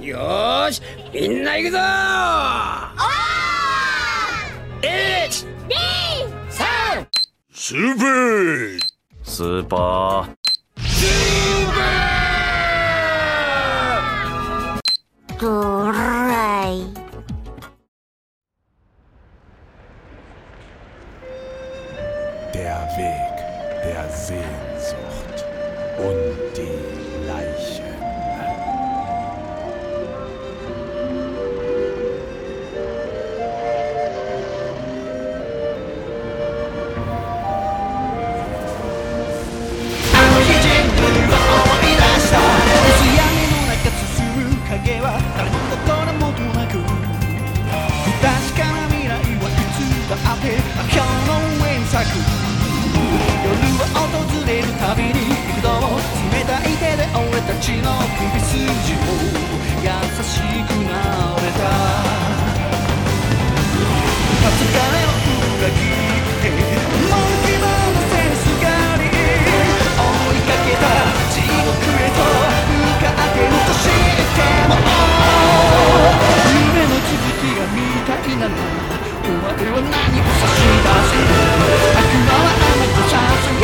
[0.00, 0.80] よーし
[1.12, 1.78] みんな行くぞ！
[1.78, 1.82] ー
[4.82, 5.46] ！1
[7.52, 8.78] 3
[9.22, 10.36] スーパー。
[10.82, 11.72] スー
[15.38, 16.13] パー
[57.60, 59.06] ちの首筋を
[59.82, 59.88] 優
[60.24, 60.94] しくな
[61.36, 61.62] れた
[64.42, 65.12] 初彼を
[65.58, 66.46] 裏切って
[67.10, 67.66] 本気の
[68.10, 70.02] せすがり追
[70.34, 70.84] いかけた
[71.30, 74.72] 地獄へと向かってるとしても
[76.50, 78.52] 夢の続きが見たいなら
[79.24, 81.22] お前は何を差し出せ
[81.98, 83.63] 悪魔はあなたさすが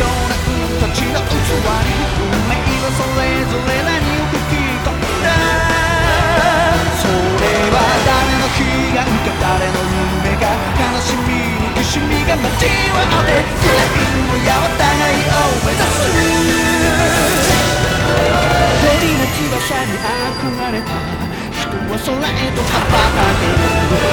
[0.00, 5.28] 貴な君たちの器に運命はそれぞれ何を吹き込んだ？
[7.00, 7.76] それは
[8.08, 9.76] 誰の悲願か誰の
[10.24, 12.64] 夢か悲しみに苦しみが待ち
[12.96, 16.08] わって未来やお互いを目指す
[18.80, 20.96] 鳥の翼に憧れた
[21.90, 23.66] は空へと羽ばたける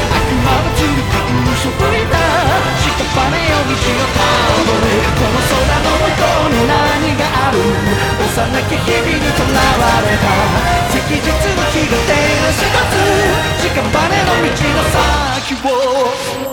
[0.09, 0.97] 悪魔は次に
[1.45, 2.17] 無所不りだ。
[2.17, 4.25] 下っ端よ道をた
[4.65, 8.33] どるこの空の向こうに何がある幼
[8.65, 9.61] き日々に囚わ
[10.01, 10.33] れた
[10.89, 15.53] 赤日の日が照らし出す屍の道の先
[16.43, 16.46] を。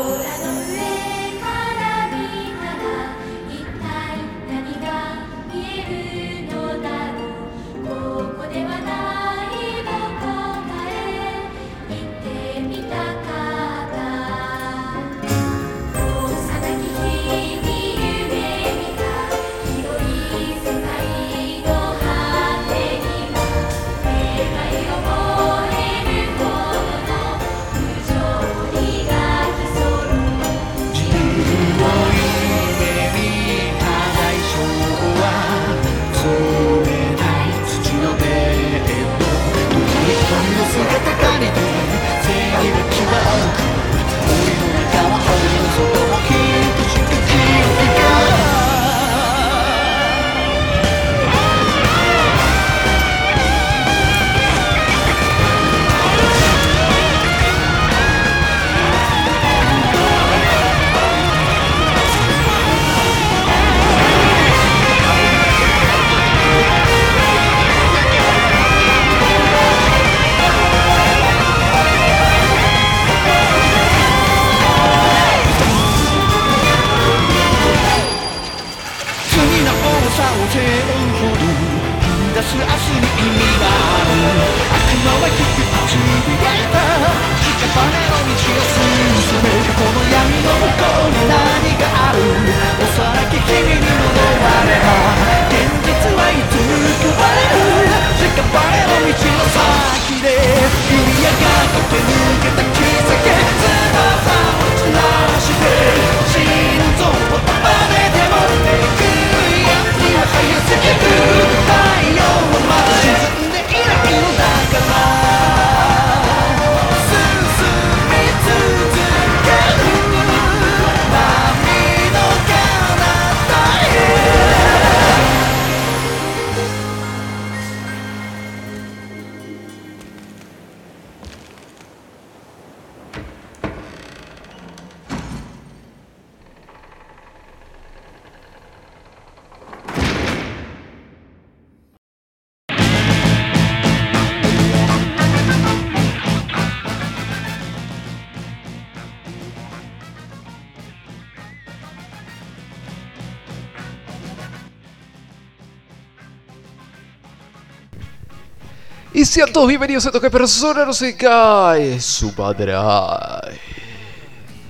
[159.34, 162.72] Sean todos bienvenidos a esto que persona no se cae su madre.
[162.76, 163.58] Ay.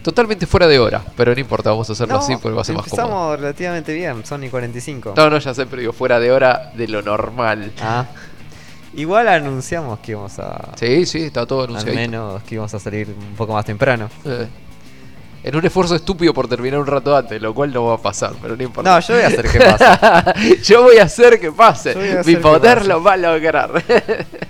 [0.02, 2.74] Totalmente fuera de hora, pero no importa, vamos a hacerlo así porque va a ser
[2.74, 3.36] más empezamos cómodo.
[3.36, 5.12] relativamente bien, son y 45.
[5.18, 7.72] No, no, ya sé, pero digo fuera de hora de lo normal.
[7.82, 8.06] Ah.
[8.94, 10.70] Igual anunciamos que íbamos a.
[10.76, 11.96] Sí, sí, está todo al anunciado.
[11.96, 14.08] menos que íbamos a salir un poco más temprano.
[14.24, 14.48] Eh.
[15.42, 18.32] En un esfuerzo estúpido por terminar un rato antes, lo cual no va a pasar,
[18.40, 18.94] pero no importa.
[18.94, 20.58] No, yo voy a hacer que pase.
[20.64, 21.92] Yo voy a hacer que pase.
[21.92, 22.88] Yo voy a hacer Mi que poder pase.
[22.88, 23.70] lo va a lograr.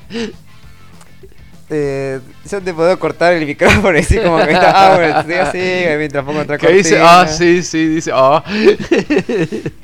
[1.70, 2.20] Eh,
[2.50, 4.70] yo te puedo cortar el micrófono y decir como que está.
[4.93, 8.44] Ah, bueno, estoy así mientras pongo otra que dice, ah, sí, sí, dice, ah.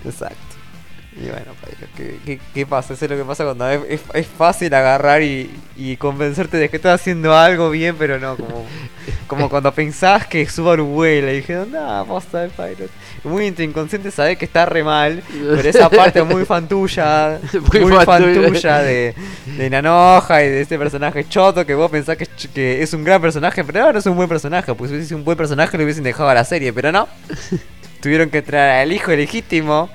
[0.04, 0.36] Exacto.
[1.16, 2.94] Y bueno, Pairo, ¿qué, qué, qué pasa?
[2.94, 6.68] Eso es lo que pasa cuando es, es- es fácil agarrar y, y convencerte de
[6.68, 8.66] que estás haciendo algo bien, pero no, como,
[9.30, 12.88] como cuando pensás que Subaru vuela y dijeron, no, posta de Pyro.
[13.24, 17.38] Muy inconsciente sabés que está re mal, pero esa parte muy fan tuya,
[17.72, 18.78] Muy muy, fan tuya.
[18.80, 19.14] de,
[19.56, 22.92] de Nanoja y de este personaje choto que vos pensás que, es ch- que es
[22.92, 25.24] un gran personaje, pero no, no es un buen personaje, pues si hubiese sido un
[25.24, 27.06] buen personaje lo hubiesen dejado a la serie, pero no.
[28.02, 29.90] Tuvieron que traer al hijo legítimo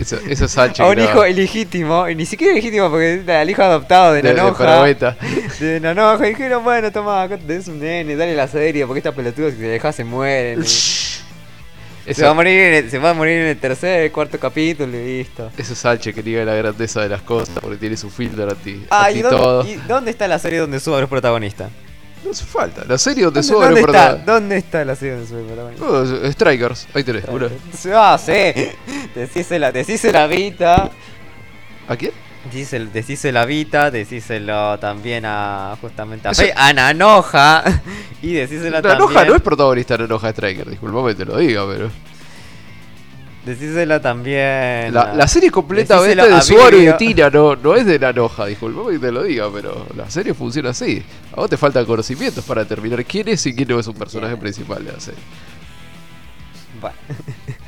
[0.00, 0.80] Eso, eso es Sánchez.
[0.84, 4.28] a un que hijo ilegítimo, y ni siquiera ilegítimo porque el hijo adoptado de, de,
[4.28, 4.58] de Nanoja.
[4.64, 5.16] Paraveta.
[5.60, 9.14] De Nanoja, y dijeron, bueno, toma, acá tenés un nene, dale la serie, porque estas
[9.14, 10.62] pelotudas si te dejas se mueren.
[10.62, 14.38] y se, va a morir en el, se va a morir en el tercer, cuarto
[14.38, 15.50] capítulo y listo.
[15.58, 18.86] eso es Sánchez que niega la grandeza de las cosas porque tiene su filtro anti,
[18.88, 19.56] Ah, anti ¿y todo.
[19.64, 21.68] dónde, y dónde está la serie donde Subaru es protagonista?
[22.28, 22.84] No hace falta.
[22.86, 24.14] La serie donde ¿Dónde, Subaru dónde es está?
[24.32, 25.86] ¿Dónde está la serie donde protagonista?
[25.86, 27.24] Oh, Strikers, ahí tenés.
[27.28, 27.48] una.
[27.94, 28.32] Ah, sí.
[29.14, 30.90] Decísela, decísela Vita.
[31.88, 32.12] ¿A quién?
[32.44, 37.64] Decíselo, decíselo a Vita, decíselo también a justamente a, Eso- Fe- a Nanoja
[38.22, 41.66] y decíselo también Nanoja no es protagonista de Nanoja Striker, disculpame que te lo diga,
[41.66, 41.90] pero.
[43.48, 46.92] Decíselo también La, la serie completamente decíselo de Subaru y de.
[46.94, 50.70] Tina, no, no es de Nanoja, disculpame que te lo diga, pero la serie funciona
[50.70, 51.02] así.
[51.32, 54.32] A vos te faltan conocimientos para determinar quién es y quién no es un personaje
[54.34, 54.40] Bien.
[54.40, 55.20] principal de la serie.
[56.80, 56.96] Bueno.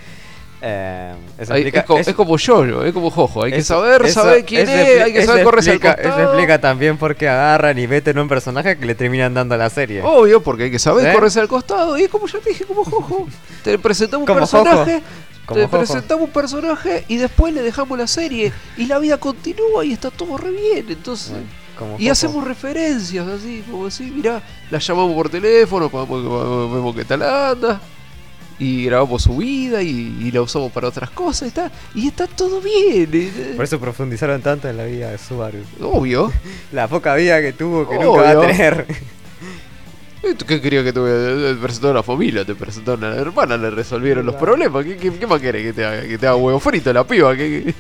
[0.62, 3.62] Eh, eso Hay- explica- es, co- eso- es como yo, es como Jojo, hay que
[3.62, 7.16] saber, eso- saber quién es, hay que saber correrse al explica- Eso explica también por
[7.16, 10.02] qué agarran y meten un personaje que le terminan dando a la serie.
[10.04, 11.12] Obvio, porque hay que saber ¿Eh?
[11.14, 11.96] correrse al costado.
[11.96, 13.26] Y es como ya te dije, como Jojo.
[13.64, 14.76] Te presentamos un Como personaje.
[14.96, 15.02] Jojo.
[15.46, 15.78] Como te Jojo.
[15.78, 18.52] presentamos un personaje y después le dejamos la serie.
[18.76, 20.86] Y la vida continúa y está todo re bien.
[20.88, 21.30] Entonces.
[21.32, 21.46] Bueno,
[21.76, 22.12] como Y Jojo.
[22.12, 27.80] hacemos referencias así, como así, mirá, la llamamos por teléfono, vemos qué tal anda,
[28.58, 29.88] y grabamos su vida y,
[30.20, 33.08] y la usamos para otras cosas, y está, y está todo bien.
[33.14, 35.60] eh, Por eso profundizaron tanto en la vida de Subaru.
[35.80, 36.30] Obvio.
[36.72, 38.86] La poca vida que tuvo que nunca va a tener.
[40.22, 41.00] Eh, ¿tú ¿Qué quería que te
[41.60, 42.44] presentara a la familia?
[42.44, 44.84] Te presentaron a la hermana, le resolvieron los problemas.
[44.84, 46.02] ¿Qué, qué, qué más querés que te haga?
[46.02, 47.34] Que te haga huevo frito la piba.
[47.34, 47.74] ¿Qué?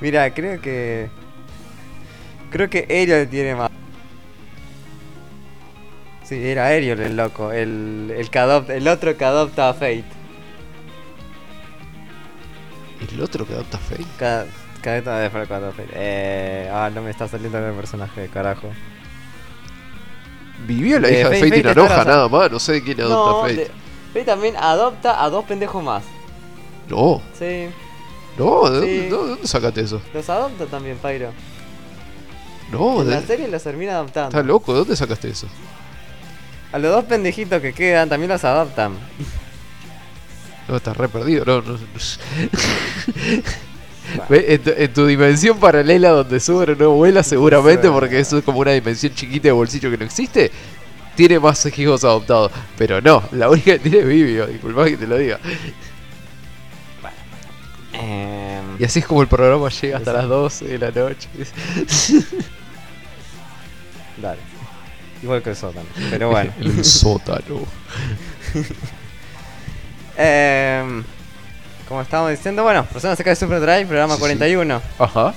[0.00, 1.08] Mira, creo que.
[2.50, 3.70] Creo que Ariel tiene más.
[6.22, 10.04] Sí, era Ariel el loco, el, el, que adopta, el otro que adopta a Fate.
[13.12, 14.04] El otro que adopta Faye.
[14.18, 14.46] Cada,
[14.82, 15.92] cada vez que adopta Fate.
[15.94, 18.70] Eh, ah, no me está saliendo el personaje, carajo.
[20.66, 22.50] Vivió la De hija de Fate y Fate está nada más.
[22.50, 23.54] No sé de quién adopta Fate.
[23.56, 23.70] de-
[24.12, 26.02] Fate también adopta a dos pendejos más.
[26.88, 27.66] No, Sí,
[28.38, 29.08] no, ¿de, Sí.
[29.08, 30.00] dónde, de dónde sacaste eso?
[30.14, 31.32] los adopta también, Pyro.
[32.70, 34.28] No, en de- la serie los termina adoptando.
[34.30, 35.46] estás loco, ¿de dónde sacaste eso?
[36.72, 38.94] A los dos pendejitos que quedan también los adoptan.
[40.68, 41.78] No, estás re perdido, no, no.
[44.30, 48.60] En, tu, en tu dimensión paralela donde Subaru no vuela, seguramente, porque eso es como
[48.60, 50.50] una dimensión chiquita de bolsillo que no existe,
[51.14, 52.52] tiene más hijos adoptados.
[52.76, 55.40] Pero no, la única que tiene es Vivio, disculpa que te lo diga.
[57.92, 61.28] Em, Y así es como el programa llega hasta las 12 de la noche.
[64.20, 64.40] Dale.
[65.22, 65.86] Igual que el sótano.
[66.10, 66.52] Pero bueno.
[66.60, 67.60] El sótano.
[70.18, 71.04] Em,
[71.88, 74.20] como estábamos diciendo, bueno, Persona Seca de Super Drive, programa Sí, sí.
[74.20, 74.82] 41.
[74.98, 75.34] Ajá.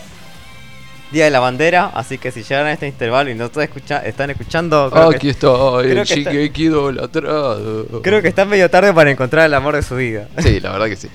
[1.11, 3.97] Día de la bandera, así que si llegan a este intervalo y no están, escucha
[4.05, 5.47] están escuchando, creo, Aquí que, está
[5.81, 8.01] el que está- idolatrado.
[8.03, 10.27] creo que están medio tarde para encontrar el amor de su vida.
[10.37, 11.09] Sí, la verdad que sí.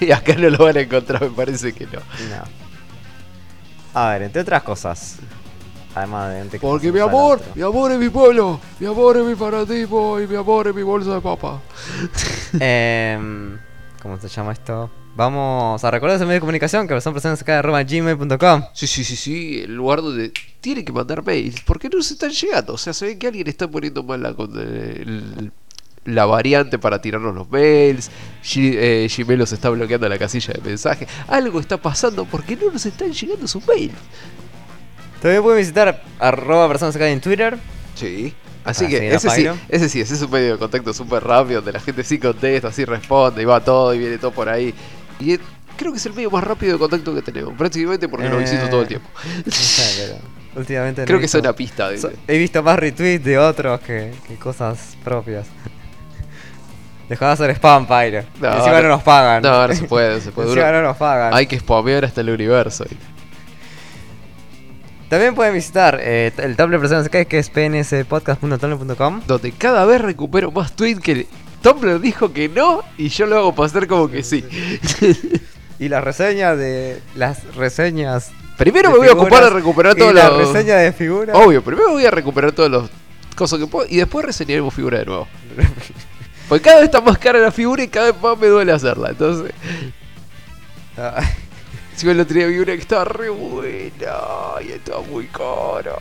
[0.00, 2.00] y acá no lo van a encontrar, me parece que no.
[2.00, 2.44] No.
[3.94, 5.16] A ver, entre otras cosas.
[5.94, 9.34] Además de que Porque mi amor, mi amor es mi pueblo, mi amor es mi
[9.34, 11.60] fanatismo y mi amor es mi bolsa de papa.
[12.60, 13.58] Em,
[14.02, 14.90] ¿Cómo se llama esto?
[15.16, 18.62] Vamos a recordar ese medio de comunicación que son personas acá de gmail.com.
[18.72, 21.60] Sí, sí, sí, sí, el lugar donde tiene que mandar mails.
[21.62, 22.74] ¿Por qué no se están llegando?
[22.74, 25.50] O sea, se ve que alguien está poniendo mal la con el,
[26.04, 28.10] la variante para tirarnos los mails.
[28.42, 31.06] G- eh, Gmail nos está bloqueando la casilla de mensaje.
[31.26, 33.94] Algo está pasando porque no nos están llegando sus mails.
[35.20, 37.58] También pueden visitar arroba personas acá en Twitter.
[37.94, 38.34] Sí.
[38.64, 41.56] Así que sí, ese sí, ese sí, ese es un medio de contacto súper rápido
[41.60, 44.74] donde la gente sí contesta, así responde y va todo y viene todo por ahí.
[45.18, 45.40] Y eh,
[45.78, 48.42] creo que es el medio más rápido de contacto que tenemos, prácticamente porque lo Eh,
[48.42, 49.08] visito todo el tiempo.
[49.50, 50.18] Sé, pero
[50.60, 51.96] últimamente Creo que es una pista.
[51.96, 55.46] So- He visto más retweets de otros que, que cosas propias.
[57.08, 58.22] Dejá de hacer spam, Pyro.
[58.40, 59.42] No, Encima no, no- nos pagan.
[59.42, 60.48] No, no se puede, no se puede.
[60.52, 61.34] Encima no nos pagan.
[61.34, 62.84] Hay que spamear hasta el universo.
[65.10, 69.22] También pueden visitar eh, el Tumblr de Personas que es pnspodcast.tumblr.com.
[69.26, 71.26] Donde cada vez recupero más tweets que
[71.62, 74.44] Tumblr dijo que no y yo lo hago pasar como que sí.
[75.80, 77.00] Y las reseñas de.
[77.16, 78.30] Las reseñas.
[78.58, 81.34] Primero de me voy a ocupar de recuperar y todos la reseña de figuras.
[81.34, 82.90] Obvio, primero voy a recuperar todos los
[83.34, 85.26] cosas que puedo y después reseñaremos figura de nuevo.
[86.48, 89.08] Porque cada vez está más cara la figura y cada vez más me duele hacerla.
[89.08, 89.52] Entonces,
[91.96, 93.90] Si me lo tenía figura que estaba re buena
[94.66, 95.96] y estaba muy cara.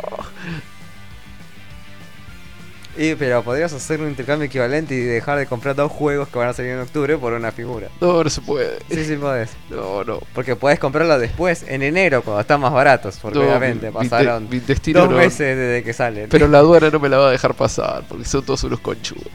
[2.98, 6.50] y, pero podrías hacer un intercambio equivalente y dejar de comprar dos juegos que van
[6.50, 7.88] a salir en octubre por una figura.
[8.02, 8.78] No, no se puede.
[8.90, 9.52] Sí, sí, podés.
[9.70, 10.20] No, no.
[10.34, 13.18] Porque puedes comprarlo después, en enero, cuando están más baratos.
[13.22, 16.28] Porque No, obviamente mi- pasaron mi dos no- meses desde que salen.
[16.30, 19.28] Pero la aduana no me la va a dejar pasar porque son todos unos conchudos.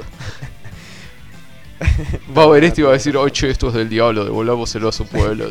[2.37, 4.93] Va a ver esto y va a decir, oye, esto es del diablo, devolvámoselo a
[4.93, 5.47] su pueblo.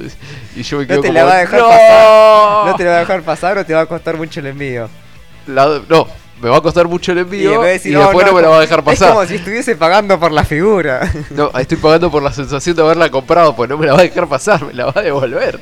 [0.56, 1.68] Y yo me quedo no te como, la va a dejar "No".
[1.70, 2.68] pasar.
[2.68, 4.90] No te la va a dejar pasar o te va a costar mucho el envío.
[5.48, 6.08] La- no,
[6.42, 8.62] me va a costar mucho el envío en y, después no, me la va a
[8.62, 9.10] dejar Es pasar.
[9.14, 11.12] como si estuviese pagando por la figura.
[11.32, 14.04] No, estoy pagando por la sensación de haberla comprado, pues no me la va a
[14.04, 15.60] dejar pasar, me la va a devolver.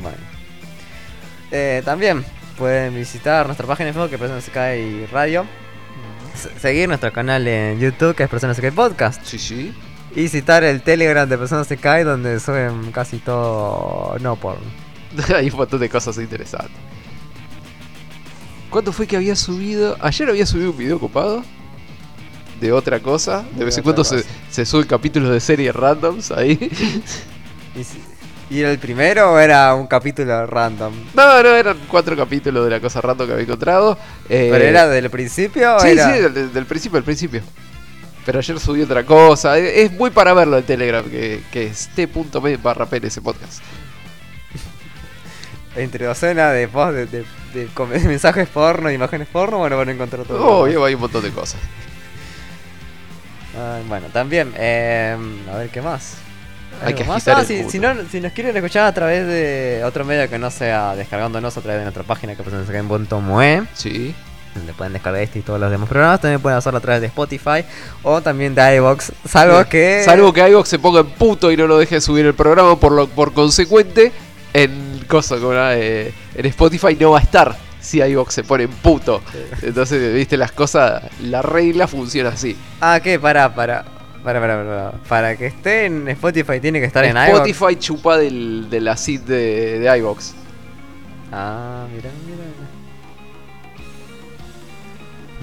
[0.00, 0.16] Bueno.
[1.50, 2.24] Eh, también
[2.56, 5.44] pueden visitar nuestra página de Facebook que es Personas Sky Radio.
[6.60, 9.22] Seguir nuestro canal en YouTube que es Personas Sky Podcast.
[9.24, 9.74] Sí, sí.
[10.14, 14.60] Y citar el Telegram de Personas Sky donde suben casi todo no porn.
[15.36, 16.70] Hay un montón de cosas interesantes.
[18.70, 19.96] ¿Cuánto fue que había subido?
[20.00, 21.42] Ayer había subido un video ocupado
[22.60, 23.42] de otra cosa.
[23.52, 26.52] De De vez en cuando se, se suben capítulos de series randoms ahí.
[27.76, 27.98] ¿Y, si-
[28.52, 30.92] ¿Y era el primero o era un capítulo random?
[31.14, 33.96] No, no, eran cuatro capítulos de la cosa random que había encontrado.
[34.28, 36.12] Eh, ¿Pero era del principio Sí, era...?
[36.14, 37.40] sí, del, del principio, del principio.
[38.26, 39.56] Pero ayer subí otra cosa.
[39.56, 43.62] Es, muy para verlo en Telegram, que, que es t.me barra PNS podcast.
[45.76, 50.46] Entre docena de post de, de- mensajes porno, imágenes porno, bueno, van a encontrar todo.
[50.46, 51.60] Oh, hay un montón de cosas.
[53.88, 55.16] Bueno, también, eh,
[55.52, 56.16] a ver qué más.
[56.82, 57.16] Hay ¿Algo que más?
[57.16, 57.70] agitar Ah, si, puto.
[57.70, 61.56] si, no, si nos quieren escuchar a través de otro medio que no sea descargándonos
[61.56, 64.14] a través de nuestra página que presenta en Bontomoe, Sí.
[64.54, 67.06] donde pueden descargar este y todos los demás programas, también pueden hacerlo a través de
[67.06, 67.64] Spotify
[68.02, 70.02] o también de iVoox, salvo que...
[70.04, 72.92] Salvo que iVox se ponga en puto y no lo deje subir el programa, por
[72.92, 74.12] lo por consecuente,
[74.52, 78.64] en cosa como era, eh, en Spotify no va a estar si iVox se pone
[78.64, 79.22] en puto.
[79.62, 82.56] Entonces, viste, las cosas, la regla funciona así.
[82.80, 83.18] Ah, ¿qué?
[83.18, 83.84] Para, para,
[84.22, 87.48] para, para, para, para que esté en Spotify tiene que estar en iVoox.
[87.48, 90.34] Spotify chupa del, de la seed de, de iVox.
[91.32, 92.42] Ah, mira, mira.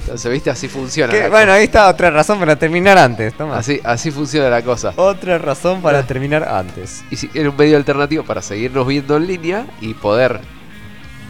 [0.02, 1.14] Entonces, viste, así funciona.
[1.30, 3.34] Bueno, ahí está otra razón para terminar antes.
[3.34, 3.58] Toma.
[3.58, 4.94] Así, así funciona la cosa.
[4.96, 7.04] Otra razón para terminar antes.
[7.12, 10.40] Y si era un medio alternativo para seguirnos viendo en línea y poder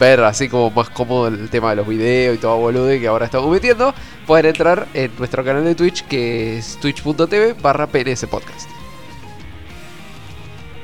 [0.00, 3.26] ver así como más cómodo el tema de los videos y todo bolude que ahora
[3.26, 3.94] estamos metiendo,
[4.26, 8.68] pueden entrar en nuestro canal de Twitch que es twitch.tv barra PNS Podcast.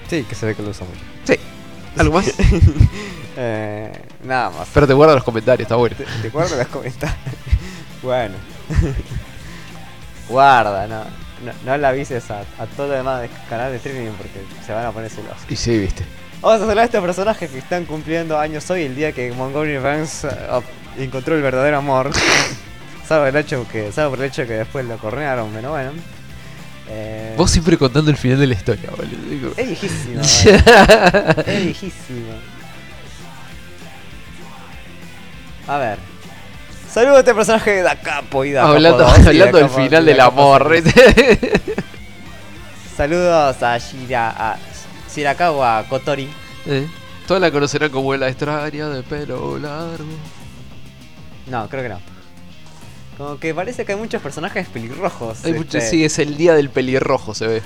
[0.08, 1.00] Sí, que se ve que lo usa mucho.
[1.25, 1.40] Sí.
[1.96, 2.32] ¿Algo más?
[3.38, 3.92] Eh,
[4.25, 4.66] nada más.
[4.73, 5.94] Pero te guarda los comentarios, está bueno.
[5.94, 7.18] Te, te guardo los comentarios.
[8.02, 8.35] bueno.
[10.30, 11.04] Guarda, no,
[11.44, 11.52] no.
[11.66, 14.87] no la avises a, a todo lo demás de canal de streaming porque se van
[14.87, 15.44] a poner celosos.
[15.50, 16.02] Y sí, viste.
[16.42, 19.78] Vamos a hablar de estos personajes que están cumpliendo años hoy, el día que Montgomery
[19.78, 20.30] Burns eh,
[20.98, 22.10] encontró el verdadero amor.
[23.08, 25.92] salvo el hecho que, salvo por el hecho que después lo cornearon, pero bueno.
[26.88, 29.52] Eh, Vos siempre contando el final de la historia, boludo.
[29.56, 31.42] Es viejísimo, vale.
[31.58, 32.32] es viejísimo.
[35.66, 35.98] A ver.
[36.92, 39.58] Saludos a este personaje de Da Capo y Da Capo hablando 2 y Da hablando
[39.58, 40.72] del Capo- final del amor.
[40.84, 40.94] 6.
[42.96, 44.56] Saludos a Shira, a
[45.16, 46.28] Shirakawa Kotori.
[46.66, 46.87] Eh,
[47.26, 50.04] Todos la conocerán como la extraña de pelo largo.
[51.46, 52.00] No, creo que no.
[53.16, 55.44] Como que parece que hay muchos personajes pelirrojos.
[55.44, 55.90] Hay mucho- este.
[55.90, 57.62] sí, es el día del pelirrojo, se ve.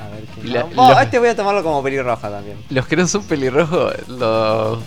[0.00, 0.66] A ver quién la-.
[0.76, 2.56] Oh, los- este voy a tomarlo como pelirroja también.
[2.70, 4.78] Los que no son pelirrojos, los.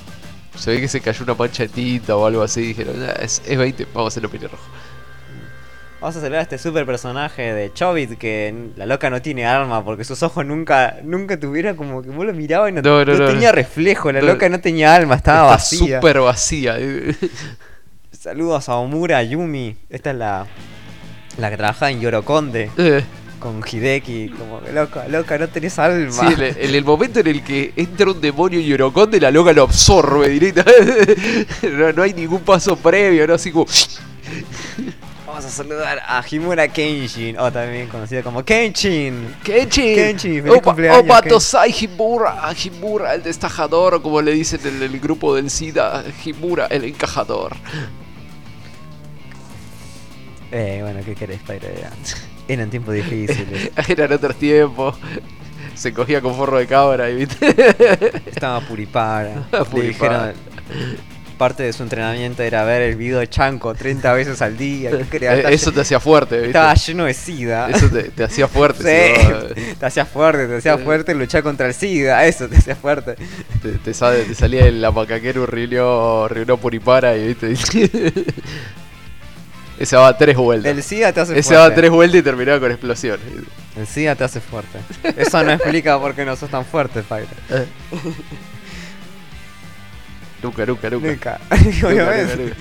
[0.57, 2.61] Se ve que se cayó una mancha de tinta o algo así.
[2.61, 4.63] Dijeron, "Ah, es, es 20, vamos a hacerlo pelirrojo.
[6.05, 9.83] Vamos a celebrar a este super personaje de Chobit que la loca no tiene arma
[9.83, 13.25] porque sus ojos nunca nunca tuvieron como que vos lo mirabas y no, No, no,
[13.25, 14.11] tenía reflejo.
[14.11, 15.95] La loca no tenía alma, estaba vacía.
[15.97, 16.77] súper vacía.
[18.11, 19.77] Saludos a Omura Yumi.
[19.89, 20.45] Esta es la,
[21.39, 23.03] la que trabaja en Yorokonde Eh,
[23.39, 24.29] con Hideki.
[24.37, 26.11] Como que loca, loca, no tenés alma.
[26.11, 29.31] Sí, en el, en el momento en el que entra un demonio y Oroconde, la
[29.31, 31.15] loca lo absorbe directamente.
[31.71, 33.33] No, no hay ningún paso previo, ¿no?
[33.33, 33.65] Así como.
[35.35, 39.35] Vamos a saludar a Himura Kenshin, o también conocido como Kenshin.
[39.43, 41.21] Kenchi, Kenchi, feliz Opa, cumpleaños, Opa.
[41.23, 46.67] Tosai Himura, Himura, el destajador, o como le dicen en el grupo del SIDA, Himura,
[46.67, 47.53] el encajador.
[50.53, 51.67] Eh, bueno, ¿qué querés, Pyro?
[52.47, 53.71] Eran, tiempos difíciles.
[53.89, 54.95] Eran otros tiempos.
[55.73, 57.53] Se cogía con forro de cabra y viste.
[58.25, 59.49] Estaba Puripara.
[59.69, 60.27] Puripara.
[60.27, 61.14] dijeron.
[61.37, 64.91] Parte de su entrenamiento era ver el video de Chanco 30 veces al día.
[64.91, 66.47] Eh, Eso te hacía fuerte, viste.
[66.49, 67.69] Estaba lleno de sida.
[67.69, 69.15] Eso te, te hacía fuerte.
[69.15, 72.57] Sí, si no, te hacía fuerte, te hacía fuerte luchar contra el SIDA, eso te
[72.57, 73.15] hacía fuerte.
[73.61, 74.85] te, te sale- te salía el
[75.47, 77.53] Rilio, Rilio Puripara y viste.
[79.77, 80.71] Ese daba tres vueltas.
[80.71, 81.75] El SIDA te hace Ese fuerte.
[81.75, 83.19] tres vueltas y terminaba con explosión.
[83.77, 84.79] El SIDA te hace fuerte.
[85.17, 87.27] Eso no explica por qué no sos tan fuerte, Pyro.
[90.45, 91.07] Nunca, nunca, nunca.
[91.09, 91.39] Nunca.
[91.87, 92.35] Obviamente.
[92.37, 92.55] nunca, nunca.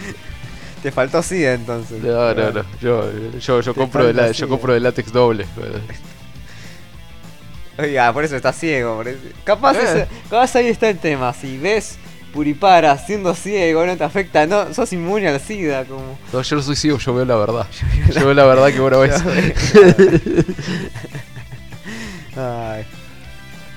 [0.83, 2.03] Te faltó SIDA entonces.
[2.03, 2.65] No, no, no.
[2.81, 4.49] Yo, yo, yo, compro, de la- yo eh.
[4.49, 5.47] compro de látex doble.
[7.79, 8.97] Oiga, por eso estás ciego.
[8.97, 9.81] por eso- Capaz, Eh.
[9.83, 11.33] ese- capaz ahí está el tema.
[11.33, 11.97] Si ves
[12.35, 15.85] Puripara siendo ciego, no te afecta, no, sos inmune al SIDA.
[15.85, 16.19] Como...
[16.33, 17.67] No, yo no soy ciego, yo veo la verdad.
[18.15, 19.23] Yo veo la verdad que vos no ves.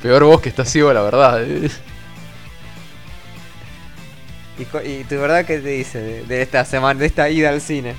[0.01, 1.41] Peor vos que estás ciego, la verdad.
[4.57, 7.61] ¿Y, y tu verdad qué te dice de, de esta semana, de esta ida al
[7.61, 7.95] cine?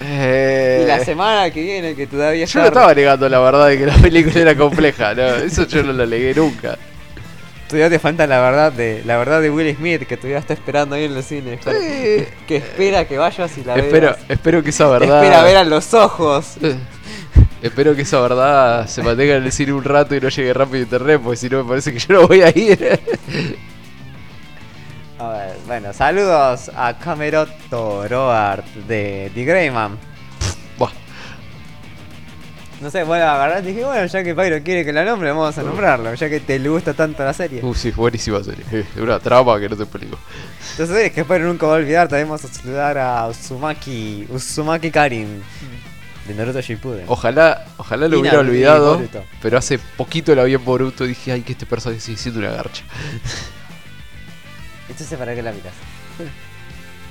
[0.00, 3.78] Eh, Y la semana que viene, que todavía Yo no estaba negando la verdad de
[3.78, 6.78] que la película era compleja, no, eso yo no lo negué nunca.
[7.68, 10.94] Todavía te falta la verdad de la verdad de Will Smith, que todavía está esperando
[10.94, 11.58] ahí en el cine.
[11.62, 12.24] Sí.
[12.46, 14.18] Que espera que vayas y la Espero, veas.
[14.28, 15.22] espero que esa verdad.
[15.22, 16.54] Espera ver a los ojos.
[17.62, 20.78] Espero que esa verdad se mantenga en el cine un rato y no llegue rápido
[20.78, 23.00] a internet, porque si no me parece que yo no voy a ir.
[25.18, 29.98] A ver, bueno, saludos a Cameroto Roart de The Greyman.
[32.80, 35.64] No sé, bueno, agarrar dije, bueno, ya que Pyro quiere que la nombre, vamos a
[35.64, 37.60] nombrarlo, ya que te le gusta tanto la serie.
[37.60, 38.64] uh, sí, buenísima serie.
[38.70, 40.16] Eh, Una trama que no te explico.
[40.70, 44.92] Entonces es que Pyro nunca va a olvidar, también vamos a saludar a Uzumaki, Uzumaki
[44.92, 45.42] Karin
[46.28, 47.06] de Naruto Shippuden.
[47.08, 49.02] Ojalá, ojalá lo Y hubiera olvidado,
[49.42, 52.38] pero hace poquito lo vi en Boruto y dije, ay, que este personaje sigue siendo
[52.38, 52.84] una garcha.
[54.88, 55.74] Entonces, ¿para qué la miras?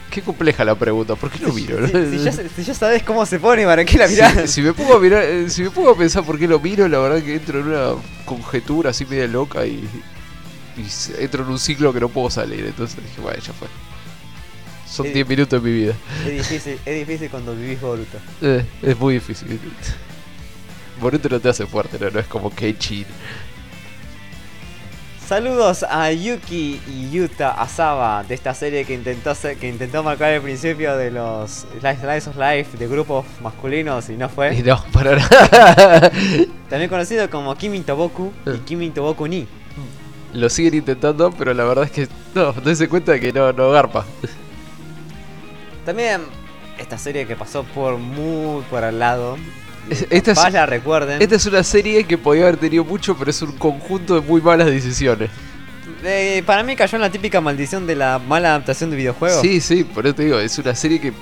[0.10, 1.86] Qué compleja la pregunta, ¿por qué lo miro?
[1.88, 4.50] Si, si ya, si ya sabes cómo se pone, ¿para qué la mirás?
[4.50, 6.88] Si, me pongo a mirar, eh, si me pongo a pensar por qué lo miro,
[6.88, 7.92] la verdad que entro en una
[8.26, 9.88] conjetura así media loca y,
[10.78, 12.66] y entro en un ciclo que no puedo salir.
[12.66, 13.68] Entonces dije, bueno, ya fue.
[14.90, 15.94] Son Eh, 10 minutos de mi vida.
[16.26, 18.18] Es difícil, es difícil cuando vivís Boruto.
[18.42, 19.60] Eh, es muy difícil.
[21.02, 23.06] Boruto no te hace fuerte, no, no es como Keichin.
[25.28, 30.32] Saludos a Yuki y Yuta Asaba de esta serie que intentó ser- que intentó marcar
[30.32, 34.64] el principio de los Slice of Life de grupos masculinos y no Y fue.
[34.64, 36.12] no, para nada.
[36.70, 38.60] También conocido como Kimi Toboku y Eh.
[38.66, 39.46] Kimi Toboku Ni.
[40.34, 43.70] Lo siguen intentando, pero la verdad es que no, dense cuenta de que no, no
[43.72, 44.06] garpa.
[45.86, 46.22] También
[46.78, 49.38] esta serie que pasó por muy por al lado.
[49.90, 51.22] Esta es, recuerden.
[51.22, 54.42] esta es una serie que podía haber tenido mucho, pero es un conjunto de muy
[54.42, 55.30] malas decisiones.
[56.04, 59.42] Eh, para mí cayó en la típica maldición de la mala adaptación de videojuegos.
[59.42, 61.14] Sí, sí, por eso te digo, es una serie que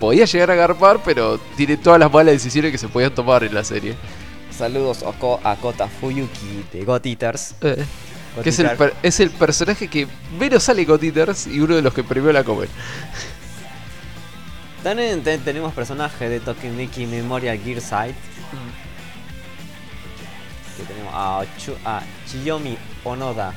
[0.00, 3.54] podía llegar a garpar, pero tiene todas las malas decisiones que se podían tomar en
[3.54, 3.94] la serie.
[4.56, 7.54] Saludos a, Ko- a Kota Fuyuki de God Eaters.
[7.62, 7.84] Eh,
[8.42, 8.68] que es el,
[9.02, 10.06] es personaje que
[10.38, 12.68] menos sale God Eaters y uno de los que primero la comen.
[14.86, 18.14] También te- tenemos personajes de Tokimeki Memorial Gearside.
[20.76, 21.42] Que tenemos a,
[22.28, 23.52] Chiyomi Onoda.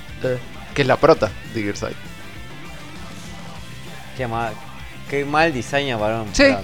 [0.73, 1.93] Que es la prota de Gearside.
[4.17, 4.53] Qué mal,
[5.07, 6.45] qué mal diseño para un Sí.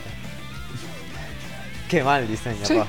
[1.88, 2.74] Qué mal diseño, Sí.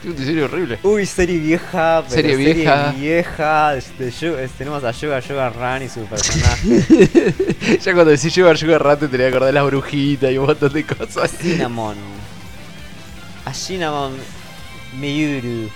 [0.00, 0.78] Tiene un diseño horrible.
[0.82, 2.92] Uy, serie vieja, pero Serie serie vieja.
[2.92, 3.72] vieja.
[3.74, 7.78] de Yu- es- tenemos a Sugar Sugar Run y su personaje.
[7.82, 10.46] ya cuando decís Sugar Sugar Rat te tenía que acordar de las brujitas y un
[10.46, 11.30] montón de cosas.
[11.38, 11.96] Cinnamon.
[13.44, 14.12] A Cinnamon
[14.98, 15.68] Miyuru.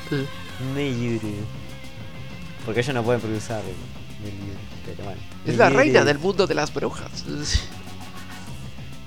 [0.74, 1.34] Miyuru.
[2.64, 3.56] Porque ellos no pueden producir
[4.22, 4.58] Miyuru.
[4.86, 5.20] pero bueno.
[5.44, 7.24] Es la reina del mundo de las brujas.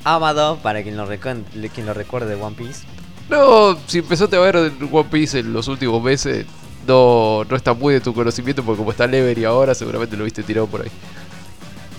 [0.04, 2.86] Amado, para quien lo, quien lo recuerde de One Piece.
[3.30, 6.46] No, si empezaste a ver One Piece en los últimos meses,
[6.88, 10.24] no, no está muy de tu conocimiento porque como está Lever y ahora seguramente lo
[10.24, 10.92] viste tirado por ahí.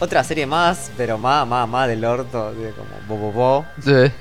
[0.01, 3.67] Otra serie más, pero más, más, más del orto, de como Bobobo.
[3.85, 3.93] Sí.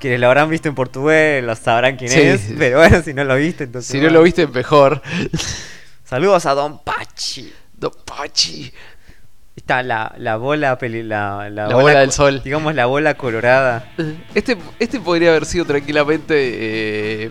[0.00, 2.20] Quienes lo habrán visto en portugués lo sabrán quién Sí.
[2.20, 3.90] es, pero bueno, si no lo viste, entonces.
[3.90, 5.00] Si no lo viste, mejor.
[6.04, 7.52] Saludos a Don Pachi.
[7.80, 8.70] No, Pachi.
[9.56, 12.42] Está la, la bola, peli- la, la, La bola del sol.
[12.44, 13.88] Digamos la bola colorada.
[14.34, 16.34] Este, este podría haber sido tranquilamente
[17.24, 17.30] eh,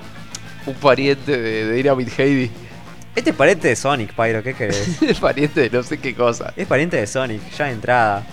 [0.65, 2.51] un pariente de, de Dynamite Heidi.
[3.15, 5.01] Este es pariente de Sonic, Pyro, ¿qué querés?
[5.03, 6.51] Es pariente de no sé qué cosa.
[6.57, 8.23] es pariente de Sonic, ya de entrada.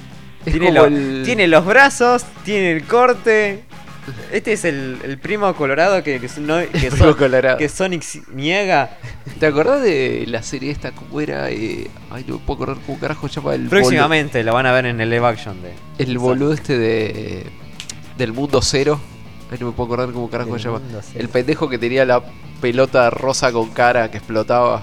[0.45, 3.65] Es Tiene, como lo- el- tiene los brazos, tiene el corte.
[4.33, 7.57] Este es el, el primo colorado que, que, no- que primo Son- colorado.
[7.59, 8.99] que Sonic niega.
[9.39, 10.91] ¿Te acordás de la serie esta?
[10.93, 11.51] ¿Cómo era?
[11.51, 14.67] Eh, ay, no me puedo acordar cómo carajo se llama el boludo- Próximamente lo van
[14.67, 15.73] a ver en el live action de.
[16.03, 17.47] El boludo este de.
[18.19, 19.01] Del mundo cero.
[19.51, 20.81] Ay, no me puedo acordar cómo carajo se llama.
[20.89, 21.03] cero.
[21.21, 22.23] El pendejo que tenía la
[22.61, 24.83] pelota rosa con cara que explotaba.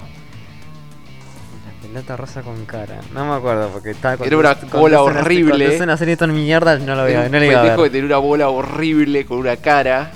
[1.90, 3.00] Pelota rosa con cara.
[3.12, 5.74] No me acuerdo porque estaba Era una bola horrible.
[5.74, 7.90] Es una serie tan mierda, no lo un no le iba a pendejo que ver.
[7.90, 10.12] tenía una bola horrible con una cara.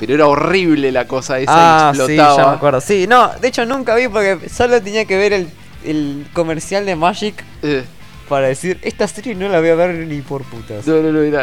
[0.00, 2.80] Pero era horrible la cosa esa Ah, y sí, ya me acuerdo.
[2.80, 5.48] Sí, no, de hecho nunca vi porque solo tenía que ver el,
[5.84, 7.84] el comercial de Magic Eh,
[8.28, 10.86] para decir, esta serie no la voy a ver ni por putas.
[10.86, 11.40] no, no, no, y no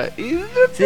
[0.74, 0.84] Sí,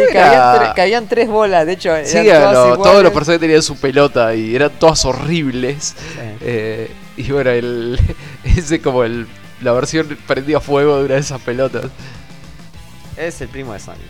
[0.58, 3.76] tre- caían tres bolas, de hecho, eran Sí, todas a todos los personajes tenían su
[3.76, 5.94] pelota y eran todas horribles.
[5.96, 6.20] Sí.
[6.40, 7.98] Eh, y bueno, el,
[8.44, 9.26] ese como el,
[9.60, 11.86] la versión prendía fuego de una de esas pelotas.
[13.16, 14.02] Es el primo de Sonic,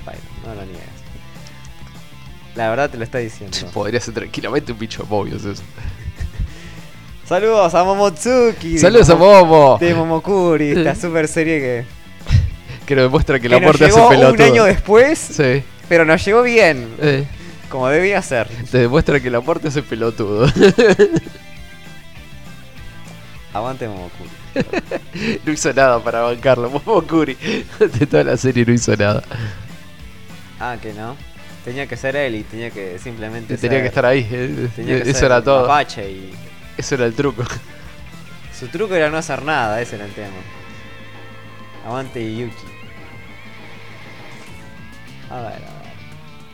[0.46, 0.84] no lo niegues.
[2.54, 3.56] La verdad te lo está diciendo.
[3.72, 5.02] Podría ser tranquilamente un bicho
[5.44, 5.62] de eso.
[7.30, 8.72] Saludos a Momotsuki.
[8.72, 9.78] de Saludos a Momo-.
[9.78, 11.84] De Momokuri, esta super serie que,
[12.86, 14.30] Que nos demuestra que, que la muerte hace pelotudo.
[14.32, 15.62] un año después, Sí.
[15.88, 17.24] pero nos llegó bien, Eh,
[17.68, 18.48] como debía ser.
[18.72, 20.46] te demuestra que la muerte hace pelotudo.
[23.54, 24.30] Aguante Momokuri.
[25.46, 26.68] no hizo nada para bancarlo.
[26.68, 27.36] Momokuri.
[27.78, 29.22] De toda la serie no hizo nada.
[30.58, 31.14] Ah, que no.
[31.64, 34.26] Tenía que ser él y tenía que simplemente Tenía ser- que estar ahí.
[34.32, 35.62] eh, tenía que Eso ser era todo.
[35.62, 36.32] mapache y
[36.80, 37.44] Eso era el truco.
[38.58, 40.30] su truco era no hacer nada, ese era el tema.
[41.86, 42.54] Aguante Yuki.
[45.28, 45.60] A ver, a ver.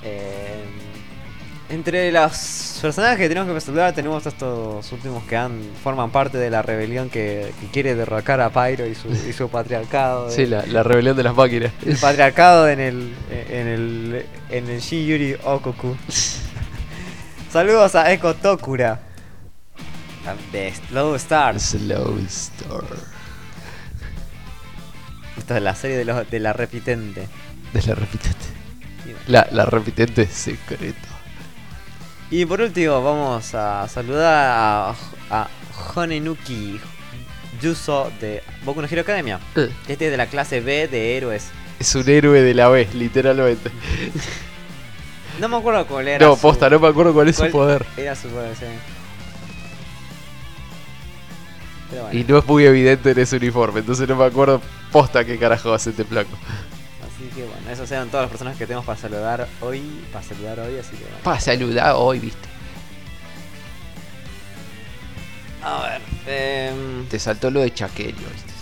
[0.03, 0.65] Eh,
[1.69, 6.51] entre los personajes que tenemos que saludar tenemos estos últimos que han, forman parte de
[6.51, 10.29] la rebelión que, que quiere derrocar a Pyro y su, y su patriarcado.
[10.29, 11.71] Sí, la, la rebelión de las máquinas.
[11.87, 15.97] El patriarcado en el en el en el Shin Yuri Okoku.
[17.53, 19.06] Saludos a Eko Tokura.
[20.53, 21.63] De Slow Stars.
[21.63, 22.85] Slow Star.
[25.39, 27.29] Esta es la serie de, de la repitente.
[27.73, 28.47] De la repitente.
[29.29, 30.99] La, la repitente secreto.
[32.31, 34.95] Y por último vamos a saludar a,
[35.31, 35.49] a
[35.95, 36.81] Honenuki
[37.61, 39.39] Yuso de Boku no Hero Academia.
[39.55, 41.49] Eh, Este es de la clase B de héroes.
[41.79, 43.71] Es un héroe de la B, literalmente.
[45.41, 46.27] No me acuerdo cuál era.
[46.27, 47.85] No, su- posta, no me acuerdo cuál es su poder.
[47.97, 48.65] Era su poder, sí.
[51.91, 52.19] Bueno.
[52.19, 55.73] Y no es muy evidente en ese uniforme, entonces no me acuerdo posta qué carajo
[55.73, 56.31] hace este flaco.
[57.05, 59.83] Así que bueno, esos eran todas las personas que tenemos para saludar hoy.
[60.13, 61.19] Para saludar hoy, así que bueno.
[61.23, 62.49] Pa, saludar hoy, viste.
[65.63, 68.53] A ver, em, Te saltó lo de Chaqueño, viste.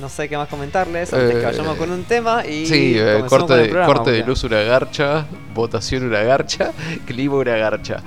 [0.00, 2.66] no sé qué más comentarles antes que Eh, vayamos con un tema y.
[2.66, 6.72] Sí, eh, corte, con el de, programa, corte de luz una garcha, votación una garcha,
[7.06, 8.02] clima una garcha.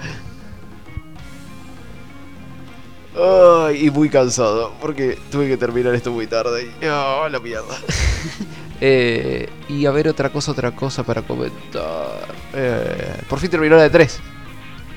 [3.18, 6.86] Ay, y muy cansado, porque tuve que terminar esto muy tarde y...
[6.86, 7.76] ¡Oh, la mierda!
[8.84, 12.26] Eh, y a ver otra cosa, otra cosa para comentar.
[12.52, 14.20] Eh, por fin terminó la de 3.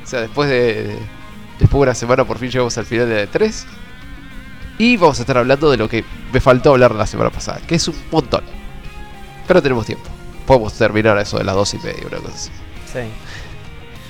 [0.03, 0.97] O sea, después de...
[1.59, 3.67] Después de una semana por fin llegamos al final de la de 3.
[4.79, 7.75] Y vamos a estar hablando de lo que me faltó hablar la semana pasada, que
[7.75, 8.43] es un montón.
[9.47, 10.09] Pero tenemos tiempo.
[10.47, 12.51] Podemos terminar a eso de las dos y media, una cosa así.
[12.91, 13.01] Sí.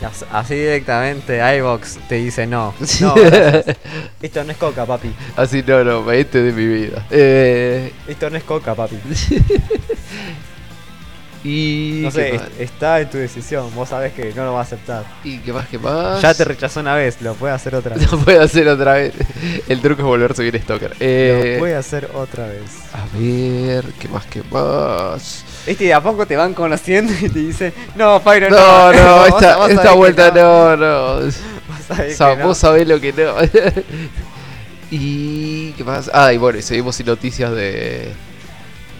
[0.04, 2.74] As- Así directamente, iBox te dice no.
[3.00, 3.76] No, gracias.
[4.22, 5.12] Esto no es coca, papi.
[5.36, 7.06] Así no, no, me este de mi vida.
[7.10, 8.96] Eh, Esto no es coca, papi.
[11.44, 12.00] y.
[12.02, 13.72] No ¿qué sé, es- está en tu decisión.
[13.74, 15.04] Vos sabés que no lo vas a aceptar.
[15.22, 15.68] ¿Y qué más?
[15.68, 16.20] ¿Qué más?
[16.22, 18.10] Ya te rechazó una vez, lo puede hacer otra vez.
[18.10, 19.12] No puedo hacer otra vez.
[19.68, 20.96] El truco es volverse bien stalker.
[21.00, 22.62] Eh, Lo puede hacer otra vez.
[22.94, 24.24] a ver, ¿qué más?
[24.26, 25.44] ¿Qué más?
[25.66, 28.56] Este de a poco te van conociendo y te dicen, no, Pyro, no.
[28.56, 31.14] No, no, esta, vos esta vuelta no, no.
[31.20, 31.34] Vos
[31.88, 32.46] sabés Sa- no.
[32.48, 33.34] Vos sabés lo que no.
[34.90, 36.10] y ¿qué más?
[36.12, 38.12] Ah, y bueno, y seguimos sin noticias de.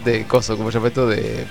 [0.03, 1.45] de Coso, como llama esto, de.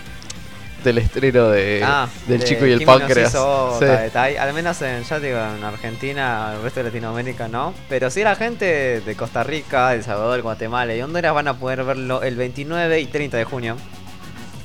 [0.85, 1.83] Del estreno de.
[1.85, 3.31] Ah, del de chico y el Kimi páncreas.
[3.31, 3.87] Hizo Sí.
[4.16, 7.75] Al menos en, ya digo, en Argentina, el resto de Latinoamérica no.
[7.88, 11.83] Pero sí la gente de Costa Rica, El Salvador, Guatemala y Honduras van a poder
[11.83, 13.77] verlo el 29 y 30 de junio.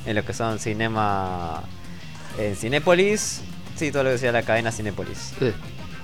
[0.06, 1.62] En lo que son cinema
[2.38, 3.42] en Cinépolis.
[3.76, 5.32] Sí, todo lo que sea la cadena Cinépolis.
[5.38, 5.52] Sí.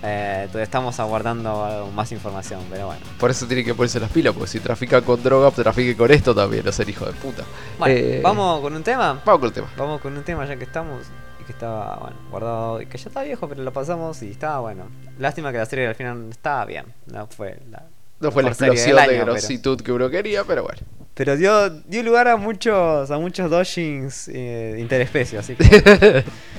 [0.02, 3.00] Eh, estamos aguardando más información, pero bueno.
[3.18, 6.34] Por eso tiene que ponerse las pilas, porque si trafica con droga, trafique con esto
[6.34, 7.44] también, no ser hijo de puta.
[7.78, 9.20] Bueno, Eh, vamos con un tema.
[9.24, 9.68] Vamos con el tema.
[9.76, 11.02] Vamos con un tema ya que estamos
[11.40, 14.60] y que estaba, bueno, guardado y que ya está viejo, pero lo pasamos y estaba
[14.60, 14.84] bueno.
[15.18, 17.84] Lástima que la serie al final estaba bien, no fue la
[18.20, 20.80] No fue la explosión de pero- grositud que uno quería, pero bueno.
[21.14, 26.24] Pero dio, dio lugar a muchos a muchos dojins eh, interespecies, así que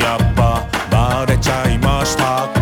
[0.00, 2.53] やっぱバレちゃいました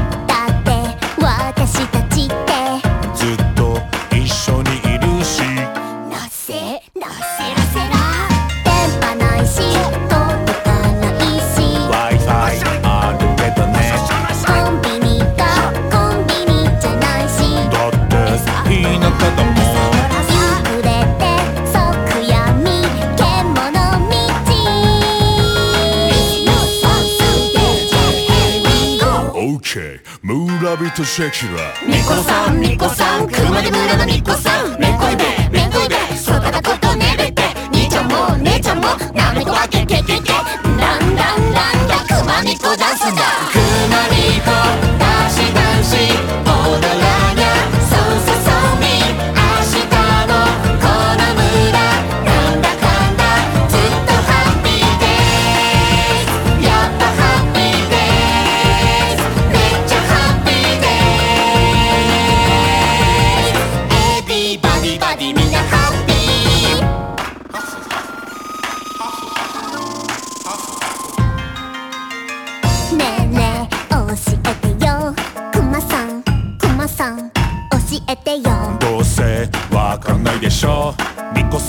[30.63, 31.53] ラビットシェキラ
[31.85, 34.79] ミコさんミコさん車で村のミコさん。
[34.79, 37.43] めんこいべめんこいべそだなことねべて。
[37.73, 40.33] 兄ちゃんも姉ちゃんもなめこわけけけけ。
[40.33, 43.62] ランランランラクマミコダンスだ。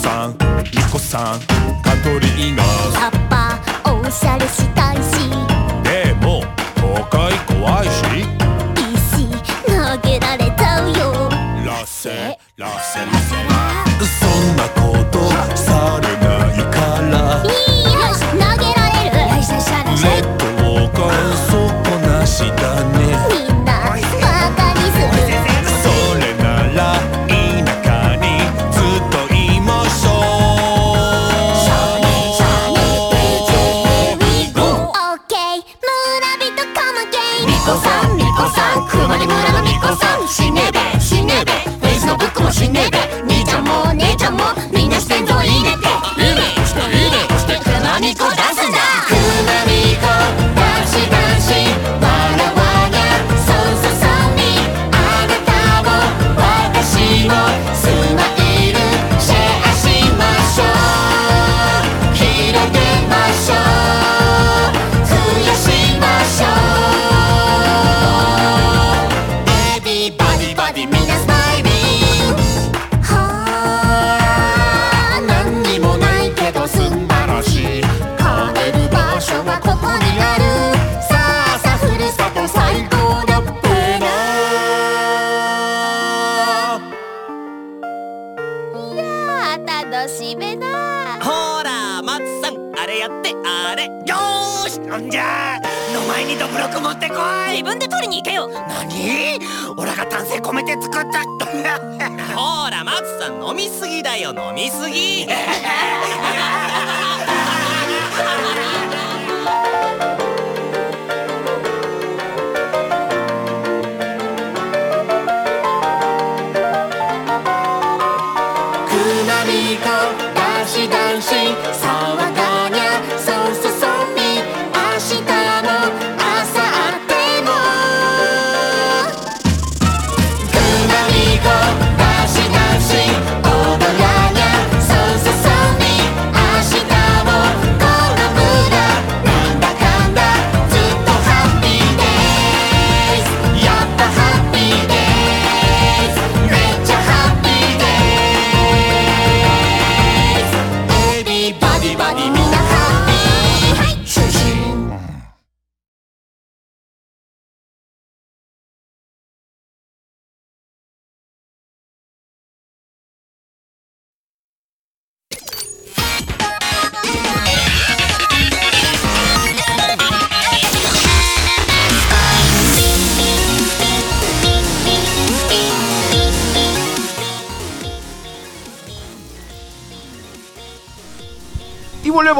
[0.04, 1.40] さんミコさん
[1.82, 2.62] カトリーが
[3.00, 4.73] やっぱおしゃれして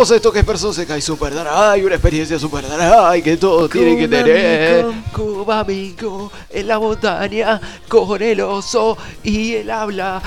[0.09, 3.71] Y a esto que es Persona Sekai Super Darai, una experiencia Super Darai que todos
[3.71, 4.87] tienen que tener.
[5.13, 10.21] Kumamiko en la montaña con el oso y el habla.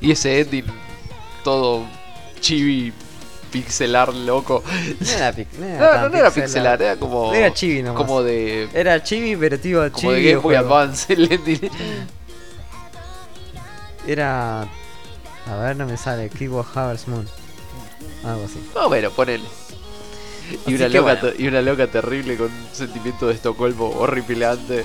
[0.00, 0.64] y ese ending
[1.44, 1.84] todo
[2.40, 2.92] chibi
[3.50, 4.62] pixelar loco.
[5.00, 7.32] No era, pic- no era No, tan no, no era pixelar, era como.
[7.32, 8.02] Era chibi nomás.
[8.02, 8.68] Como de.
[8.74, 10.30] Era chibi, pero tipo Como de chibi.
[10.30, 10.54] Game Boy.
[10.56, 11.70] Advance el ending.
[14.06, 14.66] Era.
[15.46, 16.28] A ver, no me sale.
[16.30, 17.28] Keyboard Harvest Moon.
[18.24, 18.60] Algo así.
[18.74, 19.44] No, bueno, ponele.
[20.66, 21.34] Y una, que loca, bueno.
[21.36, 24.84] te- y una loca terrible con un sentimiento de Estocolmo horripilante.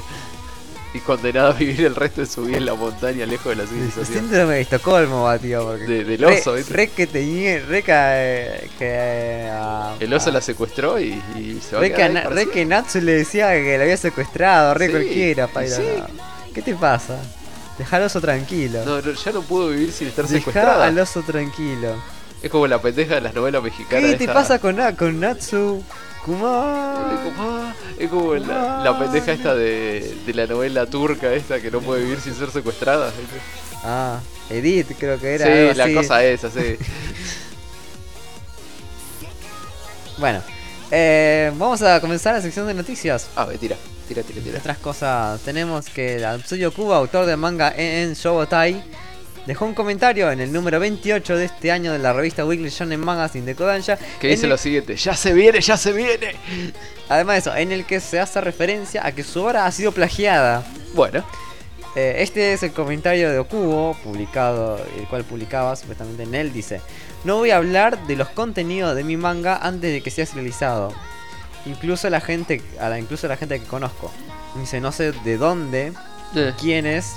[0.91, 3.67] Y condenada a vivir el resto de su vida en la montaña, lejos de la
[3.69, 4.06] civilización.
[4.24, 5.63] Síndrome de Estocolmo, va, tío.
[5.63, 6.74] Porque De- del re- oso, ¿viste?
[6.74, 7.60] Re, que tenía.
[7.60, 8.69] Re que.
[8.80, 12.10] que ah, El oso ah, la secuestró y, y se va a Re que, quedar
[12.10, 15.48] a Na- para re que Natsu le decía que lo había secuestrado, re Sí, cualquiera,
[15.48, 15.84] Pyro, sí.
[16.56, 17.19] ¿Qué te pasa?
[17.79, 18.83] Deja al oso tranquilo.
[18.85, 20.85] No, no, ya no pudo vivir sin estar Deja secuestrada.
[20.85, 21.95] al oso tranquilo.
[22.43, 24.11] Es como la pendeja de las novelas mexicanas.
[24.11, 25.83] ¿Qué te esa- pasa con, con Natsu?
[26.25, 26.93] Kuma.
[27.39, 31.79] ah, es como la, la pendeja esta de, de la novela turca esta que no
[31.79, 33.11] puede vivir sin ser secuestrada.
[33.83, 35.45] Ah, Edith creo que era.
[35.45, 35.93] sí, algo la así.
[35.95, 36.77] cosa esa, sí.
[40.17, 40.41] Bueno,
[40.91, 43.29] eh, vamos a comenzar la sección de noticias.
[43.37, 43.57] A ver,
[44.10, 44.60] tira, tira, tira, tira.
[44.60, 48.84] Otras cosas, tenemos que Atsuyo Kuba, autor del manga en Shobotai,
[49.45, 53.00] dejó un comentario en el número 28 de este año de la revista Weekly Shonen
[53.00, 53.98] Magazine de Kodansha.
[54.19, 56.36] Que dice el- lo siguiente, ya se viene, ya se viene.
[57.08, 59.91] Además de eso, en el que se hace referencia a que su obra ha sido
[59.91, 60.63] plagiada.
[60.93, 61.24] Bueno,
[61.95, 66.82] Eh, este es el comentario de Okubo, publicado, el cual publicaba supuestamente en él, dice,
[67.24, 70.93] no voy a hablar de los contenidos de mi manga antes de que sea realizado.
[71.65, 74.12] Incluso la gente, a la, incluso la gente que conozco.
[74.56, 75.93] Dice, no sé de dónde,
[76.36, 77.15] eh, quiénes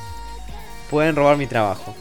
[0.91, 1.95] pueden robar mi trabajo.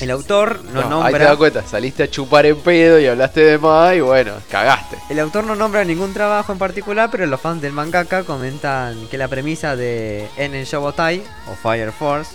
[0.00, 1.36] El autor no, no, ahí te das nombra.
[1.36, 4.96] cuenta, saliste a chupar en pedo y hablaste de más y bueno, cagaste.
[5.10, 9.18] El autor no nombra ningún trabajo en particular, pero los fans del mangaka comentan que
[9.18, 12.30] la premisa de Enen Shobotai o Fire Force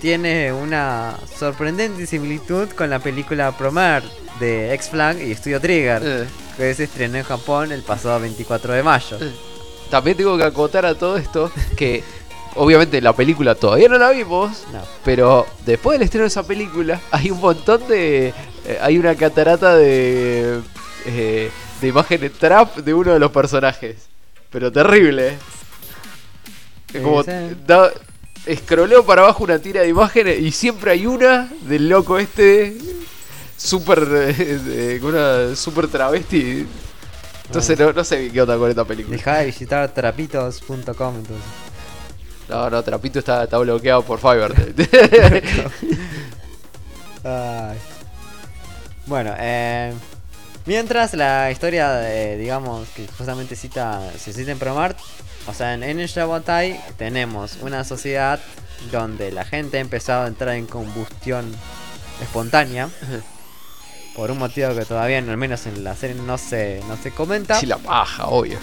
[0.00, 4.02] tiene una sorprendente similitud con la película Promer
[4.40, 8.82] de X-Flag y Studio Trigger, Eh, que se estrenó en Japón el pasado 24 de
[8.82, 9.18] mayo.
[9.20, 9.30] Eh.
[9.90, 12.02] También tengo que acotar a todo esto que
[12.56, 14.80] obviamente la película todavía no la vimos, No.
[15.04, 18.28] pero después del estreno de esa película hay un montón de...
[18.64, 20.60] eh, hay una catarata de...
[21.04, 21.50] de
[21.82, 24.08] imágenes trap de uno de los personajes.
[24.50, 25.36] Pero terrible.
[26.92, 27.22] Es como...
[27.22, 27.90] Da,
[28.46, 32.76] escroleo para abajo una tira de imágenes y siempre hay una del loco este
[33.66, 36.66] super eh, de- una super travesti
[37.46, 41.44] entonces no, no sé qué onda con esta película Deja de visitar trapitos.com entonces.
[42.48, 44.54] no no Trapito está, está bloqueado por Fiverr
[47.24, 47.78] Ay.
[49.06, 49.92] Bueno, eh,
[50.64, 54.98] mientras la historia, de, digamos, que justamente cita, se cita en Promart,
[55.46, 58.40] o sea, en, en Shabotai tenemos una sociedad
[58.90, 61.50] donde la gente ha empezado a entrar en combustión
[62.20, 62.88] espontánea.
[64.16, 67.60] Por un motivo que todavía, al menos en la serie, no se, no se comenta.
[67.60, 68.58] sí la paja obvio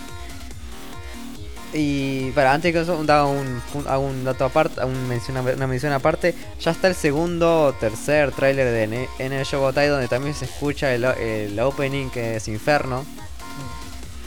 [1.74, 5.38] Y para antes de que eso, hago un, un- hago un dato aparte, un mención,
[5.38, 6.34] una mención aparte.
[6.60, 10.94] Ya está el segundo o tercer tráiler de N- N Shogotai donde también se escucha
[10.94, 13.06] el, el opening que es Inferno.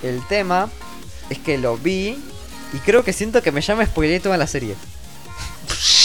[0.02, 0.68] El tema
[1.30, 2.22] es que lo vi
[2.72, 4.74] y creo que siento que me llama spoiler toda la serie.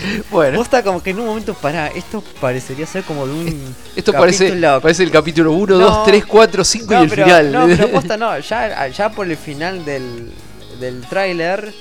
[0.30, 4.12] bueno Posta como que en un momento para esto parecería ser como de un esto
[4.12, 5.84] parece, parece el capítulo 1, No.
[5.84, 9.28] 2, 3, 4, 5 y el pero, final no, pero posta no, ya, ya por
[9.28, 10.32] el final del,
[10.80, 11.72] del tráiler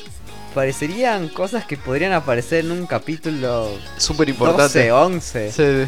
[0.53, 5.51] parecerían cosas que podrían aparecer en un capítulo súper 12, importante 11.
[5.51, 5.87] Sí.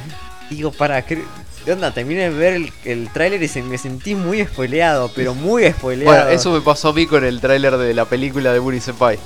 [0.51, 1.23] Digo, para que...
[1.65, 1.91] ¿Qué onda?
[1.91, 6.15] Terminé de ver el, el tráiler y se, me sentí muy spoileado, pero muy spoileado.
[6.15, 9.17] bueno eso me pasó a mí con el tráiler de la película de Bunny Senpai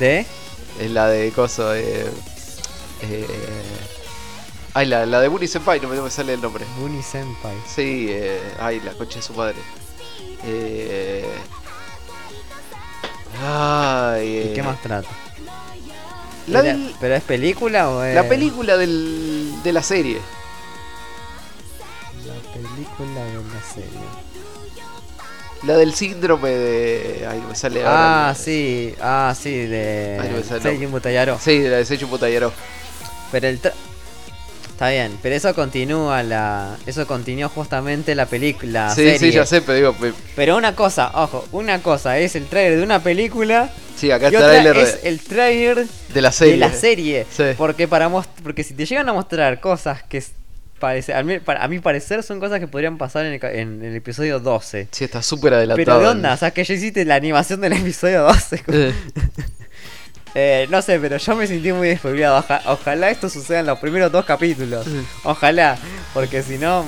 [0.00, 0.26] ¿De?
[0.80, 2.06] Es la de coso eh,
[3.02, 3.26] eh,
[4.74, 7.54] ay la, la de Bunny Senpai no me, no me sale el nombre Bunny Senpai.
[7.66, 9.56] Sí, eh, ay, la concha de su madre.
[10.46, 11.28] Eh,
[13.46, 15.08] ay, ¿Y eh, qué más trata?
[16.46, 18.14] La, ¿Pero- del- ¿Pero es película o es...?
[18.14, 20.18] la película del, de la serie.
[22.26, 24.29] La película de la serie.
[25.64, 27.26] La del síndrome de.
[27.30, 28.34] Ay, me sale Ah, ahora.
[28.34, 30.18] sí, ah, sí, de...
[30.20, 31.38] Ay, me sale Seijin Butayaro.
[31.38, 32.52] Sí, de la de.
[33.30, 33.74] Pero el tra-
[34.70, 36.74] Está bien, pero eso continúa la...
[36.86, 38.88] Eso continuó justamente la película.
[38.94, 39.18] Sí, serie.
[39.18, 39.96] sí, ya sé, pero digo.
[40.00, 44.30] me- Pero una cosa, ojo, una cosa es el trailer de una película Sí, acá
[44.30, 46.52] y está otra el es el trailer de la serie.
[46.54, 47.26] de la serie.
[47.30, 47.44] Sí.
[47.58, 50.24] Porque para most- porque si te llegan a mostrar cosas que
[50.80, 53.52] parece, a, mí, para, a mi parecer son cosas que podrían pasar en el, ca-
[53.52, 54.88] en el episodio 12.
[54.90, 55.84] Sí, está súper adelantado.
[55.84, 58.64] Pero de onda, o sea, que ya hiciste la animación del episodio 12.
[58.68, 58.92] Eh,
[60.32, 62.38] Eh, no sé, pero yo me sentí muy despoblado.
[62.38, 64.86] Oja- ojalá esto suceda en los primeros dos capítulos.
[65.24, 65.76] Ojalá,
[66.14, 66.84] porque si no,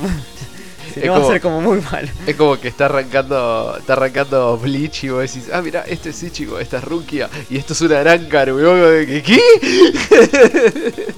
[0.95, 2.07] si va a ser como muy malo.
[2.25, 6.23] es como que está arrancando está arrancando Bleach y vos decís, ah, mira, este es
[6.23, 9.07] Ichigo, esta es Rukia y esto es una weón.
[9.07, 9.23] ¿Qué?
[9.23, 9.41] ¿Qué?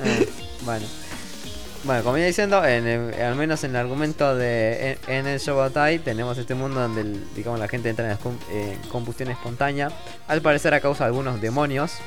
[0.02, 0.24] Ah,
[0.64, 0.86] bueno.
[1.84, 6.38] Bueno, como iba diciendo, al menos en el argumento de en, en el Shogotai tenemos
[6.38, 7.04] este mundo donde
[7.36, 8.18] digamos la gente entra en,
[8.56, 9.90] en combustión espontánea,
[10.26, 11.98] al parecer a causa de algunos demonios,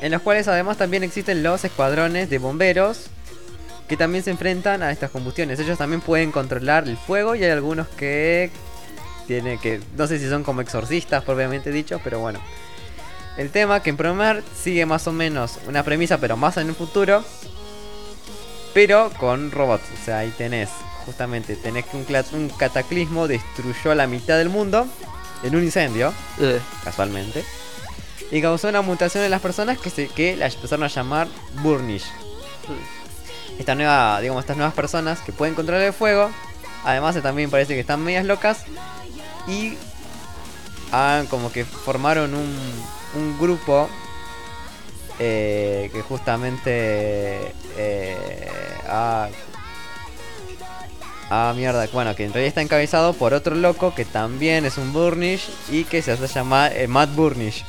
[0.00, 3.08] en los cuales además también existen los escuadrones de bomberos
[3.88, 5.58] que también se enfrentan a estas combustiones.
[5.58, 8.52] Ellos también pueden controlar el fuego y hay algunos que
[9.26, 12.38] tienen que no sé si son como exorcistas propiamente dicho, pero bueno.
[13.36, 16.74] El tema que en Promar sigue más o menos una premisa, pero más en el
[16.76, 17.24] futuro.
[18.76, 19.84] Pero con robots.
[19.98, 20.68] O sea, ahí tenés,
[21.06, 24.86] justamente, tenés que un, cataclismo destruyó la mitad del mundo
[25.42, 27.42] en un incendio, Eh, casualmente.
[28.30, 31.26] Y causó una mutación en las personas que, se, que las empezaron a llamar
[31.62, 32.04] Burnish.
[33.58, 36.30] Esta nueva, digamos, estas nuevas personas que pueden controlar el fuego.
[36.84, 38.64] Además, también parece que están medias locas.
[39.48, 39.78] Y
[40.92, 42.58] han como que formaron un,
[43.14, 43.88] un grupo
[45.18, 48.48] eh, que justamente eh,
[48.88, 49.28] ah,
[51.30, 54.92] ah mierda bueno que en realidad está encabezado por otro loco que también es un
[54.92, 57.64] Burnish y que se hace llamar eh, Matt Burnish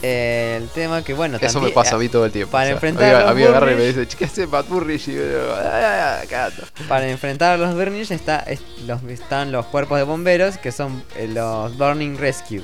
[0.00, 2.52] eh, el tema que bueno eso me pasa a mí todo el tiempo.
[2.52, 4.26] para o sea, enfrentar a a los mí, a mí agarra y me dice, ¿qué
[4.26, 5.08] hace Matt Burnish?
[5.08, 5.22] Y yo
[5.56, 6.62] "Ah, ah, ah, ando".
[6.86, 11.02] Para enfrentar a los Burnish está, es- los, están los cuerpos de bomberos que son
[11.34, 12.62] los Burning Rescue.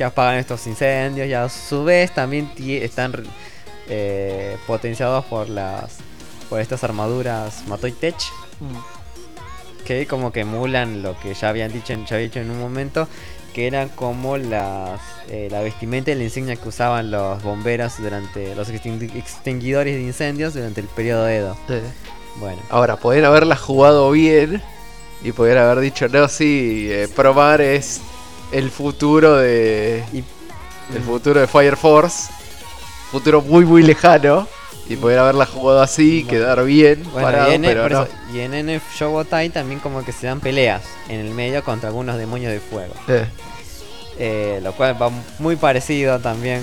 [0.00, 3.12] Que apagan estos incendios y a su vez también están
[3.86, 5.98] eh, potenciados por las
[6.48, 8.14] por estas armaduras Matoy Tech.
[9.84, 12.58] Que como que emulan lo que ya habían dicho, en- ya había dicho en un
[12.60, 13.08] momento.
[13.52, 14.98] Que eran como las
[15.28, 20.02] eh, la vestimenta y la insignia que usaban los bomberos durante los extingui- extinguidores de
[20.02, 21.58] incendios durante el periodo Edo.
[22.36, 22.62] Bueno.
[22.70, 24.62] Ahora, podrían haberla jugado bien
[25.22, 28.00] y podrían haber dicho, no, sí, eh, Promar es
[28.52, 30.04] el futuro de.
[30.12, 30.24] Y-
[30.94, 32.30] el futuro de Fire Force.
[33.12, 34.46] Futuro muy, muy lejano.
[34.88, 36.30] Y podrían haberla jugado así, Bueno.
[36.30, 38.02] quedar bien, Bueno, parado, y, en, pero no.
[38.02, 41.88] eso- y en NF Shogotai también como que se dan peleas en el medio contra
[41.90, 42.94] algunos demonios de fuego.
[43.06, 43.26] Eh,
[44.22, 46.60] Eh, lo cual va muy parecido también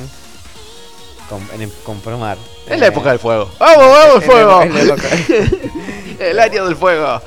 [1.30, 2.38] con, en el- con Promar.
[2.68, 3.50] es la Eh, época del fuego.
[3.60, 4.66] ¡Vamos, vamos, fuego!
[4.66, 5.08] la época.
[6.20, 7.22] el año del fuego.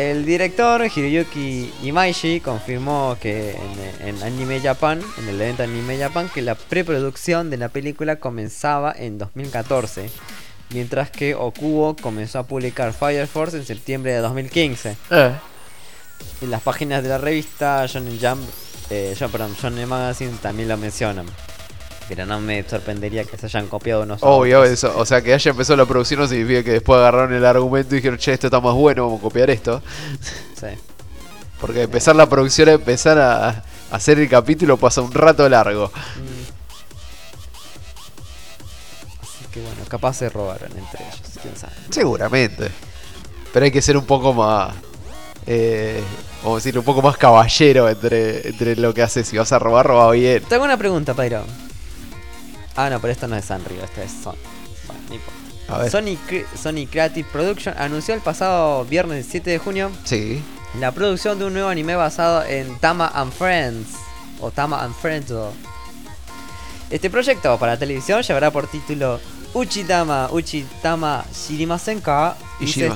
[0.00, 6.30] El director Hiroyuki Imaishi confirmó que en, en Anime Japan, en el evento Anime Japan,
[6.32, 10.08] que la preproducción de la película comenzaba en 2014,
[10.70, 14.96] mientras que Okubo comenzó a publicar Fire Force en septiembre de 2015.
[15.10, 15.32] Eh,
[16.40, 18.40] En las páginas de la revista Shonen Jump,
[18.88, 21.26] eh, yo, perdón, Shonen Magazine también lo mencionan.
[22.10, 24.92] Pero no me sorprendería que se hayan copiado a obvio, eso.
[24.98, 27.98] O sea, que haya empezado la producción no significa que después agarraron el argumento y
[27.98, 29.80] dijeron, che, esto está más bueno, vamos a copiar esto.
[30.60, 30.66] Sí.
[31.60, 35.86] Porque empezar la producción, empezar a, a hacer el capítulo pasa un rato largo.
[35.86, 36.42] Mm.
[39.22, 41.74] Así que bueno, capaz se robaron entre ellos, quién sabe.
[41.90, 42.68] Seguramente.
[43.52, 44.74] Pero hay que ser un poco más.
[45.46, 46.02] Eh,
[46.42, 49.28] vamos a decir, un poco más caballero entre, entre lo que haces.
[49.28, 50.42] Si vas a robar, roba bien.
[50.48, 51.44] Tengo una pregunta, Pyro.
[52.86, 54.36] Ah, no, pero esto no es Sanrio, esto es Son.
[54.86, 55.90] Bueno, no importa.
[55.90, 56.16] Sony,
[56.60, 60.42] Sony Creative Production anunció el pasado viernes 7 de junio Sí.
[60.80, 63.88] la producción de un nuevo anime basado en Tama and Friends
[64.40, 65.32] o Tama and Friends.
[66.90, 69.20] Este proyecto para televisión llevará por título
[69.54, 72.90] Uchitama Uchitama Shirimasenka Y se-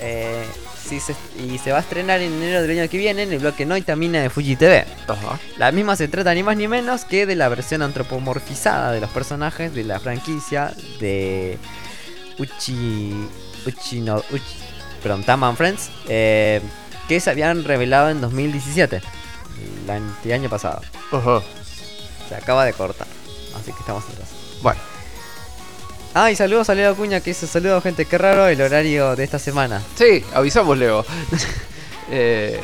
[0.00, 0.44] Eh,
[0.88, 3.38] sí se- y se va a estrenar en enero del año que viene en el
[3.38, 4.86] bloque Noitamina de Fuji TV.
[5.08, 5.38] Ajá.
[5.58, 9.10] La misma se trata ni más ni menos que de la versión antropomorfizada de los
[9.10, 11.58] personajes de la franquicia de
[12.38, 13.12] Uchi.
[13.66, 14.16] Uchi no.
[14.30, 14.42] Uchi,
[15.02, 15.90] perdón, Tama and Friends.
[16.08, 16.60] eh,
[17.08, 19.00] que se habían revelado en 2017.
[19.84, 20.80] El año, pasado.
[21.10, 21.42] Ajá.
[22.28, 23.06] Se acaba de cortar.
[23.60, 24.28] Así que estamos atrás.
[24.62, 24.80] Bueno.
[26.14, 29.22] Ah, y saludos a Leo Cuña que dice saludos gente, qué raro el horario de
[29.24, 29.80] esta semana.
[29.94, 31.04] Sí, avisamos, Leo.
[32.10, 32.60] eh,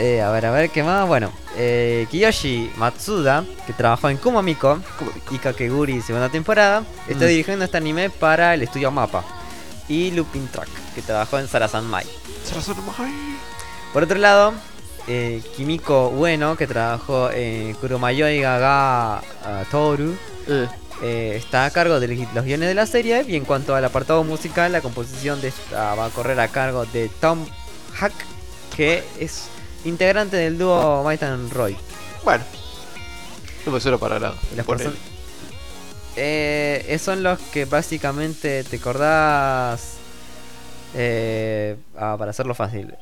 [0.00, 1.08] Eh, a ver, a ver, ¿qué más?
[1.08, 4.78] Bueno, eh, Kiyoshi Matsuda, que trabajó en Kumamiko
[5.32, 7.28] y Kakeguri segunda temporada, está Mm.
[7.28, 9.24] dirigiendo este anime para el estudio Mapa.
[9.88, 12.06] Y Lupin Track, que trabajó en Sarasan Mai.
[13.92, 14.52] Por otro lado,
[15.08, 20.14] eh, Kimiko Ueno, que trabajó en Kuromayoi Gaga ah, Toru.
[21.02, 24.24] Eh, está a cargo de los guiones de la serie y en cuanto al apartado
[24.24, 27.46] musical, la composición de esta va a correr a cargo de Tom
[27.94, 28.12] Hack,
[28.76, 29.48] que es
[29.84, 31.76] integrante del dúo Might and Roy.
[32.24, 32.44] bueno.
[33.66, 34.34] No me suena para nada.
[34.66, 34.92] Perso-
[36.16, 39.94] Eh, esos son los que básicamente te acordás.
[40.94, 42.94] eh, ah, para hacerlo fácil.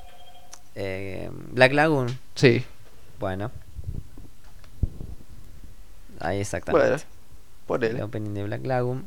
[0.74, 2.18] Eh, Black Lagoon.
[2.34, 2.64] Sí.
[3.20, 3.50] Bueno.
[6.20, 6.88] Ahí exactamente.
[6.88, 7.02] Bueno.
[7.66, 7.96] Ponele.
[7.96, 9.06] El opening de Black Lagoon.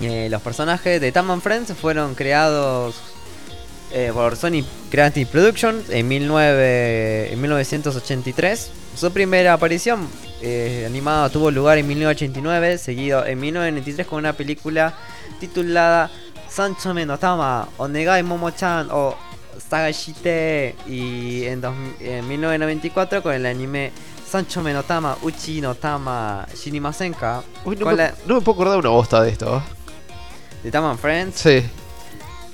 [0.00, 2.94] Eh, los personajes de Tam and Friends fueron creados
[3.92, 8.70] eh, por Sony Creative Productions en, 19 en 1983.
[8.94, 10.08] Su primera aparición
[10.40, 14.94] eh, animada tuvo lugar en 1989, seguido en 1993 con una película
[15.40, 16.10] titulada
[16.48, 19.14] Sancho Menotama, Onegai Momo-chan o
[19.70, 23.92] Sagashite y en, dos- en 1994 con el anime
[24.30, 28.88] Sancho Menotama Uchi no Tama Shinimasenka Uy, no, me, la- no me puedo acordar una
[28.90, 29.62] bosta de esto.
[30.62, 31.36] de Tam and Friends.
[31.40, 31.62] Sí.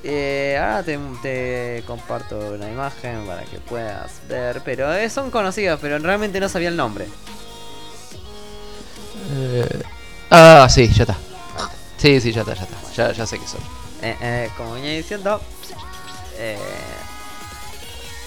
[0.07, 5.78] Eh, ahora te, te comparto una imagen para que puedas ver, pero eh, son conocidas,
[5.80, 7.07] pero realmente no sabía el nombre.
[9.32, 9.82] Eh,
[10.30, 11.16] ah, sí, ya está.
[11.97, 12.76] Sí, sí, ya está, ya está.
[12.95, 13.61] Ya, ya sé qué son.
[14.05, 15.40] Eh, eh, como venía diciendo,
[16.36, 16.59] eh,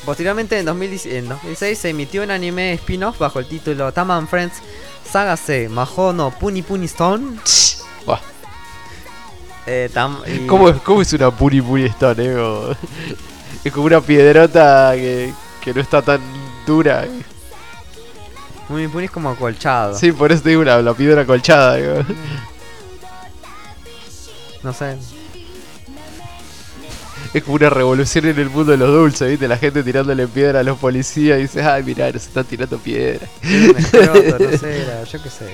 [0.06, 4.28] posteriormente en, 2010 en 2006 se emitió un anime spin-off bajo el título Tam and
[4.28, 4.56] Friends
[5.10, 7.38] Saga C Maho no Puni Puni Stone.
[9.70, 12.34] Eh, tam- y- ¿Cómo, es- ¿Cómo es una Puri Puri Stone, eh?
[12.34, 12.76] Como-
[13.66, 16.22] Es como una piedrota que, que no está tan
[16.66, 17.06] dura.
[18.68, 19.98] Puni Puni es como colchado.
[19.98, 21.76] Sí, por eso te digo una, la piedra colchada.
[21.76, 21.96] digo.
[24.64, 24.98] No sé.
[27.38, 29.48] Es como una revolución en el mundo de los dulces, ¿viste?
[29.48, 33.28] La gente tirándole piedra a los policías y dices, ay, mirá, nos están tirando piedra.
[33.44, 35.46] Era un escroto, no sé, era- yo qué sé.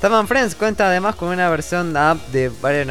[0.00, 2.86] Bueno, Friends cuenta además con una versión de varias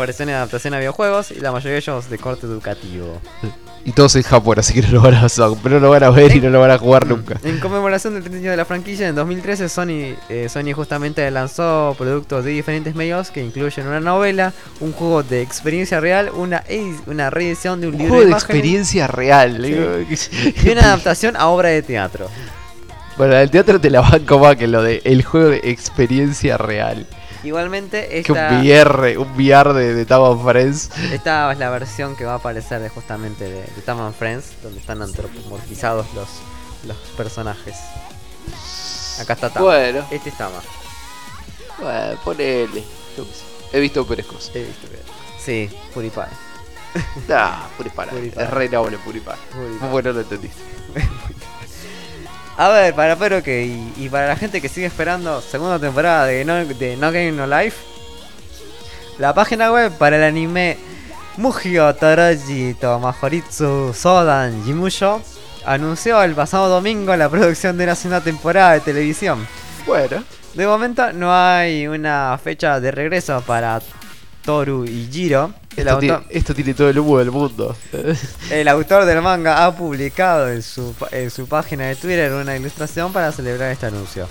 [0.00, 3.20] versiones de adaptación a videojuegos y la mayoría de ellos de corte educativo.
[3.84, 6.36] Y todos en Japón, así que no lo van a, no lo van a ver
[6.36, 7.40] y no lo van a jugar nunca.
[7.42, 11.96] En conmemoración del 30 año de la franquicia, en 2013 Sony, eh, Sony justamente lanzó
[11.98, 16.62] productos de diferentes medios que incluyen una novela, un juego de experiencia real, una,
[17.06, 19.58] una reedición de un, Un libro juego de experiencia real.
[20.14, 20.54] Sí.
[20.64, 22.28] y una adaptación a obra de teatro.
[23.16, 27.06] Bueno, el teatro te la banco más que lo de el juego de experiencia real.
[27.44, 30.90] Igualmente, Que un esta, VR, un VR de, de Tam and Friends.
[31.12, 34.52] esta es la versión que va a aparecer de justamente de, de Tam and Friends,
[34.62, 36.28] donde están antropomorfizados los,
[36.86, 37.76] los personajes.
[39.20, 39.66] Acá está Tama.
[39.66, 40.60] Bueno, Este es Tama.
[41.78, 42.84] bueno, ponele.
[43.16, 43.76] Yo qué sé.
[43.76, 44.54] He visto peores cosas.
[44.54, 45.02] He visto que-
[45.42, 46.22] Sí, PewDiePie.
[47.28, 48.10] Nah, Puripara.
[48.12, 48.44] Puripara.
[48.46, 49.38] Es re noble Puripara.
[49.90, 50.60] Bueno lo entendiste.
[52.56, 56.26] A ver, para pero que y, y para la gente que sigue esperando segunda temporada
[56.26, 57.78] de No, de no Game No Life,
[59.18, 60.76] la página web para el anime
[61.36, 65.22] Mujio Toroji Tomahoritsu Sodan Jimusho
[65.64, 69.46] anunció el pasado domingo la producción de una segunda temporada de televisión.
[69.86, 70.22] Bueno,
[70.54, 73.80] De momento no hay una fecha de regreso para
[74.44, 75.54] Toru y Jiro.
[75.76, 77.74] El esto, tiene, autor, esto tiene todo el humo del mundo.
[78.50, 83.12] el autor del manga ha publicado en su, en su página de Twitter una ilustración
[83.12, 84.28] para celebrar este anuncio.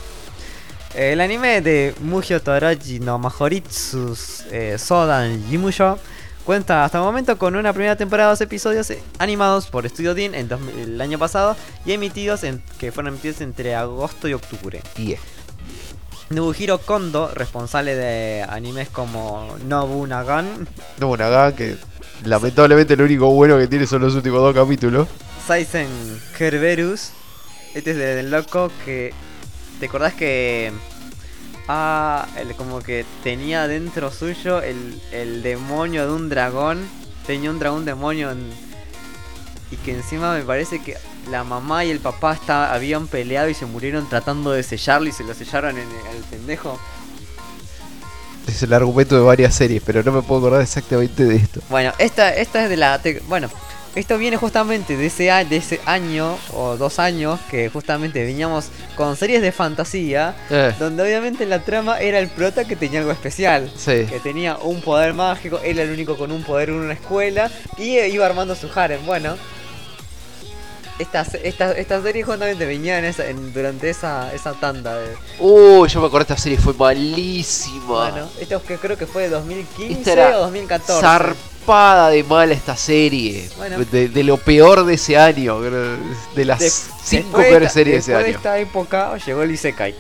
[0.94, 4.14] El anime de Mujio Toroji no Mahoritsu
[4.52, 5.98] eh, Sodan Jimusho
[6.46, 10.36] cuenta hasta el momento con una primera temporada de dos episodios animados por Studio Dean
[10.36, 14.82] en el año pasado y emitidos en, que fueron emitidos entre agosto y octubre.
[14.98, 15.18] Yeah.
[16.32, 20.68] Nobuhiro Kondo, responsable de animes como Nobunagan,
[21.00, 21.76] No, una gana que
[22.24, 25.08] lamentablemente lo único bueno que tiene son los últimos dos capítulos.
[25.46, 25.88] Saisen
[26.38, 27.12] Kerberus.
[27.74, 29.14] Este es del loco que.
[29.80, 30.72] ¿Te acordás que.?
[31.68, 36.80] Ah, el- como que tenía dentro suyo el, el demonio de un dragón.
[37.26, 38.32] Tenía un dragón demonio.
[38.32, 38.52] en-
[39.72, 40.98] y que encima me parece que
[41.30, 45.12] la mamá y el papá está, habían peleado y se murieron tratando de sellarlo y
[45.12, 46.80] se lo sellaron en el, el pendejo.
[48.48, 51.62] Es el argumento de varias series, pero no me puedo acordar exactamente de esto.
[51.70, 53.00] Bueno, esta, esta es de la.
[53.28, 53.50] bueno,
[53.94, 59.16] esto viene justamente de ese, de ese año o dos años que justamente veníamos con
[59.16, 60.36] series de fantasía.
[60.50, 63.72] Eh, Donde obviamente la trama era el prota que tenía algo especial.
[63.76, 64.06] sí.
[64.06, 67.52] Que tenía un poder mágico, él era el único con un poder en una escuela
[67.78, 69.06] y iba armando su harem.
[69.06, 69.36] Bueno,
[71.02, 75.16] esta, esta, esta serie justamente venía en esa, en- durante esa, esa tanda de...
[75.40, 77.86] Uh, yo me acuerdo esta serie fue malísima.
[78.12, 81.02] Bueno, esto que creo que fue de 2015 Esta era o 2014.
[81.02, 83.50] zarpada de mala esta serie.
[83.58, 83.78] Bueno.
[83.92, 85.60] De, de lo peor de ese año.
[85.62, 88.38] De las De- cinco peores esta- series de ese después de año.
[88.38, 89.96] esta época llegó el Isekai.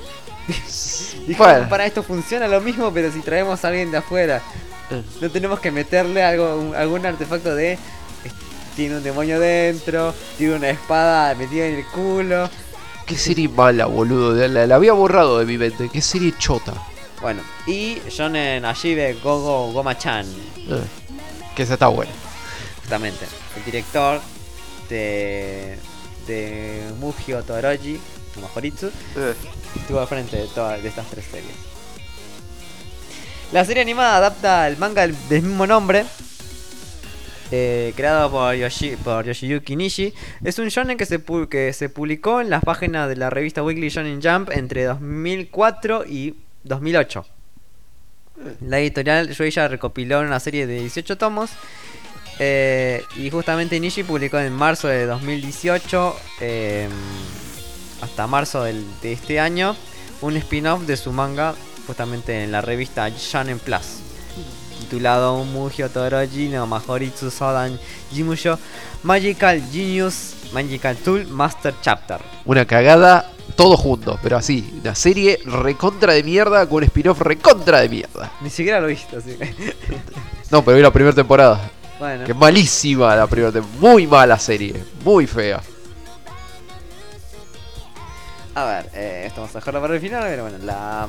[1.27, 1.69] Dijo, Bueno.
[1.69, 4.41] para esto funciona lo mismo, pero si traemos a alguien de afuera,
[4.89, 5.01] Eh.
[5.21, 7.77] no tenemos que meterle algo, un- algún artefacto de...
[8.75, 12.49] Tiene un demonio dentro, tiene una espada metida en el culo.
[13.05, 14.33] Qué serie mala, boludo.
[14.47, 15.89] La, la había borrado de mi mente.
[15.91, 16.73] Qué serie chota.
[17.21, 20.25] Bueno, y Shonen Ashibe Gogo Goma-chan,
[20.57, 20.81] Eh,
[21.55, 22.11] Que esa está buena.
[22.79, 23.25] justamente,
[23.57, 24.19] el director
[24.89, 25.77] de,
[26.25, 27.99] de Mugio Toroji,
[28.37, 29.33] o Majoritsu, Eh,
[29.75, 31.53] estuvo al frente de todas de estas tres series.
[33.51, 36.05] La serie animada adapta el manga del mismo nombre,
[37.51, 40.13] eh, creado por, Yoshi, por Yoshiyuki Nishi.
[40.43, 43.89] Es un shonen que se, que se publicó en las páginas de la revista Weekly
[43.89, 47.25] Shonen Jump entre 2004 y 2008.
[48.61, 51.51] La editorial Shueisha recopiló una serie de 18 tomos.
[52.39, 56.87] eh, y justamente Nishi publicó en marzo de 2018 eh,
[58.01, 59.75] hasta marzo del- de este año
[60.21, 61.53] un spin-off de su manga
[61.85, 63.99] justamente en la revista Shonen Plus
[64.91, 67.79] titulado Mugio Toroji no Majoritsu Sodan
[68.11, 68.59] Jimusho
[69.03, 74.19] Magical Genius Magical Tool Master Chapter una cagada, todo junto.
[74.21, 78.31] Pero así, una serie recontra de mierda con un spin-off recontra de mierda.
[78.41, 79.75] Ni siquiera lo he visto, así que...
[80.49, 81.69] No, pero vi la primera temporada.
[81.99, 83.79] Bueno, Que malísima la primera temporada.
[83.79, 84.83] Muy mala serie.
[85.05, 85.61] Muy fea.
[88.55, 91.07] a ver, eh, esto vamos a dejarlo para el final, pero bueno, la...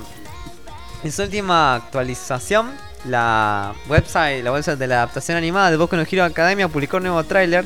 [1.05, 2.70] En su última actualización,
[3.07, 7.05] la website, la website de la adaptación animada de Boku no Hero Academia publicó un
[7.05, 7.64] nuevo tráiler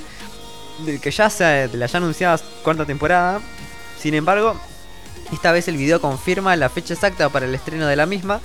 [0.84, 3.41] del que ya se de la ya anunciada cuarta temporada.
[4.01, 4.59] Sin embargo,
[5.32, 8.41] esta vez el video confirma la fecha exacta para el estreno de la misma,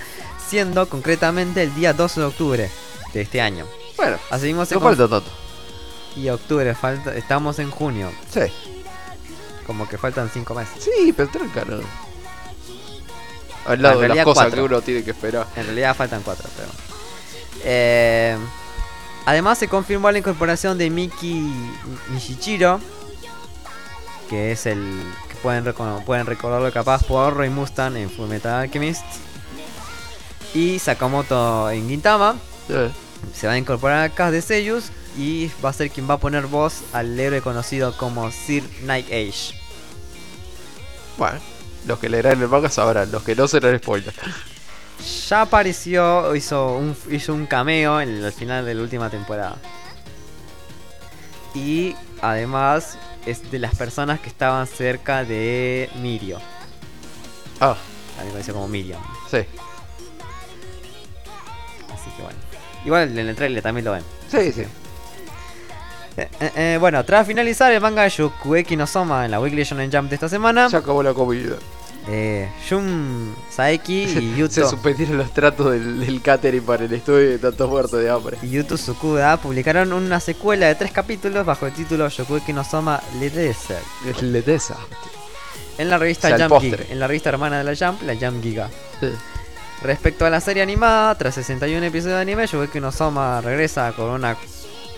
[0.49, 2.69] siendo concretamente el día 12 de octubre
[3.13, 3.65] de este año.
[3.95, 5.29] Bueno, Asimismo se no falta tanto.
[6.17, 8.41] y octubre falta, estamos en junio, Sí.
[9.65, 10.83] como que faltan 5 meses.
[10.83, 11.79] Sí, pero tranca, ¿no?
[13.65, 14.55] Al lado de las cosas cuatro.
[14.55, 15.47] que uno tiene que esperar.
[15.55, 16.69] En realidad faltan 4, pero.
[17.63, 18.37] Eh,
[19.25, 21.53] además se confirmó la incorporación de Miki
[22.09, 22.79] Nishichiro,
[24.29, 25.73] que es el que pueden,
[26.05, 29.05] pueden recordarlo capaz por Roy Mustang en Fullmetal Alchemist.
[30.53, 32.35] Y Sakamoto en Gintama.
[33.33, 34.85] Se va a incorporar al cast de Seiyus
[35.17, 39.07] y va a ser quien va a poner voz al héroe conocido como Sir Night
[39.07, 39.53] Age.
[41.17, 41.39] Bueno,
[41.87, 44.13] los que leerán el manga sabrán, los que no serán spoiler.
[45.29, 49.55] Ya apareció, hizo un, hizo un cameo en el final de la última temporada.
[51.55, 56.39] Y además es de las personas que estaban cerca de Mirio.
[57.59, 57.75] Ah,
[58.15, 59.01] También conoció como Miriam.
[59.29, 59.37] sí.
[61.93, 62.39] Así que bueno.
[62.85, 64.03] Igual en el trailer también lo ven.
[64.29, 64.63] Sí, sí.
[66.17, 69.63] Eh, eh, eh, bueno, tras finalizar el manga de Shukueki no Soma en la Weekly
[69.63, 71.55] Shonen Jump de esta semana, Se acabó la comida.
[72.09, 74.53] eh, Jun Saeki y Yuto.
[74.53, 78.37] Se suspendieron los tratos del, del catering para el estudio de tanto muerto de hambre.
[78.41, 83.01] y Yuto Tsukuda publicaron una secuela de tres capítulos bajo el título Shokueki no Soma
[83.19, 84.75] Le Desert Es letesa.
[85.77, 86.61] en la revista O sea, Jump.
[86.61, 88.69] Giga, en la revista hermana de la Jump, la Jump Giga.
[88.99, 89.07] Sí.
[89.81, 94.09] Respecto a la serie animada, tras 61 episodios de anime, Shogeki no Soma regresa con
[94.11, 94.35] una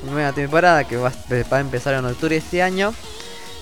[0.04, 1.12] nueva temporada que va
[1.51, 2.93] a empezar en octubre de este año,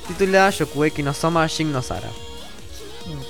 [0.07, 2.09] titulada Shokugeki no Soma Shin no Sara.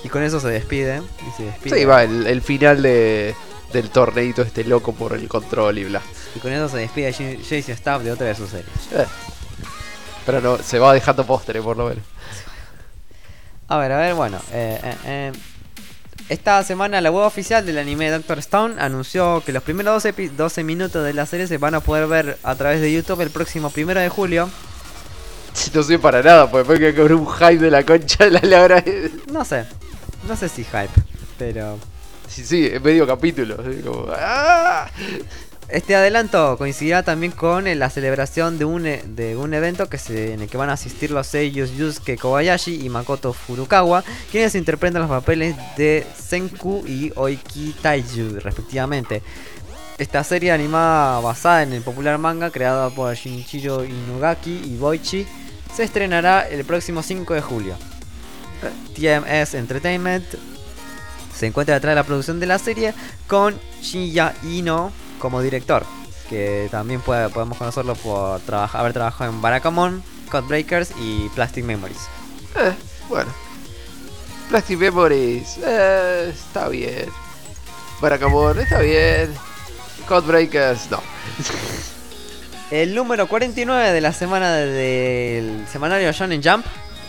[0.04, 1.02] Y con eso se despide.
[1.28, 1.80] Y se despide.
[1.80, 3.36] Sí, va, el, el final de,
[3.72, 6.02] del torneito este loco por el control y bla.
[6.36, 8.70] Y con eso se despide Jason Staff de otra de sus series.
[8.94, 9.06] Eh.
[10.26, 12.04] Pero no, se va dejando postre por lo menos.
[13.68, 14.38] A ver, a ver, bueno.
[14.52, 15.32] eh, eh, eh.
[16.30, 20.30] Esta semana la web oficial del anime Doctor Stone anunció que los primeros 12, epi-
[20.32, 23.30] 12 minutos de la serie se van a poder ver a través de YouTube el
[23.32, 24.50] próximo primero de julio.
[25.74, 28.40] No sé para nada, pues después que con un hype de la concha de la
[28.44, 28.84] labra.
[29.32, 29.66] No sé,
[30.28, 30.90] no sé si hype,
[31.38, 31.78] pero
[32.30, 33.58] Sí, sí, es medio capítulo.
[33.84, 34.88] como, ¡ah!
[35.72, 40.42] Este adelanto coincidirá también con eh, la celebración de un, e- de un evento en
[40.42, 45.10] el que van a asistir los seiyus Yusuke Kobayashi y Makoto Furukawa, quienes interpretan los
[45.10, 49.22] papeles de Senku y Oiki Taiju, respectivamente.
[49.98, 55.28] Esta serie animada basada en el popular manga creado por Shinichiro Inugaki y Boichi
[55.76, 57.76] se estrenará el próximo 5 de julio.
[58.96, 60.26] TMS Entertainment
[61.36, 62.94] se encuentra detrás de la producción de la serie
[63.28, 64.92] con Shinya Ino
[65.22, 65.86] como director,
[66.30, 68.42] que también puede- podemos conocerlo por
[68.74, 72.00] haber trabajado en Barakamon Codebreakers y Plastic Memories.
[72.56, 72.74] Eh,
[73.08, 73.32] bueno.
[74.50, 77.06] Plastic Memories, eh, está bien.
[78.02, 79.34] Barakamon, está bien.
[80.08, 81.00] Codebreakers, no.
[82.72, 86.66] El número 49 de la semana del semanario Shonen Jump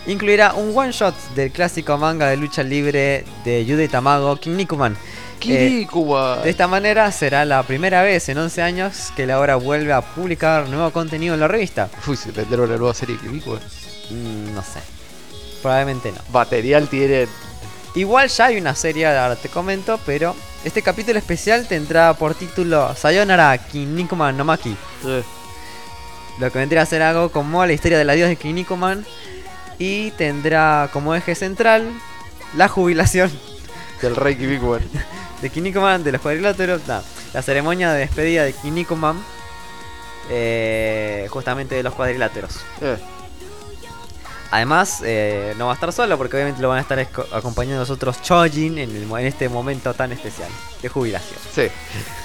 [0.07, 4.97] incluirá un one shot del clásico manga de lucha libre de Yude Tamago, Kinnikuman.
[5.43, 6.41] Kirikuman.
[6.43, 10.01] De esta manera será la primera vez en 11 años que la obra vuelve a
[10.01, 11.89] publicar nuevo contenido en la revista.
[12.07, 13.29] Uy, se vendieron una nueva serie de.
[13.29, 14.79] Mm, no sé.
[15.61, 16.17] Probablemente no.
[16.31, 17.27] Material tienen.
[17.95, 22.95] Igual ya hay una serie, ahora te comento, pero este capítulo especial tendrá por título
[22.95, 24.75] Sayonara Kinnikuman no Maki.
[25.05, 25.23] eh,
[26.39, 29.05] Lo que vendría a ser algo como la historia del adiós de Kinnikuman.
[29.79, 31.91] Y tendrá como eje central
[32.55, 33.31] la jubilación
[34.01, 34.81] del rey Kirikuman.
[35.43, 36.81] de Kinnikuman de los cuadriláteros.
[36.87, 39.23] no, la ceremonia de despedida de Kinnikuman.
[40.29, 42.55] eh, justamente de los cuadriláteros.
[42.81, 42.97] Eh,
[44.51, 46.99] Además, eh, no va a estar solo porque obviamente lo van a estar
[47.33, 50.47] acompañando los otros Chojin en, el en este momento tan especial
[50.81, 51.39] de jubilación.
[51.53, 51.67] sí.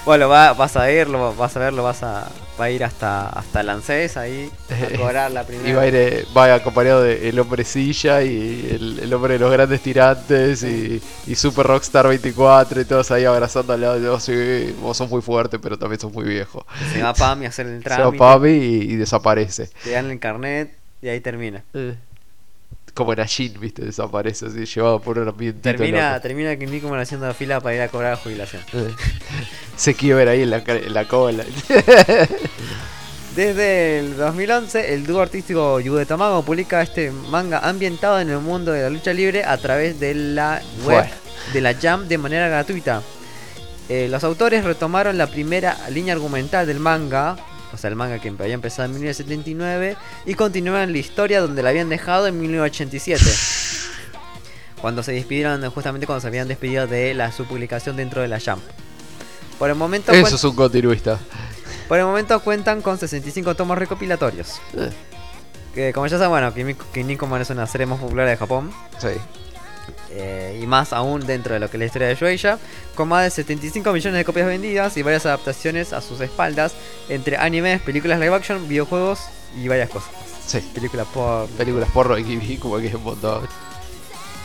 [0.05, 2.27] Bueno, va- vas a verlo, vas a verlo, vas a,
[2.59, 5.69] va a ir hasta, hasta Lancés ahí a cobrar la primera.
[5.69, 9.33] Y va, a ir, eh, va acompañado de El Hombre Silla y el, el Hombre
[9.33, 13.99] de los Grandes Tirantes y, y Super Rockstar 24 y todos ahí abrazando al lado.
[13.99, 16.65] de vos, sí, vos sos muy fuerte, pero también sos muy viejo.
[16.93, 19.69] Se va Pami a hacer el Se va trámite, Pami y, y desaparece.
[19.83, 21.63] te dan el carnet y ahí termina.
[21.73, 21.95] Eh,
[22.99, 25.61] Como en Ajin, viste, desaparece así, llevado por un ambiente.
[25.61, 28.61] Termina, termina que Nicoman haciendo la fila para ir a cobrar la jubilación.
[29.77, 31.45] Se quiebra ahí en la, en la cola.
[33.37, 38.73] Desde el 2011, el dúo artístico Yude Tamago publica este manga ambientado en el mundo
[38.73, 41.09] de la lucha libre a través de la web Bueno.
[41.53, 43.01] de la Jam de manera gratuita.
[43.87, 47.37] Eh, los autores retomaron la primera línea argumental del manga,
[47.73, 51.69] o sea, el manga que había empezado en 1979, y continúan la historia donde la
[51.69, 53.23] habían dejado en 1987.
[54.81, 58.39] Cuando se despidieron, justamente cuando se habían despedido de la, su publicación dentro de la
[58.39, 58.59] Jam.
[59.57, 61.19] Por el momento, Eso es un continuista.
[61.89, 64.61] por el momento cuentan con 65 tomos recopilatorios.
[64.77, 64.89] Eh,
[65.75, 66.53] Que como ya saben, bueno,
[66.93, 68.71] Kinnikuman es una serie más popular de Japón.
[68.99, 69.09] sí.
[70.11, 72.59] Eh, y más aún dentro de lo que es la historia de Shueisha.
[72.95, 76.73] Con más de 75 millones de copias vendidas y varias adaptaciones a sus espaldas.
[77.09, 79.19] Entre animes, películas live action, videojuegos
[79.57, 80.11] y varias cosas.
[80.45, 80.59] Sí.
[80.73, 81.47] Películas por...
[81.49, 83.47] Películas de Kimi, como que es un montón.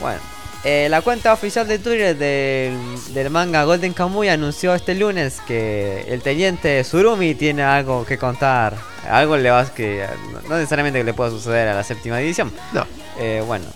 [0.01, 0.21] Bueno.
[0.65, 2.79] eh, la cuenta oficial de Twitter del,
[3.15, 8.77] del manga Golden Kamuy anunció este lunes que el teniente Surumi tiene algo que contar.
[9.09, 10.07] Algo le va que
[10.49, 12.53] no necesariamente que le pueda suceder a la séptima edición.
[12.73, 12.87] No.
[13.19, 13.67] Eh, bueno,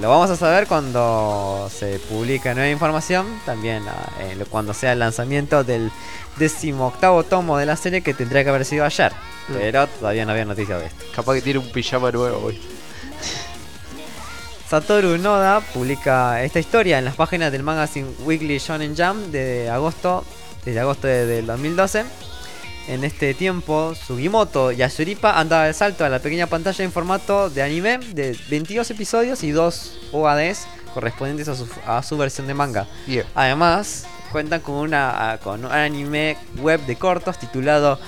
[0.00, 3.26] lo vamos a saber cuando se publique nueva información.
[3.44, 5.90] También ah, eh, cuando sea el lanzamiento del
[6.36, 9.12] decimoctavo tomo de la serie que tendría que haber sido ayer.
[9.48, 9.52] Mm.
[9.54, 11.04] Pero todavía no había noticia de esto.
[11.14, 12.60] Capaz que tiene un pijama nuevo hoy.
[14.68, 20.24] Satoru Noda publica esta historia en las páginas del magazine Weekly Shonen Jump de agosto,
[20.64, 22.04] desde agosto de- del 2012.
[22.88, 27.62] En este tiempo, Sugimoto Yashuripa andaba de salto a la pequeña pantalla en formato de
[27.62, 32.88] anime de 22 episodios y 2 OADs correspondientes a su, a su versión de manga.
[33.34, 38.00] Además, cuentan con, una, con un anime web de cortos titulado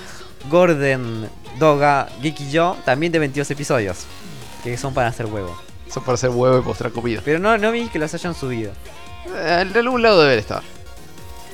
[0.49, 3.99] Gordon Doga Gekiyo, también de 22 episodios,
[4.63, 5.55] que son para hacer huevo.
[5.89, 7.21] Son para hacer huevo y mostrar comida.
[7.23, 8.73] Pero no, no vi que los hayan subido.
[9.33, 10.61] Eh, En algún lado deben estar.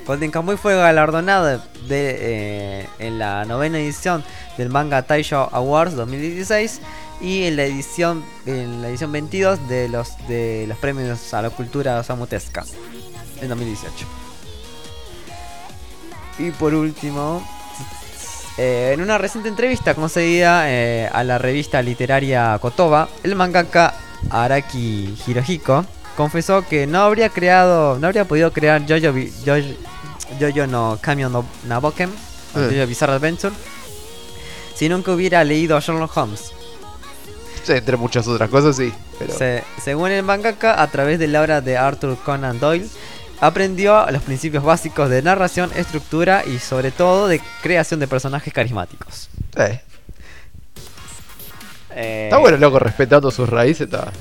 [0.09, 1.59] Golden Kamuy fue galardonado de,
[1.91, 4.23] eh, en la novena edición
[4.57, 6.81] del Manga Taisho Awards 2016
[7.21, 11.51] y en la edición en la edición 22 de los de los premios a la
[11.51, 12.65] cultura samutesca
[13.39, 14.07] en 2018.
[16.39, 17.47] Y por último,
[18.57, 23.93] eh, en una reciente entrevista concedida eh, a la revista literaria Kotoba, el mangaka
[24.31, 25.85] Araki Hirohiko
[26.19, 29.17] confesó que no habría creado, no habría podido crear Jojo,
[30.39, 32.09] Jojo no Kamio no Naboken,
[32.55, 32.85] o Eh.
[32.85, 33.53] Bizarre Adventure,
[34.75, 36.51] si nunca hubiera leído a Sherlock Holmes.
[37.63, 38.93] Sí, entre muchas otras cosas, sí.
[39.19, 42.87] Pero Se- según el mangaka, a través de la obra de Arthur Conan Doyle,
[43.41, 49.29] aprendió los principios básicos de narración, estructura y sobre todo de creación de personajes carismáticos.
[51.95, 53.87] Eh, está bueno, loco, respetando sus raíces.
[53.87, 54.11] Está,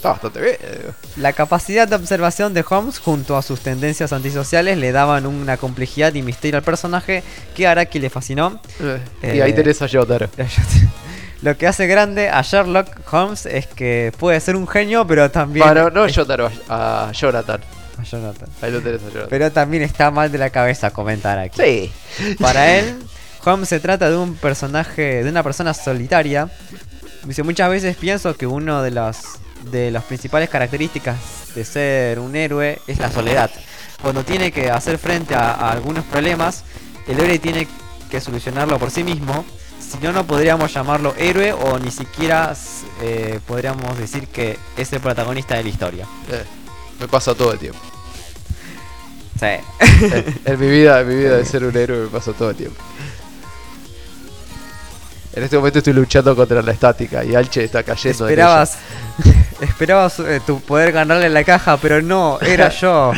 [0.00, 0.56] está bastante bien.
[0.60, 0.92] digo.
[1.16, 6.14] La capacidad de observación de Holmes junto a sus tendencias antisociales le daban una complejidad
[6.14, 7.22] y misterio al personaje
[7.54, 8.60] que a Araki le fascinó.
[9.22, 10.28] Eh, y ahí Eh, tenés a Yotaro.
[11.42, 15.64] Lo que hace grande a Sherlock Holmes es que puede ser un genio, pero también...
[15.66, 17.60] Bueno, no es- Yotaro, a Jonathan.
[17.98, 18.48] a Jonathan.
[18.60, 19.26] Ahí lo tenés a Jonathan.
[19.30, 21.60] Pero también está mal de la cabeza, comenta Araki.
[21.62, 22.34] Sí.
[22.38, 22.94] Para él,
[23.44, 26.50] Holmes se trata de un personaje, de una persona solitaria.
[27.24, 29.22] Dice, muchas veces pienso que una de las,
[29.70, 31.16] de las principales características
[31.54, 33.50] de ser un héroe es la soledad.
[34.02, 36.64] Cuando tiene que hacer frente a, a algunos problemas,
[37.06, 37.66] el héroe tiene
[38.10, 39.44] que solucionarlo por sí mismo.
[39.80, 42.54] Si no, no podríamos llamarlo héroe o ni siquiera
[43.02, 46.06] eh, podríamos decir que es el protagonista de la historia.
[46.30, 46.44] Eh,
[47.00, 47.80] me pasa todo el tiempo.
[49.38, 49.46] Sí.
[49.46, 52.56] Eh, en mi vida, en mi vida de ser un héroe me pasa todo el
[52.56, 52.80] tiempo.
[55.32, 58.26] En este momento estoy luchando contra la estática y Alche está cayendo.
[58.26, 58.78] en Esperabas,
[59.60, 63.12] esperabas eh, tu poder ganarle la caja, pero no, era yo.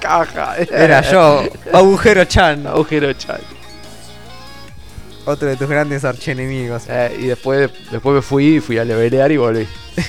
[0.00, 0.56] Caja.
[0.70, 3.40] Era yo, Agujero Chan, Agujero chan.
[5.26, 6.84] otro de tus grandes archienemigos.
[6.88, 9.66] Eh, y después, después me fui, fui a levelear y volví.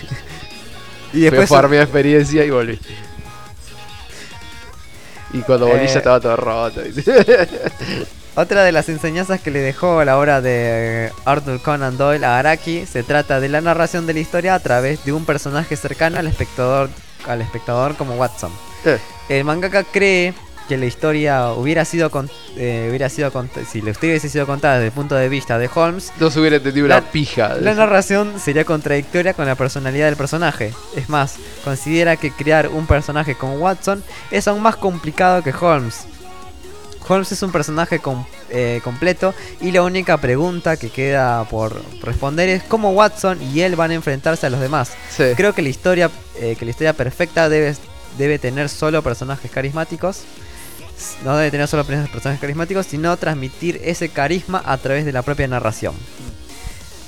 [1.13, 2.77] Y Fui a después farmear experiencia y volví.
[5.31, 5.87] Y cuando volví Eh.
[5.87, 6.81] ya estaba todo roto.
[8.37, 12.85] Otra de las enseñanzas que le dejó la obra de Arthur Conan Doyle a Araki
[12.85, 16.27] se trata de la narración de la historia a través de un personaje cercano al
[16.27, 16.89] espectador,
[17.27, 18.51] al espectador como Watson.
[18.85, 20.33] Eh, El mangaka cree
[20.67, 23.31] que la historia hubiera sido con, eh, hubiera sido
[23.71, 26.39] si la historia hubiese sido contada desde el punto de vista de Holmes, no se
[26.39, 27.53] hubiera entendido La- una pija.
[27.61, 30.73] la narración sería contradictoria con la personalidad del personaje.
[30.95, 36.07] Es más, considera que crear un personaje como Watson es aún más complicado que Holmes.
[37.07, 42.49] Holmes es un personaje com- eh, completo y la única pregunta que queda por responder
[42.49, 44.91] es cómo Watson y él van a enfrentarse a los demás.
[45.15, 45.23] Sí.
[45.35, 47.75] Creo que la historia, eh, que la historia perfecta debe,
[48.17, 50.21] debe tener solo personajes carismáticos.
[51.25, 55.21] No debe tener solo pers- personajes carismáticos, sino transmitir ese carisma a través de la
[55.23, 55.93] propia narración.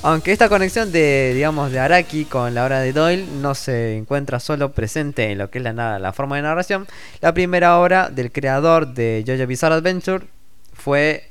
[0.07, 4.39] Aunque esta conexión de, digamos, de Araki con la obra de Doyle no se encuentra
[4.39, 6.87] solo presente en lo que es la, la forma de narración,
[7.19, 10.25] la primera obra del creador de JoJo Bizarre Adventure
[10.71, 11.29] fue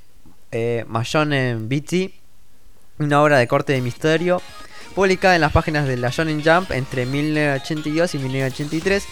[0.52, 2.12] eh, Mashonen BT,
[2.98, 4.42] una obra de corte de misterio
[4.94, 9.04] publicada en las páginas de la Shonen Jump entre 1982 y 1983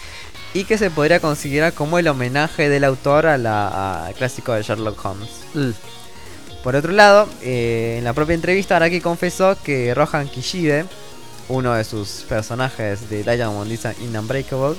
[0.53, 4.61] y que se podría considerar como el homenaje del autor a la- al clásico de
[4.61, 5.29] Sherlock Holmes.
[5.55, 5.71] Mm.
[6.65, 10.85] Por otro lado, eh, en la propia entrevista Araki confesó que Rohan Kishibe,
[11.47, 14.75] uno de sus personajes de Diamond is Unbreakable,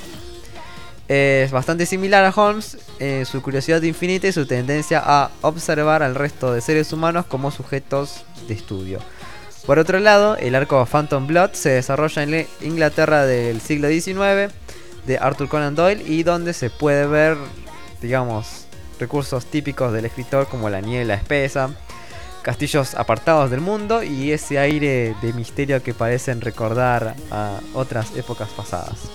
[1.07, 6.17] es bastante similar a Holmes, en su curiosidad infinita y su tendencia a observar al
[6.17, 8.99] resto de seres humanos como sujetos de estudio.
[9.65, 14.53] Por otro lado, el arco Phantom Blood se desarrolla en la Inglaterra del siglo XIX
[15.07, 17.37] de Arthur Conan Doyle y donde se puede ver,
[18.03, 18.66] digamos,
[18.99, 21.71] recursos típicos del escritor como la niebla espesa,
[22.43, 28.49] castillos apartados del mundo y ese aire de misterio que parecen recordar a otras épocas
[28.51, 29.11] pasadas.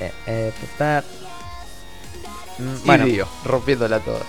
[0.00, 0.52] Eh, eh.
[2.58, 4.20] Mm, Y Bueno, rompiéndola toda.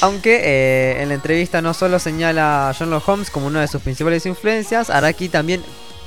[0.00, 3.82] aunque eh, en la entrevista no solo señala a Locke Holmes como una de sus
[3.82, 5.62] principales influencias, Araki también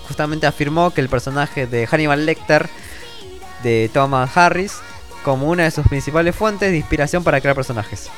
[0.08, 2.70] justamente afirmó que el personaje de Hannibal Lecter
[3.64, 4.74] de Thomas Harris
[5.26, 8.12] como una de sus principales fuentes de inspiración para crear personajes.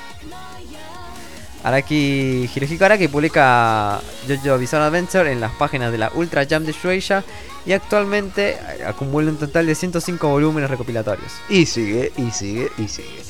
[1.64, 6.74] Araki Hirohiko Araki publica JoJo Bizarre Adventure en las páginas de la Ultra Jump de
[6.74, 7.24] Shueisha
[7.66, 11.32] y actualmente eh, acumula un total de 105 volúmenes recopilatorios.
[11.48, 13.24] Y sigue, y sigue, y sigue.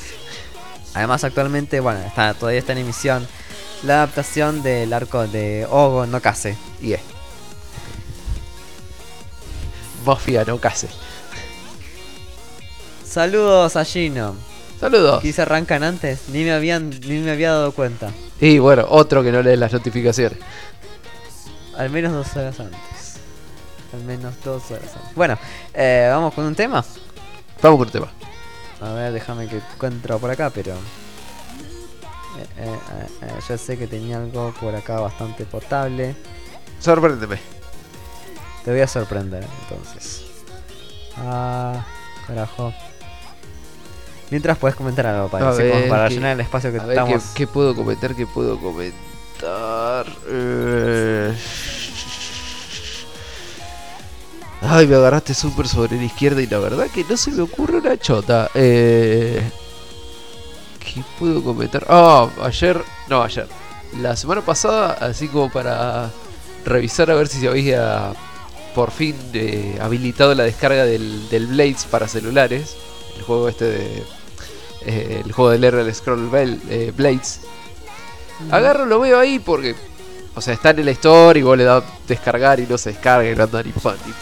[0.94, 3.28] Además, actualmente, bueno, está, todavía está en emisión
[3.84, 6.56] la adaptación del arco de Ogo no Kase.
[6.82, 7.00] Y es.
[10.04, 10.88] Mafia no case.
[13.08, 14.36] Saludos a Gino.
[14.78, 15.22] Saludos.
[15.22, 18.12] Que se arrancan antes, ni me habían ni me había dado cuenta.
[18.38, 20.38] Y bueno, otro que no lee las notificaciones.
[21.76, 23.16] Al menos dos horas antes.
[23.94, 25.14] Al menos dos horas antes.
[25.14, 25.38] Bueno,
[25.72, 26.84] eh, vamos con un tema.
[27.62, 28.08] Vamos con el tema.
[28.82, 30.74] A ver, déjame que encuentro por acá, pero.
[30.74, 36.14] Eh, eh, eh, eh, yo sé que tenía algo por acá bastante potable.
[36.78, 37.38] Sorpréndeme.
[38.64, 40.24] Te voy a sorprender entonces.
[41.16, 41.84] Ah,
[42.26, 42.72] carajo.
[44.30, 45.52] Mientras puedes comentar algo, para,
[45.88, 47.24] para ¿qué- llenar el espacio que ver, ¿qué, estamos.
[47.34, 48.14] qué puedo comentar?
[48.14, 50.06] ¿Qué puedo comentar?
[50.28, 51.34] Eh,
[54.60, 57.78] Ay, me agarraste súper sobre la izquierda y la verdad que no se me ocurre
[57.78, 58.50] una chota.
[58.54, 59.40] Eh...
[60.80, 61.86] ¿Qué puedo comentar?
[61.88, 62.82] Ah, ayer...
[63.08, 63.46] No, ayer.
[64.00, 66.10] La semana pasada, así como para
[66.66, 68.12] revisar a ver si se había
[68.74, 72.76] por fin eh, habilitado la descarga del, del Blades para celulares.
[73.16, 74.02] El juego este de...
[74.84, 77.40] eh, el juego del R Scroll Bell, eh, Blades.
[78.50, 79.74] Agarro, lo veo ahí porque...
[80.34, 83.28] O sea, está en la store y vos le das descargar y no se descarga
[83.28, 83.72] y no anda ni,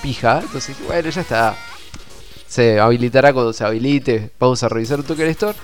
[0.03, 0.41] pija.
[0.41, 1.57] Entonces, bueno, ya está.
[2.49, 4.31] Se habilitará cuando se habilite.
[4.39, 5.59] Vamos a revisar un toque el store.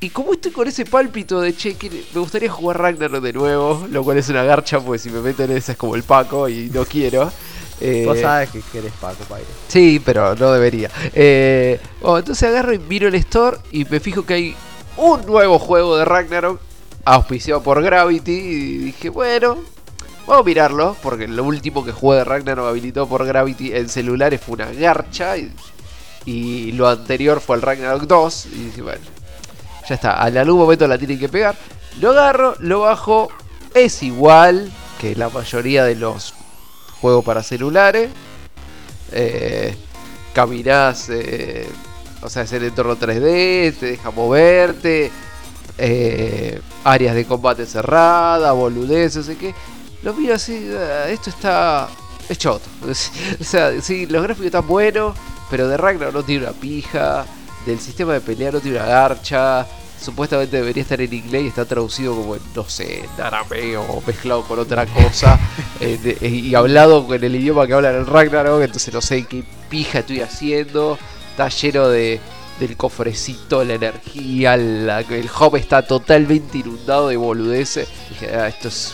[0.00, 1.74] Y como estoy con ese pálpito de che,
[2.12, 5.50] me gustaría jugar Ragnarok de nuevo, lo cual es una garcha, pues si me meten
[5.50, 7.32] en esa es como el Paco y no quiero.
[7.80, 9.46] Eh, Vos sabes que, que eres Paco, Paire.
[9.68, 10.90] Sí, pero no debería.
[11.12, 14.56] Eh, bueno, entonces agarro y miro el store y me fijo que hay
[14.96, 16.60] un nuevo juego de Ragnarok
[17.04, 19.58] auspiciado por Gravity y dije, bueno,
[20.26, 24.40] vamos a mirarlo porque lo último que jugué de Ragnarok habilitado por Gravity en celulares
[24.40, 25.52] fue una garcha y,
[26.24, 29.00] y lo anterior fue el Ragnarok 2 y dije, bueno,
[29.88, 31.56] ya está, en algún momento la tienen que pegar.
[32.00, 33.28] Lo agarro, lo bajo,
[33.74, 36.34] es igual que la mayoría de los
[37.04, 38.08] juegos para celulares.
[39.12, 39.76] Eh,
[40.32, 41.68] caminás, eh,
[42.22, 45.10] o sea, es el entorno 3D, te deja moverte,
[45.76, 49.54] eh, áreas de combate cerrada, boludez, no sé qué.
[50.02, 51.88] Lo miro así, ah, esto está.
[52.26, 52.70] es choto.
[52.88, 55.14] o sea, sí, los gráficos están buenos,
[55.50, 57.26] pero de Ragnar no tiene una pija,
[57.66, 59.66] del sistema de pelea no tiene una garcha.
[60.04, 64.02] Supuestamente debería estar en inglés y está traducido como en, no sé, en arameo o
[64.06, 65.38] mezclado con otra cosa.
[65.80, 69.24] eh, de- eh, y hablado con el idioma que hablan en Ragnarok, entonces no sé
[69.26, 70.98] qué pija estoy haciendo.
[71.30, 72.20] Está lleno de
[72.60, 77.88] del cofrecito, la energía, la- el hub está totalmente inundado de boludeces.
[78.10, 78.92] Dije, ah, esto es.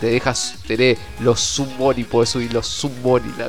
[0.00, 3.48] Te dejas tener los summon y podés subir los summon y, la,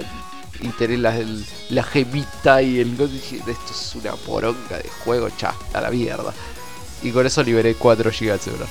[0.62, 2.98] y tener la, el- la gemita y el.
[2.98, 6.34] Dije, esto es una poronga de juego, cha, a la mierda.
[7.04, 8.68] Y con eso liberé 4 GB de celular.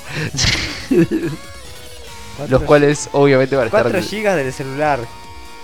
[2.49, 3.83] Los cuales obviamente van a estar.
[3.83, 5.01] 4 GB del celular.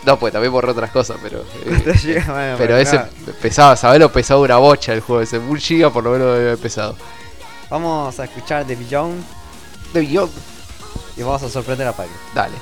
[0.04, 1.40] No, pues también borré otras cosas, pero.
[1.40, 3.10] eh, 4 GB, bueno, pero ese nada.
[3.40, 4.00] pesaba, ¿sabes?
[4.00, 5.38] Lo pesaba una bocha el juego ese.
[5.38, 6.96] Un giga por lo menos debe haber pesado.
[7.70, 9.22] Vamos a escuchar The Beyond
[9.94, 10.32] De Beyond,
[11.16, 12.12] y vamos a sorprender a Paire.
[12.34, 12.56] dale.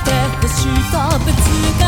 [0.00, 0.10] って
[0.42, 1.81] 星とぶつ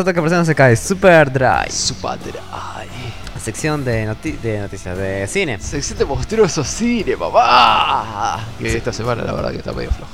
[0.00, 0.76] Volvemos a otra que persona se cae.
[0.76, 1.70] Super Drive.
[1.70, 2.32] Su padre.
[2.52, 2.88] Ay.
[3.42, 5.58] Sección de, noti- de noticias de cine.
[5.60, 8.40] Se siente monstruoso cine, papá.
[8.58, 10.12] Que esta semana la verdad que está medio flojo.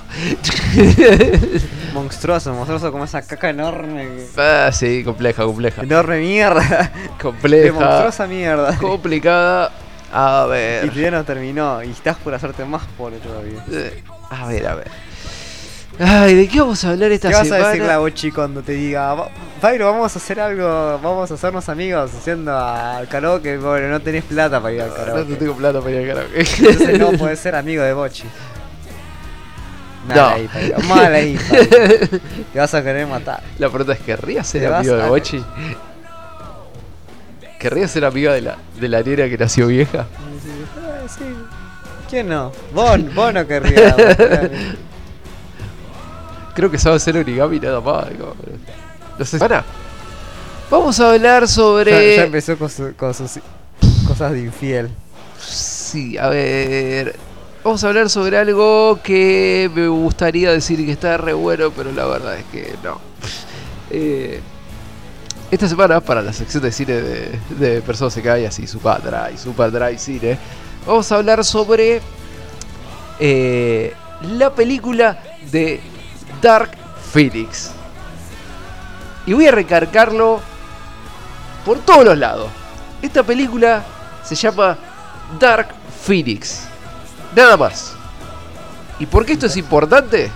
[1.95, 4.09] Monstruoso, monstruoso como esa caca enorme.
[4.37, 5.83] Ah, sí, compleja, compleja.
[5.83, 6.61] Enorme mierda.
[6.93, 7.73] De Compleja.
[7.73, 8.77] monstruosa mierda.
[8.79, 9.73] Complicada.
[10.13, 10.81] A Y ver.
[10.83, 11.83] todavía no terminó.
[11.83, 13.65] Y estás por hacerte más pobre todavía.
[13.73, 14.89] Eh, A ver, a ver.
[15.99, 17.65] Ay, ¿de qué vamos a hablar esta ¿Qué vas semana?
[17.65, 19.31] a decirle a Bochi cuando te diga, "Va-
[19.63, 24.25] Pairo, vamos a hacer algo, vamos a hacernos amigos haciendo al karaoke, pobre, no tenés
[24.25, 25.37] plata para ir al No, no karaoke.
[25.37, 26.41] tengo plata para ir al karaoke.
[26.59, 28.25] Entonces no puedes ser amigo de Bochi.
[30.07, 30.27] Mal No.
[30.29, 31.69] ahí, Pairo, mal ahí, Pairo.
[32.53, 33.43] Te vas a querer matar.
[33.59, 35.43] La pregunta es, ¿querría Te ser amigo de a- Bochi?
[37.59, 40.01] ¿Querría ser amiga de la, de la nena que nació vieja?
[40.11, 41.25] Ah, sí.
[42.11, 42.53] ¿Quién no?
[42.75, 43.95] Vos, vos no querrías.
[46.57, 48.07] Creo que sabe hacer origami nada más.
[49.19, 49.39] No sé.
[49.45, 49.65] Ana,
[50.71, 51.91] vamos a hablar sobre...
[51.93, 53.39] Ya, ya empezó con, su- con sus
[54.09, 54.91] cosas de infiel.
[55.39, 57.15] Sí, a ver.
[57.63, 62.07] Vamos a hablar sobre algo que me gustaría decir que está re bueno, pero la
[62.07, 63.01] verdad es que no.
[63.91, 64.41] Eh,
[65.51, 69.37] esta semana, para la sección de cine de, de Personas se cae así, Super Dry,
[69.37, 70.39] Super Dry Cine,
[70.87, 72.01] vamos a hablar sobre
[73.19, 73.93] eh,
[74.23, 75.19] la película
[75.51, 75.81] de
[76.41, 76.71] Dark
[77.13, 77.71] Phoenix.
[79.27, 80.41] Y voy a recargarlo
[81.65, 82.49] por todos los lados.
[83.03, 83.85] Esta película
[84.25, 84.77] se llama
[85.39, 85.69] Dark
[86.05, 86.63] Phoenix.
[87.35, 87.93] Nada más.
[88.99, 90.31] ¿Y por qué esto es importante?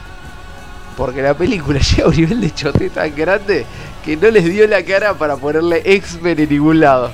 [0.96, 3.64] Porque la película llega a un nivel de chote tan grande
[4.04, 7.10] que no les dio la cara para ponerle X-Men en ningún lado.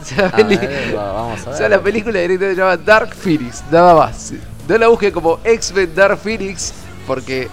[0.00, 2.60] O sea, la, A peli- ver, va- vamos a o sea, la película directamente se
[2.60, 4.32] llama Dark Phoenix, nada más.
[4.66, 6.72] No la busque como X-Men Dark Phoenix
[7.10, 7.48] porque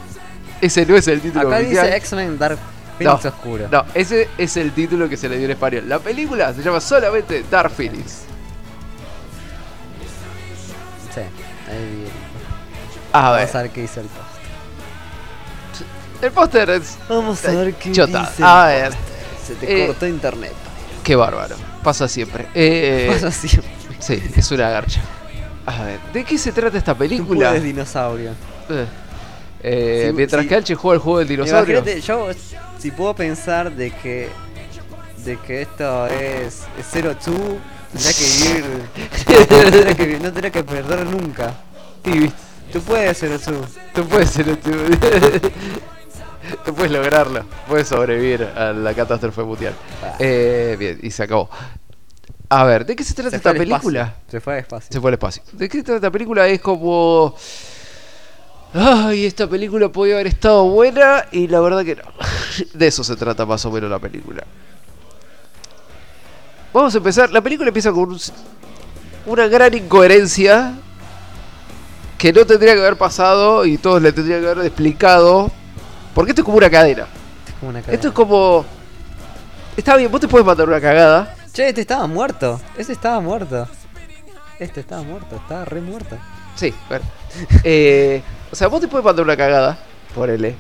[0.62, 1.86] ese no es el título Acá oficial.
[1.86, 2.60] dice X-Men Dark
[3.00, 3.68] Phoenix No, Oscuro.
[3.72, 5.90] No, ese es el título que se le dio en español.
[5.90, 8.22] La película se llama solamente Dark Phoenix.
[11.14, 12.08] Sí, ahí.
[13.14, 14.28] A ver, Vamos a ver qué dice el post.
[16.24, 18.32] el póster es Vamos a ver qué chota.
[18.42, 18.94] A ver,
[19.44, 20.54] Se te Eh, cortó internet.
[21.04, 21.56] qué bárbaro.
[21.84, 22.48] Pasa siempre.
[22.54, 23.72] Eh, Pasa siempre.
[23.98, 25.02] Sí, es una garcha.
[25.66, 27.50] A ver, ¿de qué se trata esta Tú película?
[27.50, 28.32] puedes dinosaurio.
[28.70, 28.86] Eh,
[29.70, 30.48] eh, mientras sí.
[30.50, 31.84] que Alche juega el juego del dinosaurio.
[31.84, 32.30] Yo
[32.78, 34.30] si puedo pensar de que
[35.26, 37.58] de que esto es, es Zero Two,
[37.92, 41.54] tendría que vivir, no tendría que, no perder nunca.
[42.06, 42.32] Y
[42.72, 43.62] Tú puedes Zero Two.
[43.94, 44.72] tú puedes ser tú.
[46.66, 47.44] Tú puedes lograrlo.
[47.68, 49.74] Puedes sobrevivir a la catástrofe mundial.
[50.02, 50.16] Ah.
[50.18, 51.50] Eh, bien, y se acabó.
[52.48, 54.16] A ver, ¿de qué se trata Se esta película?
[54.30, 54.88] Se fue al espacio.
[54.90, 55.44] Se fue al espacio.
[55.52, 56.48] ¿De qué se trata esta película?
[56.48, 57.36] Es como.
[58.74, 62.04] Ay, esta película podía haber estado buena y la verdad que no.
[62.74, 64.44] De eso se trata más o menos la película.
[66.74, 67.32] Vamos a empezar.
[67.32, 68.20] La película empieza con un-
[69.26, 70.74] una gran incoherencia
[72.18, 75.52] que no tendría que haber pasado y todos le tendrían que haber explicado.
[76.14, 77.08] Porque esto es como una cadena.
[77.48, 78.66] Es como una Esto es como.
[79.76, 81.36] Está bien, vos te puedes mandar una cagada.
[81.54, 82.60] Che, este estaba muerto.
[82.78, 83.68] Ese estaba muerto.
[84.60, 86.18] Este estaba muerto, estaba re muerto.
[86.56, 87.06] Sí, bueno.
[87.64, 88.22] Eh,
[88.52, 89.78] o sea, vos te puedes mandar una cagada,
[90.16, 90.56] ponele.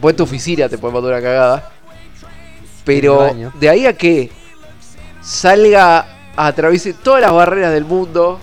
[0.00, 1.70] Vos en tu oficina te puedes mandar una cagada.
[2.84, 3.18] Pero
[3.60, 4.30] de ahí a que
[5.20, 6.06] salga,
[6.36, 8.38] atraviese todas las barreras del mundo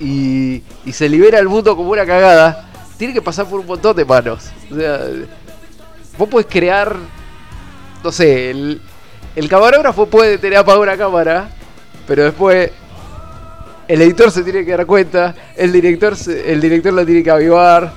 [0.00, 3.94] y, y se libera el mundo como una cagada, tiene que pasar por un montón
[3.94, 4.50] de manos.
[4.70, 5.00] O sea,
[6.18, 6.96] vos podés crear,
[8.02, 8.80] no sé, el,
[9.36, 11.50] el camarógrafo puede tener apagada una cámara,
[12.06, 12.70] pero después
[13.86, 17.30] el editor se tiene que dar cuenta, el director, se- el director lo tiene que
[17.30, 17.92] avivar,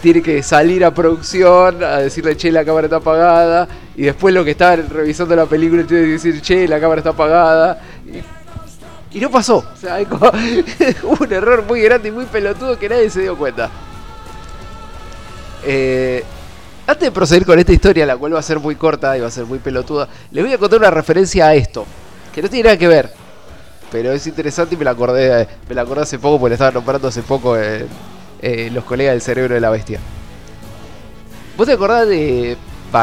[0.00, 4.44] tiene que salir a producción a decirle, che, la cámara está apagada, y después lo
[4.44, 7.80] que está revisando la película tiene que decir, che, la cámara está apagada.
[9.12, 9.58] Y, no pasó.
[9.58, 9.98] O sea,
[11.02, 13.68] hubo un error muy grande y muy pelotudo que nadie se dio cuenta.
[15.64, 16.22] Eh,
[16.86, 19.26] antes de proceder con esta historia, la cual va a ser muy corta y va
[19.26, 21.84] a ser muy pelotuda, les voy a contar una referencia a esto,
[22.32, 23.12] que no tiene nada que ver,
[23.90, 26.70] pero es interesante y me la acordé, me la acordé hace poco porque la estaba
[26.70, 27.88] nombrando hace poco en,
[28.40, 30.00] eh, los colegas del cerebro de la bestia.
[31.56, 32.56] ¿Vos te acordás de...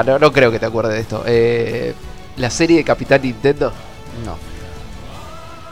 [0.05, 1.23] No, no creo que te acuerdes de esto.
[1.27, 1.93] eh,
[2.37, 3.71] la serie de Capitán Nintendo.
[4.25, 4.37] No.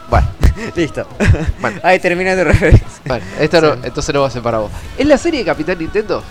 [0.08, 0.28] Bueno,
[0.76, 1.06] Listo.
[1.60, 1.80] Bueno.
[1.82, 2.86] Ahí termina tu referencia.
[3.06, 3.80] Bueno, esto no, Sí.
[3.84, 4.70] entonces no va a ser para vos.
[4.98, 6.22] En la serie de Capitán Nintendo,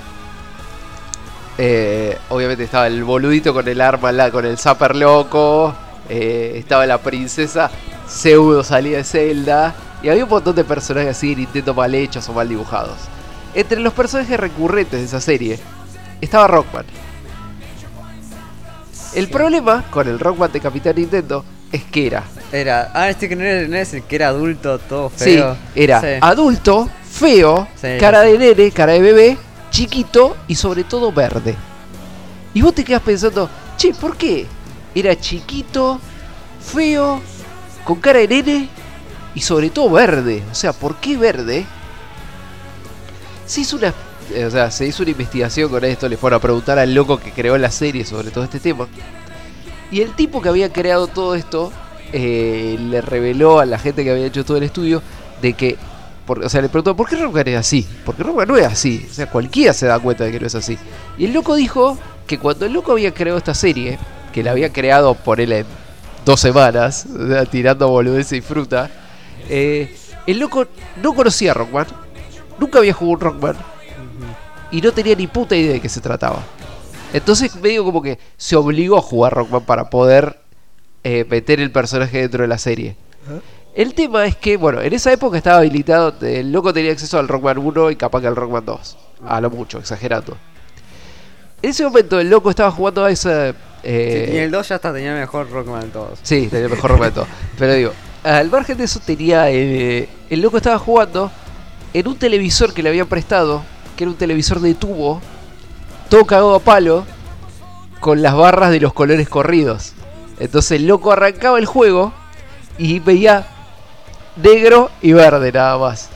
[1.58, 5.74] eh, obviamente estaba el boludito con el arma, la- con el zapper loco,
[6.10, 7.70] eh, estaba la princesa
[8.08, 12.28] pseudo salida de Zelda, y había un montón de personajes así de Nintendo mal hechos
[12.30, 12.98] o mal dibujados.
[13.56, 15.60] Entre los personajes recurrentes de esa serie
[16.22, 16.86] estaba Rockman.
[19.14, 22.92] El problema con el Rockman de Capitán Nintendo es que era Era.
[22.94, 25.56] Ah, este que no era, es el que era adulto, todo Sí, feo.
[25.76, 26.08] era Sí.
[26.22, 29.38] adulto, feo, Sí, cara de nene, cara de bebé,
[29.70, 31.56] chiquito y sobre todo verde.
[32.56, 34.46] Y vos te quedas pensando, che, ¿por qué?
[34.96, 36.00] Era chiquito,
[36.60, 37.22] feo,
[37.84, 38.70] con cara de nene
[39.36, 40.44] y sobre todo verde.
[40.52, 41.66] O sea, ¿por qué verde?
[43.46, 43.94] Se hizo una,
[44.34, 47.18] eh, o sea, se hizo una investigación con esto, le fueron a preguntar al loco
[47.20, 48.88] que creó la serie sobre todo este tema.
[49.92, 51.72] Y el tipo que había creado todo esto
[52.12, 55.02] eh, le reveló a la gente que había hecho todo el estudio
[55.42, 55.78] de que,
[56.26, 57.86] por- o sea, le preguntó, ¿por qué Rockman es así?
[58.06, 59.06] Porque Rockman no es así.
[59.10, 60.78] O sea, cualquiera se da cuenta de que no es así.
[61.18, 64.00] Y el loco dijo que cuando el loco había creado esta serie,
[64.32, 65.66] que la había creado por él en
[66.26, 67.06] dos semanas,
[67.52, 68.90] tirando boludeces y fruta,
[69.50, 69.96] eh,
[70.26, 70.66] el loco
[71.04, 71.88] no conocía a Rockman,
[72.60, 73.58] nunca había jugado un Rockman
[74.72, 76.44] y no tenía ni puta idea de qué se trataba.
[77.14, 80.40] Entonces medio como que se obligó a jugar Rockman para poder
[81.04, 82.96] eh, meter el personaje dentro de la serie.
[83.76, 87.28] El tema es que, bueno, en esa época estaba habilitado, el loco tenía acceso al
[87.28, 88.98] Rockman 1 y capaz que al Rockman 2.
[89.28, 90.38] A lo mucho, exagerando.
[91.62, 93.54] En ese momento el loco estaba jugando a esa...
[93.84, 96.20] eh, y el 2 ya hasta tenía mejor Rockman de todos.
[96.22, 97.28] Sí, tenía el mejor Rockman de todos.
[97.58, 97.92] Pero digo,
[98.24, 99.50] al margen de eso tenía...
[99.50, 101.32] eh, el loco estaba jugando
[101.94, 103.64] en un televisor que le habían prestado,
[103.96, 105.22] que era un televisor de tubo,
[106.10, 107.06] todo cagado a palo,
[108.00, 109.94] con las barras de los colores corridos.
[110.40, 112.12] Entonces el loco arrancaba el juego
[112.78, 113.48] y veía
[114.36, 116.10] negro y verde nada más.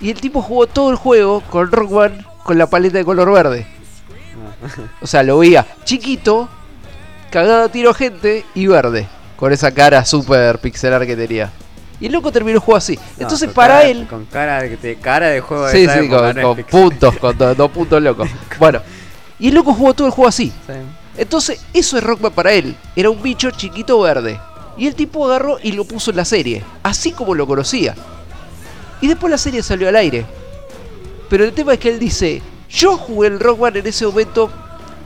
[0.00, 3.66] Y el tipo jugó todo el juego con Rockman con la paleta de color verde.
[5.00, 6.48] O sea, lo veía chiquito,
[7.30, 9.08] cagado a tiro gente y verde.
[9.36, 11.50] Con esa cara super pixelar que tenía.
[12.00, 12.96] Y el loco terminó el juego así.
[12.96, 14.06] No, Entonces para cara- él...
[14.08, 17.38] Con cara de, de cara de juego de Sí, esa sí, época, con, puntos, con
[17.38, 18.28] do- dos puntos locos.
[18.58, 18.80] Bueno,
[19.38, 20.48] y el loco jugó todo el juego así.
[20.66, 20.72] Sí.
[21.16, 22.76] Entonces, eso es Rockman para él.
[22.96, 24.40] Era un bicho chiquito verde.
[24.76, 26.64] Y el tipo agarró y lo puso en la serie.
[26.82, 27.94] Así como lo conocía.
[29.00, 30.26] Y después la serie salió al aire.
[31.30, 34.50] Pero el tema es que él dice, yo jugué el Rockman en ese momento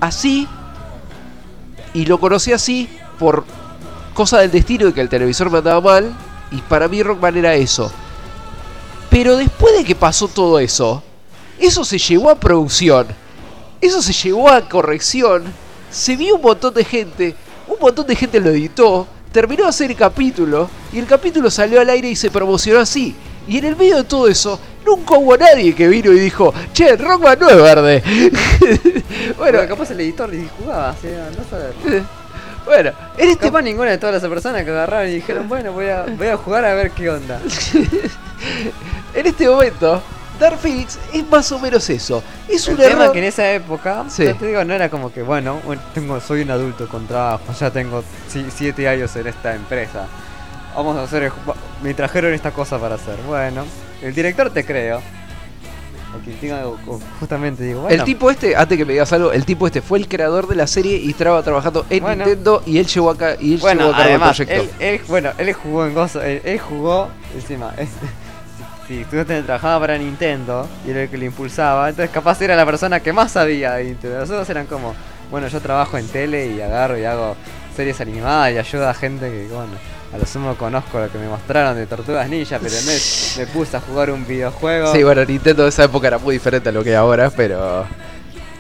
[0.01, 0.49] así.
[1.93, 2.89] Y lo conocí así
[3.19, 3.45] por
[4.15, 6.17] cosa del destino de que el televisor me andaba mal.
[6.51, 7.91] Y para mí Rockman era eso.
[9.11, 11.03] Pero después de que pasó todo eso,
[11.59, 13.07] eso se llevó a producción.
[13.81, 15.45] Eso se llevó a corrección.
[15.91, 17.35] Se vio un montón de gente.
[17.67, 19.07] Un montón de gente lo editó.
[19.33, 20.69] Terminó de hacer el capítulo.
[20.93, 23.15] Y el capítulo salió al aire y se promocionó así.
[23.47, 26.97] Y en el medio de todo eso, nunca hubo nadie que vino y dijo, che,
[26.97, 28.03] Rockman no es verde.
[29.39, 31.75] bueno, Bueno, capaz el editor le jugaba, o sea, no saber.
[32.69, 35.89] bueno, en este Capaz ninguna de todas las personas que agarraron y dijeron, bueno, voy
[35.89, 37.41] a, voy a jugar a ver qué onda.
[39.15, 40.03] en este momento,
[40.39, 42.23] Dark Phoenix es más o menos eso.
[42.49, 43.13] Es El un tema error.
[43.13, 44.25] que en esa época, Sí.
[44.35, 45.61] te digo, no era como que, bueno,
[45.95, 50.07] tengo, soy un adulto con trabajo, ya tengo 7 años en esta empresa.
[50.77, 51.33] Vamos a hacer, el
[51.83, 53.17] me trajeron esta cosa para hacer.
[53.27, 53.65] Bueno,
[54.03, 55.01] el director te creo.
[56.17, 59.13] O quien tenga, o- o justamente digo, bueno, El tipo este, antes que me digas
[59.13, 62.25] algo, el tipo este fue el creador de la serie y estaba trabajando en Bueno.
[62.25, 64.63] Nintendo y él llevó acá y él bueno, llevó a el además, proyecto.
[64.81, 67.75] él, él- bueno, él jugó en Gozo, él, él jugó, encima,
[68.89, 72.65] si tú trabajaba para Nintendo y era el que lo impulsaba, entonces capaz era la
[72.65, 74.21] persona que más sabía de Nintendo.
[74.21, 74.95] Los otros eran como,
[75.31, 77.37] bueno, yo trabajo en tele y agarro y hago
[77.77, 79.73] series animadas y ayudo a gente que, bueno,
[80.13, 83.47] a lo sumo conozco lo que me mostraron de Tortugas Ninja, pero no es, me
[83.47, 84.93] puse a jugar un videojuego.
[84.93, 87.87] Sí, bueno, Nintendo de esa época era muy diferente a lo que es ahora, pero.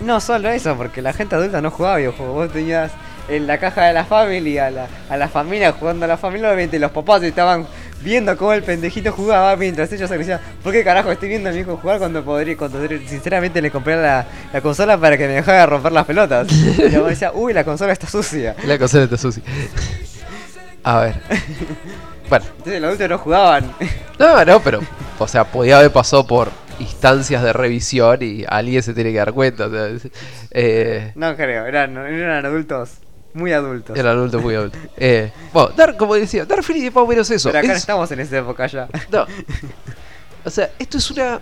[0.00, 2.34] No solo eso, porque la gente adulta no jugaba videojuegos.
[2.34, 2.92] Vos tenías
[3.28, 6.48] en la caja de la familia a la, a la familia jugando a la familia,
[6.48, 7.66] obviamente los papás estaban
[8.00, 11.52] viendo cómo el pendejito jugaba mientras ellos se decían, ¿por qué carajo estoy viendo a
[11.52, 15.34] mi hijo jugar cuando podría, cuando sinceramente le compré la, la consola para que me
[15.34, 16.48] dejara romper las pelotas?
[16.52, 18.54] Y mamá decía, uy, la consola está sucia.
[18.64, 19.42] La consola está sucia.
[20.84, 21.20] A ver.
[22.28, 22.44] Bueno.
[22.58, 23.72] Entonces los adultos no jugaban.
[24.18, 24.80] No, no, pero.
[25.18, 29.32] O sea, podía haber pasado por instancias de revisión y alguien se tiene que dar
[29.32, 29.64] cuenta.
[29.66, 29.88] o sea,
[30.50, 32.90] eh, No creo, eran, eran adultos
[33.32, 33.96] muy adultos.
[33.98, 34.76] Era adulto muy adulto.
[34.98, 37.48] Eh, bueno, Dar, como decía, Dark Phoenix es más o menos eso.
[37.48, 38.88] Pero acá no Es- estamos en esa época ya.
[39.10, 39.26] no.
[40.44, 41.40] O sea, esto es una.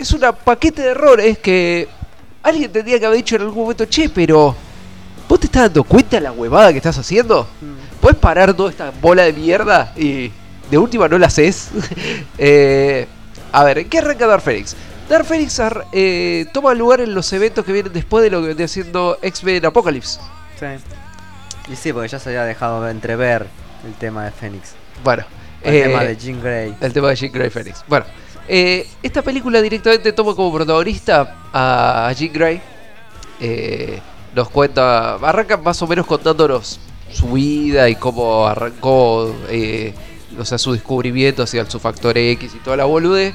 [0.00, 1.86] Es una paquete de errores que.
[2.42, 4.56] Alguien tendría que haber dicho en algún momento, che, pero.
[5.28, 7.46] ¿Vos te estás dando cuenta de la huevada que estás haciendo?
[8.04, 9.94] ¿Puedes parar toda esta bola de mierda?
[9.96, 10.30] Y
[10.70, 11.70] de última no la haces.
[12.36, 13.06] Eh,
[13.50, 14.76] a ver, ¿en qué arranca Dark Phoenix?
[15.08, 18.48] Dark Phoenix ar- eh, toma lugar en los eventos que vienen después de lo que
[18.48, 20.20] vendría haciendo X-Men Apocalypse.
[20.60, 20.66] Sí.
[21.72, 23.46] Y sí, porque ya se había dejado entrever
[23.86, 24.74] el tema de Fénix.
[25.02, 25.24] Bueno,
[25.62, 26.74] El eh, tema de Jean Grey.
[26.82, 27.82] El tema de Jean Grey Phoenix.
[27.88, 28.04] Bueno,
[28.48, 32.60] eh, esta película directamente toma como protagonista a Jean Grey.
[33.40, 33.98] Eh,
[34.34, 36.78] nos cuenta, arranca más o menos contándonos
[37.12, 39.94] su vida y cómo arrancó, eh,
[40.38, 43.34] o sea, su descubrimiento hacia su factor X y toda la bolude.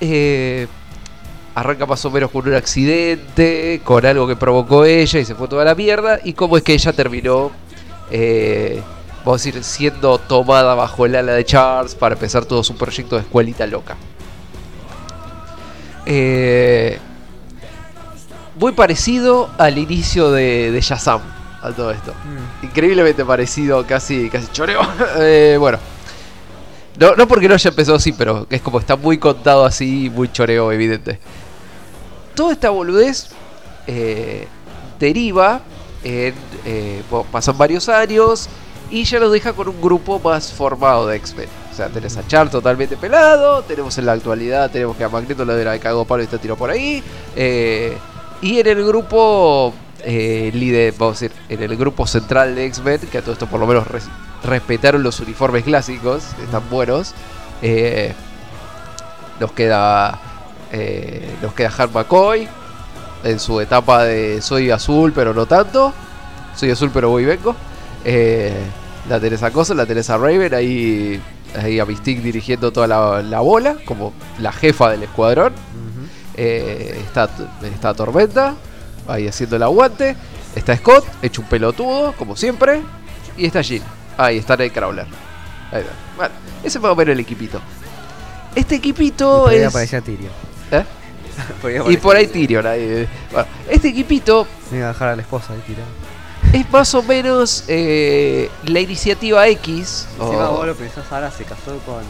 [0.00, 0.66] Eh,
[1.54, 5.48] arranca más o menos con un accidente, con algo que provocó ella y se fue
[5.48, 6.20] toda la mierda.
[6.22, 7.50] Y cómo es que ella terminó,
[8.10, 8.80] eh,
[9.24, 13.16] vamos a decir, siendo tomada bajo el ala de Charles para empezar todo su proyecto
[13.16, 13.96] de escuelita loca.
[16.06, 16.98] Eh,
[18.58, 21.20] muy parecido al inicio de, de Shazam,
[21.62, 22.12] a todo esto.
[22.12, 22.66] Mm.
[22.66, 24.80] Increíblemente parecido, casi, casi choreo.
[25.18, 25.78] Eh, bueno.
[26.98, 30.30] No, no porque no haya empezado así, pero es como está muy contado así, muy
[30.32, 31.20] choreo evidente.
[32.34, 33.28] Toda esta boludez
[33.86, 34.48] eh,
[34.98, 35.60] deriva
[36.02, 36.34] en...
[36.64, 38.48] eh, pasan varios años
[38.90, 41.48] y ya nos deja con un grupo más formado de X-Men.
[41.72, 45.44] O sea, tenés a Char totalmente pelado, tenemos en la actualidad, tenemos que a Magneto
[45.44, 47.02] lo de la de cago palo y está tiro por ahí.
[47.36, 47.96] eh,
[48.40, 49.72] y en el grupo
[50.04, 53.46] eh, líder, vamos a decir, en el grupo central de X-Men, que a todo esto
[53.46, 54.08] por lo menos res-
[54.44, 57.14] respetaron los uniformes clásicos, están buenos.
[57.62, 58.12] eh,
[59.40, 60.20] nos queda
[60.72, 62.48] eh, nos queda Han McCoy
[63.24, 65.92] en su etapa de soy azul pero no tanto.
[66.56, 67.54] Soy azul pero voy y vengo.
[68.04, 68.52] Eh,
[69.08, 71.20] la tenés a Cosa, la tenés a Raven ahí,
[71.56, 75.52] ahí a Mystique dirigiendo toda la, la bola, como la jefa del escuadrón.
[76.36, 77.28] Eh, está,
[77.62, 78.54] está Tormenta,
[79.08, 80.16] ahí haciendo el aguante.
[80.54, 82.80] Está Scott, hecho un pelotudo, como siempre.
[83.36, 83.82] Y está Jean,
[84.16, 85.06] ahí está Nightcrawler.
[85.72, 85.92] Ahí está.
[86.16, 87.60] Bueno, ese es más o menos el equipito.
[88.54, 89.66] Este Y equipito ahí es.
[89.68, 90.32] aparecía Tyrion.
[90.72, 90.84] ¿Eh?
[91.88, 92.66] Y por ahí Tyrion.
[92.66, 93.08] ahí.
[93.30, 95.86] Bueno, este equipito Me iba a dejar a la esposa ahí tirada.
[96.52, 100.08] es más o menos eh, la iniciativa X.
[100.18, 102.02] o- Encima vos lo pensás, ahora se casó con.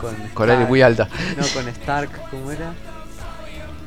[0.00, 0.68] Con, con Stark.
[0.68, 1.08] muy alta.
[1.36, 2.72] No, con Stark, ¿cómo era?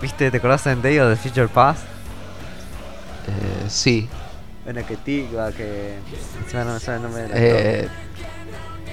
[0.01, 0.29] ¿Viste?
[0.29, 1.81] ¿Te acordás en Day of the Future Past?
[3.27, 4.07] Eh, sí.
[4.63, 5.95] Bueno, que Tigua, que.
[6.53, 7.87] No me sale el nombre del Eh,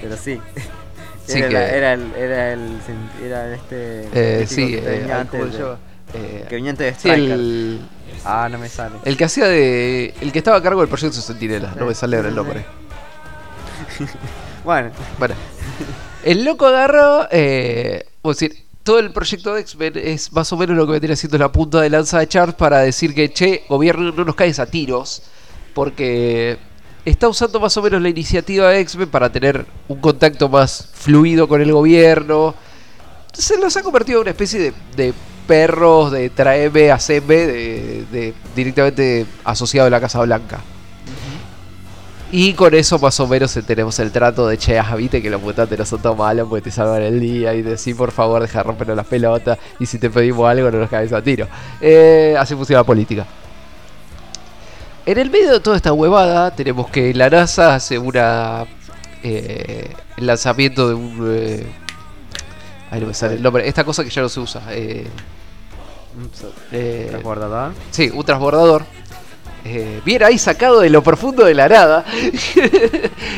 [0.01, 0.39] Pero sí.
[1.27, 2.13] sí era, que- la- era el.
[2.15, 2.79] Era el.
[3.23, 4.09] Era este.
[4.13, 5.77] eh, sí, que eh, venía ay, antes ¿cómo se de-?
[6.15, 7.31] Eh, Que venía antes de Striker.
[7.31, 7.81] el,
[8.25, 8.95] Ah, no me sale.
[9.05, 10.13] el que hacía de.
[10.21, 11.73] El que estaba a cargo del proyecto Sentinela.
[11.77, 12.65] No me sale ahora el nombre.
[14.63, 15.35] Bueno, Bueno,
[16.23, 20.57] el loco agarró, eh, vamos a decir, todo el proyecto de X-Men es más o
[20.57, 23.63] menos lo que vendría siendo la punta de lanza de Charles para decir que, che,
[23.69, 25.23] gobierno, no nos caes a tiros,
[25.73, 26.57] porque
[27.05, 31.47] está usando más o menos la iniciativa de X-Men para tener un contacto más fluido
[31.47, 32.53] con el gobierno.
[33.31, 35.13] Se los ha convertido en una especie de,
[35.47, 40.61] perros de traeme, haceme, de directamente asociado a la Casa Blanca.
[42.35, 45.77] Y con eso más o menos tenemos el trato de che, viste que los mutantes
[45.77, 48.63] no son tan malos porque te salvan el día y decís por favor deja de
[48.63, 51.47] rompernos las pelotas y si te pedimos algo no nos caes a tiro.
[51.79, 53.27] Eh, así funciona la política.
[55.05, 58.65] En el medio de toda esta huevada tenemos que la NASA hace una
[59.21, 61.67] eh, el lanzamiento de un eh,
[62.89, 65.05] ay no me sale el nombre esta cosa que ya no se usa eh,
[66.71, 67.73] eh, transbordador.
[67.91, 68.85] Sí, un transbordador.
[69.65, 72.05] Eh, bien ahí sacado de lo profundo de la nada.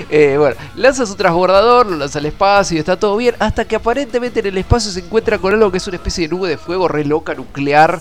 [0.09, 3.35] Eh, bueno, lanza su transbordador, lo lanza al espacio y está todo bien.
[3.39, 6.35] Hasta que aparentemente en el espacio se encuentra con algo que es una especie de
[6.35, 7.99] nube de fuego re loca, nuclear,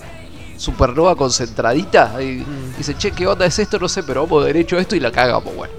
[0.57, 2.23] supernova concentradita.
[2.23, 2.45] Y
[2.77, 3.79] dice, che, ¿qué onda es esto?
[3.79, 5.73] No sé, pero vamos derecho a esto y la cagamos, bueno.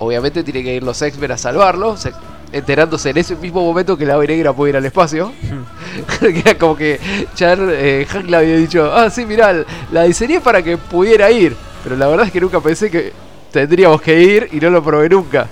[0.00, 2.12] Obviamente tiene que ir los X-Men a salvarlo, se-
[2.52, 5.32] enterándose en ese mismo momento que la ave negra puede ir al espacio.
[6.20, 6.98] que era como que
[7.34, 11.56] Char, eh, Hank le había dicho, ah, sí, mirá, la diseñé para que pudiera ir.
[11.82, 13.12] Pero la verdad es que nunca pensé que
[13.50, 15.46] tendríamos que ir y no lo probé nunca.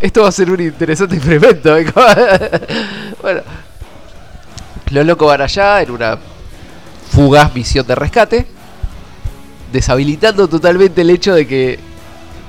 [0.00, 1.76] Esto va a ser un interesante experimento.
[1.76, 1.86] ¿eh?
[3.22, 3.40] bueno,
[4.90, 6.18] los locos van allá en una
[7.10, 8.46] fugaz misión de rescate,
[9.72, 11.78] deshabilitando totalmente el hecho de que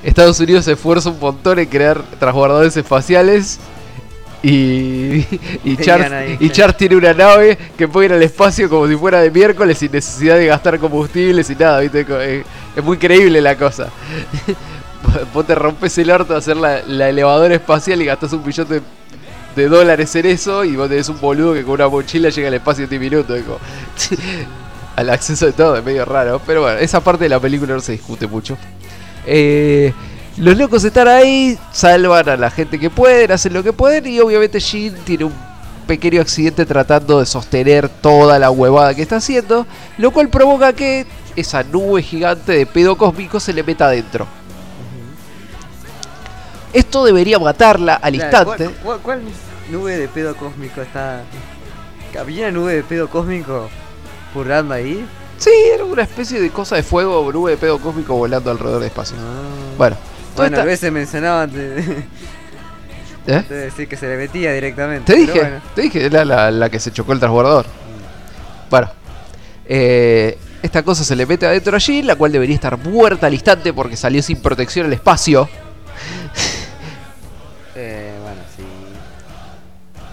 [0.02, 3.58] Estados Unidos se esfuerza un montón en crear transbordadores espaciales
[4.42, 5.24] y,
[5.64, 6.36] y, Char, ahí.
[6.40, 9.78] y Char tiene una nave que puede ir al espacio como si fuera de miércoles
[9.78, 12.04] sin necesidad de gastar combustibles y nada, ¿viste?
[12.04, 12.44] Co- Es,
[12.84, 13.88] muy creíble la cosa.
[15.32, 18.68] Vos te rompes el orto a hacer la, la elevadora espacial y gastás un billón
[18.68, 18.82] de,
[19.54, 22.54] de dólares en eso y vos tenés un boludo que con una mochila llega al
[22.54, 23.40] espacio en 10 minutos.
[23.42, 23.58] como-
[24.96, 26.40] al acceso de todo, es medio raro.
[26.46, 28.56] Pero bueno, esa parte de la película no se discute mucho.
[29.26, 29.92] Eh,
[30.36, 34.20] los locos están ahí, salvan a la gente que pueden, hacen lo que pueden y
[34.20, 35.32] obviamente Jean tiene un
[35.86, 39.66] pequeño accidente tratando de sostener toda la huevada que está haciendo,
[39.98, 41.06] lo cual provoca que
[41.36, 44.26] esa nube gigante de pedo cósmico se le meta adentro.
[46.72, 48.64] Esto debería matarla al Claro, instante.
[48.82, 49.20] ¿cuál, cuál, cuál
[49.70, 51.22] nube de pedo cósmico está?
[52.18, 53.68] ¿Había nube de pedo cósmico
[54.34, 55.06] purgando ahí?
[55.38, 58.88] Sí, era una especie de cosa de fuego, nube de pedo cósmico volando alrededor del
[58.88, 59.16] espacio.
[59.78, 61.78] Bueno, toda Bueno, esta- a veces mencionaban de,
[63.26, 63.42] ¿Eh?
[63.48, 65.12] de decir que se le metía directamente.
[65.12, 65.60] Te dije, bueno.
[65.74, 67.66] te dije, era la, la que se chocó el transbordador.
[68.70, 68.90] Bueno,
[69.66, 73.72] eh, esta cosa se le mete adentro allí, la cual debería estar muerta al instante
[73.72, 75.48] porque salió sin protección al espacio.
[77.78, 78.62] Eh, bueno, sí.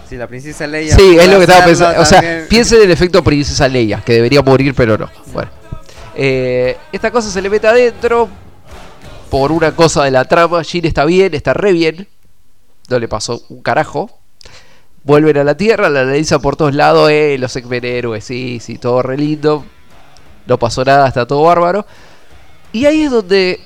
[0.10, 0.96] Sí, la princesa Leia.
[0.96, 2.02] Sí, es lo que estaba pensando.
[2.02, 5.10] O sea, piensen en el efecto Princesa Leia, que debería morir, pero no.
[5.32, 5.50] Bueno,
[6.16, 8.28] Eh, esta cosa se le mete adentro
[9.34, 10.62] por una cosa de la trama.
[10.62, 12.08] Jean está bien, está re bien.
[12.88, 14.12] No le pasó un carajo.
[15.04, 17.10] Vuelven a la Tierra, la analizan por todos lados.
[17.10, 19.66] Eh, los héroes, sí, sí, todo re lindo.
[20.46, 21.84] No pasó nada, está todo bárbaro.
[22.74, 23.60] Y ahí es donde,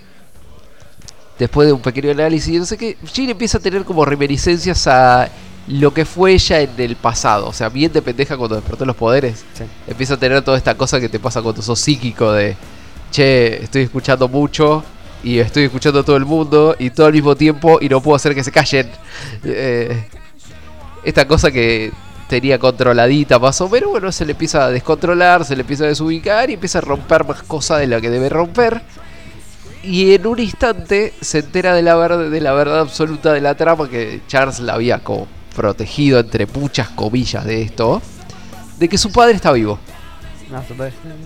[1.37, 5.27] después de un pequeño análisis, no sé qué, Jean empieza a tener como reminiscencias a
[5.67, 7.45] lo que fue ella en el pasado.
[7.45, 9.43] O sea, bien de pendeja cuando despertó los poderes.
[9.53, 9.65] Sí.
[9.85, 12.55] Empieza a tener toda esta cosa que te pasa cuando sos psíquico de,
[13.11, 14.81] che, estoy escuchando mucho
[15.23, 18.15] y estoy escuchando a todo el mundo y todo al mismo tiempo y no puedo
[18.15, 18.89] hacer que se callen.
[19.43, 20.05] Eh,
[21.03, 21.91] esta cosa que
[22.29, 25.87] tenía controladita más o menos, bueno, se le empieza a descontrolar, se le empieza a
[25.87, 28.81] desubicar y empieza a romper más cosas de lo que debe romper.
[29.83, 33.55] Y en un instante se entera de la, ver- de la verdad absoluta de la
[33.55, 38.01] trama que Charles la había como protegido entre muchas comillas de esto,
[38.77, 39.79] de que su padre está vivo.
[40.51, 40.61] No,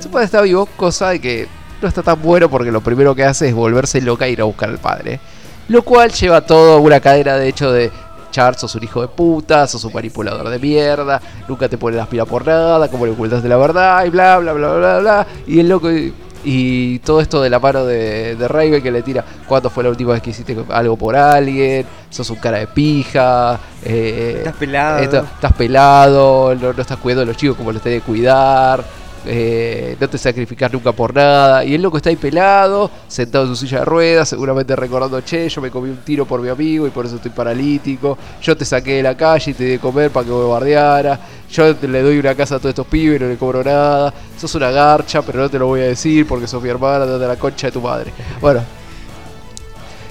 [0.04, 1.48] Su padre está vivo, cosa de que
[1.82, 4.46] no está tan bueno porque lo primero que hace es volverse loca e ir a
[4.46, 5.20] buscar al padre.
[5.68, 7.90] Lo cual lleva todo una cadena de hecho de
[8.32, 12.08] Charles, sos un hijo de puta, sos un manipulador de mierda, nunca te pones las
[12.08, 15.28] pilas por nada, como le ocultaste la verdad, y bla bla bla bla bla.
[15.48, 16.14] Y el loco y,
[16.44, 19.90] y todo esto de la mano de, de Raven que le tira, ¿cuándo fue la
[19.90, 21.86] última vez que hiciste algo por alguien?
[22.10, 25.00] Sos un cara de pija, eh, Estás pelado.
[25.00, 28.84] esto- estás pelado, no, no estás cuidando a los chicos como los tenés que cuidar,
[29.26, 31.64] eh, no te sacrificas nunca por nada.
[31.64, 35.48] Y el loco está ahí pelado, sentado en su silla de ruedas, seguramente recordando, che,
[35.48, 38.18] yo me comí un tiro por mi amigo y por eso estoy paralítico.
[38.42, 41.20] Yo te saqué de la calle y te di de comer para que me guardiara.
[41.52, 44.14] Yo le doy una casa a todos estos pibes y no le cobro nada.
[44.38, 47.28] Sos una garcha, pero no te lo voy a decir porque sos mi hermana, de
[47.28, 48.12] la concha de tu madre.
[48.40, 48.62] Bueno,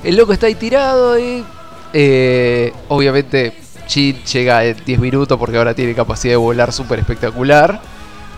[0.04, 1.44] el loco está ahí tirado y
[1.92, 3.54] eh, obviamente
[3.88, 7.80] Jin llega en 10 minutos porque ahora tiene capacidad de volar súper espectacular.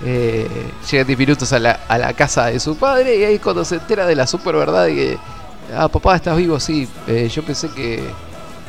[0.04, 0.48] Eh,
[0.90, 3.64] llega en 10 minutos a la, a la casa de su padre y ahí cuando
[3.64, 5.18] se entera de la super verdad de que,
[5.76, 8.02] ah, papá, estás vivo, sí, eh, yo pensé que,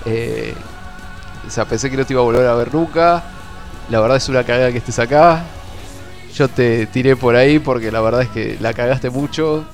[0.06, 0.54] eh,
[1.48, 3.24] o sea, pensé que no te iba a volver a ver nunca.
[3.90, 5.44] La verdad es una cagada que estés acá.
[6.36, 9.66] Yo te tiré por ahí porque la verdad es que la cagaste mucho.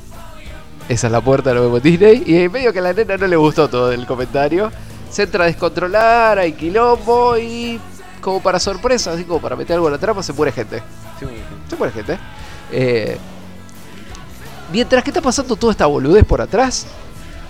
[0.89, 2.23] Esa es la puerta, lo vemos Disney.
[2.25, 4.71] Y en medio que a la nena no le gustó todo el comentario.
[5.11, 7.79] Se entra a descontrolar, hay quilombo y
[8.21, 10.81] como para sorpresa, así como para meter algo en la trama, se muere gente.
[11.19, 12.17] Sí, muere gente.
[12.71, 13.17] Eh,
[14.71, 16.85] mientras que está pasando toda esta boludez por atrás,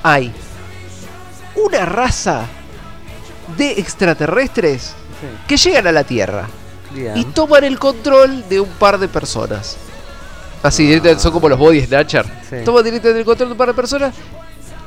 [0.04, 0.32] hay
[1.56, 2.46] una raza
[3.58, 6.48] de extraterrestres Sí, que llegan a la Tierra
[6.94, 7.18] bien.
[7.18, 9.76] y toman el control de un par de personas.
[10.64, 12.26] Así, directamente son como los body snatcher.
[12.50, 12.58] Sí.
[12.64, 14.16] Toman directamente el control de un par de personas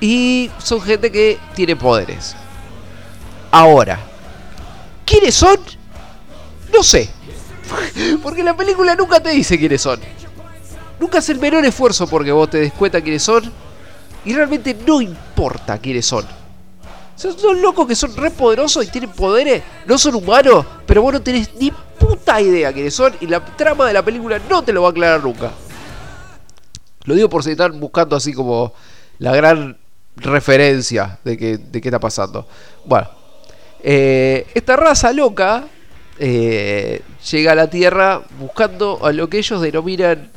[0.01, 2.35] y son gente que tiene poderes.
[3.51, 3.99] Ahora,
[5.05, 5.59] ¿quiénes son?
[6.73, 7.11] No sé.
[8.23, 10.01] Porque la película nunca te dice quiénes son.
[11.01, 13.53] Nunca hace el menor esfuerzo porque vos te des cuenta quiénes son.
[14.25, 16.25] Y realmente no importa quiénes son.
[17.17, 19.65] Son, son locos que son re poderosos y tienen poderes.
[19.85, 23.15] No son humanos, pero vos no tenés ni puta idea quiénes son.
[23.21, 25.51] Y la trama de la película no te lo va a aclarar nunca.
[27.05, 28.73] Lo digo por si están buscando así como
[29.19, 29.77] la gran
[30.17, 32.47] referencia de, que, de qué está pasando.
[32.85, 33.09] Bueno,
[33.83, 35.65] eh, esta raza loca
[36.25, 40.31] eh, llega a la Tierra buscando a lo que ellos denominan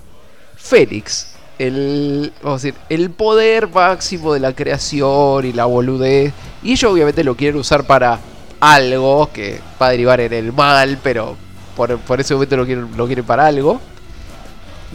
[0.56, 1.36] Fénix.
[1.60, 6.34] El, vamos a decir, el poder máximo de la creación y la boludez.
[6.64, 8.20] Y ellos obviamente lo quieren usar para
[8.60, 11.38] algo que va a derivar en el mal, pero
[11.76, 13.80] por, por ese momento lo quieren, lo quieren para algo.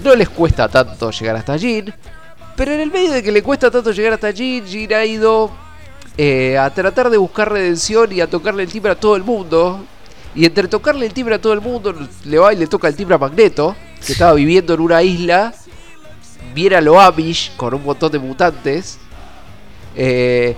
[0.03, 1.95] No les cuesta tanto llegar hasta Jin.
[2.57, 5.53] Pero en el medio de que le cuesta tanto llegar hasta Jin, Jin ha ido
[6.19, 9.87] eh, a tratar de buscar redención y a tocarle el timbre a todo el mundo.
[10.35, 11.95] Y entre tocarle el timbre a todo el mundo,
[12.25, 13.75] le va y le toca el timbre a Magneto,
[14.05, 15.53] que estaba viviendo en una isla,
[16.55, 18.99] viene a lo Amish con un montón de mutantes.
[19.97, 20.57] eh,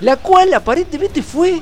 [0.00, 1.60] la cual aparentemente fue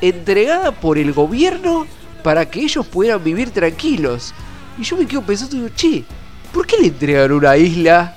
[0.00, 1.86] entregada por el gobierno
[2.22, 4.32] para que ellos pudieran vivir tranquilos.
[4.78, 6.04] Y yo me quedo pensando, digo, che,
[6.52, 8.16] ¿por qué le entregaron una isla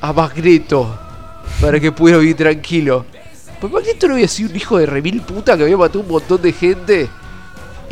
[0.00, 0.98] a Magneto
[1.60, 3.04] para que pudiera vivir tranquilo?
[3.60, 6.40] Pues Magneto no había sido un hijo de remil puta que había matado un montón
[6.42, 7.08] de gente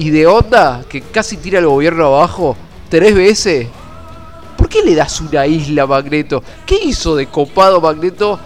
[0.01, 2.57] y de onda que casi tira al gobierno abajo
[2.89, 3.67] tres veces.
[4.57, 6.43] ¿Por qué le das una isla a Magneto?
[6.65, 8.41] ¿Qué hizo de copado Magneto?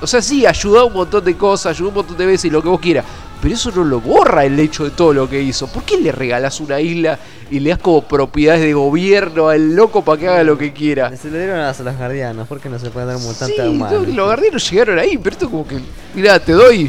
[0.00, 2.62] O sea, sí, ayudó un montón de cosas, ayudó un montón de veces y lo
[2.62, 3.04] que vos quieras.
[3.42, 5.66] Pero eso no lo borra el hecho de todo lo que hizo.
[5.66, 7.18] ¿Por qué le regalás una isla
[7.50, 11.16] y le das como propiedades de gobierno al loco para que haga lo que quiera?
[11.16, 13.90] Se le dieron a los guardianos, porque no se puede dar un mutante Sí, a
[13.90, 15.80] no, los guardianes llegaron ahí, pero esto como que...
[16.14, 16.88] Mirá, te doy...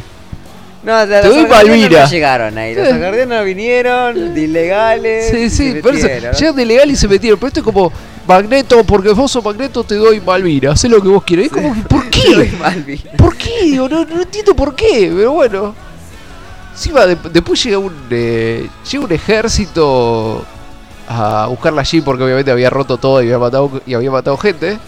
[0.83, 2.01] No, Te doy Malvina.
[2.03, 2.73] no llegaron ahí.
[2.73, 5.29] Los guardianos vinieron de ilegales.
[5.29, 6.33] Sí, sí, metieron.
[6.33, 7.39] llegan de legal y se metieron.
[7.39, 7.91] Pero esto es como
[8.27, 10.71] Magneto, porque vos sos Magneto, te doy Malvina.
[10.71, 11.45] Haz lo que vos quieras.
[11.47, 12.99] Es como, que, ¿por qué?
[13.15, 13.63] ¿Por qué?
[13.63, 15.75] Digo, no, no entiendo por qué, pero bueno.
[16.73, 20.43] Encima, de- después llega un, eh, llega un ejército
[21.07, 24.79] a buscarla allí porque obviamente había roto todo y había matado, y había matado gente.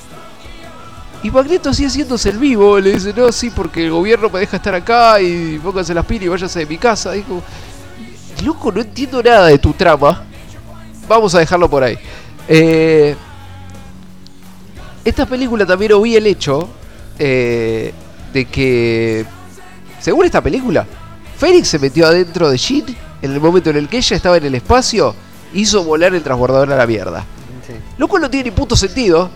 [1.23, 4.57] Y Magneto sigue haciéndose el vivo, le dice, no, sí, porque el gobierno me deja
[4.57, 7.13] estar acá y pónganse las pilas y váyanse de mi casa.
[7.13, 7.41] Dijo,
[8.43, 10.25] loco, no entiendo nada de tu trama.
[11.07, 11.97] Vamos a dejarlo por ahí.
[12.45, 13.15] Eh,
[15.05, 16.67] esta película también oí el hecho
[17.17, 17.93] eh,
[18.33, 19.25] de que,
[20.01, 20.85] según esta película,
[21.37, 22.85] Félix se metió adentro de Jean
[23.21, 25.15] en el momento en el que ella estaba en el espacio,
[25.53, 27.25] hizo volar el transbordador a la mierda.
[27.65, 27.73] Sí.
[27.97, 29.29] Lo cual no tiene ni puto sentido,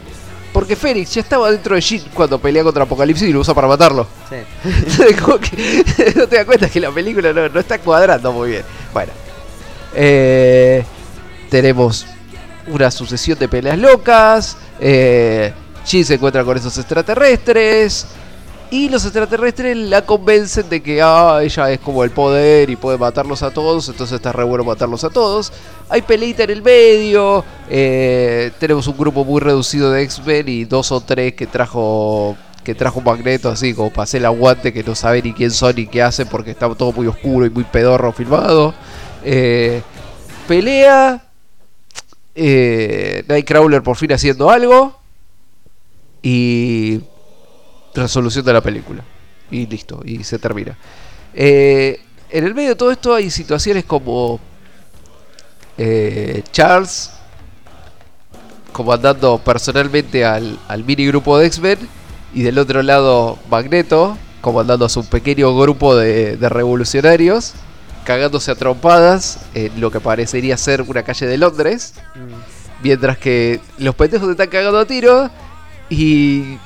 [0.58, 3.68] porque Félix ya estaba dentro de Jean cuando pelea contra Apocalipsis y lo usa para
[3.68, 4.08] matarlo.
[4.28, 4.38] Sí.
[4.64, 5.86] Entonces, como que
[6.16, 8.64] no te das cuenta que la película no, no está cuadrando muy bien.
[8.92, 9.12] Bueno,
[9.94, 10.84] eh,
[11.52, 12.08] tenemos
[12.66, 14.58] una sucesión de peleas locas.
[14.80, 15.54] Eh,
[15.86, 18.08] Jean se encuentra con esos extraterrestres.
[18.70, 22.98] Y los extraterrestres la convencen de que ah, ella es como el poder y puede
[22.98, 25.54] matarlos a todos, entonces está re bueno matarlos a todos.
[25.88, 30.92] Hay peleita en el medio, eh, tenemos un grupo muy reducido de X-Men y dos
[30.92, 32.36] o tres que trajo
[32.66, 35.88] que trajo Magneto así como hacer el aguante que no sabe ni quién son ni
[35.88, 38.74] qué hacen porque está todo muy oscuro y muy pedorro filmado.
[39.24, 39.82] Eh,
[40.46, 41.24] pelea,
[42.36, 45.00] eh, Nightcrawler por fin haciendo algo
[46.22, 47.00] y
[48.02, 49.04] resolución de la película.
[49.52, 50.78] Y listo, y se termina.
[51.34, 52.00] Eh,
[52.30, 54.40] en el medio de todo esto hay situaciones como
[55.78, 57.12] eh, Charles
[58.72, 61.80] comandando personalmente al, al mini grupo de X-Men
[62.34, 67.54] y del otro lado Magneto comandando a su pequeño grupo de, de revolucionarios
[68.04, 72.84] cagándose a trompadas en lo que parecería ser una calle de Londres Mm.
[72.84, 75.30] mientras que los pendejos se están cagando a tiro
[75.90, 76.58] y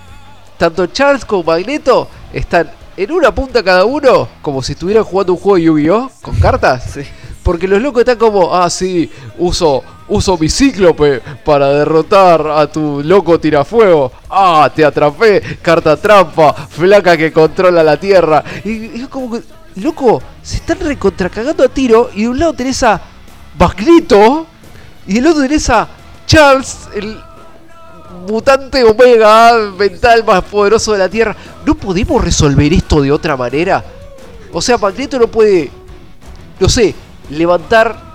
[0.62, 5.40] tanto Charles como Magneto están en una punta cada uno como si estuvieran jugando un
[5.40, 6.84] juego de Yu-Gi-Oh con cartas.
[6.94, 7.02] Sí.
[7.42, 9.10] Porque los locos están como, ah, sí,
[9.40, 14.12] uso, uso mi cíclope para derrotar a tu loco tirafuego.
[14.30, 18.44] Ah, te atrapé, carta trampa, flaca que controla la tierra.
[18.64, 19.42] Y, es como que,
[19.78, 23.02] loco, se están recontracagando a tiro y de un lado tenés a
[23.58, 24.46] Magneto
[25.08, 25.88] y del otro tenés a
[26.28, 27.20] Charles, el
[28.27, 31.35] mutante omega mental más poderoso de la Tierra.
[31.65, 33.84] ¿No podemos resolver esto de otra manera?
[34.53, 35.72] O sea, Magneto no puede,
[36.60, 36.93] no sé,
[37.30, 38.11] levantar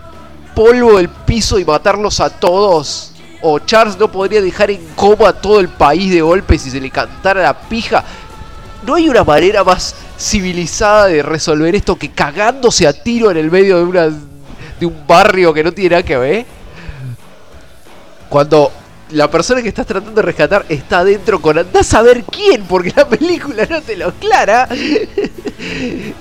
[0.54, 3.12] polvo del piso y matarlos a todos
[3.42, 6.80] O Charles no podría dejar en coma a todo el país de golpe si se
[6.80, 8.02] le cantara la pija.
[8.86, 13.50] No hay una manera más civilizada de resolver esto que cagándose a tiro en el
[13.50, 16.46] medio de una de un barrio que no tiene nada que ver.
[18.28, 18.72] Cuando
[19.10, 22.92] la persona que estás tratando de rescatar está adentro con andás a ver quién, porque
[22.96, 24.68] la película no te lo aclara.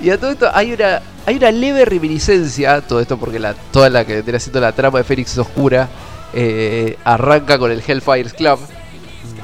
[0.02, 3.90] y a todo esto hay una hay una leve reminiscencia, todo esto porque la, toda
[3.90, 5.90] la que vendría siendo la trama de Fénix es oscura,
[6.34, 8.60] eh, arranca con el Hellfire Club.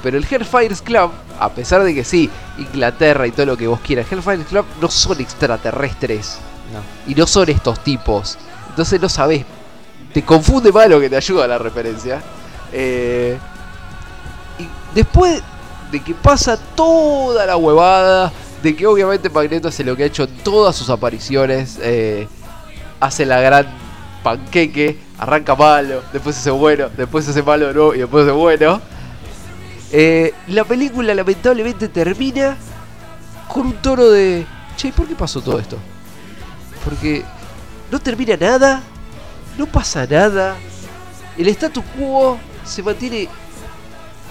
[0.04, 3.80] Pero el Hellfire Club, a pesar de que sí, Inglaterra y todo lo que vos
[3.80, 6.38] quieras, Hellfire Club no son extraterrestres.
[6.72, 7.12] No.
[7.12, 8.38] Y no son estos tipos.
[8.70, 9.44] Entonces no sabés.
[10.14, 12.22] Te confunde más lo que te ayuda a la referencia.
[12.74, 13.38] Eh,
[14.60, 15.42] y después
[15.92, 18.32] de que pasa toda la huevada,
[18.64, 22.28] de que obviamente Magneto hace lo que ha hecho en todas sus apariciones, eh,
[23.00, 23.68] hace la gran
[24.24, 28.82] panqueque, arranca malo, después hace bueno, después hace malo de nuevo y después hace bueno.
[29.92, 32.56] Eh, la película lamentablemente termina
[33.48, 34.46] con un tono de...
[34.78, 35.78] Che, ¿por qué pasó todo esto?
[36.86, 37.26] Porque
[37.92, 38.82] no termina nada,
[39.58, 40.56] no pasa nada,
[41.38, 42.38] el status quo
[42.72, 43.28] se mantiene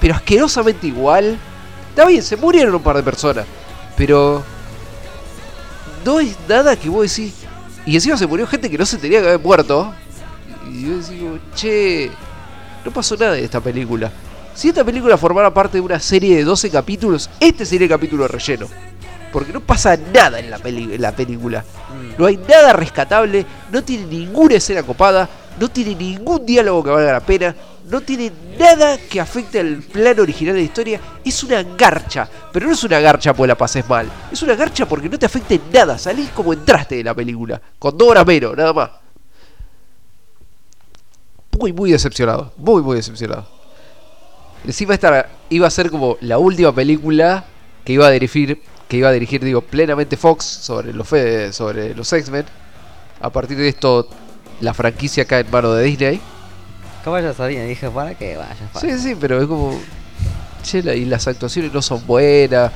[0.01, 1.39] pero asquerosamente igual.
[1.91, 3.45] Está bien, se murieron un par de personas,
[3.97, 4.43] pero
[6.05, 7.35] no es nada que vos decís.
[7.87, 9.93] Y encima se murió gente que no se tenía que haber muerto.
[10.71, 12.11] Y yo digo, che,
[12.85, 14.11] no pasó nada en esta película.
[14.55, 18.23] Si esta película formara parte de una serie de 12 capítulos, este sería el capítulo
[18.25, 18.67] de relleno.
[19.33, 21.65] Porque no pasa nada en la, peli- en la película.
[22.19, 25.29] No hay nada rescatable, no tiene ninguna escena copada,
[25.61, 27.55] no tiene ningún diálogo que valga la pena,
[27.91, 31.01] no tiene nada que afecte al plano original de la historia.
[31.23, 34.11] Es una garcha, pero no es una garcha porque la pases mal.
[34.32, 35.99] Es una garcha porque no te afecta nada.
[35.99, 38.91] Salís como entraste de la película, con dos horas menos, nada más.
[41.59, 43.47] Muy, muy decepcionado, muy, muy decepcionado.
[44.65, 44.99] Encima
[45.51, 47.45] iba a ser como la última película
[47.85, 51.07] que iba a dirigir, que iba a dirigir, digo, plenamente Fox sobre los
[51.55, 52.47] sobre los X-Men.
[53.20, 54.09] A partir de esto,
[54.61, 56.20] la franquicia cae en manos de Disney.
[57.05, 58.55] Como ya sabía, dije, ¿para qué vaya?
[58.73, 59.78] para- Sí, sí, pero es como.
[60.62, 62.70] Che, la- y las actuaciones no son buenas.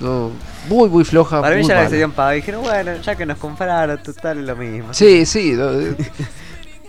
[0.00, 0.30] No,
[0.68, 1.40] muy, muy floja.
[1.40, 2.32] Para mí ya les dio pago.
[2.32, 4.92] Dijeron, bueno, ya que nos compraron, total es lo mismo.
[4.94, 5.52] Sí, sí.
[5.52, 5.96] no, eh,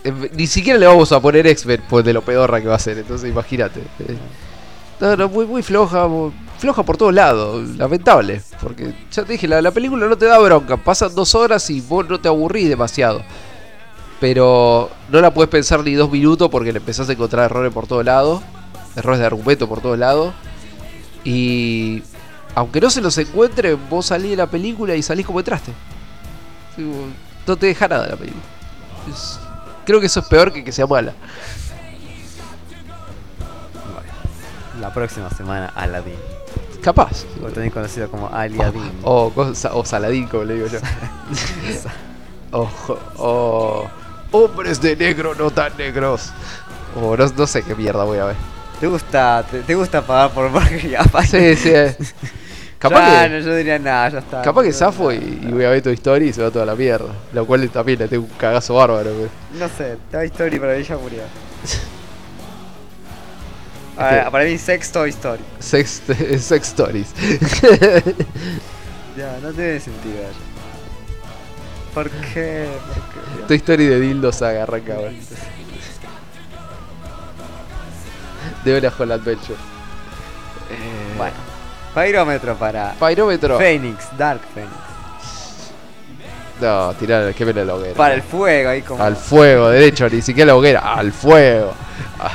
[0.04, 2.80] eh, ni siquiera le vamos a poner X-Men pues de lo pedorra que va a
[2.80, 2.98] ser.
[2.98, 3.80] Entonces, imagínate.
[3.80, 4.16] eh.
[5.00, 6.06] No, no, muy, muy floja.
[6.08, 7.68] muy- floja por todos lados.
[7.76, 8.40] Lamentable.
[8.62, 10.76] Porque ya te dije, la, la película no te da bronca.
[10.76, 13.22] Pasan dos horas y vos no te aburrís demasiado.
[14.20, 17.86] Pero no la puedes pensar ni dos minutos porque le empezás a encontrar errores por
[17.86, 18.42] todos lados.
[18.96, 20.32] Errores de argumento por todos lados.
[21.24, 22.02] Y
[22.54, 25.72] aunque no se los encuentre, vos salís de la película y salís como entraste.
[27.46, 28.42] No te deja nada la película.
[29.10, 29.38] Es-
[29.84, 31.12] creo que eso es peor que que sea mala.
[34.80, 36.14] La próxima semana, Aladdin.
[36.82, 37.24] Capaz.
[37.42, 38.92] O también conocido como Aliadin.
[39.02, 40.78] O, cosa- o Saladín, como le digo yo.
[42.52, 43.86] Ojo, o
[44.44, 46.30] hombres de negro no tan negros.
[46.94, 48.36] O no, no sé qué mierda voy a ver.
[48.80, 51.00] ¿Te gusta, te, te gusta pagar por porquería?
[51.30, 51.70] Sí, sí.
[51.70, 51.96] eh.
[52.78, 54.42] Capaz que, no, yo diría nada, ya está.
[54.42, 56.74] capaz que zafo y, y voy a ver tu historia y se va toda la
[56.74, 57.08] mierda.
[57.32, 59.10] Lo cual también le tengo un cagazo bárbaro.
[59.10, 61.22] pero- No sé, Toy Story para mí ya murió.
[63.96, 65.42] para mí Sex Toy Story.
[65.58, 66.02] Sex,
[66.40, 67.08] sex stories.
[69.16, 70.55] Ya, no tiene sentido ya.
[71.96, 72.68] ¿Por qué?
[72.68, 73.46] ¿Por qué?
[73.48, 75.12] tu historia de dildo saga arranca ahora.
[78.62, 79.54] De una Hall Adventure.
[79.54, 81.34] Eh, Bueno,
[81.94, 83.56] Pyrómetro para Pyrómetro.
[83.56, 84.74] Phoenix, Dark Phoenix.
[86.60, 87.94] No, tirar, que me la hoguera.
[87.94, 89.02] Para el fuego ahí como.
[89.02, 91.72] Al fuego, derecho, ni siquiera la hoguera, al fuego.
[92.20, 92.30] A,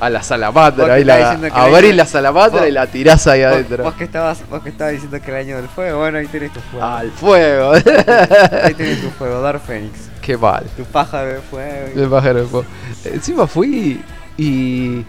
[0.00, 3.84] a la salamandra, ahí la, abrís la- la salamandra y la tirás ahí Vos, adentro.
[3.84, 6.52] vos que estabas, vos que estabas diciendo que el año del fuego, bueno ahí tenés
[6.52, 6.86] tu fuego.
[6.86, 7.72] Al fuego.
[7.72, 10.08] Ahí tenés tu fuego, Dark Phoenix.
[10.22, 10.64] Qué mal.
[10.76, 11.88] Tu pájaro de fuego.
[12.02, 12.66] El pájaro de fuego.
[13.04, 14.02] Encima fui
[14.38, 15.04] y.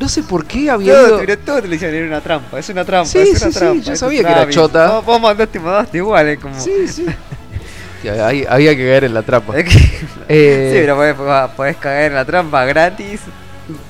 [0.00, 1.18] No sé por qué había Todo, ido.
[1.18, 3.52] pero todo te lo hicieron, era una trampa, es una trampa, Sí, es una sí,
[3.52, 3.82] sí, trampa.
[3.84, 4.88] yo sabía que era chota.
[4.92, 6.58] Vos, vos mandaste, mandaste igual, es como.
[6.58, 7.06] Sí, sí.
[8.08, 9.52] Hay- había que caer en la trampa.
[9.56, 13.20] Eh, Sí, pero podés, podés caer en la trampa gratis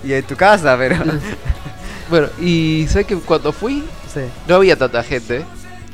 [0.05, 0.97] y en tu casa, pero.
[2.11, 3.83] Bueno, y sabes que cuando fui
[4.13, 4.21] sí.
[4.47, 5.45] no había tanta gente.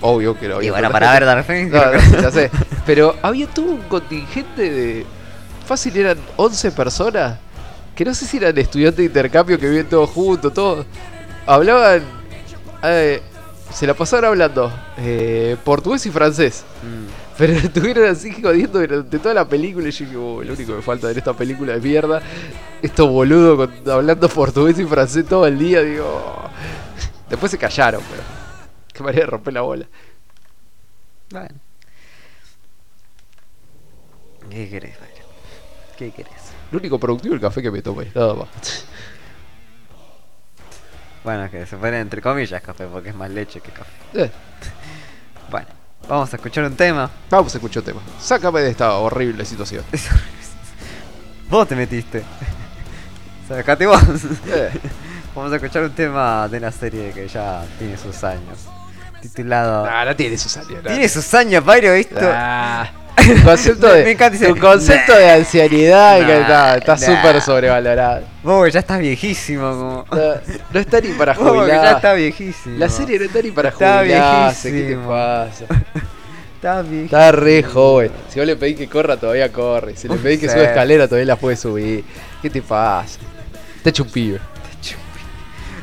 [0.00, 1.34] Obvio que no había Y bueno, tanta para gente.
[1.34, 2.12] ver Phoenix.
[2.12, 2.50] No, ya sé.
[2.86, 5.06] Pero había todo un contingente de.
[5.66, 7.38] Fácil eran 11 personas.
[7.94, 10.86] Que no sé si eran estudiantes de intercambio que viven todos juntos, todos.
[11.46, 12.02] Hablaban.
[12.82, 13.22] eh,
[13.72, 16.64] se la pasaron hablando eh, portugués y francés.
[16.82, 17.36] Mm.
[17.38, 19.86] Pero estuvieron así jodiendo durante toda la película.
[19.88, 22.20] Y yo dije, "Oh, lo único que me falta en esta película de mierda
[22.82, 26.50] estos boludos con- hablando portugués y francés todo el día, digo.
[27.28, 28.22] Después se callaron, pero.
[28.92, 29.86] Que manera de romper la bola.
[31.30, 31.55] Bueno.
[34.50, 35.28] ¿Qué querés, Byron?
[35.96, 36.32] ¿Qué querés?
[36.70, 38.48] Lo único productivo es el café que me tomé, nada más.
[41.24, 43.90] Bueno, es que se pone entre comillas café porque es más leche que café.
[44.14, 44.30] Eh,
[45.50, 45.66] Bueno,
[46.09, 47.10] vamos a escuchar un tema.
[47.28, 48.00] vamos a escuchar un tema.
[48.20, 49.84] Sácame de esta horrible situación.
[51.50, 52.22] Vos te metiste.
[53.48, 54.00] Sacate vos.
[55.34, 58.66] Vamos a escuchar un tema de una serie que ya tiene sus años.
[59.22, 59.84] Titulado.
[59.86, 60.82] nah, no tiene sus años.
[60.82, 60.90] nah.
[60.90, 62.16] Tiene sus años, Byron, ¿visto?
[62.22, 62.88] Ah,
[63.44, 66.98] concepto Me de, encanta ese- tu concepto de ancianidad que está está nah.
[67.16, 68.22] súper sobrevalorado.
[68.42, 70.04] Vos ya estás viejísimo, como.
[70.10, 70.34] No,
[70.72, 71.96] no está ni para Vos que ya jubilar.
[71.96, 72.78] está viejísimo.
[72.78, 74.70] La serie no está ni para Está jubilarse.
[74.70, 75.08] ¿Qué te viejísimo.
[75.08, 75.64] pasa?
[76.58, 77.04] Está viejísimo.
[77.04, 78.10] Está re joven.
[78.28, 79.94] Si vos le pedís que corra, todavía corre.
[79.96, 82.04] Si le pedís que suba escalera, todavía la puede subir.
[82.42, 83.18] ¿Qué te pasa?
[83.89, 84.39] Está hecho un pibe.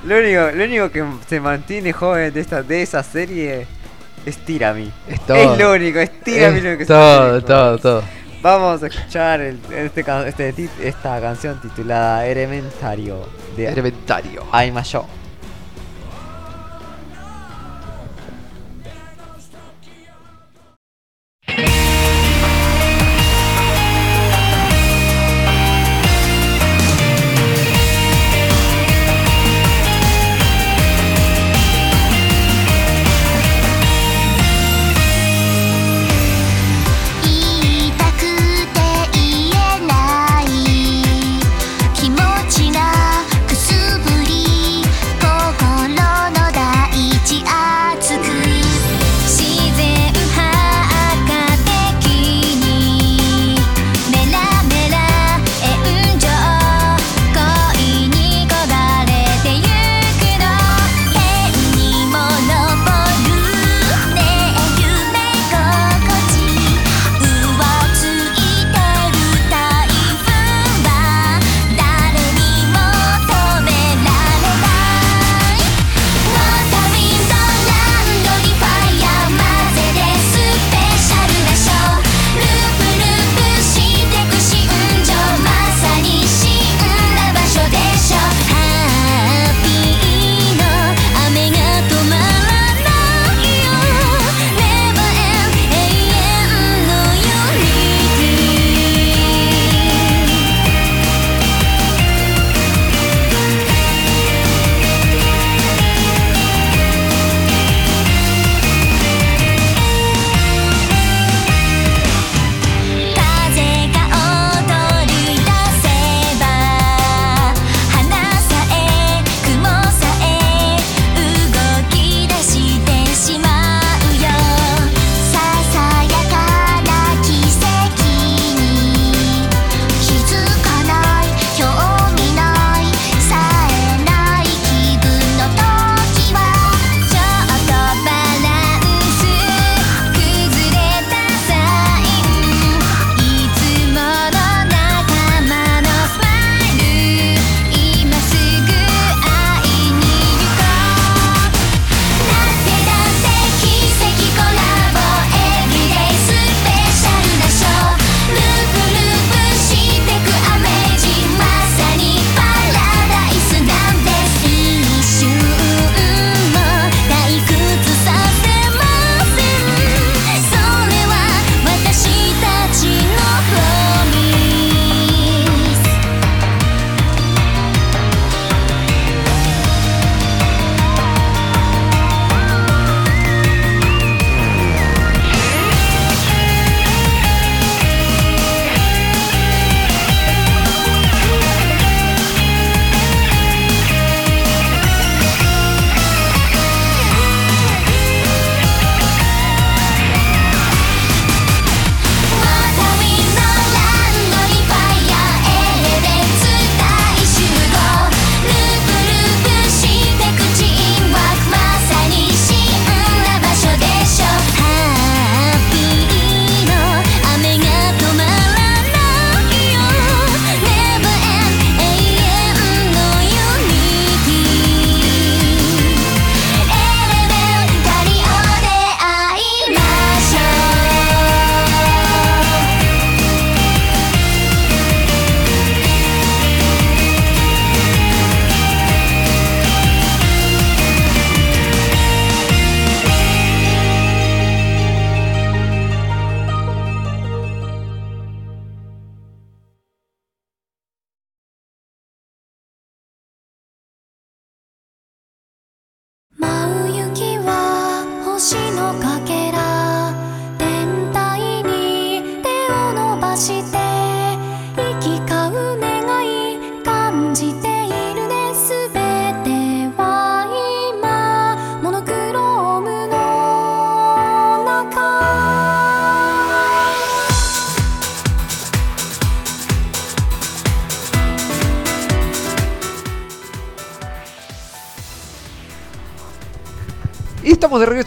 [0.06, 3.66] Lo único, lo único que se mantiene joven de esta de esa serie
[4.26, 4.92] es Tirami.
[5.10, 5.36] Es todo.
[5.38, 7.82] Es lo único, es Tirami lo que Es se todo, mantiene todo, joven.
[7.82, 8.04] todo.
[8.44, 13.28] Vamos a escuchar el- este, este esta canción titulada Elementario
[13.58, 14.44] de Elementario.
[14.52, 15.25] Aima Show.「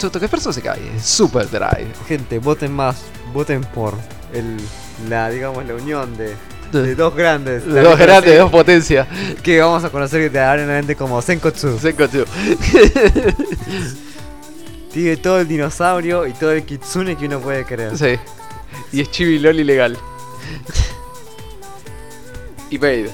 [0.06, 0.78] Esto que Persona se cae.
[1.02, 1.88] Super Drive.
[2.06, 3.02] Gente, voten más,
[3.32, 3.94] voten por
[4.32, 4.56] el,
[5.08, 6.36] la, digamos, la unión de,
[6.72, 7.66] de dos grandes.
[7.66, 9.08] De dos grandes, de dos potencias.
[9.42, 11.78] Que vamos a conocer realmente como Senkotsu.
[11.80, 12.24] Senkotsu.
[14.92, 17.98] Tiene todo el dinosaurio y todo el kitsune que uno puede querer.
[17.98, 18.16] Sí.
[18.92, 19.98] Y es Chibi LOL ilegal.
[22.70, 23.06] y Maid.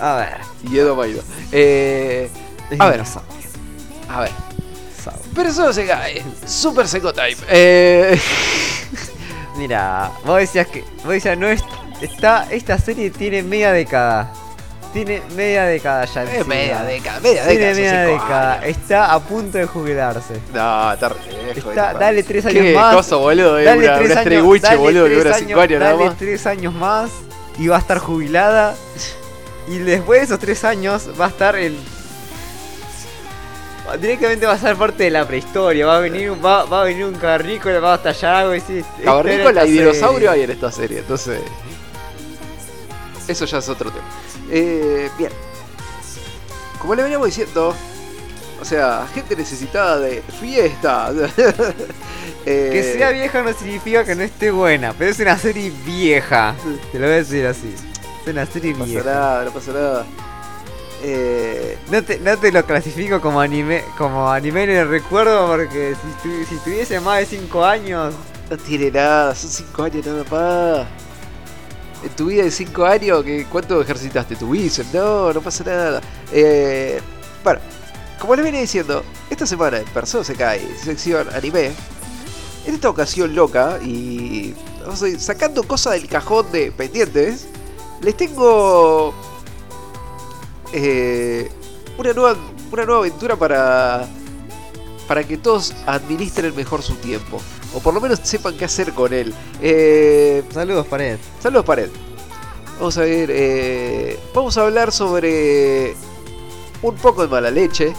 [0.00, 0.36] A ver.
[0.70, 1.22] Y Edo Maido.
[1.50, 2.30] Eh,
[2.78, 2.92] a ver.
[2.94, 3.37] dinosaurio.
[4.08, 4.30] A ver.
[5.02, 5.12] Sao.
[5.34, 6.22] Persona se cae.
[6.46, 7.36] Super Seco Time.
[7.48, 8.18] Eh,
[9.56, 10.82] Mira, vos decías que.
[11.04, 11.60] Vos decías, no es.
[12.00, 14.32] Está, esta serie tiene media década.
[14.92, 16.22] Tiene media década ya.
[16.22, 16.54] es encima.
[16.54, 17.20] media década.
[17.20, 17.74] Media Tiene década.
[17.74, 18.52] son media cinco década.
[18.54, 18.64] años.
[18.66, 20.34] Está a punto de jubilarse.
[20.54, 21.16] No, está re
[21.54, 22.94] lejos, dale tres Qué años más.
[22.94, 23.58] cosa, boludo.
[23.58, 24.20] eh, Dale una, tres una
[24.68, 27.10] años, boludo, que dura 5 años nada dale tres años más
[27.58, 28.74] y va a estar jubilada.
[29.70, 31.78] Y después de esos tres años va a estar el.
[33.96, 35.86] Directamente va a ser parte de la prehistoria.
[35.86, 38.78] Va a venir, va, va a venir un cavernícola, va a estallar algo y decir.
[38.78, 40.28] "Esta era Cavernícola y dinosaurio serie".
[40.30, 41.40] hay en esta serie, entonces.
[43.26, 44.04] Eso ya es otro tema.
[44.50, 45.30] Eh, bien.
[46.80, 47.74] Como le veníamos diciendo,
[48.60, 51.10] o sea, gente necesitada de fiesta.
[52.46, 56.54] Eh, Que sea vieja no significa que no esté buena, pero es una serie vieja.
[56.92, 57.74] Te lo voy a decir así.
[58.24, 59.04] Es una serie No pasa vieja.
[59.10, 60.06] nada, no pasa nada.
[61.02, 65.94] Eh, No te, no te lo clasifico como anime como anime en el recuerdo porque
[65.94, 68.14] si, tu- si tuviese más de 5 años
[68.50, 70.86] no tiene nada, son 5 años nada más.
[72.02, 74.92] En tu vida de 5 años, ¿qué- ¿cuánto ejercitaste tu bíceps?
[74.94, 76.00] No, no pasa nada.
[76.32, 77.00] Eh,
[77.44, 77.60] bueno,
[78.18, 81.70] como les venía diciendo, esta semana en Persona se cae, sección anime.
[82.66, 84.54] En esta ocasión loca y
[84.84, 87.46] vamos a sacando cosas del cajón de pendientes,
[88.02, 89.14] les tengo
[90.72, 91.50] eh,
[91.96, 92.36] una, nueva,
[92.70, 94.06] una nueva aventura para,
[95.06, 97.40] para que todos administren mejor su tiempo.
[97.74, 99.34] O por lo menos sepan qué hacer con él.
[99.60, 101.90] Eh, saludos pared Saludos, Pared.
[102.78, 103.30] Vamos a ver.
[103.32, 105.94] eh, vamos a hablar sobre
[106.80, 107.92] un poco de mala leche,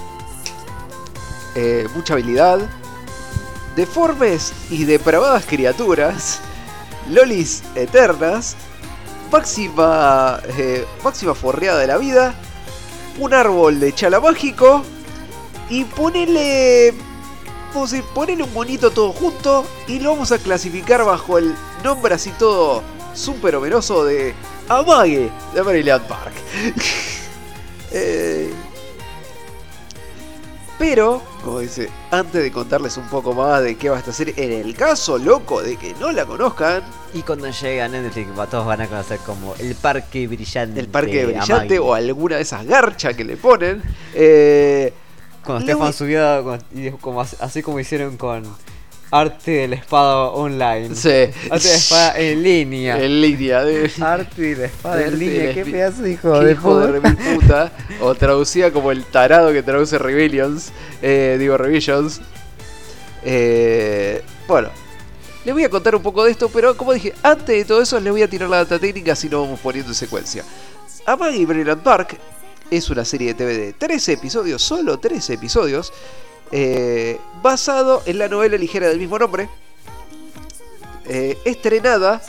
[1.56, 2.60] eh, mucha habilidad,
[3.76, 6.40] deformes y depravadas criaturas,
[7.10, 8.56] lolis eternas,
[9.32, 10.40] máxima,
[11.04, 12.34] máxima forreada de la vida,
[13.20, 14.84] un árbol de chala mágico
[15.70, 16.94] y ponele.
[17.74, 22.16] Vamos a ponele un monito todo junto y lo vamos a clasificar bajo el nombre
[22.16, 22.82] así todo
[23.14, 24.34] súper omeroso de
[24.68, 26.34] Amague de Maryland Park.
[27.91, 28.54] Eh,
[30.78, 34.52] pero, como dice, antes de contarles un poco más de qué va esta serie, en
[34.68, 36.84] el caso loco de que no la conozcan,
[37.14, 41.26] y cuando llegue a Netflix todos van a conocer como el parque brillante el Parque
[41.26, 43.82] Brillante o alguna de esas garchas que le ponen,
[44.14, 44.94] eh,
[45.45, 48.44] cuando le voy- Stefan subió como, así como hicieron con
[49.11, 53.91] Arte de la Espada Online se, Arte de la Espada en línea en línea de...
[54.02, 56.80] Arte de la Espada en línea la qué espi- pedazo de hijo Qué de hijo
[56.80, 57.10] de puta.
[57.10, 57.72] remil puta.
[58.02, 60.72] O traducida como el tarado que traduce Rebellions.
[61.02, 62.22] eh, digo, Revisions.
[63.23, 64.69] Eh, bueno,
[65.44, 67.99] les voy a contar un poco de esto, pero como dije, antes de todo eso
[67.99, 70.44] les voy a tirar la data técnica si no vamos poniendo en secuencia.
[71.06, 72.18] Amagi Brilliant Park
[72.72, 75.91] es una serie de TV de 13 episodios, solo 13 episodios,
[76.52, 79.50] eh, basado en la novela ligera del mismo nombre,
[81.06, 82.22] eh, estrenada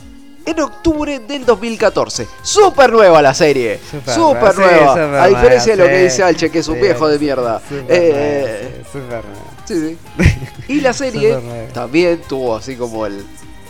[0.47, 2.27] en octubre del 2014.
[2.43, 3.79] Súper nueva la serie.
[3.91, 4.93] Súper nueva, sí, nueva.
[4.95, 7.61] súper a diferencia de lo que dice Alche, que es un Sí, viejo de mierda.
[7.61, 9.25] Súper Eh, nueva,
[9.67, 9.99] sí.
[10.69, 11.37] Y la serie
[11.75, 13.25] también tuvo así como el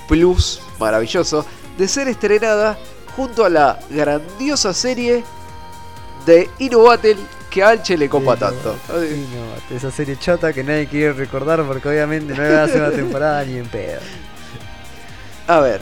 [0.06, 1.44] plus maravilloso
[1.78, 2.78] de ser estrenada
[3.16, 5.24] junto a la grandiosa serie
[6.26, 6.48] de
[6.84, 7.16] Battle
[7.50, 8.76] que a Alche le copa Sí, no, tanto.
[9.00, 9.26] sí,
[9.70, 12.90] no, esa serie chota que nadie quiere recordar porque obviamente no va a hacer una
[12.90, 14.00] temporada ni en pedo.
[15.46, 15.80] A ver,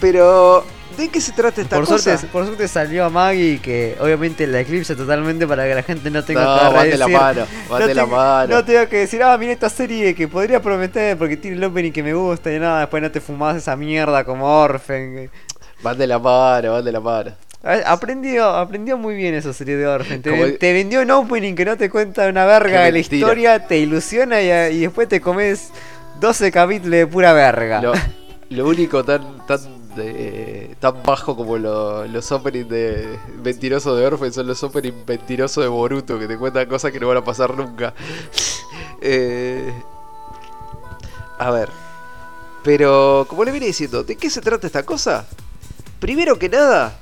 [0.00, 0.64] pero
[0.96, 1.98] ¿de qué se trata esta Por cosa?
[1.98, 6.08] suerte, por suerte salió a Maggie que obviamente la eclipse totalmente para que la gente
[6.10, 8.54] no tenga no, que bate la mano, bate no la mano.
[8.54, 11.90] No tengo que decir, ah, mira esta serie que podría prometer porque tiene el opening
[11.92, 15.28] que me gusta y nada, después no te fumás esa mierda como Orphan.
[15.82, 17.32] Bate la mano, bate la mano.
[17.62, 20.22] Aprendió, aprendió muy bien esa serie de Orphan.
[20.22, 24.40] Te, vendió un opening que no te cuenta una verga de la historia, te ilusiona
[24.40, 25.70] y, y después te comes
[26.20, 27.82] 12 capítulos de pura verga.
[27.82, 27.92] Lo,
[28.50, 29.60] lo único tan tan
[30.78, 35.68] tan bajo como lo- los openings de mentirosos de Orphan son los openings mentirosos de
[35.68, 37.92] Boruto que te cuentan cosas que no van a pasar nunca.
[39.00, 39.72] Eh,
[41.38, 41.68] a ver.
[42.64, 45.24] Pero, como le vine diciendo, ¿de qué se trata esta cosa?
[46.00, 46.98] Primero que nada,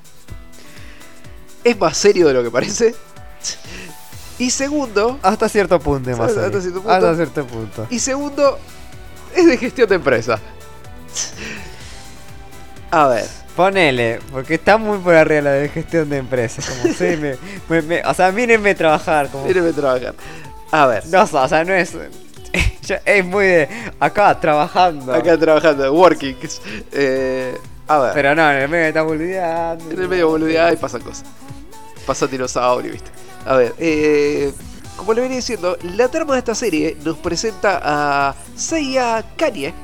[1.71, 2.95] es más serio de lo que parece.
[4.39, 6.91] Y segundo, Hasta cierto punto, más Hasta cierto punto.
[6.91, 7.87] Hasta cierto punto.
[7.91, 8.59] y segundo,
[9.35, 10.39] es de gestión de empresa.
[12.91, 13.25] A ver,
[13.57, 16.67] Ponele, porque está muy por arriba la de gestión de empresas.
[16.69, 17.37] Como, sí, me,
[17.69, 19.29] me- me- o sea, mírenme trabajar.
[19.31, 20.15] Como, mírenme trabajar.
[20.71, 21.93] A ver, no, o sea, no es.
[23.05, 23.69] es muy de.
[23.99, 25.15] Acá, trabajando.
[25.15, 26.37] acá trabajando, working.
[26.93, 27.57] Eh,
[27.89, 29.91] a ver, Pero no, en el medio está boludeando.
[29.91, 31.25] en el medio boludeada y pasan cosas.
[32.07, 33.11] Pasa dinosaurio, viste.
[33.45, 34.53] A ver, eh,
[34.97, 39.74] como le venía diciendo, la trama de esta serie nos presenta a Seiya Kanye,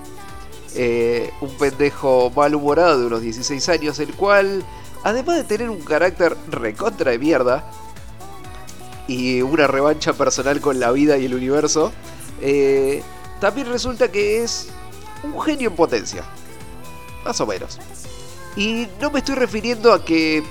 [0.75, 4.65] eh, un pendejo malhumorado de unos 16 años, el cual,
[5.05, 7.65] además de tener un carácter recontra de mierda
[9.07, 11.93] y una revancha personal con la vida y el universo,
[12.41, 13.03] eh,
[13.41, 14.69] también resulta que es
[15.23, 16.25] un genio en potencia.
[17.25, 17.79] Más o menos.
[18.57, 20.43] Y no me estoy refiriendo a que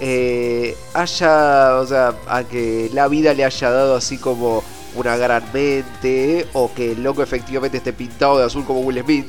[0.00, 4.62] eh, haya, o sea, a que la vida le haya dado así como
[4.94, 9.28] una gran mente o que el loco efectivamente esté pintado de azul como Will Smith.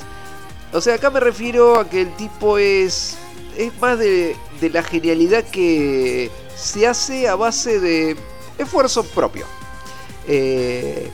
[0.73, 3.18] O sea, acá me refiero a que el tipo es
[3.57, 8.15] es más de, de la genialidad que se hace a base de
[8.57, 9.45] esfuerzo propio.
[10.27, 11.10] Eh,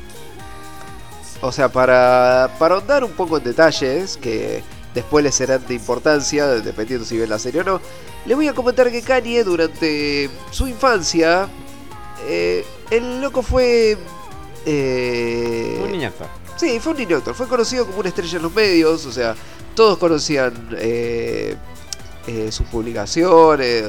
[1.42, 4.64] o sea, para, para ahondar un poco en detalles, que
[4.98, 7.80] después les serán de importancia, dependiendo si ven la serie o no,
[8.26, 11.48] les voy a comentar que Kanye durante su infancia,
[12.28, 13.96] eh, el loco fue...
[14.66, 16.28] eh, Un niño actor.
[16.56, 17.36] Sí, fue un niño actor.
[17.36, 19.06] Fue conocido como una estrella en los medios.
[19.06, 19.36] O sea,
[19.76, 21.56] todos conocían eh,
[22.26, 23.84] eh, sus publicaciones.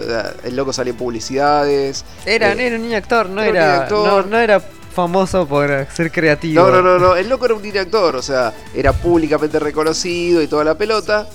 [0.45, 2.05] El loco salía en publicidades.
[2.27, 3.67] Era, Eh, era un niño actor, no era un era.
[3.73, 4.07] niño actor.
[4.27, 4.63] No, no era
[4.93, 6.63] famoso por ser creativo.
[6.63, 7.17] No, no, no, no.
[7.17, 8.17] El loco era un niño actor.
[8.17, 11.29] O sea, era públicamente reconocido y toda la pelota.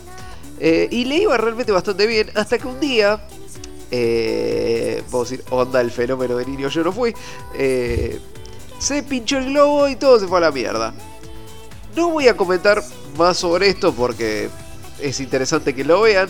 [0.60, 2.30] Eh, y le iba realmente bastante bien.
[2.36, 3.22] Hasta que un día.
[3.92, 7.14] Eh, vamos decir, onda el fenómeno de niño, yo no fui.
[7.56, 8.20] eh,
[8.80, 10.94] se pinchó el globo y todo se fue a la mierda.
[11.96, 12.84] No voy a comentar
[13.18, 14.50] más sobre esto porque
[15.00, 16.28] es interesante que lo vean.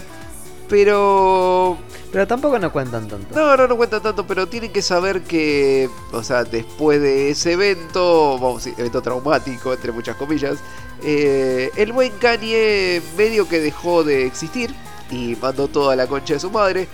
[0.69, 1.77] Pero
[2.11, 3.35] Pero tampoco no cuentan tanto.
[3.35, 7.53] no, no, no cuenta tanto, pero tienen que saber que, o sea, después de ese
[7.53, 10.57] evento, vamos evento traumático, entre muchas comillas,
[11.03, 14.73] eh, el buen Kanye medio que dejó de existir
[15.11, 16.87] y mandó toda la concha de su madre,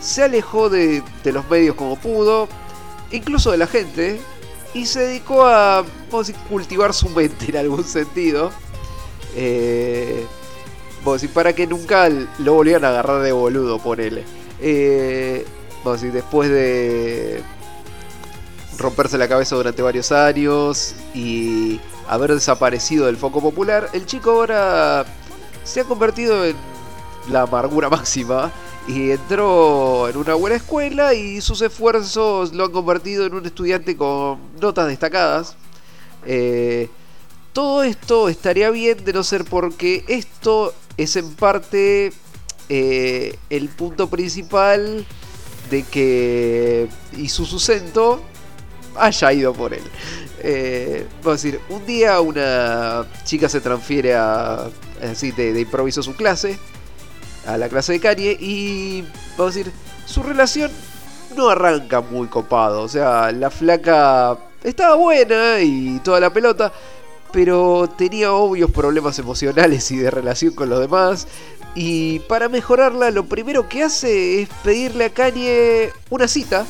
[0.00, 2.46] se alejó de, de los medios como pudo,
[3.10, 4.20] incluso de la gente,
[4.74, 8.50] y se dedicó a, vamos a decir, cultivar su mente en algún sentido.
[9.36, 10.26] Eh,
[11.12, 12.08] a decir, para que nunca
[12.38, 14.24] lo volvieran a agarrar de boludo, ponele.
[14.60, 15.44] Eh,
[15.84, 17.42] a decir, después de
[18.78, 25.04] romperse la cabeza durante varios años y haber desaparecido del foco popular, el chico ahora
[25.62, 26.56] se ha convertido en
[27.30, 28.52] la amargura máxima
[28.86, 33.96] y entró en una buena escuela y sus esfuerzos lo han convertido en un estudiante
[33.96, 35.56] con notas destacadas.
[36.26, 36.88] Eh,
[37.52, 42.12] todo esto estaría bien de no ser porque esto es en parte
[42.68, 45.06] eh, el punto principal
[45.70, 48.22] de que y su sustento
[48.96, 49.82] haya ido por él.
[50.40, 54.68] Eh, vamos a decir, un día una chica se transfiere a
[55.02, 56.58] así de, de improviso a su clase,
[57.46, 59.02] a la clase de Kanye y
[59.36, 59.72] vamos a decir,
[60.06, 60.70] su relación
[61.36, 66.72] no arranca muy copado, o sea, la flaca estaba buena y toda la pelota,
[67.34, 71.26] pero tenía obvios problemas emocionales y de relación con los demás.
[71.74, 76.64] Y para mejorarla, lo primero que hace es pedirle a Kanye una cita.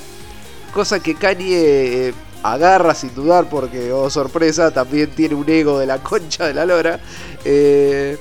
[0.72, 5.84] Cosa que Kanye eh, agarra sin dudar, porque, oh sorpresa, también tiene un ego de
[5.84, 6.98] la concha de la lora.
[7.44, 8.16] Eh,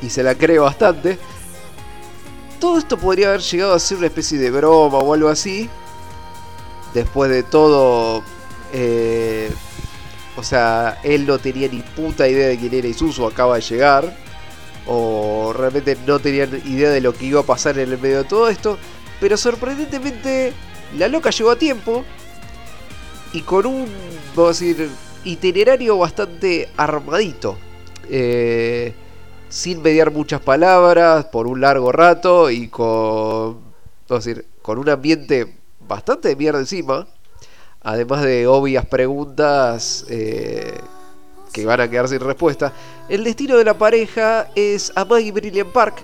[0.00, 1.18] y se la cree bastante.
[2.60, 5.68] Todo esto podría haber llegado a ser una especie de broma o algo así.
[6.94, 8.22] Después de todo,
[8.72, 9.50] eh,
[10.38, 14.16] o sea, él no tenía ni puta idea de quién era Isuzu, acaba de llegar.
[14.86, 18.24] O realmente no tenían idea de lo que iba a pasar en el medio de
[18.24, 18.78] todo esto.
[19.18, 20.52] Pero sorprendentemente,
[20.96, 22.04] la loca llegó a tiempo.
[23.32, 23.88] Y con un,
[24.36, 24.88] vamos a decir,
[25.24, 27.58] itinerario bastante armadito.
[28.08, 28.94] Eh,
[29.48, 33.54] sin mediar muchas palabras, por un largo rato y con,
[34.08, 37.08] vamos a decir, con un ambiente bastante de mierda encima.
[37.82, 40.78] Además de obvias preguntas eh,
[41.52, 42.72] que van a quedar sin respuesta.
[43.08, 46.02] El destino de la pareja es a Maggie Brilliant Park.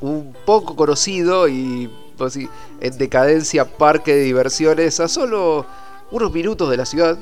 [0.00, 1.86] Un poco conocido y
[2.16, 2.48] vamos a decir,
[2.80, 5.66] en decadencia parque de diversiones a solo
[6.10, 7.18] unos minutos de la ciudad.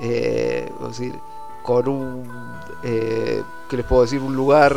[0.00, 1.12] Eh, decir,
[1.62, 2.30] con un...
[2.82, 4.20] Eh, ¿Qué les puedo decir?
[4.20, 4.76] Un lugar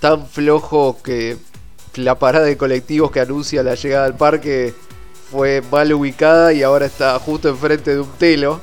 [0.00, 1.38] tan flojo que
[1.94, 4.74] la parada de colectivos que anuncia la llegada al parque
[5.32, 8.60] fue mal ubicada y ahora está justo enfrente de un telo.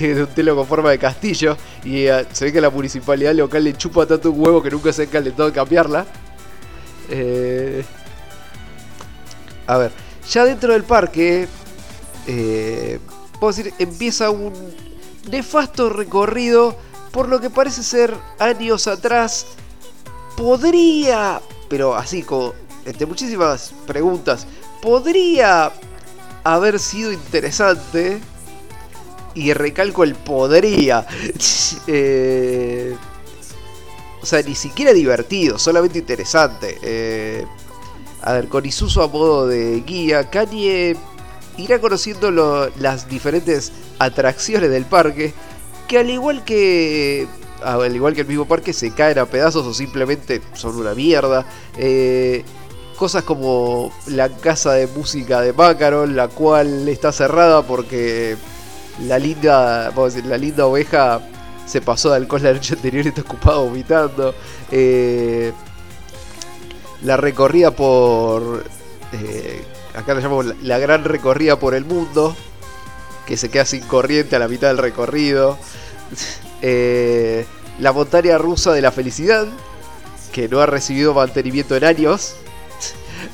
[0.00, 1.58] de un telo con forma de castillo.
[1.84, 4.92] Y eh, se ve que la municipalidad local le chupa tanto un huevo que nunca
[4.94, 6.06] se ha calentado de cambiarla.
[7.10, 7.84] Eh,
[9.66, 9.92] a ver,
[10.30, 11.46] ya dentro del parque,
[12.26, 12.98] eh,
[13.38, 14.54] puedo decir, empieza un
[15.30, 16.76] nefasto recorrido
[17.10, 19.48] por lo que parece ser años atrás.
[20.34, 22.54] Podría, pero así como
[22.84, 24.46] entre muchísimas preguntas,
[24.82, 25.72] podría
[26.44, 28.20] haber sido interesante.
[29.34, 31.06] Y recalco el podría.
[31.88, 32.94] Eh,
[34.22, 36.78] o sea, ni siquiera divertido, solamente interesante.
[36.82, 37.44] Eh,
[38.20, 40.96] a ver, con Isuzu a modo de guía, Kanye
[41.56, 45.34] irá conociendo las diferentes atracciones del parque,
[45.88, 47.26] que al igual que
[47.64, 51.46] al igual que el mismo parque se caen a pedazos o simplemente son una mierda.
[51.76, 52.44] Eh,
[53.02, 58.36] cosas como la casa de música de Macaron, la cual está cerrada porque
[59.08, 61.20] la linda, vamos a decir, la linda oveja
[61.66, 64.36] se pasó de alcohol la noche anterior y está ocupada vomitando.
[64.70, 65.52] Eh,
[67.02, 68.62] la recorrida por.
[69.14, 69.64] eh,
[69.96, 72.36] acá la llamamos la, gran recorrida por el mundo.
[73.26, 75.58] Que se queda sin corriente a la mitad del recorrido.
[76.64, 77.44] Eh,
[77.80, 79.48] la montaña rusa de la felicidad.
[80.30, 82.36] Que no ha recibido mantenimiento en años.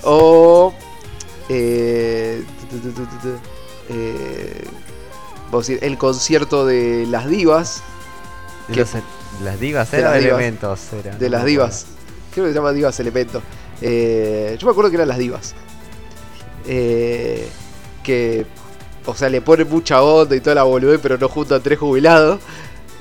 [0.03, 0.75] O.
[1.49, 2.43] eh,
[3.89, 4.65] eh,
[5.51, 7.83] vamos a decir, el concierto de las divas.
[8.69, 8.77] De
[9.43, 10.39] las divas De eran las divas.
[10.39, 10.81] elementos.
[11.19, 11.87] De no las divas.
[12.33, 13.43] Creo que se llama Divas Elemento.
[13.81, 15.55] Eh, yo me acuerdo que eran las divas.
[18.03, 18.47] Que,
[19.07, 22.41] o sea, le ponen mucha onda y toda la boludez, pero no juntan tres jubilados.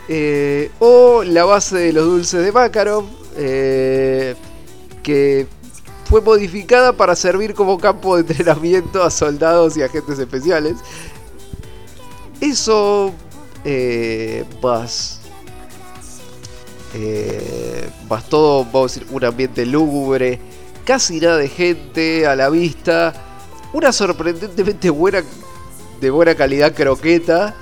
[0.09, 3.09] Eh, o la base de los dulces de Macaron.
[3.35, 4.35] eh,
[5.03, 5.47] que
[6.07, 10.75] fue modificada para servir como campo de entrenamiento a soldados y agentes especiales.
[12.39, 13.13] Eso
[13.65, 15.17] eh, más
[16.93, 20.39] eh, más todo, vamos a decir, un ambiente lúgubre,
[20.85, 23.13] casi nada de gente a la vista,
[23.73, 25.21] una sorprendentemente buena,
[25.99, 27.55] de buena calidad croqueta.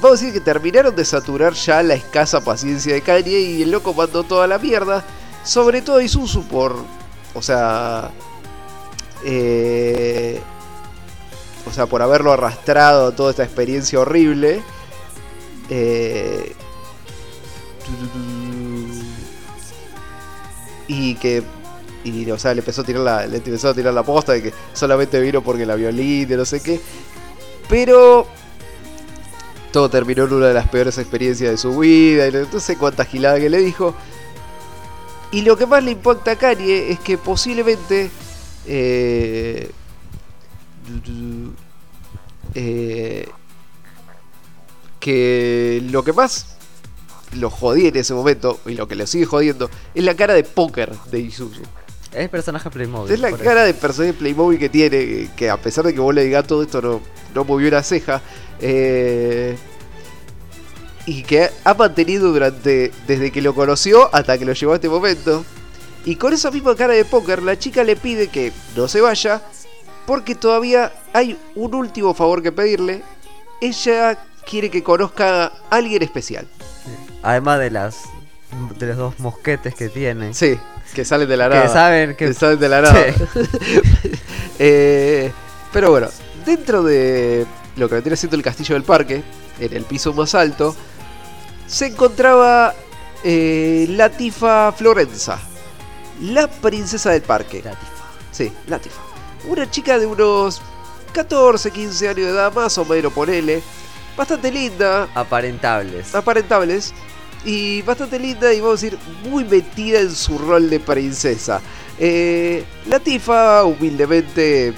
[0.00, 3.70] Vamos a decir que terminaron de saturar ya la escasa paciencia de Kanye y el
[3.70, 5.04] loco mandó toda la mierda,
[5.46, 6.76] sobre todo Isuzu por,
[7.34, 8.10] o sea,
[9.24, 10.40] eh,
[11.66, 14.60] o sea, por haberlo arrastrado a toda esta experiencia horrible.
[15.70, 16.54] Eh,
[20.88, 21.42] y que
[22.04, 24.42] y o sea le empezó a tirar la le empezó a tirar la posta de
[24.42, 26.80] que solamente vino porque la violín no sé qué
[27.68, 28.26] pero
[29.72, 33.04] todo terminó en una de las peores experiencias de su vida y no sé cuánta
[33.04, 33.94] gilada que le dijo
[35.32, 38.10] y lo que más le impacta a Kanye es que posiblemente
[38.66, 39.70] eh,
[42.54, 43.28] eh,
[45.00, 46.56] que lo que más
[47.32, 50.44] lo jodí en ese momento, y lo que le sigue jodiendo, es la cara de
[50.44, 51.62] póker de Isuzu.
[52.12, 53.12] Es personaje Playmobil.
[53.12, 56.24] Es la cara de personaje Playmobil que tiene, que a pesar de que vos le
[56.24, 57.02] digas todo esto, no,
[57.34, 58.22] no movió una ceja.
[58.60, 59.56] eh,
[61.06, 64.88] y que ha mantenido durante, desde que lo conoció hasta que lo llevó a este
[64.88, 65.44] momento.
[66.04, 69.42] Y con esa misma cara de póker, la chica le pide que no se vaya,
[70.06, 73.02] porque todavía hay un último favor que pedirle.
[73.60, 76.46] Ella quiere que conozca a alguien especial.
[77.22, 78.02] Además de las
[78.78, 80.32] de los dos mosquetes que tiene.
[80.34, 80.58] Sí,
[80.94, 81.62] que salen de la nada.
[81.62, 83.12] que saben que que salen de la nada.
[83.12, 83.40] Sí.
[84.58, 85.30] Eh,
[85.70, 86.08] pero bueno,
[86.46, 87.44] dentro de
[87.76, 89.22] lo que vendría siendo el castillo del parque,
[89.60, 90.74] en el piso más alto,
[91.66, 92.74] se encontraba
[93.24, 95.38] eh, Latifa Florenza,
[96.20, 97.62] la princesa del parque.
[98.30, 99.00] Sí, Latifa.
[99.48, 100.62] Una chica de unos
[101.12, 103.62] 14, 15 años de edad, más o menos, ponele.
[104.16, 106.14] Bastante linda, aparentables.
[106.14, 106.94] aparentables
[107.44, 111.60] y bastante linda y vamos a decir muy metida en su rol de princesa.
[111.98, 114.72] Eh, Latifa humildemente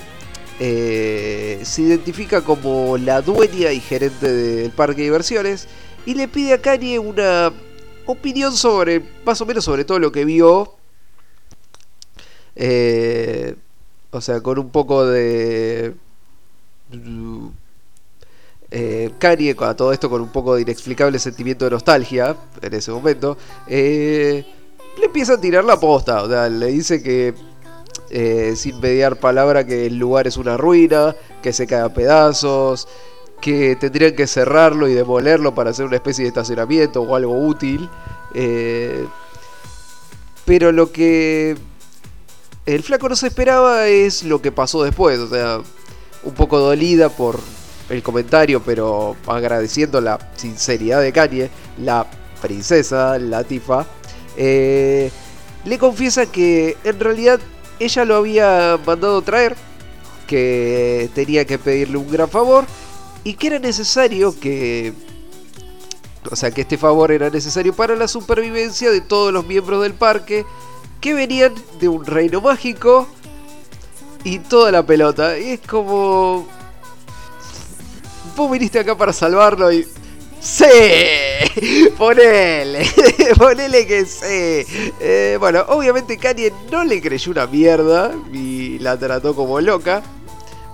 [0.61, 5.69] eh, se identifica como la dueña y gerente del parque de diversiones
[6.09, 7.53] y le pide a Kanye una
[8.07, 10.73] opinión sobre, más o menos sobre todo lo que vio.
[12.57, 13.55] Eh,
[14.11, 15.93] o sea, con un poco de...
[18.71, 22.91] Eh, Kanye, a todo esto con un poco de inexplicable sentimiento de nostalgia en ese
[22.91, 23.37] momento,
[23.67, 24.47] eh,
[24.99, 26.23] le empieza a tirar la posta.
[26.23, 27.35] O sea, le dice que
[28.57, 32.89] sin mediar palabra que el lugar es una ruina, que se cae a pedazos,
[33.41, 37.89] que tendrían que cerrarlo y demolerlo para hacer una especie de estacionamiento o algo útil.
[38.35, 39.07] Eh,
[40.45, 41.57] pero lo que
[42.67, 45.61] el flaco no se esperaba es lo que pasó después, o sea,
[46.23, 47.39] un poco dolida por
[47.89, 52.07] el comentario, pero agradeciendo la sinceridad de Kanye, la
[52.43, 53.87] princesa Latifa,
[54.37, 55.11] eh,
[55.65, 57.41] le confiesa que en realidad
[57.79, 59.57] ella lo había mandado traer,
[60.27, 62.67] que tenía que pedirle un gran favor
[63.25, 64.93] y que era necesario que...
[66.31, 69.95] O sea, que este favor era necesario para la supervivencia de todos los miembros del
[69.95, 70.45] parque
[71.01, 73.09] que venían de un reino mágico
[74.25, 75.39] y toda la pelota.
[75.39, 76.47] Y es como...
[78.37, 79.87] Vos viniste acá para salvarlo y...
[80.41, 80.65] ¡Sí!
[81.99, 82.87] Ponele,
[83.39, 84.93] ponele que sí.
[85.01, 90.03] Eh, bueno, obviamente Kanye no le creyó una mierda y la trató como loca.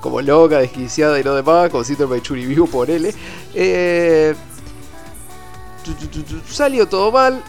[0.05, 3.15] Como loca, desquiciada y lo demás, con síndrome de Churibiu, ponele.
[3.55, 4.35] Eh,
[6.47, 7.43] salió todo mal.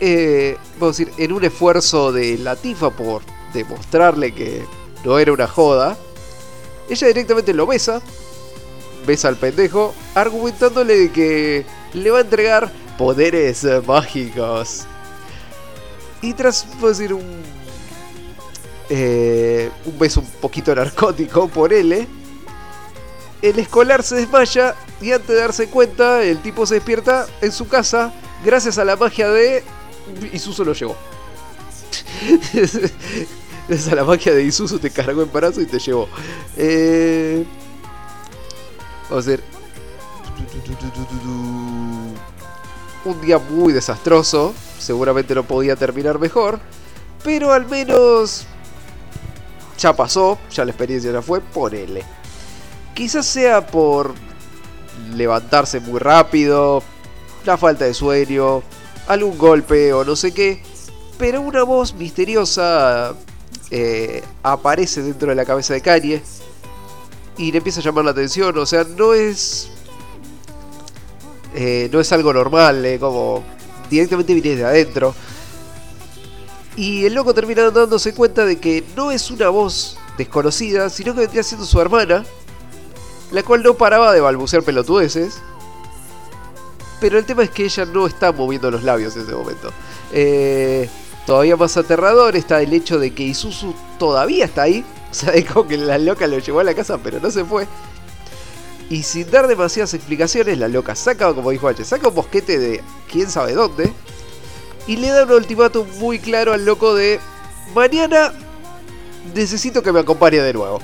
[0.00, 3.22] Eh, vamos a decir, en un esfuerzo de Latifa por
[3.54, 4.64] demostrarle que
[5.04, 5.96] no era una joda,
[6.90, 8.02] ella directamente lo besa,
[9.06, 11.64] besa al pendejo, argumentándole de que
[11.94, 14.86] le va a entregar poderes mágicos.
[16.20, 17.42] Y tras, vamos a decir, un,
[18.94, 22.06] eh, un beso un poquito narcótico por él,
[23.40, 27.68] el escolar se desmaya y antes de darse cuenta, el tipo se despierta en su
[27.68, 28.12] casa
[28.44, 29.64] gracias a la magia de
[30.34, 30.94] Isuzu lo llevó.
[33.68, 36.06] Gracias a la magia de Isuzu te cargó en brazos y te llevó.
[36.58, 37.46] Eh,
[39.08, 39.42] vamos a ver.
[43.06, 44.52] Un día muy desastroso.
[44.78, 46.60] Seguramente no podía terminar mejor.
[47.24, 48.46] Pero al menos
[49.78, 50.38] ya pasó.
[50.50, 51.40] Ya la experiencia ya fue.
[51.40, 52.04] Ponele.
[52.94, 54.14] Quizás sea por
[55.14, 56.82] levantarse muy rápido.
[57.44, 58.62] La falta de sueño
[59.06, 60.62] algún golpe o no sé qué,
[61.18, 63.14] pero una voz misteriosa
[63.70, 66.22] eh, aparece dentro de la cabeza de Kanye
[67.36, 69.68] y le empieza a llamar la atención, o sea, no es...
[71.54, 73.44] Eh, no es algo normal, eh, como
[73.90, 75.14] directamente viene de adentro.
[76.76, 81.20] Y el loco termina dándose cuenta de que no es una voz desconocida, sino que
[81.20, 82.24] vendría siendo su hermana,
[83.30, 85.42] la cual no paraba de balbucear pelotudeces
[87.02, 89.72] pero el tema es que ella no está moviendo los labios en ese momento.
[90.12, 90.88] Eh,
[91.26, 94.84] todavía más aterrador está el hecho de que Isuzu todavía está ahí.
[95.10, 97.44] O sea, es como que la loca lo llevó a la casa, pero no se
[97.44, 97.66] fue.
[98.88, 102.82] Y sin dar demasiadas explicaciones, la loca saca, como dijo H, saca un mosquete de
[103.10, 103.92] quién sabe dónde.
[104.86, 107.20] Y le da un ultimátum muy claro al loco de...
[107.74, 108.32] Mañana
[109.34, 110.80] necesito que me acompañe de nuevo.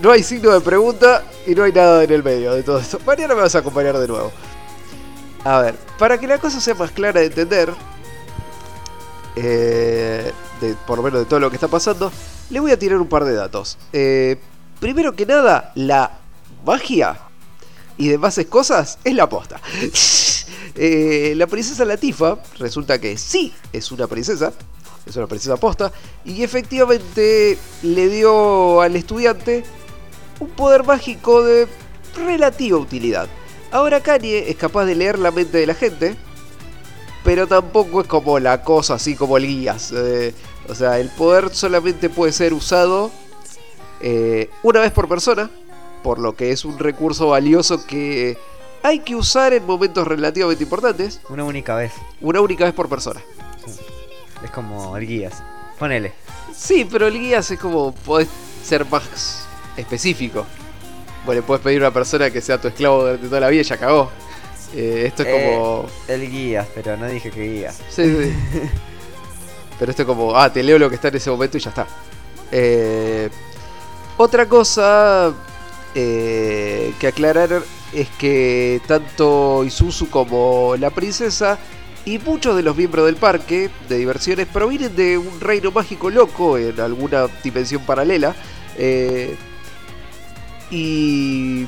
[0.00, 2.98] No hay signo de pregunta y no hay nada en el medio de todo esto.
[3.06, 4.32] Mañana me vas a acompañar de nuevo.
[5.44, 7.72] A ver, para que la cosa sea más clara de entender,
[9.36, 10.32] eh,
[10.86, 12.10] por lo menos de todo lo que está pasando,
[12.50, 13.78] le voy a tirar un par de datos.
[13.92, 14.38] Eh,
[14.80, 16.18] primero que nada, la
[16.64, 17.18] magia
[17.96, 19.60] y demás cosas es la posta.
[20.76, 24.52] eh, la princesa Latifa resulta que sí es una princesa,
[25.06, 25.92] es una princesa posta,
[26.24, 29.64] y efectivamente le dio al estudiante
[30.40, 31.68] un poder mágico de
[32.16, 33.28] relativa utilidad.
[33.70, 36.16] Ahora Kanye es capaz de leer la mente de la gente,
[37.24, 39.92] pero tampoco es como la cosa así como el guías.
[39.92, 40.34] Eh,
[40.68, 43.10] o sea, el poder solamente puede ser usado
[44.00, 45.50] eh, una vez por persona,
[46.02, 48.38] por lo que es un recurso valioso que
[48.84, 51.18] hay que usar en momentos relativamente importantes.
[51.30, 51.92] Una única vez.
[52.20, 53.20] Una única vez por persona.
[54.44, 55.42] Es como el guías.
[55.78, 56.12] Ponele.
[56.54, 58.28] Sí, pero el guías es como podés
[58.62, 59.46] ser más
[59.78, 60.44] específico.
[61.24, 63.62] Bueno, le puedes pedir a una persona que sea tu esclavo durante toda la vida
[63.62, 64.10] y ya cagó.
[64.74, 65.86] Eh, esto es Eh, como.
[66.06, 67.80] El guías, pero no dije que guías.
[67.88, 68.34] Sí, sí.
[69.78, 71.70] Pero esto es como, ah, te leo lo que está en ese momento y ya
[71.70, 71.84] está.
[72.52, 73.28] Eh,
[74.16, 75.32] otra cosa
[75.96, 77.60] eh, que aclarar
[77.94, 81.58] es que tanto Isuzu como la princesa
[82.04, 86.58] y muchos de los miembros del parque de diversiones provienen de un reino mágico loco
[86.58, 88.34] en alguna dimensión paralela.
[88.76, 89.36] eh,
[90.70, 91.66] y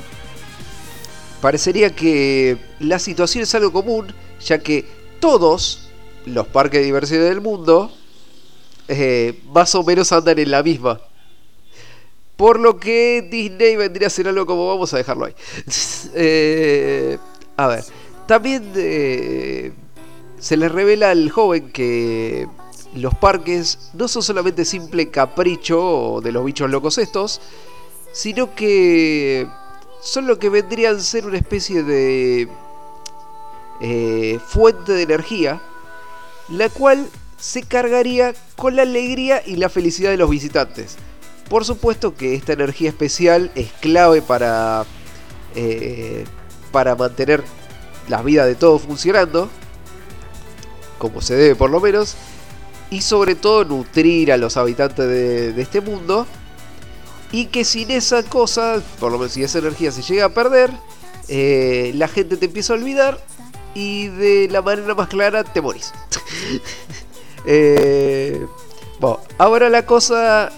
[1.40, 4.12] parecería que la situación es algo común,
[4.44, 4.84] ya que
[5.20, 5.88] todos
[6.24, 7.92] los parques de diversiones del mundo
[8.88, 11.00] eh, más o menos andan en la misma.
[12.36, 15.34] Por lo que Disney vendría a ser algo como vamos a dejarlo ahí.
[16.18, 17.18] Eh,
[17.56, 17.84] a ver,
[18.26, 19.72] también eh,
[20.38, 22.46] se le revela al joven que
[22.94, 27.40] los parques no son solamente simple capricho de los bichos locos estos,
[28.12, 29.46] sino que
[30.00, 32.48] son lo que vendrían a ser una especie de
[33.80, 35.60] eh, fuente de energía,
[36.48, 37.06] la cual
[37.38, 40.96] se cargaría con la alegría y la felicidad de los visitantes.
[41.48, 44.84] Por supuesto que esta energía especial es clave para,
[45.54, 46.24] eh,
[46.72, 47.44] para mantener
[48.08, 49.48] la vida de todos funcionando,
[50.98, 52.16] como se debe por lo menos,
[52.90, 56.26] y sobre todo nutrir a los habitantes de, este mundo,
[57.30, 60.70] y que sin esa cosa, por lo menos si esa energía se llega a perder,
[61.28, 63.20] eh, la gente te empieza a olvidar
[63.74, 65.92] y de la manera más clara te morís.
[67.48, 68.44] Eh,
[68.98, 70.50] bueno, ahora la cosa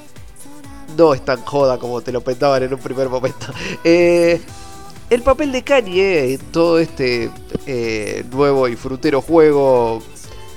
[0.96, 3.46] no es tan joda como te lo pensaban en un primer momento.
[3.84, 4.40] Eh,
[5.10, 7.30] el papel de Kanye en todo este
[7.66, 10.02] eh, nuevo y frutero juego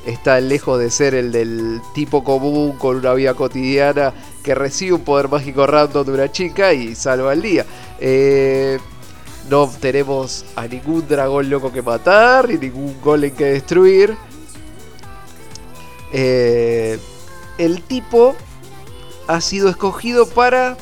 [0.05, 4.13] está lejos de ser el del tipo común con una vida cotidiana
[4.43, 7.65] que recibe un poder mágico random de una chica y salva el día.
[7.99, 8.79] Eh,
[9.49, 14.15] no tenemos a ningún dragón loco que matar, ni ningún golem que destruir.
[16.13, 16.99] Eh,
[17.57, 18.35] el tipo
[19.31, 20.77] ha sido escogido para.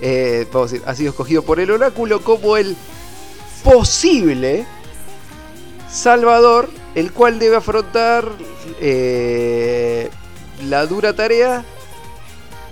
[0.00, 2.76] eh, vamos a decir, ha sido escogido por el oráculo como el
[3.62, 4.66] posible
[5.90, 8.24] Salvador, el cual debe afrontar
[8.80, 10.08] eh,
[10.68, 11.64] la dura tarea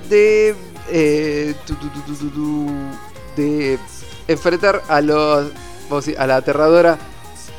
[0.09, 0.55] de,
[0.89, 1.55] eh,
[3.37, 3.79] de
[4.27, 5.51] enfrentar a, los,
[5.91, 6.99] vamos a, decir, a la aterradora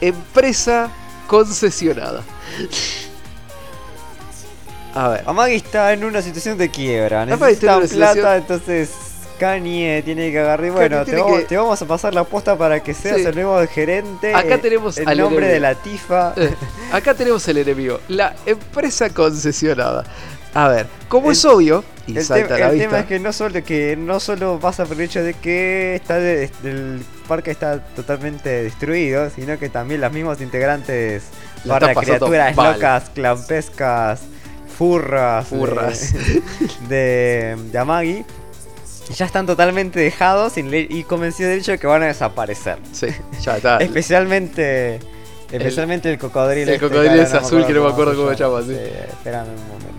[0.01, 0.89] empresa
[1.27, 2.23] concesionada.
[4.95, 5.23] A ver.
[5.25, 7.23] Amagi está en una situación de quiebra.
[7.23, 8.89] Amagi está en Necesita plata, situación- entonces
[9.39, 10.65] Kanye tiene que agarrar.
[10.65, 13.23] y Bueno, te vamos, que- te vamos a pasar la posta para que seas Sí.
[13.25, 14.33] el nuevo gerente.
[14.33, 15.53] Acá tenemos el al nombre enemigo.
[15.53, 16.33] de la tifa.
[16.37, 16.53] Eh,
[16.91, 20.03] Acá tenemos el enemigo, la empresa concesionada.
[20.53, 22.87] A ver, como El- es obvio, y El, salta te- la el vista.
[22.89, 26.15] tema es que no solo que no solo pasa por el hecho de que está
[26.17, 31.23] de- el parque está totalmente destruido, sino que también los mismos integrantes
[31.67, 32.73] pasando criaturas mal.
[32.73, 34.21] locas, clampescas,
[34.79, 36.13] furras, de- Furras.
[36.89, 38.25] de, Yamagi
[39.13, 42.77] ya están totalmente dejados y convencidos del hecho de que van a desaparecer.
[42.93, 43.07] Sí,
[43.41, 43.77] ya está.
[43.77, 44.99] Especialmente
[45.51, 46.69] Especialmente el, cocodrilo.
[46.69, 48.71] el este, cocodrilo que es azul, que no me acuerdo cómo se llama, sí.
[48.73, 49.89] Espérame un momento.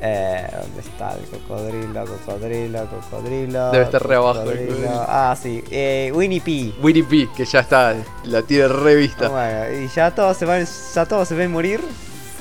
[0.00, 2.04] Eh, ¿Dónde está el cocodrilo?
[2.06, 3.70] Cocodrilo, cocodrilo.
[3.72, 4.68] Debe estar re abajo el cocodrilo.
[4.68, 5.04] cocodrilo.
[5.08, 5.64] Ah, sí.
[5.70, 6.72] Eh, Winnie P.
[6.80, 7.94] Winnie P, que ya está,
[8.24, 9.28] la tiene revista.
[9.28, 10.64] Bueno, y ya todos se van,
[10.94, 11.80] ya todos se ven morir.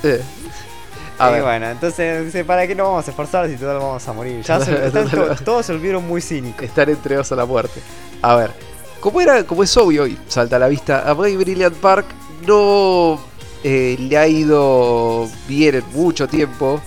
[0.03, 0.22] Eh.
[1.22, 4.07] A y ver, bueno, entonces, dice, ¿para qué nos vamos a esforzar si todos vamos
[4.07, 4.41] a morir?
[4.43, 6.64] Ya se- están to- todos se volvieron muy cínicos.
[6.64, 7.80] están entregados a la muerte.
[8.22, 8.52] A ver,
[8.99, 12.06] como, era, como es obvio y salta a la vista, a Brilliant Park
[12.45, 13.19] no
[13.64, 16.81] eh, le ha ido bien en mucho tiempo.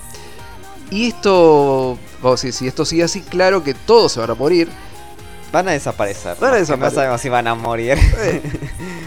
[0.91, 4.35] Y esto, vamos a decir, si esto sigue así, claro que todos se van a
[4.35, 4.69] morir.
[5.51, 6.35] Van a desaparecer.
[6.39, 6.93] Van a desaparecer.
[6.93, 7.97] No sabemos si van a morir.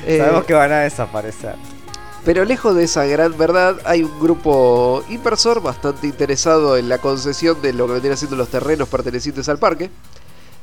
[0.06, 1.54] Eh, sabemos que van a desaparecer.
[2.24, 7.62] Pero lejos de esa gran verdad, hay un grupo inversor bastante interesado en la concesión
[7.62, 9.90] de lo que vendrían siendo los terrenos pertenecientes al parque,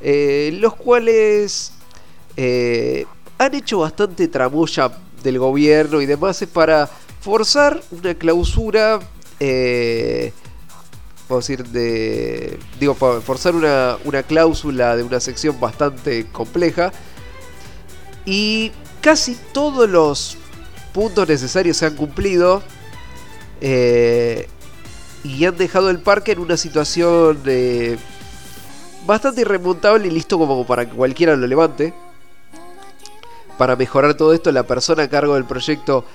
[0.02, 1.72] eh, los cuales
[2.38, 3.06] eh,
[3.38, 4.92] han hecho bastante tramoya
[5.24, 6.88] del gobierno y demás para
[7.22, 9.00] forzar una clausura,
[9.40, 10.32] eh,
[11.28, 16.92] vamos a decir, de, digo, forzar una, una cláusula de una sección bastante compleja.
[18.26, 18.72] Y
[19.02, 20.38] casi todos los
[20.96, 22.64] puntos necesarios se han cumplido
[23.60, 24.48] eh,
[25.26, 27.98] y han dejado el parque en una situación eh,
[29.06, 31.94] bastante irremontable y listo como para que cualquiera lo levante.
[33.58, 36.06] Para mejorar todo esto, la persona a cargo del proyecto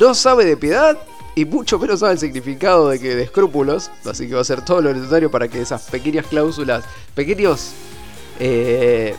[0.00, 0.98] no sabe de piedad
[1.36, 3.92] y mucho menos sabe el significado de que de escrúpulos.
[4.04, 6.82] Así que va a hacer todo lo necesario para que esas pequeñas cláusulas,
[7.14, 7.70] pequeños,
[8.40, 9.14] eh,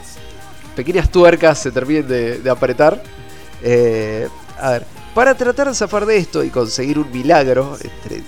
[0.76, 3.02] pequeñas tuercas se terminen de, apretar.
[4.60, 8.22] A ver, para tratar de zafar de esto y conseguir un milagro, entre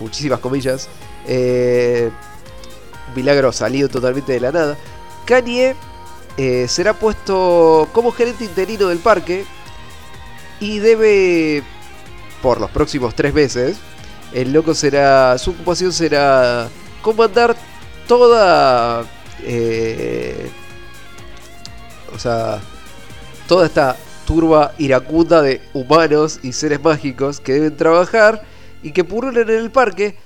[0.00, 0.88] muchísimas comillas,
[1.26, 2.10] eh,
[3.08, 4.78] un milagro salido totalmente de la nada,
[5.26, 5.76] Kanye
[6.38, 9.44] eh, será puesto como gerente interino del parque
[10.60, 11.62] y debe,
[12.40, 13.76] por los próximos tres meses,
[14.32, 16.70] el loco será, su ocupación será
[17.02, 17.54] comandar
[18.08, 19.04] toda,
[19.42, 20.50] eh,
[22.14, 22.60] o sea,
[23.46, 23.94] toda esta
[24.30, 28.40] turba iracunda de humanos y seres mágicos que deben trabajar
[28.80, 30.16] y que pululan en el parque,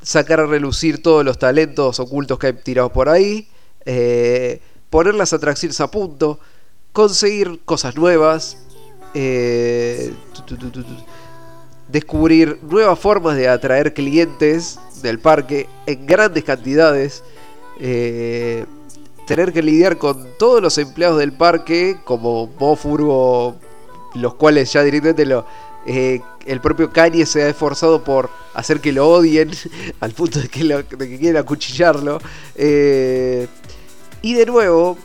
[0.00, 3.48] sacar a relucir todos los talentos ocultos que hay tirados por ahí,
[3.86, 6.38] eh, poner las atracciones a punto,
[6.92, 8.56] conseguir cosas nuevas,
[9.14, 10.14] eh,
[11.88, 17.24] descubrir nuevas formas de atraer clientes del parque en grandes cantidades,
[17.80, 18.64] eh,
[19.30, 23.54] tener que lidiar con todos los empleados del parque como Mofurgo,
[24.16, 25.46] los cuales ya directamente lo,
[25.86, 29.50] Eh, el propio Kanye se ha esforzado por hacer que lo odien
[30.00, 32.18] al punto de que, lo- de que quieren acuchillarlo.
[32.56, 33.46] Eh,
[34.20, 34.98] y de nuevo,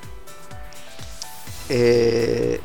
[1.69, 2.59] eh,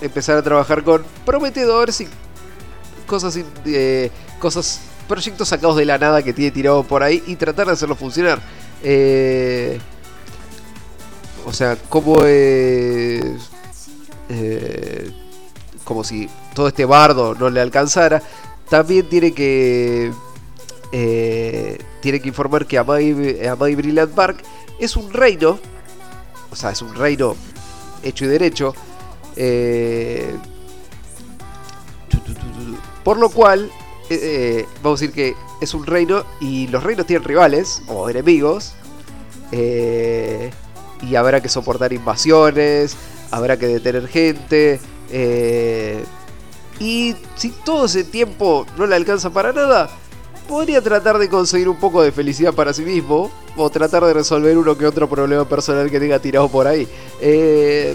[0.00, 2.08] empezar a trabajar con prometedores y
[3.06, 3.38] cosas,
[4.40, 7.94] cosas, proyectos sacados de la nada que tiene tirado por ahí y tratar de hacerlo
[7.96, 8.40] funcionar.
[8.82, 9.78] Eh,
[11.44, 13.50] o sea, como es,
[14.28, 15.10] eh,
[15.84, 18.22] como si todo este bardo no le alcanzara,
[18.68, 20.12] también tiene que
[20.92, 24.42] eh, tiene que informar que Amai, Amai Brilliant Park
[24.78, 25.58] es un reino,
[26.50, 27.36] o sea, es un reino
[28.02, 28.74] hecho y derecho,
[29.36, 30.34] eh,
[33.04, 33.70] por lo cual,
[34.10, 38.08] eh, eh, vamos a decir que es un reino y los reinos tienen rivales o
[38.10, 38.74] enemigos.
[39.52, 40.50] eh,
[41.02, 42.96] y habrá que soportar invasiones,
[43.30, 44.80] habrá que detener gente.
[45.10, 46.04] eh,
[46.78, 49.90] y si todo ese tiempo no le alcanza para nada,
[50.48, 53.30] podría tratar de conseguir un poco de felicidad para sí mismo.
[53.54, 56.88] O tratar de resolver uno que otro problema personal que tenga tirado por ahí.
[57.20, 57.94] Eh,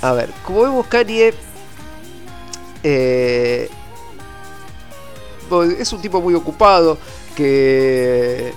[0.00, 1.34] a ver, como vemos Kanye...
[2.82, 3.68] eh,
[5.78, 6.98] es un tipo muy ocupado
[7.36, 8.52] que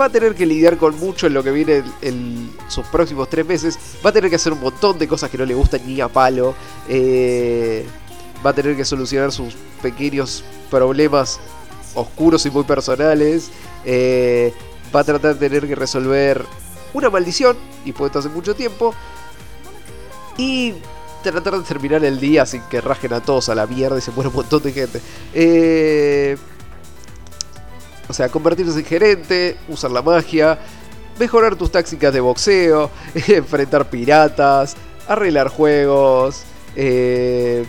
[0.00, 3.46] va a tener que lidiar con mucho en lo que viene en, sus próximos tres
[3.46, 3.78] meses.
[4.04, 6.08] Va a tener que hacer un montón de cosas que no le gustan ni a
[6.08, 6.54] palo.
[6.88, 7.86] Eh,
[8.44, 11.40] va a tener que solucionar sus pequeños problemas
[11.94, 13.50] oscuros y muy personales.
[13.84, 14.52] Eh,
[14.94, 16.44] va a tratar de tener que resolver
[16.92, 18.94] una maldición y puesto hace mucho tiempo.
[20.36, 20.74] Y
[21.32, 24.10] tratar de terminar el día sin que rajen a todos a la mierda y se
[24.10, 25.00] muera un montón de gente.
[25.34, 26.36] Eh,
[28.08, 30.58] o sea, convertirse en gerente, usar la magia,
[31.18, 32.90] mejorar tus tácticas de boxeo,
[33.28, 34.76] enfrentar piratas,
[35.08, 36.44] arreglar juegos,
[36.76, 37.66] eh,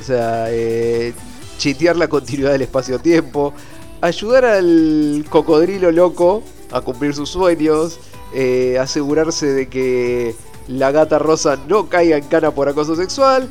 [0.00, 1.12] o sea, eh,
[1.58, 3.54] chitear la continuidad del espacio-tiempo,
[4.00, 6.42] ayudar al cocodrilo loco
[6.72, 7.98] a cumplir sus sueños,
[8.34, 10.34] eh, asegurarse de que
[10.68, 13.48] la gata rosa no caiga en cana por acoso sexual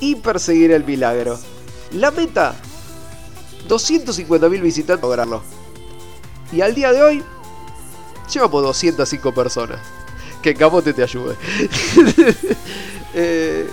[0.00, 1.38] y perseguir el milagro.
[1.92, 2.54] La meta
[3.68, 5.42] 250.000 visitantes lograrlo.
[6.52, 7.22] Y al día de hoy,
[8.32, 9.80] llevamos 205 personas.
[10.42, 11.36] Que Capote te ayude.
[13.12, 13.68] Eh,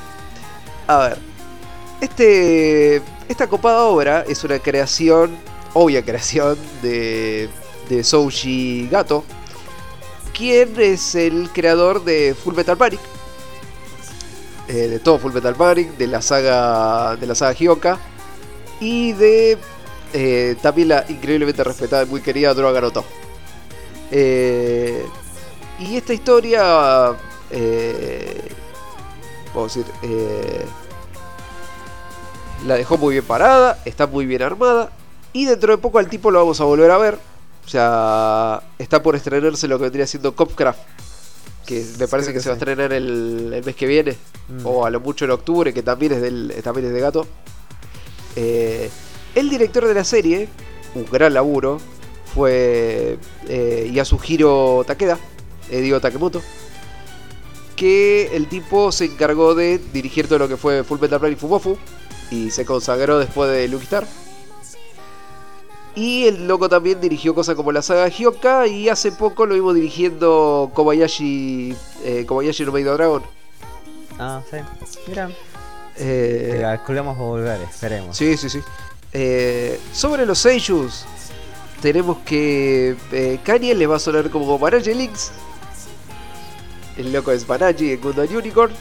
[0.88, 1.20] a ver.
[2.02, 5.38] Este, esta copada obra es una creación,
[5.76, 7.48] obvia creación, de,
[7.88, 9.24] de Souji Gato.
[10.34, 13.00] Quien es el creador de Full Metal Panic.
[14.68, 17.98] Eh, de todo Full Metal Panic, de la saga, de la saga Hyoka.
[18.80, 19.58] Y de
[20.14, 23.04] eh, también la increíblemente respetada y muy querida Droga Naruto.
[24.12, 25.06] Eh,
[25.80, 27.16] y esta historia,
[27.52, 28.52] eh,
[29.54, 30.66] vamos a decir, eh,
[32.66, 34.92] la dejó muy bien parada, está muy bien armada.
[35.34, 37.20] Y dentro de poco al tipo lo vamos a volver a ver.
[37.68, 40.80] O sea, está por estrenarse lo que vendría siendo Copcraft.
[41.66, 44.16] Que me parece que se va a estrenar el, el mes que viene.
[44.48, 44.66] Mm.
[44.66, 47.28] O a lo mucho en octubre, que también es, del, también es de gato.
[48.38, 48.90] Eh,
[49.36, 50.48] el director de la serie,
[50.96, 51.82] un gran laburo,
[52.34, 53.18] fue
[53.50, 55.20] eh, Yasuhiro Takeda,
[55.70, 56.42] eh, digo Takemoto.
[57.76, 61.78] Que el tipo se encargó de dirigir todo lo que fue Full Metal Panic Fumofu.
[62.32, 64.08] Y se consagró después de Lucky Star.
[65.98, 68.68] Y el loco también dirigió cosas como la saga Hyoka.
[68.68, 73.24] Y hace poco lo vimos dirigiendo Kobayashi, eh, Kobayashi no Made a Dragon.
[74.20, 74.58] Ah, sí.
[75.08, 75.32] Mira.
[75.98, 78.16] Eh, Te calculamos volver, esperemos.
[78.16, 78.60] Sí, sí, sí.
[79.12, 81.06] Eh, sobre los Seiyus,
[81.82, 85.32] tenemos que eh, Kanye le va a sonar como Banaji Links.
[86.96, 88.72] El loco es Banaji en Gundam Unicorn.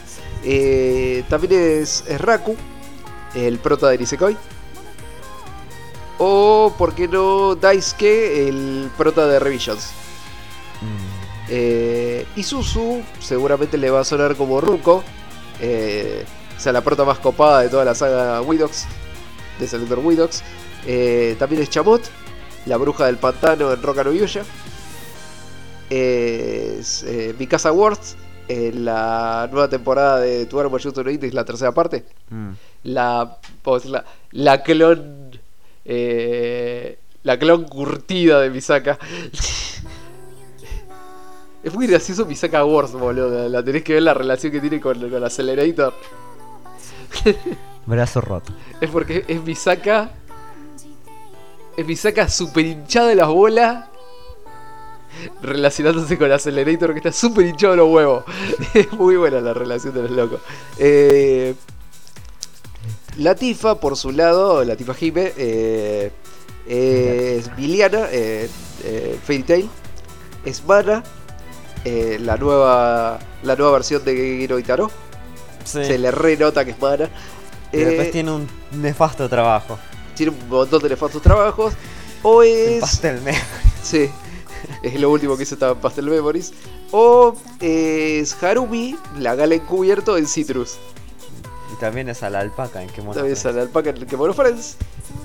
[0.43, 2.55] Eh, también es, es Raku,
[3.33, 4.37] el prota de Nisekoi.
[6.19, 9.91] O, ¿por qué no, Daisuke, el prota de Revisions?
[10.81, 11.17] Mm,
[11.49, 15.03] Eh, Isuzu seguramente le va a sonar como Ruko.
[15.61, 16.25] eh,
[16.55, 18.85] o sea, la prota más copada de toda la saga Widox.
[19.59, 20.43] De Selector Widox.
[20.85, 22.01] Eh, también es Chamot,
[22.65, 24.43] la bruja del pantano en Roca no Yuya.
[25.89, 28.15] Es eh, Mikasa Worth
[28.47, 32.05] en la nueva temporada de Tuaro Mayuto no Index, la tercera parte.
[32.29, 32.49] mm.
[32.83, 35.16] La, decir, la, la clon.
[35.87, 38.99] Eh, la clon curtida de Misaka.
[41.63, 43.49] Es muy gracioso Misaka Wars, boludo.
[43.49, 45.93] La tenés que ver la relación que tiene con, con Accelerator.
[47.85, 48.53] Brazo roto.
[48.79, 50.11] Es porque es Misaka.
[51.75, 53.85] Es Misaka super hinchada de las bolas.
[55.41, 58.23] Relacionándose con Accelerator que está super hinchado de los huevos.
[58.73, 60.39] Es muy buena la relación de los locos.
[60.77, 61.53] Eh,
[63.17, 66.11] Latifa, por su lado, Latifa Hime, eh,
[66.67, 68.49] es Viliana, eh,
[68.83, 69.69] eh, Fairy Tail,
[70.45, 71.03] es Mana,
[71.83, 74.91] eh, la, nueva, la nueva versión de Gero Itaro.
[75.63, 75.83] Sí.
[75.83, 77.09] Se le renota que es Mana.
[77.73, 79.77] Y después Eh, tiene un nefasto trabajo.
[80.15, 81.73] tiene un montón de nefastos trabajos.
[82.23, 82.79] O es.
[82.81, 83.33] Pastel Me.
[83.83, 84.09] Sí,
[84.83, 86.51] es lo último que hizo estaba en Pastel Memories.
[86.91, 90.77] O es Harumi, la gala encubierto en Citrus.
[91.79, 93.13] También es a la alpaca en que mono.
[93.13, 94.77] También sale alpaca en Kemono Friends.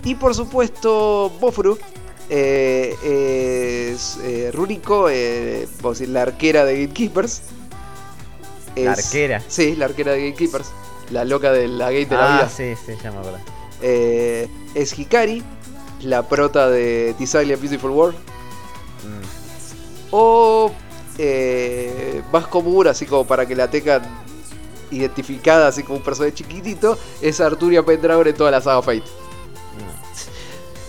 [0.05, 1.79] Y por supuesto, Bofuru.
[2.29, 7.43] eh, es eh, Ruriko, eh, vamos a decir, la arquera de Gatekeepers.
[8.77, 9.43] La Es- arquera.
[9.49, 10.69] Sí, la arquera de Gatekeepers.
[11.11, 12.49] La loca de la gate de la Ah, vida.
[12.49, 13.39] sí, sí, ya me acuerdo.
[13.83, 15.43] Eh, es Hikari,
[16.03, 18.16] la prota de Tisailia Beautiful World.
[18.16, 20.07] Mm.
[20.12, 20.73] O
[21.19, 24.03] eh, más común, así como para que la tengan
[24.93, 29.01] identificada, así como un personaje chiquitito, es Arturia Pendragon en toda la saga Fate.
[29.01, 29.93] No.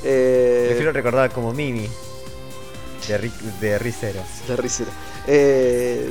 [0.03, 1.88] Eh, Prefiero recordar como Mimi.
[3.07, 4.21] De, Ri de Ricero.
[5.27, 6.09] Eh.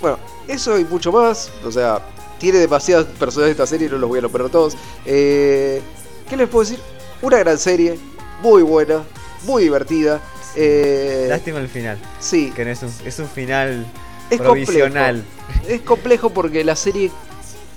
[0.00, 0.18] Bueno,
[0.48, 1.50] eso y mucho más.
[1.64, 2.00] O sea,
[2.38, 4.76] tiene demasiados personajes esta serie, no los voy a nombrar todos.
[5.06, 5.80] Eh,
[6.28, 6.80] ¿Qué les puedo decir?
[7.22, 7.98] Una gran serie,
[8.42, 9.02] muy buena,
[9.44, 10.20] muy divertida.
[10.56, 11.98] Eh, Lástima el final.
[12.20, 13.86] sí, Que no es un, es un final
[14.30, 15.16] es provisional.
[15.16, 15.33] complejo.
[15.68, 17.10] Es complejo porque la serie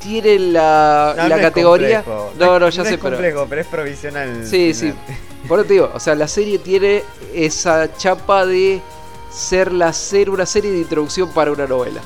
[0.01, 2.03] tiene la, No, la no categoría.
[2.37, 3.15] No, no, ya sé, es pero.
[3.15, 4.45] complejo, pero es provisional.
[4.45, 4.93] Sí, sí.
[5.47, 7.03] Por eso te digo, o sea, la serie tiene
[7.33, 8.81] esa chapa de
[9.31, 12.01] ser la ser una serie de introducción para una novela.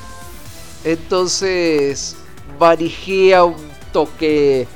[0.84, 2.16] Entonces,
[2.58, 3.56] manijea un
[3.92, 4.66] toque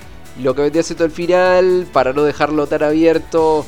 [0.40, 3.64] lo que vendría siendo el final para no dejarlo tan abierto.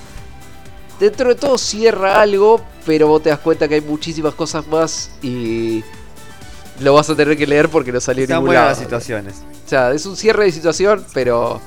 [1.00, 5.10] Dentro de todo cierra algo, pero vos te das cuenta que hay muchísimas cosas más
[5.22, 5.84] y
[6.80, 8.68] lo vas a tener que leer porque no salió Están ningún lado.
[8.68, 9.34] las situaciones.
[9.66, 11.60] O sea, es un cierre de situación, pero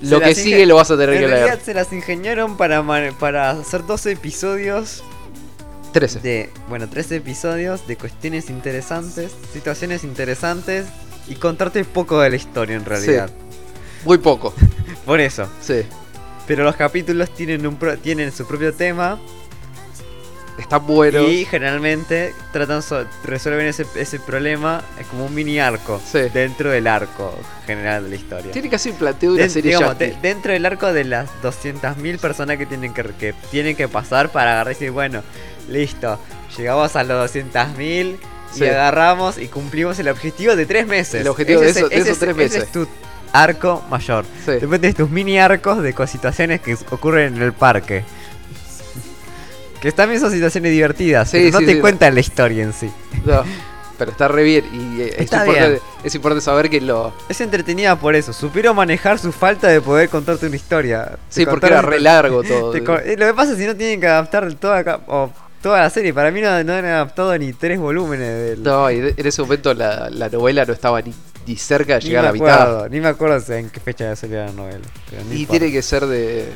[0.00, 1.40] Se lo que sigue lo vas a tener En que leer.
[1.40, 2.82] realidad se las ingeniaron para,
[3.18, 5.02] para hacer 12 episodios
[5.92, 6.20] 13.
[6.20, 10.86] de, bueno, 13 episodios de cuestiones interesantes, situaciones interesantes
[11.28, 13.30] y contarte poco de la historia en realidad.
[14.04, 14.52] Muy poco.
[15.06, 15.46] Por eso.
[15.62, 15.82] Sí.
[16.46, 19.18] Pero los capítulos tienen, un pro- tienen su propio tema
[20.58, 21.28] Están buenos.
[21.28, 26.20] y generalmente tratan so- resuelven ese, ese problema es como un mini arco Sí.
[26.32, 27.36] dentro del arco
[27.66, 28.52] general de la historia.
[28.52, 32.18] Tiene casi un planteo de una serie digamos, de- dentro del arco de las 200.000
[32.18, 35.22] personas que tienen que, que tienen que pasar para agarrar y decir, bueno,
[35.68, 36.18] listo,
[36.56, 38.16] llegamos a los 200.000
[38.52, 38.62] Sí.
[38.62, 41.20] y agarramos y cumplimos el objetivo de tres meses.
[41.22, 42.62] El objetivo de es- eso- de ese esos es- tres ese meses.
[42.64, 42.86] es tu
[43.32, 44.24] arco mayor.
[44.44, 44.52] Sí.
[44.52, 48.04] Después tenés tus mini arcos de situaciones que ocurren en el parque.
[49.84, 51.80] Que también son situaciones divertidas, Sí, pero no sí, te sí.
[51.80, 52.90] cuentan la historia en sí.
[53.24, 53.42] No,
[53.98, 54.64] pero está re bien.
[54.72, 55.80] Y eh, es, Está importante, bien.
[56.02, 57.12] es importante saber que lo.
[57.28, 58.32] Es entretenida por eso.
[58.32, 61.18] Supieron manejar su falta de poder contarte una historia.
[61.28, 62.70] Sí, Te porque era re largo todo.
[62.72, 65.30] te eh, lo que pasa es que no tienen que adaptar toda, o
[65.62, 66.12] toda la serie.
[66.14, 68.62] Para mí no, no han adaptado ni tres volúmenes del.
[68.62, 71.14] No, y de- en ese momento la, la novela no estaba ni,
[71.56, 72.88] cerca de llegar a la mitad.
[72.88, 74.78] Ni me acuerdo en qué fecha salió la novela.
[75.30, 75.50] Y importa.
[75.58, 76.46] tiene que ser de.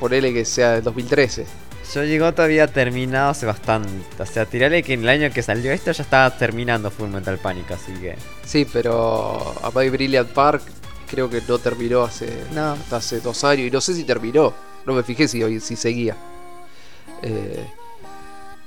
[0.00, 1.46] Ponele que sea de 2013.
[1.92, 3.90] Yo llegó todavía terminado hace bastante.
[4.18, 7.38] O sea, tirale que en el año que salió esto ya estaba terminando Full Metal
[7.38, 8.16] Panic, así que.
[8.44, 10.62] Sí, pero A My Brilliant Park
[11.10, 12.28] creo que no terminó hace.
[12.52, 12.72] No.
[12.72, 13.68] hasta hace dos años.
[13.68, 14.54] Y no sé si terminó.
[14.86, 16.16] No me fijé si, si seguía.
[17.22, 17.64] Eh,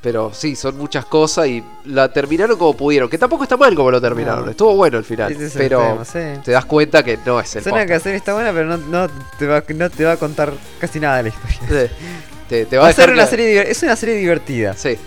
[0.01, 3.09] pero sí, son muchas cosas y la terminaron como pudieron.
[3.09, 4.45] Que tampoco está mal como lo terminaron.
[4.45, 4.51] No.
[4.51, 5.31] Estuvo bueno el final.
[5.31, 6.19] Es pero tema, sí.
[6.43, 9.07] te das cuenta que no es el Suena que serie está buena, pero no, no,
[9.37, 11.87] te va, no te va a contar casi nada de la historia.
[11.87, 11.93] Sí.
[12.49, 14.73] Te, te va Va a ser una serie es una serie divertida.
[14.73, 14.97] Sí.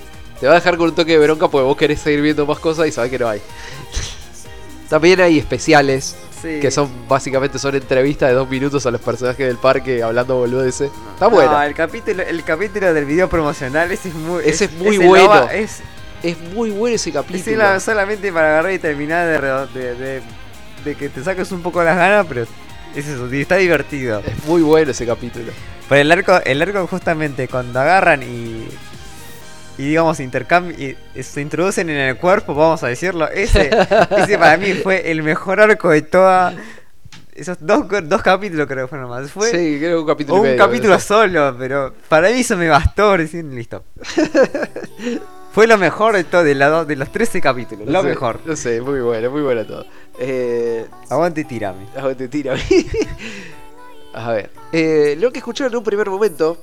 [0.41, 2.59] Te va a dejar con un toque de bronca porque vos querés seguir viendo más
[2.59, 3.41] cosas y sabés que no hay.
[4.89, 6.59] También hay especiales Sí.
[6.59, 10.91] que son básicamente son entrevistas de dos minutos a los personajes del parque hablando boludeces.
[11.13, 11.67] Está No, buena.
[11.67, 15.51] el capítulo, el capítulo del video promocional ese es muy, Ese es muy el bueno.
[15.51, 15.81] Es,
[16.23, 17.57] Es muy bueno ese es capítulo.
[17.59, 20.23] la- solamente para agarrar y terminar de, de, de-
[20.85, 22.47] de que te saques un poco las ganas, pero
[22.95, 24.21] es eso, está divertido.
[24.21, 25.53] Es muy bueno ese capítulo.
[25.89, 28.69] Pero el arco, el arco justamente cuando agarran y.
[29.79, 33.29] Y digamos, intercambio, y se introducen en el cuerpo, vamos a decirlo.
[33.31, 33.71] Ese,
[34.19, 36.55] ese para mí fue el mejor arco de toda.
[37.35, 39.31] Esos dos, dos capítulos creo que fueron más.
[39.31, 40.37] Fue sí, creo que un capítulo.
[40.37, 43.17] un medio, capítulo solo, pero para mí eso me bastó.
[43.17, 43.85] Decir, listo.
[45.53, 47.89] fue lo mejor de todo, de, la de los 13 capítulos.
[47.89, 48.41] Lo sé, mejor.
[48.45, 49.85] No sé, muy bueno, muy bueno todo.
[50.19, 51.87] Eh, Aguante y tirame.
[51.97, 52.55] a ver, te tira.
[54.15, 54.51] a ver.
[54.73, 56.59] eh, lo que escucharon en un primer momento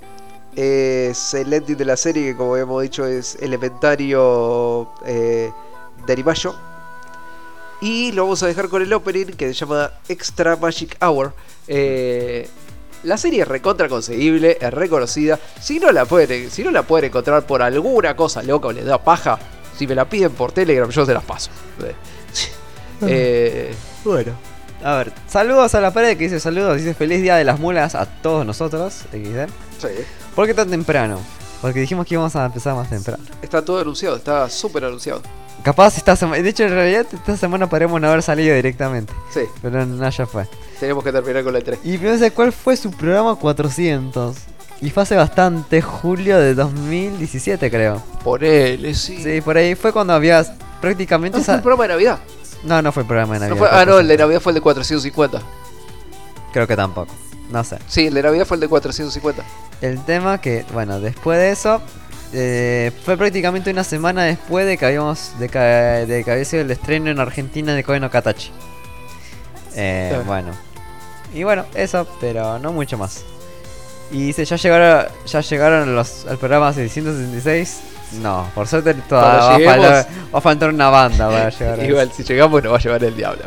[0.56, 5.52] es el ending de la serie, que como habíamos dicho es Elementario eh.
[7.82, 11.34] Y lo vamos a dejar con el opening que se llama Extra Magic Hour.
[11.68, 12.50] Eh,
[13.08, 15.40] la serie es recontra conseguible, es reconocida.
[15.62, 18.86] Si no la pueden, si no la pueden encontrar por alguna cosa loca o les
[18.86, 19.40] da paja,
[19.78, 21.50] si me la piden por Telegram, yo se las paso.
[23.02, 24.32] Eh, Bueno.
[24.84, 27.94] A ver, saludos a la pared que dice saludos, dice feliz día de las mulas
[27.94, 29.50] a todos nosotros, XD.
[29.80, 29.88] sí,
[30.36, 31.20] ¿Por qué tan temprano?
[31.62, 33.24] Porque dijimos que íbamos a empezar más temprano.
[33.44, 35.22] está todo anunciado, está súper anunciado.
[35.68, 39.12] Capaz esta semana, de hecho en realidad esta semana podríamos no haber salido directamente.
[39.34, 40.48] Sí, Pero no, ya fue.
[40.80, 41.80] tenemos que terminar con la 3.
[41.84, 44.38] Y piensa cuál fue su programa 400.
[44.80, 48.02] Y fue hace bastante, julio de 2017 creo.
[48.24, 49.22] Ponele, sí.
[49.22, 50.46] Sí, por ahí fue cuando había
[50.80, 51.38] prácticamente...
[51.38, 52.20] ¿No fue el programa de Navidad?
[52.64, 53.68] No, no fue el programa de No Navidad.
[53.70, 54.20] fue- ah, no, el de 400.
[54.20, 55.42] Navidad fue el de 450.
[56.54, 57.14] Creo que tampoco.
[57.52, 57.78] No sé.
[57.90, 59.44] Sí, el de Navidad fue el de 450.
[59.82, 61.82] El tema que, bueno, después de eso,
[62.34, 66.62] eh, fue prácticamente una semana después de que habíamos, de que, de que había sido
[66.64, 68.52] el estreno en Argentina de Koe no Katachi.
[69.76, 70.20] Eh.
[70.26, 70.52] Bueno.
[71.34, 73.24] Y bueno, eso, pero no mucho más.
[74.12, 77.80] Y dice, ¿ya llegaron, ya llegaron los, al programa 666?
[78.22, 81.80] No, por suerte todavía va, a lleguemos- faltar, va a faltar una banda para llegar
[81.80, 81.84] a.
[81.86, 83.44] Igual, si llegamos nos va a llevar el diablo.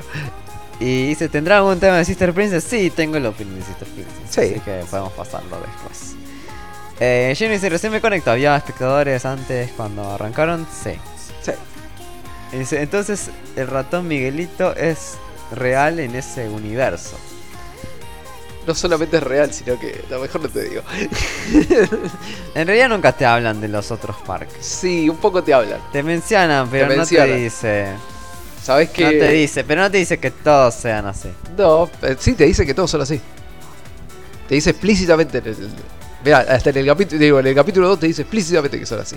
[0.78, 2.65] Y dice, ¿tendrá algún tema de Sister Princess?
[2.65, 4.15] Sí, tengo el opening de Sister Princess.
[4.28, 4.41] Sí.
[4.41, 6.15] Así que podemos pasarlo después.
[7.01, 8.31] Eh, Jenny dice, recién me conecto.
[8.31, 10.67] ¿Había espectadores antes cuando arrancaron?
[10.83, 10.93] Sí.
[11.43, 11.53] Sí.
[12.53, 15.17] Dice, entonces el ratón Miguelito es
[15.53, 17.17] real en ese universo.
[18.67, 20.83] No solamente es real, sino que lo mejor no te digo.
[22.55, 24.65] En realidad nunca te hablan de los otros parques.
[24.65, 25.81] Sí, un poco te hablan.
[25.93, 27.29] Te mencionan, pero no mencionan.
[27.29, 27.87] te dice.
[28.62, 31.31] ¿Sabes que No te dice, pero no te dice que todos sean así.
[31.57, 33.20] No, eh, sí, te dice que todos son así.
[34.49, 35.57] Te dice explícitamente en el.
[36.24, 37.18] Mira, hasta en el capítulo.
[37.18, 39.16] Digo, en el capítulo 2 te dice explícitamente que son así.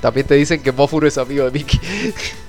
[0.00, 1.80] También te dicen que Mofuro es amigo de Mickey.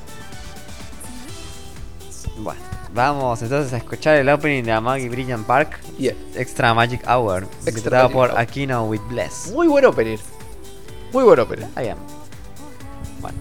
[2.37, 2.59] Bueno,
[2.93, 5.79] vamos entonces a escuchar el opening de Amagi Brilliant Park.
[5.97, 6.17] Bien.
[6.35, 8.39] Extra Magic Hour, Extra por Hour.
[8.39, 9.51] Aquino with Bless.
[9.53, 10.17] Muy buen opening.
[11.13, 11.67] Muy buen opening.
[11.77, 11.97] I am.
[13.21, 13.39] Bueno,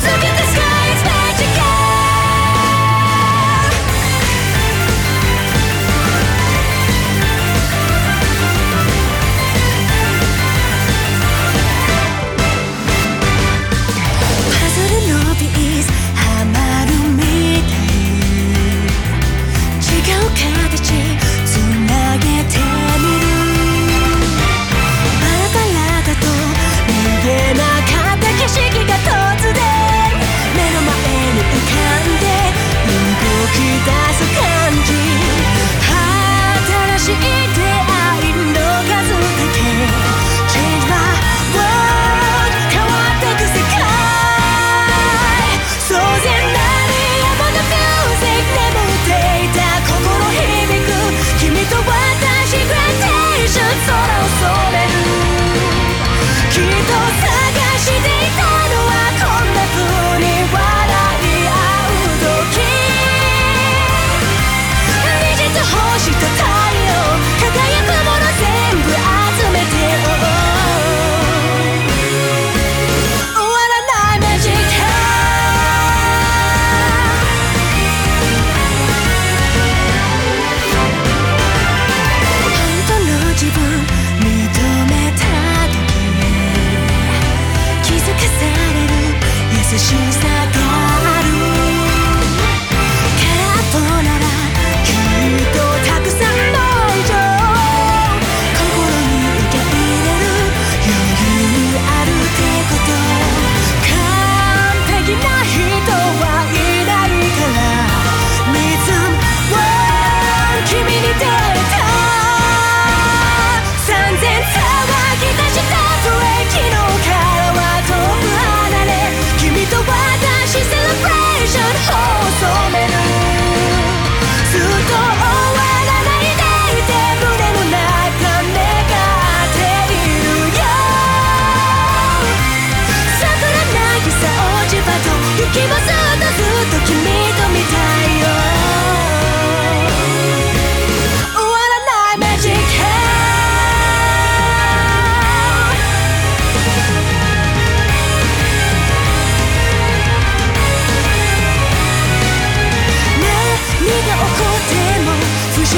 [0.00, 0.37] 続けて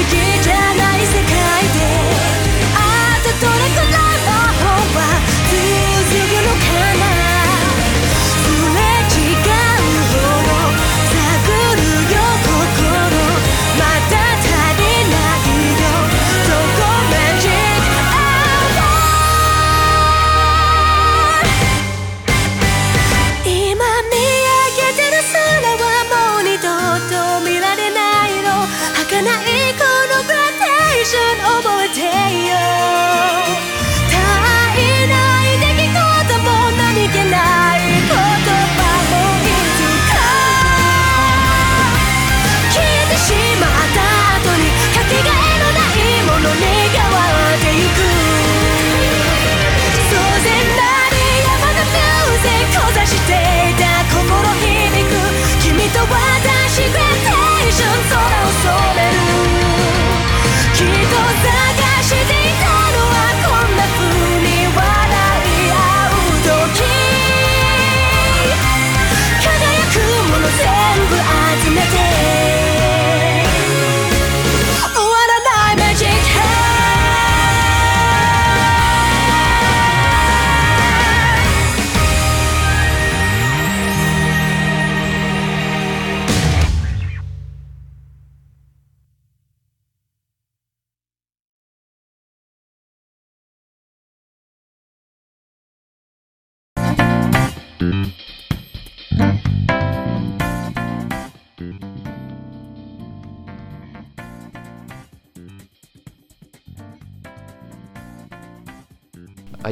[0.00, 0.69] 思議じゃな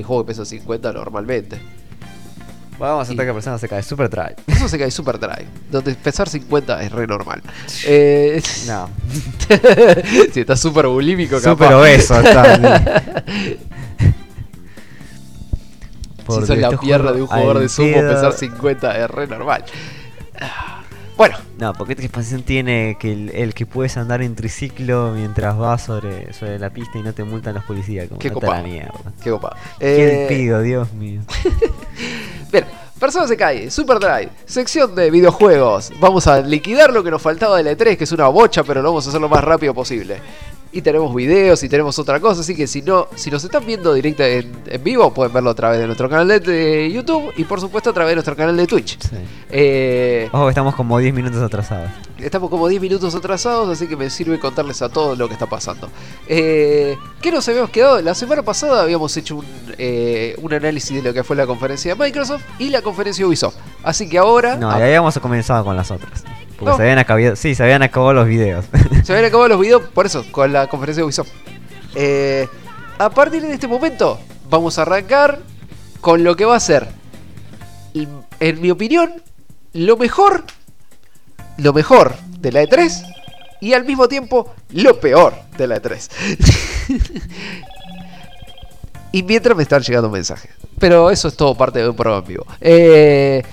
[0.09, 1.59] Hay juegos que pesan 50 normalmente.
[2.79, 4.33] Vamos a aceptar que la persona se cae super dry.
[4.47, 5.45] Eso se cae super dry.
[5.69, 7.43] Donde pesar 50 es re normal.
[7.85, 8.89] Eh, No.
[10.33, 11.51] si estás súper bulímico, capaz.
[11.51, 12.59] Super obeso está.
[16.29, 19.63] Si sos la pierna de un jugador de sumo, pesar 50 es re normal.
[21.19, 25.57] Bueno, No, porque esta expansión tiene que el, el que puedes andar en triciclo mientras
[25.57, 28.07] vas sobre, sobre la pista y no te multan los policías.
[28.07, 28.93] Como Qué andate a la mierda.
[29.21, 29.57] qué copa.
[29.77, 31.19] ¿Qué Eh, pido, Dios mío?
[32.53, 32.63] Bien,
[32.97, 35.91] Persona se cae, Super Drive, sección de videojuegos.
[35.99, 38.89] Vamos a liquidar lo que nos faltaba del E3, que es una bocha, pero lo
[38.89, 40.21] vamos a hacer lo más rápido posible.
[40.71, 43.91] Y tenemos videos y tenemos otra cosa, así que si no, si nos están viendo
[43.91, 47.43] directa en, en vivo, pueden verlo a través de nuestro canal de, de YouTube y
[47.45, 48.99] por supuesto a través de nuestro canal de Twitch.
[48.99, 49.15] Sí.
[49.49, 51.89] Eh, Ojo, estamos como 10 minutos atrasados.
[52.19, 55.47] Estamos como 10 minutos atrasados, así que me sirve contarles a todos lo que está
[55.47, 55.89] pasando.
[56.27, 57.99] Eh, ¿Qué nos habíamos quedado?
[58.01, 59.45] La semana pasada habíamos hecho un,
[59.79, 63.29] eh, un análisis de lo que fue la conferencia de Microsoft y la conferencia de
[63.29, 63.55] Ubisoft.
[63.83, 66.23] Así que ahora No, y ahí habíamos comenzado con las otras.
[66.59, 67.35] Porque se habían acabado.
[67.35, 68.65] Sí, se habían acabado los videos.
[69.03, 71.31] se habían acabado los videos, por eso, con la conferencia de Ubisoft.
[71.95, 72.47] Eh,
[72.97, 75.39] a partir de este momento, vamos a arrancar
[76.01, 76.87] con lo que va a ser,
[77.93, 79.21] en mi opinión,
[79.73, 80.43] lo mejor,
[81.57, 83.15] lo mejor de la E3
[83.61, 86.09] y al mismo tiempo lo peor de la E3.
[89.11, 90.51] y mientras me están llegando mensajes.
[90.77, 92.45] Pero eso es todo parte de un programa en vivo.
[92.61, 93.43] Eh,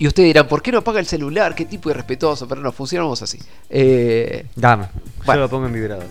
[0.00, 1.54] y ustedes dirán, ¿por qué no apaga el celular?
[1.54, 2.48] ¿Qué tipo irrespetuoso?
[2.48, 3.38] Pero no, funcionamos así.
[3.68, 4.88] Eh, Dame.
[5.24, 5.34] Bueno.
[5.34, 6.06] Yo lo pongo en vibrador.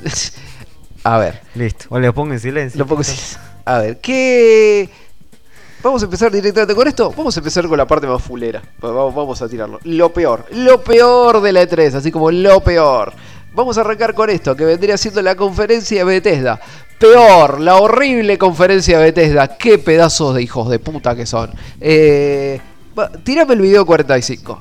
[1.03, 1.85] a ver, Listo.
[1.89, 2.77] O le pongo en silencio.
[2.79, 3.35] lo pongo así.
[3.65, 4.89] A ver, ¿qué...?
[5.81, 7.13] Vamos a empezar directamente con esto.
[7.15, 8.61] Vamos a empezar con la parte más fulera.
[8.83, 9.79] Va- Vamos, vamos a tirarlo.
[9.85, 10.45] Lo peor.
[10.51, 11.93] Lo peor de la E3.
[11.95, 13.13] Así como lo peor.
[13.53, 16.59] Vamos a arrancar con esto, que vendría siendo la conferencia de Bethesda.
[16.99, 19.55] Peor, la horrible conferencia de Bethesda.
[19.57, 21.51] Qué pedazos de hijos de puta que son.
[21.79, 22.59] Eh,
[23.23, 24.57] tirame el video 45.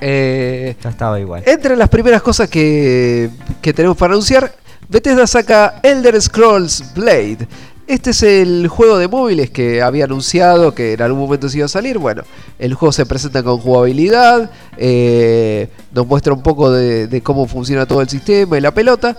[0.00, 1.42] Eh, Ya estaba igual.
[1.46, 3.30] entre las primeras cosas que,
[3.60, 4.54] que tenemos para anunciar,
[4.88, 7.46] Bethesda saca Elder Scrolls Blade.
[7.86, 11.66] Este es el juego de móviles que había anunciado que en algún momento se iba
[11.66, 11.98] a salir.
[11.98, 12.22] Bueno,
[12.58, 17.86] el juego se presenta con jugabilidad, eh, nos muestra un poco de, de cómo funciona
[17.86, 19.16] todo el sistema y la pelota.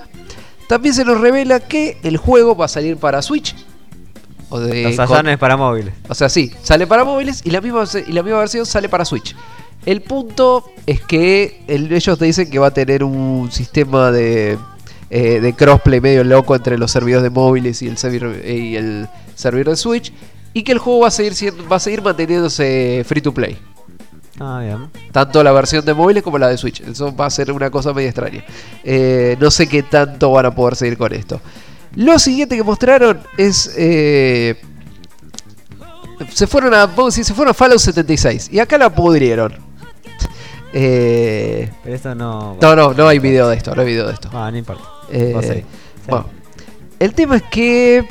[0.70, 3.56] También se nos revela que el juego va a salir para Switch.
[4.52, 4.96] O, de- Los
[5.40, 5.94] para móviles.
[6.08, 9.06] o sea, sí, sale para móviles y la misma, y la misma versión sale para
[9.06, 9.36] Switch.
[9.86, 14.58] El punto es que el- ellos te dicen que va a tener un sistema de,
[15.10, 19.08] eh, de crossplay medio loco entre los servidores de móviles y el, servidor, y el
[19.36, 20.14] servidor de Switch.
[20.54, 23.58] Y que el juego va a seguir, siendo- va a seguir manteniéndose free to play.
[24.40, 24.90] Ah, bien.
[25.12, 26.82] Tanto la versión de móviles como la de Switch.
[26.82, 28.44] Eso va a ser una cosa medio extraña.
[28.84, 31.40] Eh, no sé qué tanto van a poder seguir con esto.
[31.96, 33.72] Lo siguiente que mostraron es.
[33.78, 34.60] eh,
[36.34, 36.90] se fueron a.
[37.12, 38.50] se fueron a Fallout 76.
[38.52, 39.54] Y acá la pudrieron.
[40.74, 42.58] Eh, Pero esto no.
[42.62, 44.30] no, no, no hay video de esto, no hay video de esto.
[44.32, 44.82] Ah, no importa.
[45.12, 45.66] Eh,
[46.08, 46.30] bueno,
[46.98, 48.08] el tema es que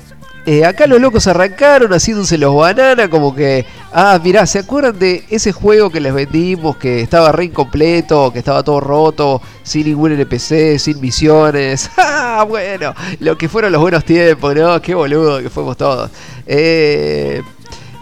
[0.46, 5.24] eh, acá los locos arrancaron haciéndose los banana, como que, ah, mirá, ¿se acuerdan de
[5.28, 10.12] ese juego que les vendimos que estaba re incompleto, que estaba todo roto, sin ningún
[10.12, 11.90] NPC, sin misiones?
[11.98, 12.94] ¡Ah, bueno!
[13.20, 14.80] Lo que fueron los buenos tiempos, ¿no?
[14.80, 16.10] Qué boludo que fuimos todos.
[16.46, 17.42] Eh,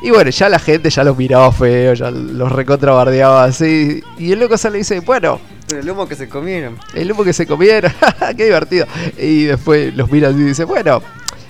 [0.00, 4.00] y bueno, ya la gente ya los miraba feo, ya los recontrabardeaba así.
[4.16, 5.40] Y el loco sale y dice, bueno,
[5.76, 6.78] el humo que se comieron.
[6.94, 7.92] el humo que se comieron,
[8.36, 8.86] qué divertido.
[9.18, 11.02] Y después los mira así y dice, bueno,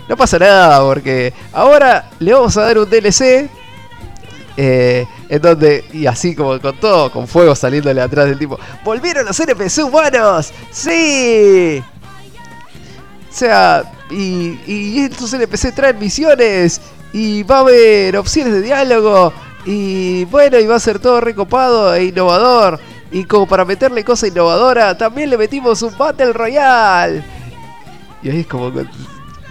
[0.09, 3.49] no pasa nada porque ahora le vamos a dar un DLC.
[4.57, 9.25] eh, en donde, y así como con todo, con fuego saliéndole atrás del tipo, ¡Volvieron
[9.27, 10.53] los NPC humanos!
[10.73, 11.83] ¡Sí!
[13.31, 16.81] O sea, y, y estos NPC traen misiones,
[17.12, 19.33] y va a haber opciones de diálogo,
[19.65, 22.81] y bueno, y va a ser todo recopado e innovador.
[23.11, 27.23] Y como para meterle cosa innovadora, también le metimos un Battle Royale.
[28.23, 28.73] Y ahí es como.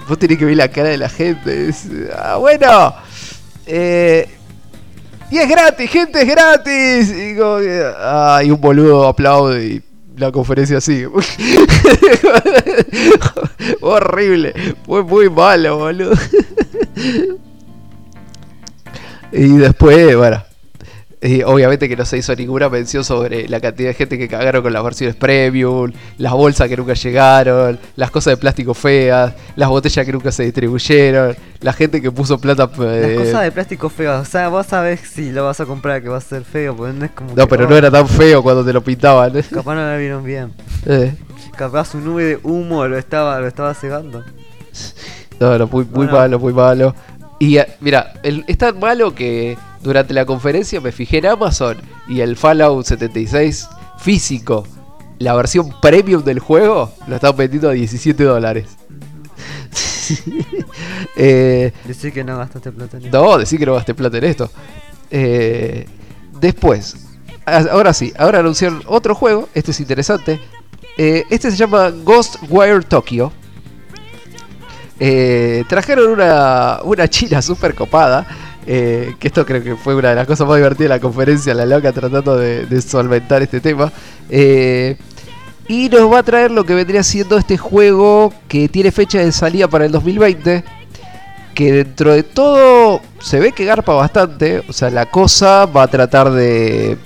[0.07, 1.71] Vos tenés que ver la cara de la gente.
[2.17, 2.95] ah, bueno.
[3.65, 4.29] Eh,
[5.29, 7.11] y es gratis, gente, es gratis.
[7.11, 7.57] Y, como
[7.97, 9.83] ah, un boludo aplaude y
[10.15, 11.07] la conferencia sigue.
[13.81, 14.53] Horrible.
[14.85, 16.13] Fue muy malo, boludo.
[19.33, 20.46] y después, bueno.
[21.19, 24.61] Y obviamente que no se hizo ninguna mención sobre la cantidad de gente que cagaron
[24.61, 29.67] con las versiones premium, las bolsas que nunca llegaron, las cosas de plástico feas, las
[29.67, 32.69] botellas que nunca se distribuyeron, la gente que puso plata.
[32.77, 34.19] Las eh, cosas de plástico feo.
[34.19, 36.75] O sea, vos sabés si lo vas a comprar que va a ser feo.
[36.75, 37.31] Porque no es como.
[37.31, 39.35] No, que, pero oh, no era tan feo cuando te lo pintaban.
[39.39, 39.43] ¿eh?
[39.51, 40.53] Capaz no la vieron bien.
[40.85, 41.15] Eh,
[41.57, 44.23] Capaz su nube de humo lo estaba, lo estaba cegando.
[45.39, 46.11] No, no, muy, muy Bueno.
[46.11, 46.95] malo, muy malo.
[47.39, 51.77] Y eh, mira, el- es tan malo que durante la conferencia me fijé en Amazon
[52.07, 53.67] y el Fallout 76
[53.99, 54.67] físico,
[55.19, 58.65] la versión premium del juego, lo están vendiendo a 17 dólares.
[61.15, 63.17] eh, Decir que no gastaste plata en eso.
[63.23, 64.49] no, decir que no gasté plata en esto.
[65.09, 65.85] Eh,
[66.39, 66.97] después,
[67.45, 70.39] a- ahora sí, ahora anunciaron otro juego, este es interesante.
[70.97, 73.31] Eh, este se llama Ghostwire Tokyo.
[74.99, 78.25] Eh, trajeron una, una china super copada.
[78.69, 81.53] Eh, que esto creo que fue una de las cosas más divertidas de la conferencia,
[81.53, 83.93] la loca tratando de, solventar este tema.
[84.29, 84.97] Eh,
[85.69, 89.31] y nos va a traer lo que vendría siendo este juego que tiene fecha de
[89.31, 90.65] salida para el 2020.
[91.55, 94.61] Que dentro de todo se ve que garpa bastante.
[94.67, 96.97] O sea, la cosa va a tratar de...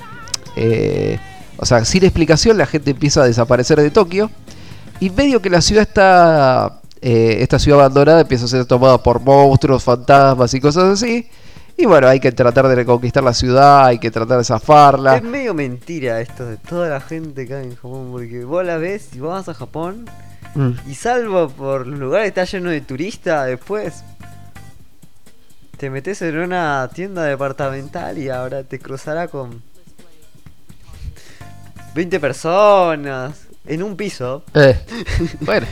[0.55, 1.19] eh,
[1.57, 4.31] o sea, sin explicación la gente empieza a desaparecer de Tokio.
[4.99, 6.81] Y medio que la ciudad está...
[7.01, 11.29] esta ciudad abandonada empieza a ser tomada por monstruos, fantasmas y cosas así.
[11.81, 15.15] Y bueno, hay que tratar de reconquistar la ciudad, hay que tratar de zafarla.
[15.15, 18.09] Es medio mentira esto de toda la gente que hay en Japón.
[18.11, 20.05] Porque vos la ves y vos vas a Japón.
[20.53, 20.73] Mm.
[20.87, 24.03] Y salvo por los lugares está lleno de turistas, después
[25.77, 29.63] te metes en una tienda departamental y ahora te cruzará con
[31.95, 34.43] 20 personas en un piso.
[34.53, 34.79] Eh,
[35.39, 35.65] bueno,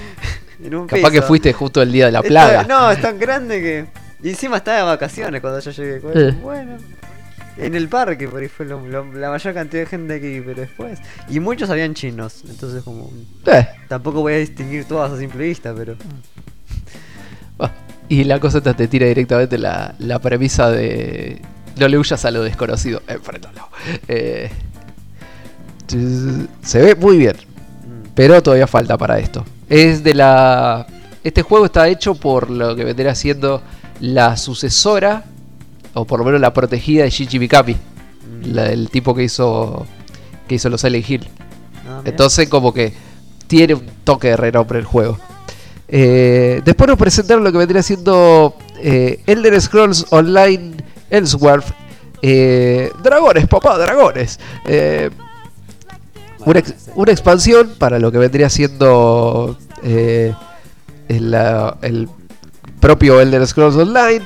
[0.63, 1.27] En un capaz que piso.
[1.27, 2.63] fuiste justo el día de la plaga.
[2.63, 4.08] no, es tan grande que.
[4.22, 6.01] Y encima está de vacaciones cuando yo llegué.
[6.14, 6.31] Eh.
[6.41, 6.77] Bueno.
[7.57, 10.41] En el parque, por ahí fue lo- lo- la mayor cantidad de gente que vi,
[10.41, 10.99] pero después.
[11.30, 13.11] Y muchos habían chinos, entonces como.
[13.48, 15.95] Eh, Tampoco voy a distinguir todas a simple vista, pero.
[17.57, 17.72] bah.
[18.07, 21.41] Y la cosa te tira directamente la, la premisa de
[21.77, 23.67] no le huyas a lo desconocido, enfréntalo.
[24.07, 24.49] Eh,
[26.61, 29.45] se ve muy bien, mm, pero todavía falta para esto.
[29.69, 30.88] Es de la.
[31.23, 33.61] Este juego está hecho por lo que vendría siendo
[33.99, 35.25] la sucesora,
[35.93, 38.53] o por lo menos la protegida de Shinji Mikami, mm.
[38.53, 39.85] del tipo que hizo
[40.47, 41.27] que hizo los Silent Hill.
[41.87, 42.01] Ah.
[42.05, 42.93] Entonces como que
[43.47, 45.17] tiene un toque de renombre el juego.
[45.87, 50.73] Eh, después nos presentaron lo que vendría siendo eh, Elder Scrolls Online
[51.09, 51.63] Elsewhere.
[52.21, 54.39] Eh, dragones, papá, dragones.
[56.45, 60.35] Una, ex- una expansión para lo que vendría siendo el,
[61.09, 62.09] el
[62.80, 64.22] propio Elder Scrolls Online,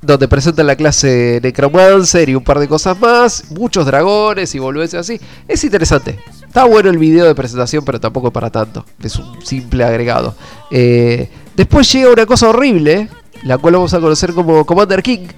[0.00, 4.96] donde presentan la clase Necromancer y un par de cosas más, muchos dragones y volverse
[4.96, 5.20] así.
[5.46, 6.18] Es interesante.
[6.46, 8.84] Está bueno el video de presentación, pero tampoco para tanto.
[9.02, 10.34] Es un simple agregado.
[10.70, 13.08] Eh, después llega una cosa horrible,
[13.42, 15.28] la cual vamos a conocer como Commander King.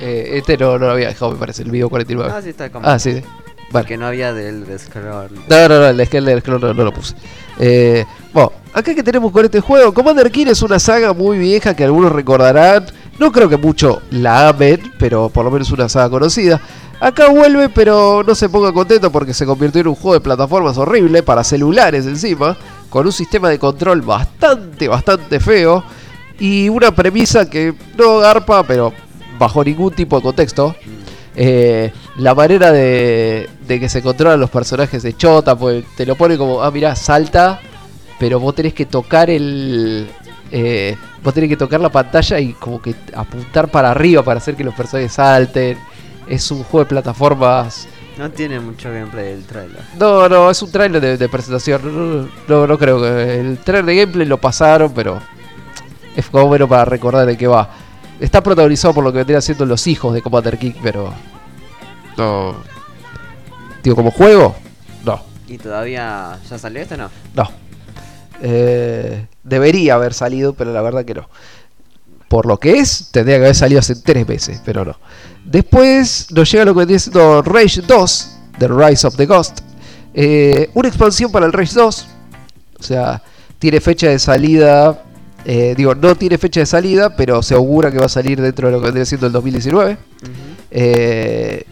[0.00, 2.32] Eh, este no, no lo había dejado, me parece, el video 49.
[2.34, 2.88] Ah, sí, está como.
[2.88, 3.22] Ah, sí.
[3.70, 3.86] Vale.
[3.86, 5.30] Que no había del Scroll.
[5.48, 7.14] No, no, no, el del Scroll no, no lo puse.
[7.62, 11.76] Eh, bueno, acá que tenemos con este juego, Commander King es una saga muy vieja
[11.76, 12.86] que algunos recordarán
[13.18, 16.58] No creo que mucho la amen, pero por lo menos una saga conocida.
[17.00, 20.78] Acá vuelve, pero no se ponga contento porque se convirtió en un juego de plataformas
[20.78, 22.56] horrible para celulares encima,
[22.88, 25.84] con un sistema de control bastante, bastante feo
[26.38, 28.92] y una premisa que no garpa, pero
[29.38, 30.74] bajo ningún tipo de contexto.
[31.42, 36.14] Eh, la manera de, de que se controlan los personajes de Chota, pues te lo
[36.14, 37.58] pone como, ah, mirá, salta,
[38.18, 40.10] pero vos tenés que tocar el.
[40.52, 40.94] eh,
[41.24, 44.64] vos tenés que tocar la pantalla y como que apuntar para arriba para hacer que
[44.64, 45.78] los personajes salten.
[46.28, 47.88] Es un juego de plataformas.
[48.18, 49.80] No tiene mucho gameplay el trailer.
[49.98, 51.80] No, no, es un trailer de, de presentación.
[51.82, 53.40] No, no, no, no creo que.
[53.40, 55.18] El trailer de gameplay lo pasaron, pero.
[56.14, 57.70] Es como bueno para recordar de qué va.
[58.20, 61.12] Está protagonizado por lo que vendrían siendo los hijos de Commander King, pero.
[62.16, 62.54] No.
[63.82, 64.54] Digo, como juego,
[65.04, 65.22] no.
[65.48, 67.10] ¿Y todavía ya salió este o no?
[67.34, 67.50] No.
[68.42, 71.28] Eh, debería haber salido, pero la verdad que no.
[72.28, 74.96] Por lo que es, tendría que haber salido hace tres meses, pero no.
[75.44, 79.60] Después nos llega lo que vendría siendo Rage 2, The Rise of the Ghost.
[80.12, 82.06] Eh, una expansión para el Rage 2.
[82.78, 83.22] O sea,
[83.58, 85.02] tiene fecha de salida.
[85.44, 88.68] Eh, digo, no tiene fecha de salida, pero se augura que va a salir dentro
[88.68, 89.96] de lo que vendría siendo el 2019.
[90.70, 91.64] Eh,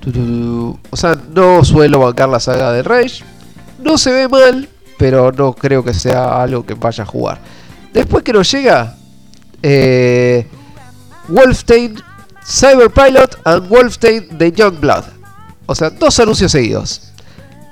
[0.00, 0.78] tu, tu, tu.
[0.90, 3.24] o sea, no suelo bancar la saga de Rage.
[3.82, 4.68] No se ve mal,
[4.98, 7.38] pero no creo que sea algo que vaya a jugar.
[7.92, 8.96] Después que nos llega
[9.62, 10.46] eh,
[11.28, 11.96] Wolfenstein
[12.44, 15.04] Cyberpilot and Wolfenstein The Youngblood.
[15.66, 17.12] O sea, dos anuncios seguidos.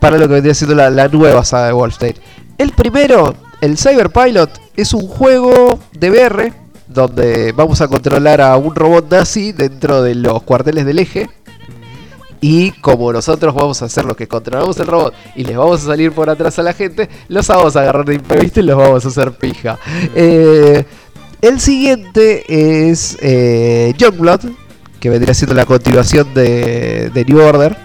[0.00, 2.14] Para lo que vendría siendo la, la nueva saga de Wolfenstein.
[2.58, 6.52] El primero, el Cyberpilot, es un juego de VR
[6.88, 11.28] donde vamos a controlar a un robot nazi dentro de los cuarteles del eje.
[12.40, 15.86] Y como nosotros vamos a ser los que controlamos el robot y les vamos a
[15.86, 19.04] salir por atrás a la gente, los vamos a agarrar de imprevisto y los vamos
[19.04, 19.78] a hacer pija.
[20.14, 20.84] Eh,
[21.40, 22.44] el siguiente
[22.90, 24.40] es eh, Youngblood,
[25.00, 27.76] que vendría siendo la continuación de, de New Order,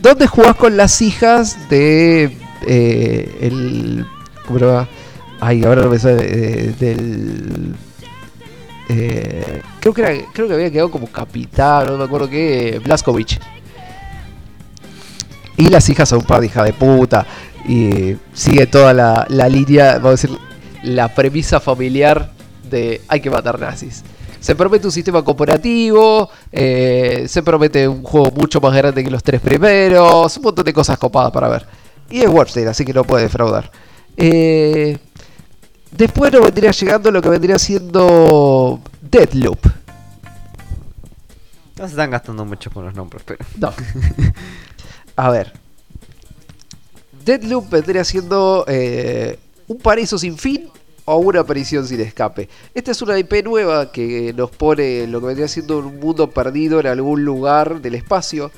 [0.00, 2.36] donde jugás con las hijas de
[2.66, 4.06] eh, el
[5.40, 7.74] Ay, ahora no me sale eh, del
[8.92, 13.40] eh, creo que era, creo que había quedado como capitán, no me acuerdo qué, Blaskovic.
[15.56, 17.24] Y las hijas son un par de hijas de puta.
[17.68, 20.38] Y sigue toda la, la línea, vamos a decir,
[20.82, 22.32] la premisa familiar
[22.68, 24.02] de hay que matar nazis.
[24.40, 29.22] Se promete un sistema cooperativo, eh, se promete un juego mucho más grande que los
[29.22, 31.66] tres primeros, un montón de cosas copadas para ver.
[32.08, 33.70] Y es Wolfenstein, así que no puede defraudar.
[34.16, 34.98] Eh,
[35.90, 39.66] después nos vendría llegando lo que vendría siendo Deadloop.
[41.76, 43.44] No se están gastando mucho con los nombres, pero.
[43.58, 43.72] No.
[45.16, 45.52] A ver.
[47.24, 50.68] Deadloop vendría siendo eh, un paraíso sin fin
[51.04, 52.48] o una aparición sin escape.
[52.74, 56.80] Esta es una IP nueva que nos pone lo que vendría siendo un mundo perdido
[56.80, 58.50] en algún lugar del espacio.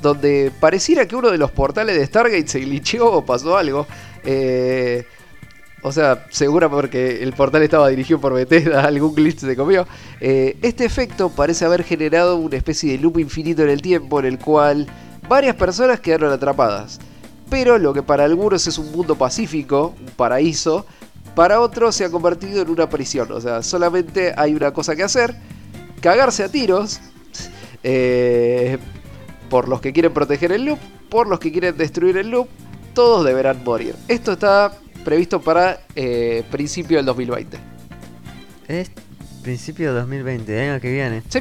[0.00, 3.86] Donde pareciera que uno de los portales de Stargate se glitcheó o pasó algo.
[4.30, 5.06] Eh,
[5.80, 9.86] o sea, segura porque el portal estaba dirigido por Bethesda, algún glitch se comió.
[10.20, 14.26] Eh, este efecto parece haber generado una especie de loop infinito en el tiempo en
[14.26, 14.86] el cual
[15.28, 16.98] varias personas quedaron atrapadas.
[17.48, 20.84] Pero lo que para algunos es un mundo pacífico, un paraíso,
[21.34, 23.32] para otros se ha convertido en una prisión.
[23.32, 25.34] O sea, solamente hay una cosa que hacer,
[26.02, 27.00] cagarse a tiros.
[27.82, 28.76] eh,
[29.48, 32.48] por los que quieren proteger el loop, por los que quieren destruir el loop,
[32.98, 33.94] todos deberán morir.
[34.08, 34.72] Esto está
[35.04, 37.56] previsto para eh, principio del 2020.
[38.66, 38.90] Es
[39.40, 41.22] principio de 2020, el año que viene.
[41.28, 41.38] Sí,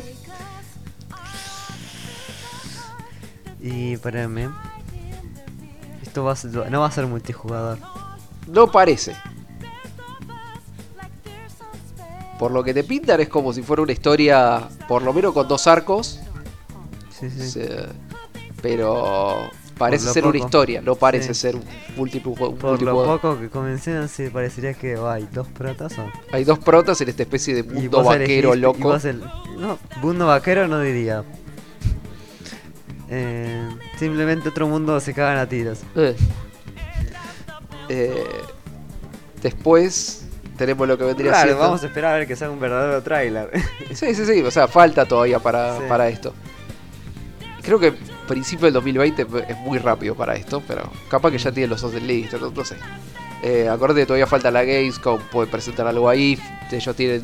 [3.60, 3.94] Y.
[6.04, 7.80] Esto va a ser- no va a ser multijugador.
[8.48, 9.16] no parece.
[12.38, 15.48] Por lo que te pintan es como si fuera una historia, por lo menos con
[15.48, 16.20] dos arcos,
[17.10, 17.50] Sí, sí.
[17.50, 17.88] se-
[18.62, 21.40] pero parece lo ser una historia, no parece Sí.
[21.42, 21.64] ser un
[21.96, 23.20] múltiplo Por lo multijugador.
[23.22, 25.98] poco que comencé, sí, parecería que oh, hay dos protas.
[26.00, 28.96] o- Hay dos protas en esta especie de mundo vaquero elegís- loco.
[28.96, 29.24] el-
[29.60, 31.24] no, mundo vaquero no diría.
[33.10, 35.80] Eh, simplemente otro mundo se cagan a tiros.
[35.96, 36.16] Eh.
[37.90, 38.24] Eh,
[39.42, 40.26] después
[40.58, 41.64] tenemos lo que vendría Claro, siendo.
[41.64, 43.50] vamos a esperar a ver que sea un verdadero tráiler.
[43.94, 45.84] Sí, sí, sí, o sea, falta todavía para, Sí.
[45.88, 46.34] para esto.
[47.62, 47.94] Creo que
[48.28, 52.02] principio del 2020 es muy rápido para esto, pero capaz que ya tienen los ojos
[52.02, 52.76] listos, no, no sé.
[53.44, 56.38] Eh, acordate que todavía falta la Gamescom, pueden presentar algo ahí.
[56.72, 57.24] Ellos tienen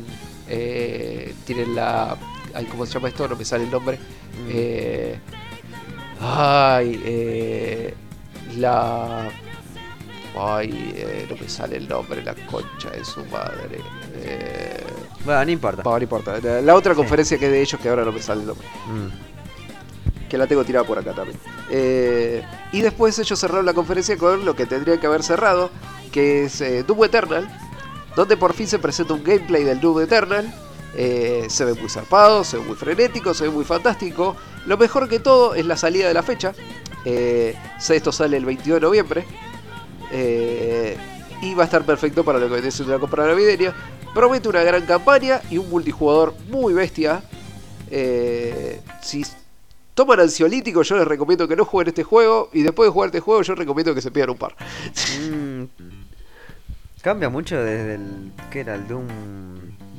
[0.49, 2.17] eh, tienen la.
[2.53, 3.27] Ay, ¿Cómo se llama esto?
[3.27, 3.97] No me sale el nombre.
[4.49, 5.17] Eh,
[6.19, 7.93] ay, eh,
[8.57, 9.29] la.
[10.35, 13.79] Ay, no me sale el nombre, la concha de su madre.
[15.25, 15.83] Bueno, no importa.
[15.83, 16.39] No, no importa.
[16.41, 18.67] La, la otra conferencia que es de ellos, que ahora no me sale el nombre.
[18.87, 19.32] Mm.
[20.33, 21.37] Que la tengo tirada por acá también.
[21.69, 25.69] Eh, y después ellos cerraron la conferencia con lo que tendría que haber cerrado,
[26.11, 27.47] que es eh, Doom Eternal,
[28.15, 30.51] donde por fin se presenta un gameplay del Doom Eternal.
[30.97, 34.35] Eh, se ve muy zarpado, se ve muy frenético, se ve muy fantástico.
[34.65, 36.53] Lo mejor que todo es la salida de la fecha.
[37.05, 39.25] Esto sale el 22 de noviembre.
[41.43, 43.71] Y va a estar perfecto para lo que es una compra navideña.
[44.15, 47.21] Promete una gran campaña y un multijugador muy bestia.
[47.91, 48.81] Eh,
[49.93, 52.49] toman ansiolítico, yo les recomiendo que no jueguen este juego.
[52.53, 54.55] Y después de jugar este juego, yo recomiendo que se pidan un par.
[55.31, 55.63] Mm.
[57.01, 58.31] Cambia mucho desde el.
[58.51, 58.75] ¿Qué era?
[58.75, 59.07] El Doom.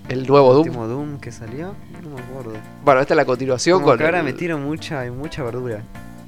[0.08, 0.66] El nuevo el Doom.
[0.66, 1.74] último Doom que salió.
[2.02, 2.52] No me acuerdo.
[2.84, 3.98] Bueno, esta es la continuación Como con.
[3.98, 5.82] que ahora el- metieron mucha, mucha verdura.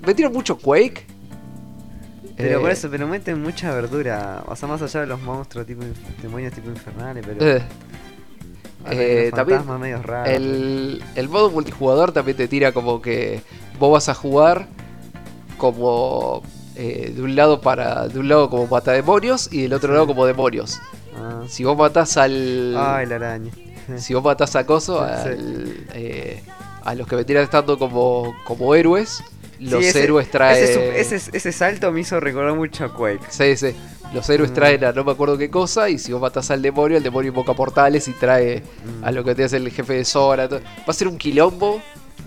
[0.06, 1.06] metieron mucho Quake.
[2.36, 4.44] Pero Eh, por eso, pero meten mucha verdura.
[4.46, 5.82] O sea, más allá de los monstruos, tipo
[6.20, 7.42] demonios tipo infernales, pero.
[7.56, 7.62] eh,
[8.90, 10.28] eh, también medios raros.
[10.34, 13.40] El, el modo multijugador también te tira como que
[13.78, 14.66] vos vas a jugar
[15.58, 16.42] como
[16.76, 20.06] eh, de un lado para de un lado como mata demonios y del otro lado
[20.06, 20.80] como demonios.
[21.16, 21.42] Ah.
[21.48, 23.50] Si vos matás al Ay, la araña.
[23.96, 25.84] si vos matás a Coso, sí.
[25.94, 26.42] eh,
[26.84, 29.22] a los que vendrían estando como, como héroes,
[29.58, 33.24] los Sí, ese- héroes traen Ese, ese, ese salto me hizo recordar mucho a Quake.
[33.30, 33.74] Sí, sí.
[34.14, 34.54] Los héroes Mm.
[34.54, 37.30] traen a no me acuerdo qué cosa y si vos matás al demonio, el demonio
[37.30, 38.62] invoca portales y trae
[39.00, 39.04] Mm.
[39.04, 40.46] a lo que te hace el jefe de Sora.
[40.48, 41.80] Va a ser un quilombo,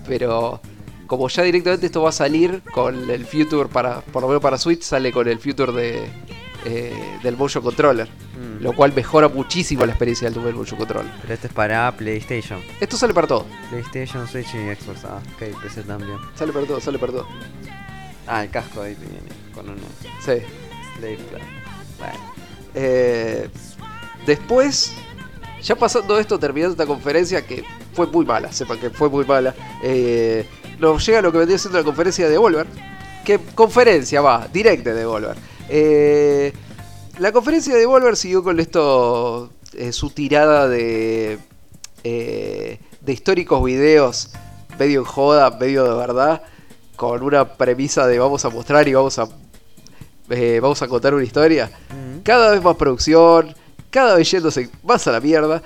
[0.06, 0.60] pero
[1.06, 4.58] como ya directamente esto va a salir con el Future para, por lo menos para
[4.58, 6.04] Switch, sale con el Future de,
[6.66, 6.92] eh,
[7.22, 8.06] del Motion Controller.
[8.08, 8.62] Mm.
[8.62, 11.10] Lo cual mejora muchísimo la experiencia del Motion Controller.
[11.22, 12.60] Pero este es para PlayStation.
[12.78, 13.46] Esto sale para todo.
[13.70, 15.04] PlayStation, Switch y Xbox.
[15.06, 16.18] Ah, ok, PC también.
[16.36, 17.26] Sale para todo, sale para todo.
[18.26, 19.18] Ah, el casco ahí viene
[19.54, 19.80] con una
[20.20, 20.42] Sí.
[20.98, 21.40] Slave Club.
[22.00, 22.18] Bueno.
[22.74, 23.48] Eh,
[24.26, 24.92] después,
[25.62, 29.54] ya pasando esto, terminando esta conferencia que fue muy mala, sepan que fue muy mala,
[29.82, 30.46] eh,
[30.78, 32.66] nos llega lo que vendría siendo la conferencia de Devolver.
[33.24, 34.48] ¿Qué conferencia va?
[34.52, 35.36] Directa de Devolver.
[35.68, 36.52] Eh,
[37.18, 39.50] la conferencia de Devolver siguió con esto,
[39.92, 41.38] su tirada de,
[42.02, 42.78] de
[43.12, 44.30] históricos videos,
[44.78, 46.42] medio en joda, medio de verdad,
[46.96, 49.28] con una premisa de vamos a mostrar y vamos a,
[50.30, 52.20] eh, vamos a contar una historia Mm.
[52.22, 53.54] cada vez más producción,
[53.90, 55.62] cada vez yéndose más a la mierda.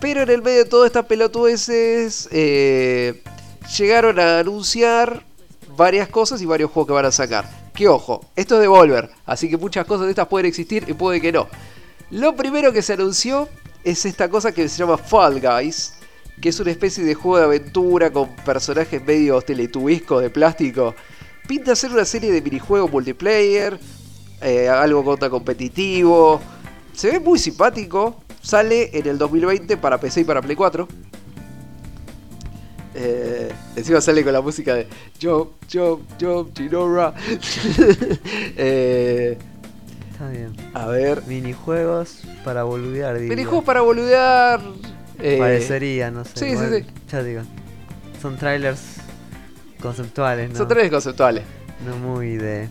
[0.00, 3.22] Pero en el medio de todas estas pelotudeces, eh,
[3.76, 5.22] llegaron a anunciar
[5.76, 7.70] varias cosas y varios juegos que van a sacar.
[7.74, 11.20] Que ojo, esto es Devolver, así que muchas cosas de estas pueden existir y puede
[11.20, 11.48] que no.
[12.10, 13.48] Lo primero que se anunció
[13.84, 15.94] es esta cosa que se llama Fall Guys,
[16.40, 20.94] que es una especie de juego de aventura con personajes medio teletubiscos de plástico.
[21.46, 23.78] Pinta ser una serie de minijuegos multiplayer,
[24.42, 26.40] eh, algo contra competitivo.
[26.92, 28.20] Se ve muy simpático.
[28.42, 30.88] Sale en el 2020 para PC y para Play 4.
[32.94, 34.86] Eh, encima sale con la música de
[35.20, 37.14] Jump, Jump, Jump, Chinora.
[38.56, 39.38] Eh,
[40.12, 40.52] Está bien.
[40.74, 41.22] a ver.
[41.26, 43.28] Minijuegos para boludear, diría.
[43.30, 44.60] Minijuegos para boludear.
[45.18, 46.30] eh, Parecería, no sé.
[46.34, 46.86] sí, sí, sí.
[47.10, 47.42] Ya digo.
[48.20, 48.96] Son trailers
[49.80, 50.56] conceptuales, ¿no?
[50.56, 51.44] Son trailers conceptuales.
[51.86, 52.68] No muy de.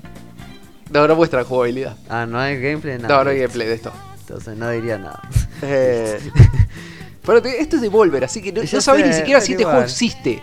[0.89, 1.95] No, no muestran jugabilidad.
[2.09, 3.23] Ah, no hay gameplay, No, nada.
[3.23, 3.91] no hay gameplay de esto.
[4.21, 5.21] Entonces no diría nada.
[5.61, 6.19] Eh,
[7.25, 9.81] pero te- esto es Devolver, así que no, no sabés ni siquiera si este juego
[9.81, 10.41] existe.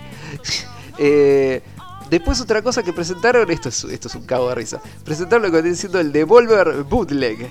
[0.98, 1.62] Eh,
[2.10, 4.80] después otra cosa que presentaron, esto es, esto es un cago de risa.
[5.04, 7.50] Presentaron lo que viene siendo el Devolver Bootleg.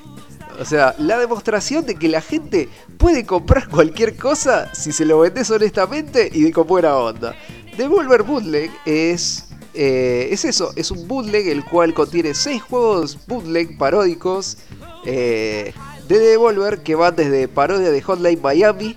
[0.60, 5.20] O sea, la demostración de que la gente puede comprar cualquier cosa si se lo
[5.20, 7.36] vendes honestamente y con buena onda.
[7.78, 13.78] Devolver Bootleg es, eh, es eso, es un bootleg el cual contiene 6 juegos bootleg
[13.78, 14.58] paródicos
[15.06, 15.74] eh,
[16.08, 18.96] de Devolver que van desde parodia de Hotline Miami,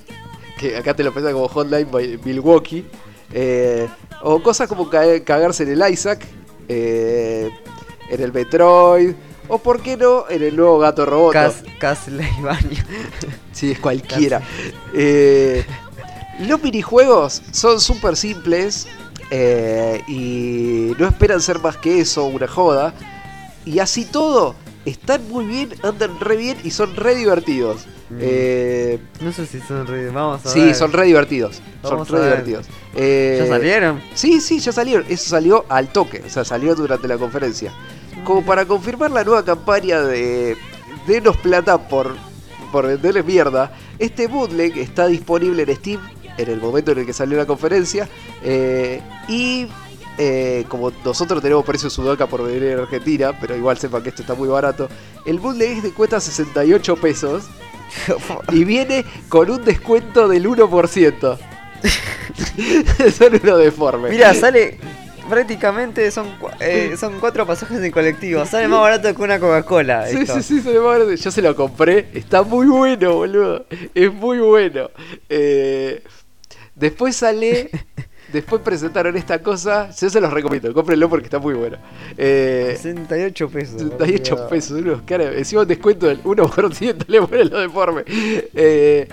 [0.59, 2.85] que acá te lo pensás como Hotline Mi- Milwaukee,
[3.33, 3.89] eh,
[4.23, 6.25] o cosas como ca- cagarse en el Isaac,
[6.69, 7.51] en
[8.23, 9.15] el Metroid,
[9.49, 11.33] o por qué no, en el nuevo gato robot.
[11.33, 12.85] Cas Castlevania.
[13.53, 14.41] Sí, es cualquiera.
[16.41, 18.87] Los minijuegos son súper simples
[19.31, 22.95] eh, y no esperan ser más que eso, una joda.
[23.65, 27.87] Y así todo, están muy bien, andan re bien y son re divertidos.
[28.11, 28.17] Mm.
[28.21, 30.09] Eh, No sé si son re...
[30.11, 30.75] Vamos a sí, ver.
[30.75, 31.61] son re divertidos.
[31.83, 32.45] Vamos son re ver.
[32.45, 32.67] divertidos.
[32.95, 34.03] Eh, ¿Ya salieron?
[34.15, 35.05] Sí, sí, ya salieron.
[35.09, 37.73] Eso salió al toque, o sea, salió durante la conferencia.
[38.25, 40.57] Como para confirmar la nueva campaña de
[41.07, 42.17] Denos Plata por,
[42.73, 46.01] por venderles mierda, este bootleg está disponible en Steam
[46.39, 48.09] en el momento en el que salió la conferencia.
[48.43, 49.67] eh, y
[50.21, 54.23] eh, como nosotros tenemos precio sudaca por venir en Argentina, pero igual sepan que esto
[54.23, 54.89] está muy barato,
[55.25, 57.45] el bootleg este cuesta 68 pesos.
[58.53, 61.39] y viene con un descuento del 1%.
[63.17, 64.11] Son uno deforme.
[64.11, 64.79] Mira, sale
[65.29, 66.27] prácticamente son,
[66.61, 68.45] eh, son cuatro pasajes en colectivo.
[68.47, 70.07] Sale más barato que una Coca-Cola.
[70.09, 72.09] Sí, sí, sí, va a ver- Yo se lo compré.
[72.15, 73.67] Está muy bueno, boludo.
[73.95, 74.91] Es muy bueno.
[75.29, 76.03] Eh,
[76.79, 77.71] después sale.
[78.33, 79.89] Después presentaron esta cosa.
[79.99, 80.75] Yo se los recomiendo.
[80.75, 81.79] Cómprenlo porque está muy bueno.
[82.19, 83.81] Eh, 68 pesos.
[83.81, 84.49] 68 boludo.
[84.51, 85.35] pesos, unos caras.
[85.35, 88.03] Encima un descuento del 1% le ponen lo deforme.
[88.07, 89.09] Eh,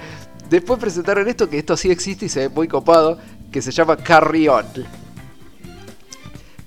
[0.50, 3.18] después presentaron esto, que esto sí existe y se ve muy copado,
[3.54, 4.66] que se llama Carry On.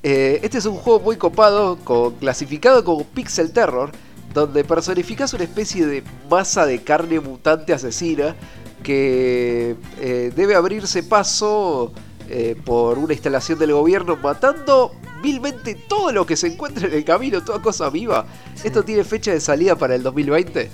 [0.02, 3.90] Eh, este es un juego muy copado, con- clasificado como Pixel Terror,
[4.32, 8.36] donde personificas una especie de masa de carne mutante asesina
[8.82, 11.92] que eh, debe abrirse paso
[12.30, 14.92] eh, por una instalación del gobierno matando
[15.22, 18.26] vilmente todo lo que se encuentra en el camino, toda cosa viva.
[18.62, 20.70] Esto tiene fecha de salida para el 2020.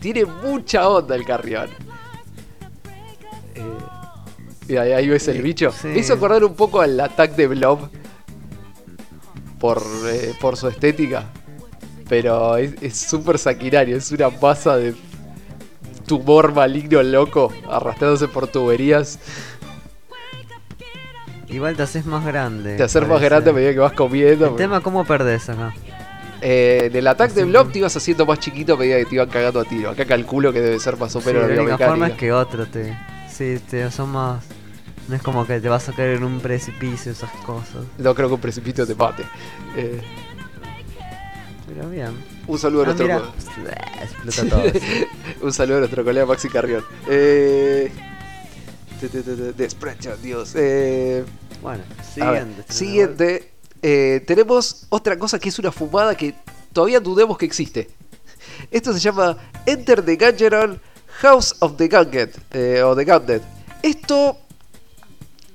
[0.00, 1.68] Tiene mucha onda el carrión.
[3.54, 3.62] Eh,
[4.68, 5.72] y ahí, ahí ves el bicho.
[5.72, 5.88] sí.
[5.88, 7.90] Me hizo acordar un poco al ataque de Blob
[9.58, 11.30] por, eh, por su estética.
[12.08, 14.94] Pero es es súper sanguinario, es una masa de
[16.08, 19.20] tumor maligno loco arrastrándose por tuberías.
[21.48, 22.76] Igual te haces más grande.
[22.76, 24.48] Te hacer más grande a medida que vas comiendo.
[24.48, 25.72] El tema, ¿cómo perdés acá?
[26.40, 29.14] Eh, en el ataque de Blob te ibas haciendo más chiquito a medida que te
[29.14, 29.90] iban cagando a tiro.
[29.90, 32.32] Acá calculo que debe ser más o Sí, menos la la única forma es que
[32.32, 32.96] otro te.
[33.30, 34.44] Sí, te son más.
[35.08, 37.82] No es como que te vas a caer en un precipicio, esas cosas.
[37.96, 39.22] No creo que un precipito te mate.
[39.74, 40.02] Eh,
[41.86, 42.12] Bien.
[42.46, 43.68] un saludo a Ah, nuestro
[44.30, 44.80] Explota todo.
[45.46, 46.84] Un saludo a nuestro colega Maxi Carrión.
[47.08, 47.90] Eh,
[49.56, 50.52] Desprecio, Dios.
[50.56, 51.24] Eh,
[51.62, 51.82] Bueno,
[52.14, 52.64] siguiente.
[52.72, 53.50] siguiente.
[53.82, 56.34] eh, tenemos otra cosa que es una fumada que
[56.72, 57.88] todavía dudemos que existe.
[58.70, 60.80] Esto se llama Enter the Gungeon
[61.20, 62.30] House of the Gungeon.
[62.52, 63.40] eh, o the Gungeon.
[63.82, 64.38] Esto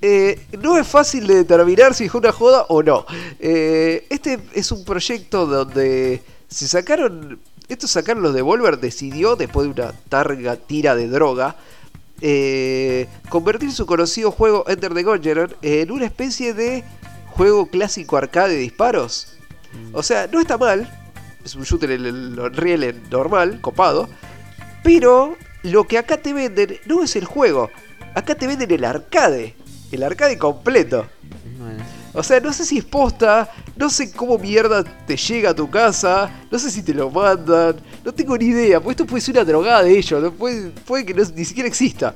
[0.05, 3.05] eh, no es fácil de determinar si es una joda o no.
[3.39, 7.39] Eh, este es un proyecto donde se sacaron.
[7.69, 11.55] Esto sacaron los Devolver, decidió, después de una targa tira de droga,
[12.19, 16.83] eh, convertir su conocido juego Enter the Gungeon en una especie de
[17.27, 19.37] juego clásico arcade de disparos.
[19.93, 20.85] O sea, no está mal.
[21.45, 24.09] Es un shooter en el normal, copado.
[24.83, 27.71] Pero lo que acá te venden no es el juego.
[28.15, 29.55] Acá te venden el arcade.
[29.93, 31.05] El arcade completo.
[31.59, 35.55] Bueno, O sea, no sé si es posta, no sé cómo mierda te llega a
[35.55, 39.21] tu casa, no sé si te lo mandan, no tengo ni idea, porque esto puede
[39.21, 40.31] ser una drogada de ellos, ¿no?
[40.31, 42.13] puede, puede que no- ni siquiera exista.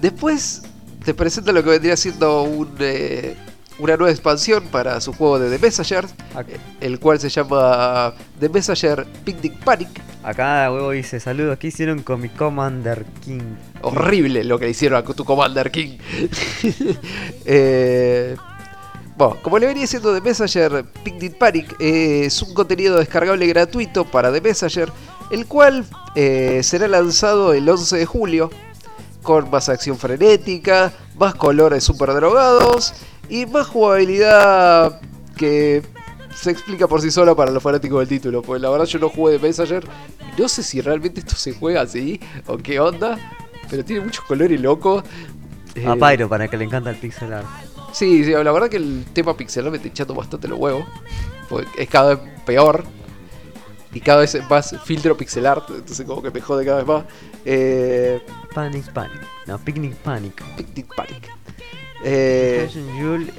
[0.00, 0.62] Después
[1.04, 3.34] te presenta lo que vendría siendo un, eh,
[3.78, 6.46] una nueva expansión para su juego de The Messenger, Ac-
[6.80, 9.88] el cual se llama The Messenger Picnic Panic.
[10.22, 13.40] Acá huevo dice saludos, ¿qué hicieron con mi Commander King?
[13.82, 15.98] Horrible lo que hicieron a tu Commander King.
[17.50, 18.36] Eh,
[19.16, 24.30] bueno, como le venía diciendo The Messenger, Picnic Panic es un contenido descargable gratuito para
[24.30, 24.92] The Messenger,
[25.30, 28.50] el cual eh, será lanzado el 11 de julio
[29.22, 32.92] con más acción frenética, más colores super drogados
[33.30, 35.00] y más jugabilidad
[35.36, 35.82] que
[36.34, 38.42] se explica por sí sola para los fanáticos del título.
[38.42, 39.84] Porque la verdad yo no jugué de Messenger
[40.38, 43.18] no sé si realmente esto se juega así o qué onda,
[43.70, 45.04] pero tiene muchos colores locos.
[45.86, 47.46] A Eh, Pyro, para que le encanta el pixel art.
[47.92, 50.84] Sí, sí, la verdad que el tema pixelar me está echando bastante los huevos.
[51.48, 52.84] Porque es cada vez peor.
[53.92, 55.70] Y cada vez más filtro pixel art.
[55.70, 57.04] Entonces como que me jode cada vez más.
[57.44, 58.20] Eh,
[58.54, 59.20] Panic Panic.
[59.46, 60.42] No, Picnic Panic.
[60.56, 61.30] Picnic Panic.
[62.04, 62.68] Eh,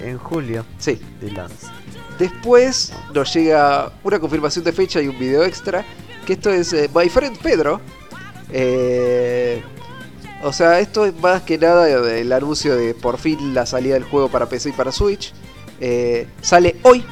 [0.02, 1.00] en julio sí.
[1.22, 1.68] de Lance.
[2.18, 5.86] Después nos llega una confirmación de fecha y un video extra.
[6.26, 7.80] Que esto es eh, My Friend Pedro.
[8.52, 9.62] Eh,
[10.44, 14.04] o sea, esto es más que nada el anuncio de por fin la salida del
[14.04, 15.34] juego para PC y para Switch.
[15.80, 17.04] Eh, sale hoy.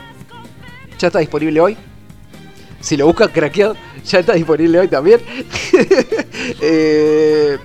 [1.00, 1.78] Ya está disponible hoy.
[2.80, 3.76] Si lo buscan craqueado,
[4.06, 5.22] ya está disponible hoy también.
[6.62, 7.58] Eh,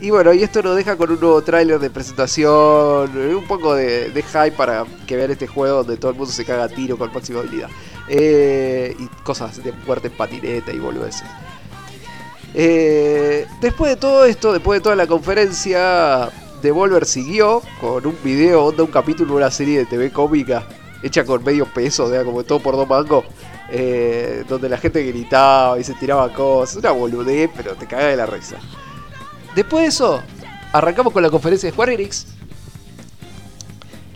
[0.00, 3.74] y bueno, y esto nos deja con un nuevo tráiler de presentación, eh, un poco
[3.74, 6.96] de, hype para que vean este juego donde todo el mundo se caga a tiro
[6.96, 7.68] con máxima habilidad.
[8.08, 11.24] Eh, y cosas de muerte en patineta y boludeces.
[12.60, 16.28] Eh, después de todo esto, después de toda la conferencia,
[16.60, 20.66] Devolver siguió con un video, onda un capítulo de una serie de TV cómica
[21.00, 23.24] hecha con medio peso, sea, como todo por dos mangos,
[23.70, 28.16] eh, donde la gente gritaba y se tiraba cosas, una boludez, pero te caga de
[28.16, 28.56] la risa.
[29.54, 30.20] Después de eso,
[30.72, 32.26] arrancamos con la conferencia de Square Enix.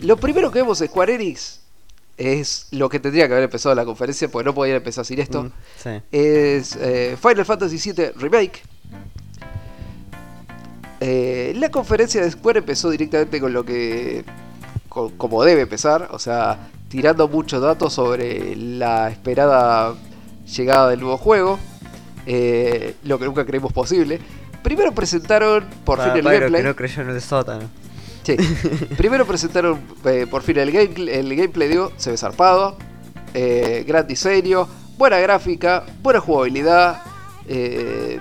[0.01, 1.62] Lo primero que vemos de Square Enix
[2.17, 5.43] es lo que tendría que haber empezado la conferencia, porque no podía empezar sin esto.
[5.43, 5.51] Mm,
[5.81, 5.89] sí.
[6.11, 8.61] Es eh, Final Fantasy VII Remake.
[10.99, 14.23] Eh, la conferencia de Square empezó directamente con lo que.
[14.89, 19.95] con- como debe empezar, o sea, tirando muchos datos sobre la esperada
[20.55, 21.59] llegada del nuevo juego.
[22.25, 24.17] eh, lo que nunca creímos posible.
[24.63, 26.61] Primero presentaron por Para fin el gameplay.
[26.61, 27.63] que no creyó en el sótano.
[28.23, 28.37] Sí.
[28.97, 32.77] Primero presentaron eh, por fin el, game, el gameplay, digo, se ve zarpado.
[33.33, 37.01] eh, gran diseño, buena gráfica, buena jugabilidad.
[37.47, 38.19] eh,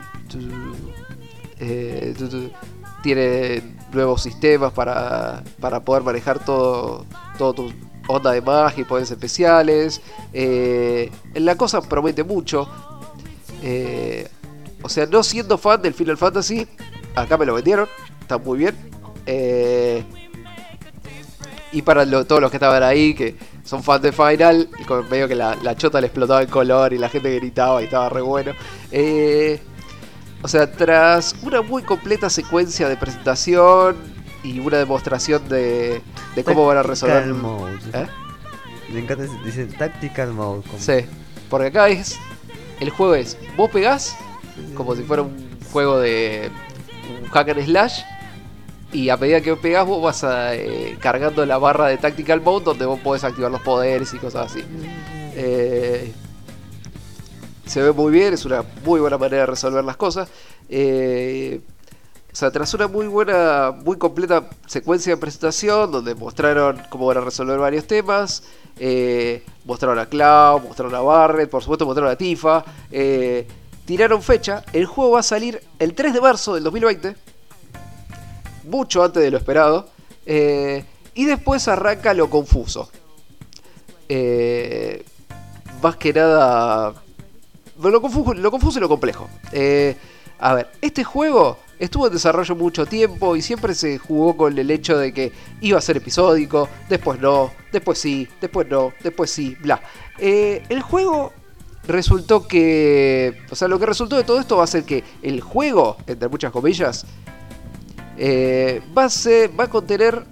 [3.02, 7.04] tiene nuevos sistemas para, para poder manejar todo,
[7.38, 7.72] todo tu
[8.08, 10.00] onda de magia y poderes especiales.
[11.34, 12.68] la cosa promete mucho.
[14.82, 16.66] o sea, no siendo fan del Final Fantasy,
[17.14, 17.86] acá me lo vendieron,
[18.20, 18.74] está muy bien.
[19.26, 20.04] Eh,
[21.72, 25.26] y para lo- todos los que estaban ahí, que son fans de Final, y medio
[25.28, 28.20] que la, la chota le explotaba el color y la gente gritaba y estaba re
[28.20, 28.52] bueno.
[28.90, 29.60] Eh,
[30.42, 33.96] o sea, tras una muy completa secuencia de presentación
[34.42, 36.02] y una demostración de,
[36.34, 37.24] de cómo van a resolver.
[37.26, 37.78] Mode.
[37.94, 38.06] ¿Eh?
[38.92, 40.62] Me encanta, dice Tactical Mode.
[40.62, 41.06] como- Sí,
[41.48, 42.18] porque acá es.
[42.80, 43.38] El juego es.
[43.56, 44.14] Vos pegás
[44.74, 46.50] como si fuera un juego de.
[47.22, 48.00] Un hack and slash.
[48.92, 50.22] Y a medida que pegás, vos vas
[50.52, 54.50] eh, cargando la barra de Tactical Mode donde vos podés activar los poderes y cosas
[54.52, 54.62] así.
[55.34, 56.12] Eh,
[57.66, 60.28] se ve muy bien, es una muy buena manera de resolver las cosas.
[60.68, 61.60] Eh,
[62.30, 67.18] o sea, tras una muy buena, muy completa secuencia de presentación donde mostraron cómo van
[67.18, 68.42] a resolver varios temas,
[68.78, 72.64] eh, mostraron a Cloud, mostraron a Barret, por supuesto mostraron a Tifa,
[73.86, 77.16] tiraron fecha, el juego va a salir el 3 de marzo del 2020,
[78.72, 79.86] mucho antes de lo esperado,
[80.26, 80.84] eh,
[81.14, 82.90] y después arranca lo confuso.
[84.08, 85.04] Eh,
[85.82, 86.94] más que nada
[87.90, 89.28] lo confuso, lo confuso y lo complejo.
[89.52, 89.96] Eh,
[90.38, 94.70] a ver, este juego estuvo en desarrollo mucho tiempo y siempre se jugó con el
[94.70, 99.56] hecho de que iba a ser episódico, después no, después sí, después no, después sí,
[99.60, 99.82] bla.
[100.18, 101.32] Eh, el juego
[101.86, 105.40] resultó que, o sea, lo que resultó de todo esto va a ser que el
[105.40, 107.04] juego, entre muchas comillas,
[108.24, 110.22] eh, va, a ser, va a contener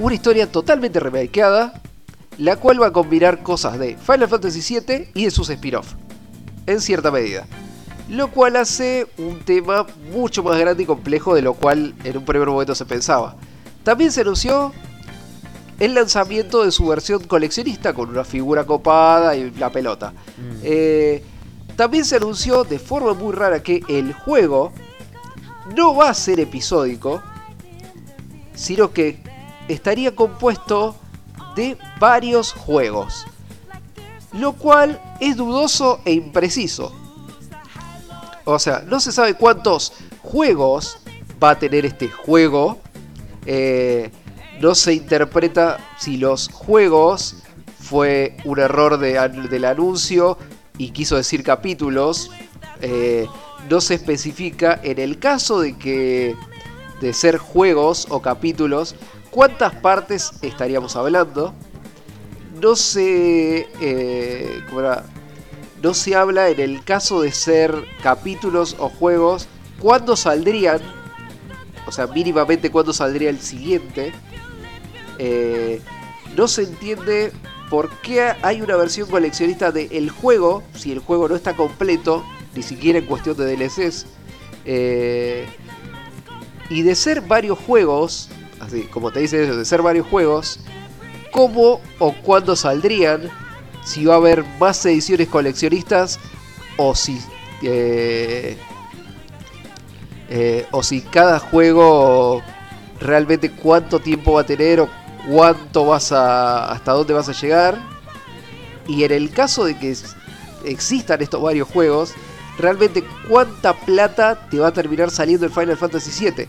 [0.00, 1.80] una historia totalmente remakeada,
[2.36, 5.94] la cual va a combinar cosas de Final Fantasy VII y de sus spin-off,
[6.66, 7.46] en cierta medida.
[8.08, 12.24] Lo cual hace un tema mucho más grande y complejo de lo cual en un
[12.24, 13.36] primer momento se pensaba.
[13.84, 14.72] También se anunció
[15.78, 20.10] el lanzamiento de su versión coleccionista con una figura copada y la pelota.
[20.10, 20.60] Mm.
[20.64, 21.22] Eh,
[21.76, 24.72] también se anunció de forma muy rara que el juego
[25.74, 27.22] no va a ser episódico,
[28.54, 29.22] sino que
[29.68, 30.96] estaría compuesto
[31.56, 33.26] de varios juegos.
[34.32, 36.94] Lo cual es dudoso e impreciso.
[38.44, 39.92] O sea, no se sabe cuántos
[40.22, 40.98] juegos
[41.42, 42.78] va a tener este juego.
[43.46, 44.10] Eh,
[44.60, 47.36] no se interpreta si los juegos
[47.78, 50.38] fue un error de del anuncio
[50.78, 52.30] y quiso decir capítulos.
[52.80, 53.26] Eh,
[53.68, 56.36] no se especifica en el caso de que
[57.00, 58.94] de ser juegos o capítulos
[59.30, 61.52] cuántas partes estaríamos hablando.
[62.60, 64.60] No se eh,
[65.82, 69.48] no se habla en el caso de ser capítulos o juegos
[69.80, 70.80] cuándo saldrían,
[71.86, 74.12] o sea, mínimamente cuándo saldría el siguiente.
[75.18, 75.80] Eh,
[76.36, 77.32] no se entiende
[77.68, 82.24] por qué hay una versión coleccionista del juego si el juego no está completo,
[82.54, 84.06] ni siquiera en cuestión de DLCs.
[84.64, 85.46] Eh,
[86.70, 88.28] y de ser varios juegos,
[88.60, 90.60] así como te dice eso, de ser varios juegos,
[91.30, 93.28] cómo o cuándo saldrían,
[93.84, 96.18] si va a haber más ediciones coleccionistas
[96.76, 97.20] o si
[97.62, 98.56] eh,
[100.28, 102.42] eh, o si cada juego
[103.00, 104.88] realmente cuánto tiempo va a tener o
[105.28, 107.78] cuánto vas a hasta dónde vas a llegar
[108.88, 109.94] y en el caso de que
[110.64, 112.14] existan estos varios juegos
[112.62, 116.48] realmente cuánta plata te va a terminar saliendo el Final Fantasy VII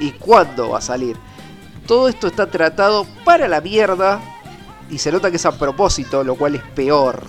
[0.00, 1.16] y cuándo va a salir
[1.86, 4.20] todo esto está tratado para la mierda
[4.90, 7.22] y se nota que es a propósito, lo cual es peor.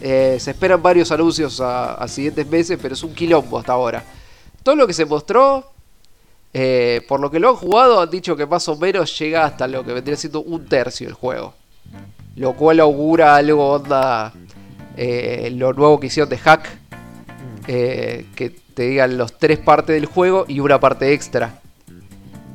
[0.00, 4.02] Eh, se esperan varios anuncios a, siguientes meses, pero es un quilombo hasta ahora.
[4.62, 5.72] Todo lo que se mostró,
[6.52, 9.66] eh, por lo que lo han jugado, han dicho que más o menos llega hasta
[9.66, 11.54] lo que vendría siendo un tercio del juego.
[12.36, 14.32] Lo cual augura algo onda
[14.96, 16.81] eh, lo nuevo que hicieron de Hack.
[17.66, 21.60] Eh, que te digan los tres partes del juego y una parte extra.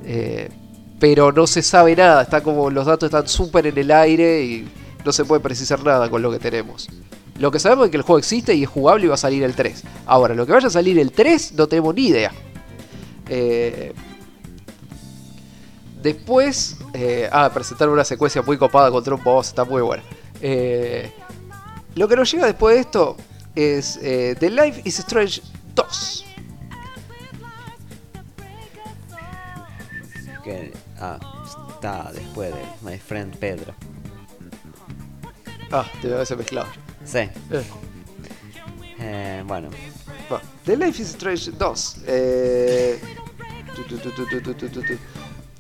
[0.03, 0.50] Eh,
[1.00, 4.68] pero no se sabe nada, está como los datos están súper en el aire y
[5.06, 6.88] no se puede precisar nada con lo que tenemos.
[7.40, 9.44] Lo que sabemos es que el juego existe y es jugable y va a salir
[9.44, 9.84] el 3.
[10.08, 12.32] Ahora, lo que vaya a salir el 3 no tenemos ni idea.
[13.30, 13.94] Eh,
[16.02, 16.77] después,
[17.32, 20.03] ah, presentaron una secuencia muy copada contra un boss, está muy buena.
[21.95, 23.18] Lo que nos llega después de esto
[23.58, 25.42] es The Life is Strange
[25.76, 26.26] 2.
[30.44, 31.19] Que, ah,
[31.74, 33.74] está después de My Friend Pedro.
[35.72, 36.68] Ah, te lo hacer mezclado.
[37.03, 37.30] Sí.
[39.00, 39.44] Eh.
[39.45, 39.69] Bueno.
[40.66, 41.98] The Life is Strange 2.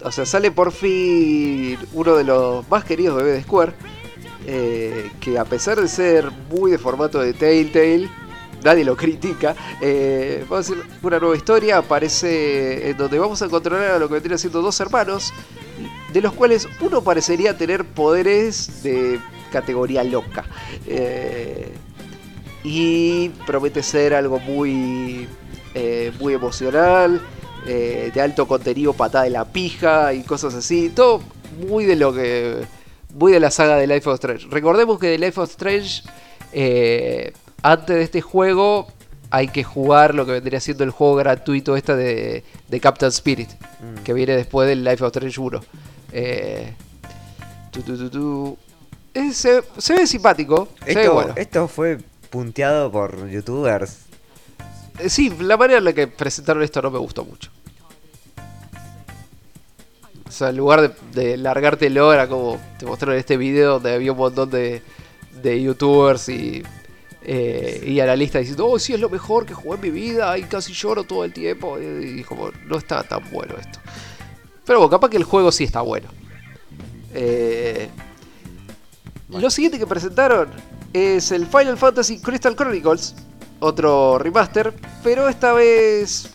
[0.03, 3.73] O sea, sale por fin uno de los más queridos bebés de Square
[4.47, 8.09] eh, que a pesar de ser muy de formato de Telltale,
[8.63, 9.55] nadie lo critica.
[9.81, 14.07] eh, vamos a decir, una nueva historia aparece en donde vamos a controlar a lo
[14.07, 15.33] que vendrían siendo dos hermanos,
[16.13, 19.19] de los cuales uno parecería tener poderes de
[19.51, 20.45] categoría loca.
[20.87, 21.73] Eh,
[22.63, 25.27] y promete ser algo muy,
[25.73, 27.21] eh, muy emocional,
[27.65, 30.89] de alto contenido, patada de la pija y cosas así.
[30.89, 31.21] Todo
[31.67, 32.76] muy de lo que.
[33.17, 34.47] Muy de la saga de Life of Strange.
[34.49, 36.03] Recordemos que de Life of Strange,
[36.53, 38.87] eh, antes de este juego,
[39.31, 43.49] hay que jugar lo que vendría siendo el juego gratuito este de, de Captain Spirit,
[43.81, 44.03] Mm.
[44.03, 45.61] que viene después del Life of Strange 1.
[46.13, 46.73] Eh,
[47.71, 48.57] tu, tu, tu, tu.
[49.13, 50.69] Eh, se, se ve simpático.
[50.85, 51.33] se ve esto, bueno.
[51.35, 51.97] esto fue
[52.29, 53.99] punteado por youtubers.
[55.07, 57.49] Sí, la manera en la que presentaron esto no me gustó mucho.
[60.27, 64.11] O sea, en lugar de, de largártelo, era como te mostraron este video donde había
[64.11, 64.81] un montón de,
[65.41, 66.63] de youtubers y,
[67.23, 70.43] eh, y analistas diciendo, oh, sí, es lo mejor que jugué en mi vida y
[70.43, 71.77] casi lloro todo el tiempo.
[71.79, 73.79] Y, y como, no está tan bueno esto.
[74.65, 76.09] Pero bueno, capaz que el juego sí está bueno.
[77.13, 77.89] Eh,
[79.29, 80.49] Lo siguiente que presentaron
[80.93, 83.15] es el Final Fantasy Crystal Chronicles,
[83.59, 84.73] otro remaster,
[85.03, 86.29] pero esta vez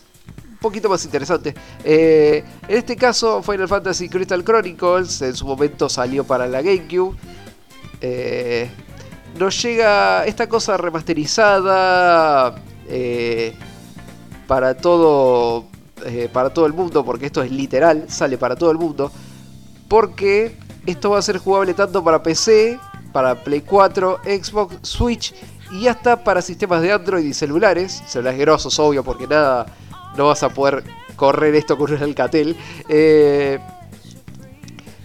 [0.63, 1.53] poquito más interesante.
[1.83, 7.15] Eh, en este caso, Final Fantasy Crystal Chronicles en su momento salió para la GameCube.
[8.01, 8.69] Eh,
[9.37, 12.55] nos llega esta cosa remasterizada
[12.87, 13.53] eh,
[14.47, 15.71] para todo
[16.33, 19.09] para todo el mundo, porque esto es literal, sale para todo el mundo,
[19.87, 22.77] porque esto va a ser jugable tanto para PC,
[23.13, 25.33] para Play 4, Xbox, Switch
[25.71, 29.65] y hasta para sistemas de Android y celulares, celulares grosos, obvio, porque nada,
[30.17, 30.83] no vas a poder
[31.15, 32.55] correr esto con un Alcatel.
[32.89, 33.59] Eh,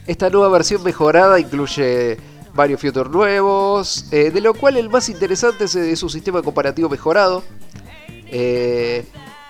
[0.06, 2.16] esta nueva versión mejorada incluye
[2.54, 6.88] varios features nuevos, eh, de lo cual el más interesante es, eh, su sistema comparativo
[6.88, 7.44] mejorado.
[8.26, 9.04] Eh,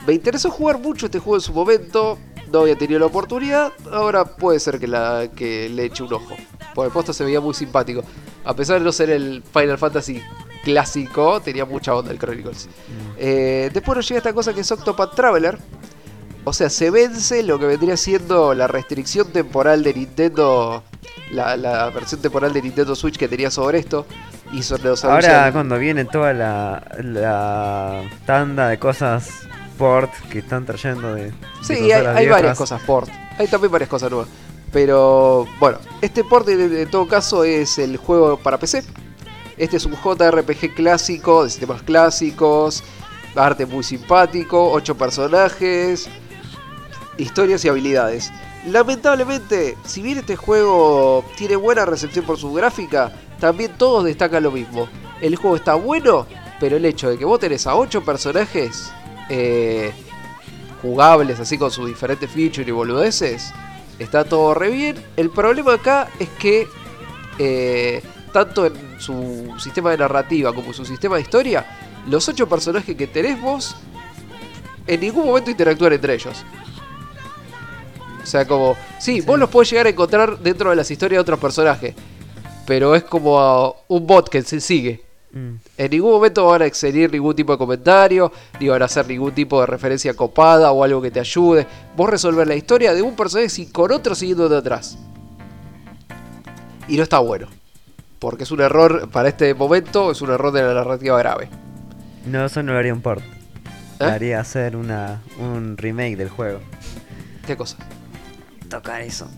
[0.06, 2.18] me interesó jugar mucho este juego en su momento,
[2.52, 6.34] no había tenido la oportunidad, ahora puede ser que, que le eche un ojo.
[6.74, 8.02] Porque posta se veía muy simpático.
[8.44, 10.20] A pesar de no ser el Final Fantasy
[10.68, 12.68] clásico, tenía mucha onda el Chronicles.
[13.16, 15.58] Eh, después nos llega esta cosa que es Octopath Traveler.
[16.44, 20.82] O sea, se vence lo que vendría siendo la restricción temporal de Nintendo,
[21.32, 24.04] la, la versión temporal de Nintendo Switch que tenía sobre esto.
[24.52, 29.30] Y sobre los Ahora cuando viene toda la, la tanda de cosas
[29.78, 31.24] port que están trayendo de...
[31.24, 31.32] de
[31.62, 33.08] Sí, hay, varias cosas port.
[33.38, 34.28] Hay también varias cosas nuevas.
[34.70, 38.84] Pero bueno, este port en, en todo caso es el juego para PC.
[39.58, 42.84] Este es un JRPG clásico, de sistemas clásicos,
[43.34, 46.08] arte muy simpático, 8 personajes,
[47.16, 48.30] historias y habilidades.
[48.66, 54.52] Lamentablemente, si bien este juego tiene buena recepción por su gráfica, también todos destacan lo
[54.52, 54.88] mismo.
[55.20, 56.26] El juego está bueno,
[56.60, 58.92] pero el hecho de que vos tenés a 8 personajes
[59.28, 59.92] eh,
[60.82, 63.52] jugables, así con sus diferentes features y boludeces,
[63.98, 65.04] está todo re bien.
[65.16, 66.68] El problema acá es que
[67.38, 68.02] eh,
[68.44, 71.66] tanto en su sistema de narrativa como en su sistema de historia,
[72.08, 73.74] los 8 personajes que tenés vos
[74.86, 76.44] en ningún momento interactúan entre ellos.
[78.22, 81.20] O sea, como, sí, vos los podés llegar a encontrar dentro de las historias de
[81.22, 81.96] otros personajes,
[82.64, 85.02] pero es como un bot que se sigue.
[85.32, 85.54] Mm.
[85.76, 89.32] En ningún momento van a excedir ningún tipo de comentario, ni van a hacer ningún
[89.32, 91.66] tipo de referencia copada o algo que te ayude.
[91.96, 94.96] Vos resolver la historia de un personaje sin con otro siguiendo de atrás.
[96.86, 97.57] Y no está bueno.
[98.18, 101.48] Porque es un error, para este momento, es un error de la narrativa grave.
[102.26, 103.22] No, eso no lo haría un port.
[104.00, 104.04] ¿Eh?
[104.04, 106.60] Haría hacer una, un remake del juego.
[107.46, 107.76] ¿Qué cosa?
[108.68, 109.28] Tocar eso.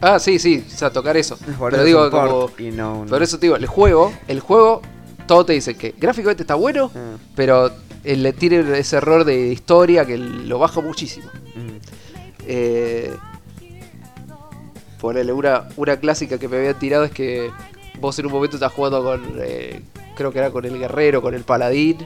[0.00, 1.36] Ah, sí, sí, o sea, tocar eso.
[1.58, 2.50] Por Pero eso digo, como.
[2.72, 4.82] no un- Por eso te digo, el juego, el juego,
[5.26, 7.70] todo te dice que gráficamente está bueno, Ah, pero
[8.02, 11.26] él tiene ese error de historia que lo baja muchísimo.
[11.54, 11.76] mm.
[12.46, 13.14] Eh,
[15.00, 17.50] Ponele, una, una clásica que me habían tirado es que
[18.02, 19.80] vos en un momento estás jugando con, eh,
[20.14, 21.98] creo que era con el guerrero, con el paladín.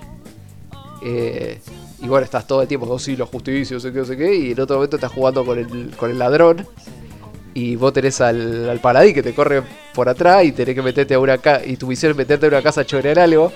[1.02, 1.60] eh,
[1.98, 4.16] y bueno, estás todo el tiempo, oh, sí, la justicia, no sé qué, no sé
[4.16, 4.34] qué.
[4.34, 6.66] Y en otro momento estás jugando con el, con el ladrón.
[7.54, 9.62] Y vos tenés al, al paladín que te corre
[9.94, 11.64] por atrás y tenés que meterte a una casa.
[11.64, 13.50] Y tu misión es meterte a una casa a chorear algo.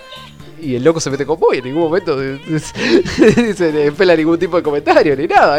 [0.63, 2.19] Y el loco se mete con vos y en ningún momento
[2.59, 5.59] se le pela ningún tipo de comentario ni nada.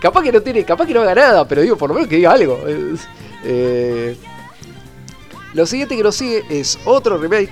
[0.00, 2.16] Capaz que no tiene, capaz que no haga nada, pero digo, por lo menos que
[2.16, 2.58] diga algo.
[3.44, 4.16] Eh,
[5.54, 7.50] lo siguiente que nos sigue es otro remake,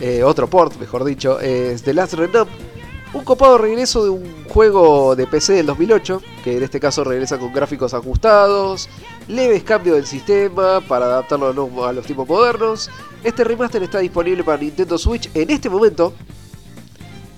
[0.00, 2.72] eh, otro port, mejor dicho, es The Last Redemption.
[3.14, 7.38] Un copado regreso de un juego de PC del 2008, que en este caso regresa
[7.38, 8.88] con gráficos ajustados,
[9.28, 12.90] leves cambios del sistema para adaptarlo a los, a tiempos modernos.
[13.22, 16.14] Este remaster está disponible para Nintendo Switch en este momento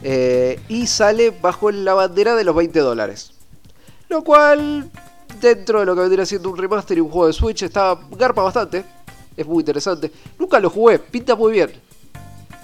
[0.04, 3.32] eh, y sale bajo la bandera de los 20 dólares.
[4.08, 4.88] Lo cual,
[5.40, 8.42] dentro de lo que vendría siendo un remaster y un juego de Switch, está garpa
[8.44, 8.84] bastante.
[9.36, 10.10] Es muy interesante.
[10.38, 11.70] Nunca lo jugué, pinta muy bien.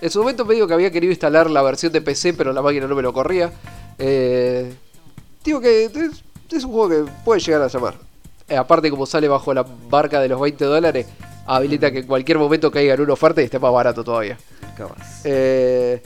[0.01, 2.63] En su momento me dijo que había querido instalar la versión de PC, pero la
[2.63, 3.53] máquina no me lo corría.
[3.99, 4.73] Eh,
[5.45, 5.93] digo que es,
[6.51, 7.95] es un juego que puede llegar a llamar.
[8.49, 11.07] Eh, aparte, como sale bajo la barca de los 20 dólares,
[11.47, 14.39] habilita que en cualquier momento caiga en una oferta y esté más barato todavía.
[15.25, 16.03] Eh,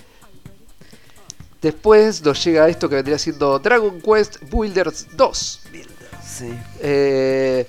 [1.63, 5.61] después nos llega esto que vendría siendo Dragon Quest Builders 2.
[6.23, 6.53] Sí.
[6.81, 7.67] Eh,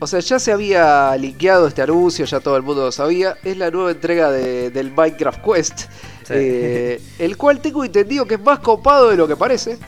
[0.00, 3.36] o sea, ya se había linkeado este anuncio, ya todo el mundo lo sabía.
[3.44, 5.78] Es la nueva entrega de- del Minecraft Quest.
[6.24, 6.34] Sí.
[6.36, 9.78] eh, el cual tengo entendido que es más copado de lo que parece.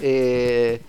[0.00, 0.80] Eh,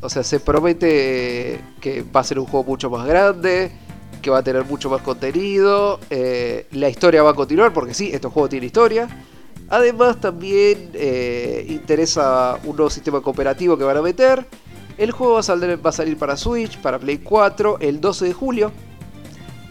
[0.00, 3.72] o sea, se promete que va a ser un juego mucho más grande,
[4.20, 5.98] que va a tener mucho más contenido.
[6.10, 9.08] eh, la historia va a continuar, porque sí, este juego tiene historia.
[9.68, 10.92] Además, también
[11.68, 14.46] interesa un nuevo sistema cooperativo que van a meter.
[15.02, 18.70] El juego va a, salir, para Switch, para Play 4, el 12 de julio.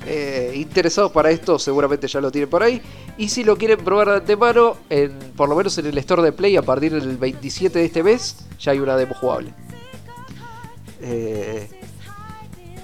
[0.05, 2.81] Eh, interesados para esto seguramente ya lo tienen por ahí.
[3.17, 6.33] Y si lo quieren probar de antemano, en, por lo menos en el store de
[6.33, 9.53] Play a partir del 27 de este mes, ya hay una demo jugable.
[10.99, 11.69] Eh,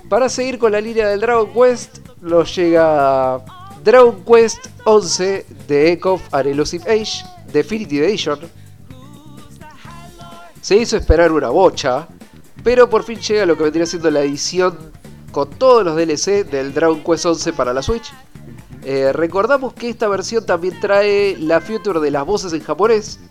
[0.07, 3.43] para seguir con la línea del Dragon Quest, nos llega
[3.83, 8.39] Dragon Quest 11 de Echo of an Elusive Age Definitive Edition.
[10.61, 12.07] Se hizo esperar una bocha,
[12.67, 14.77] pero por fin llega lo que vendría siendo la edición
[15.31, 18.11] con todos los DLC del Dragon Quest 11 para la Switch.
[18.83, 23.21] Eh, recordamos que esta versión también trae la feature de las voces en japonés,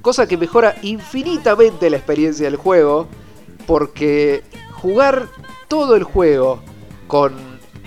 [0.00, 3.08] cosa que mejora infinitamente la experiencia del juego,
[3.66, 5.26] porque jugar
[5.66, 6.62] todo el juego
[7.08, 7.34] con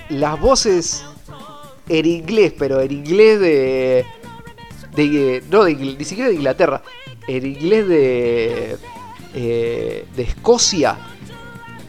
[0.10, 1.06] las voces
[1.88, 4.06] en inglés, pero en inglés de.
[4.94, 6.84] de no, de, ni siquiera de Inglaterra,
[7.30, 8.77] en inglés de.
[9.40, 10.98] Eh, de Escocia,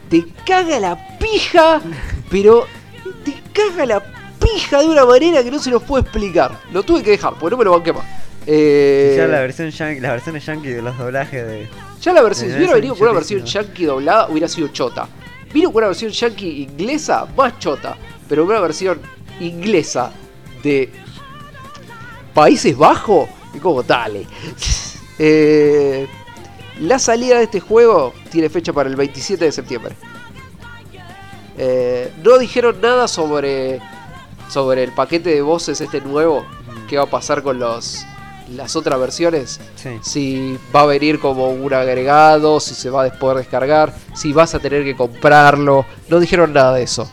[0.09, 1.81] te caga la pija,
[2.29, 2.67] pero
[3.25, 4.03] te caga la
[4.39, 6.59] pija de una manera que no se los puedo explicar.
[6.71, 8.05] Lo tuve que dejar, porque no me lo banqué más.
[8.45, 11.67] Eh, Ya la versión yankee, las versiones yankee de los doblajes de.
[12.01, 15.07] ya la versión, si hubiera venido con una versión yankee doblada, hubiera sido chota.
[15.53, 17.97] Vino con una versión yankee inglesa, más chota.
[18.27, 18.99] Pero una versión
[19.39, 20.11] inglesa
[20.63, 20.91] de
[22.33, 24.25] Países Bajos, y como dale.
[25.21, 26.07] Eh,
[26.79, 29.95] la salida de este juego tiene fecha para el 27 de septiembre.
[31.57, 33.81] Eh, no dijeron nada sobre,
[34.49, 36.45] sobre el paquete de voces este nuevo.
[36.87, 38.05] ¿Qué va a pasar con los,
[38.55, 39.59] las otras versiones?
[39.75, 39.99] Sí.
[40.01, 44.55] si va a venir como un agregado, si se va a poder descargar, si vas
[44.55, 45.85] a tener que comprarlo.
[46.07, 47.09] No dijeron nada de eso.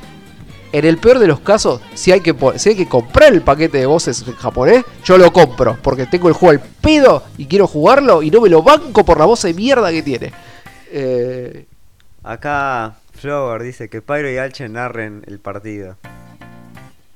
[0.76, 3.78] En el peor de los casos, si hay que, si hay que comprar el paquete
[3.78, 5.78] de voces en japonés, yo lo compro.
[5.82, 9.18] Porque tengo el juego al pedo y quiero jugarlo y no me lo banco por
[9.18, 10.34] la voz de mierda que tiene.
[10.92, 11.64] Eh,
[12.22, 15.96] Acá Flower dice que Pyro y Alche narren el partido.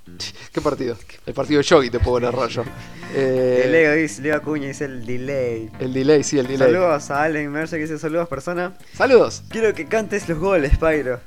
[0.55, 0.97] ¿Qué partido?
[1.27, 2.65] El partido de Yogi te puedo narrar yo.
[3.13, 5.69] Eh, El Leo dice, Leo Acuña dice el delay.
[5.81, 6.69] el delay, sí, el delay.
[6.69, 8.75] Saludos a Allen Mercer que dice saludos persona.
[8.95, 9.43] Saludos.
[9.49, 11.19] Quiero que cantes los goles, Pyro.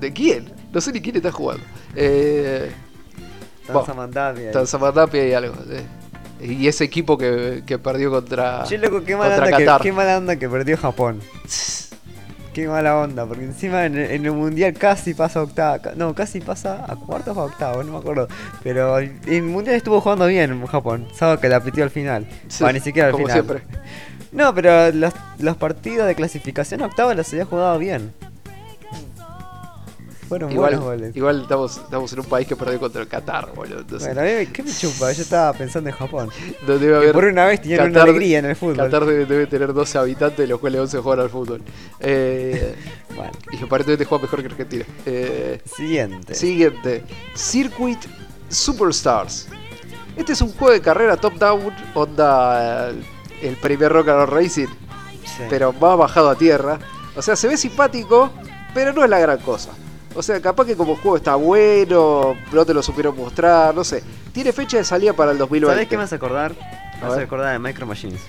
[0.00, 0.50] ¿De quién?
[0.72, 1.62] No sé ni quién está jugando.
[1.94, 2.70] Eh,
[3.96, 4.50] Mandamia.
[4.52, 5.54] Tanzamatapia y algo.
[5.70, 5.84] eh.
[6.42, 8.64] Y ese equipo que, que perdió contra.
[8.64, 9.82] Che, loco, qué mala, onda que, Qatar.
[9.82, 11.20] qué mala onda que perdió Japón.
[12.54, 15.92] Qué mala onda, porque encima en, el- en el mundial casi pasa a octava.
[15.96, 18.26] No, casi pasa a cuartos o a octavos, no me acuerdo.
[18.64, 21.06] Pero en el mundial estuvo jugando bien en Japón.
[21.14, 22.26] Sabe que la pitió al final.
[22.48, 23.34] Sí, ni siquiera al como final.
[23.44, 23.62] siempre.
[24.32, 28.12] No, pero los, los partidos de clasificación a octava los había jugado bien.
[30.30, 31.16] Fueron Igual, buenos goles.
[31.16, 33.80] igual estamos, estamos en un país que perdió contra el Qatar, boludo.
[33.80, 35.10] Entonces, Bueno, ¿qué me chupa?
[35.10, 36.30] Yo estaba pensando en Japón.
[36.68, 37.12] haber.
[37.12, 38.76] por una vez tenían una Qatar- alegría en el fútbol.
[38.76, 41.62] Qatar debe, debe tener 12 habitantes, de los cuales 11 juegan al fútbol.
[42.00, 42.76] Eh,
[43.16, 44.84] Bueno, Y aparentemente juega mejor que Argentina.
[45.04, 46.34] Eh, siguiente.
[46.34, 47.02] Siguiente,
[47.34, 47.98] Circuit
[48.48, 49.48] Superstars.
[50.16, 52.94] Este es un juego de carrera top-down, onda eh,
[53.42, 54.68] el primer Rock and Roll Racing,
[55.24, 55.42] Sí.
[55.50, 56.78] pero más bajado a tierra.
[57.16, 58.30] O sea, se ve simpático,
[58.74, 59.70] pero no es la gran cosa.
[60.14, 64.02] O sea, capaz que como juego está bueno, no te lo supieron mostrar, no sé.
[64.32, 65.74] Tiene fecha de salida para el 2020.
[65.74, 66.54] ¿Sabes qué me vas a acordar?
[67.00, 68.20] Me vas a acordar de Micro Machines.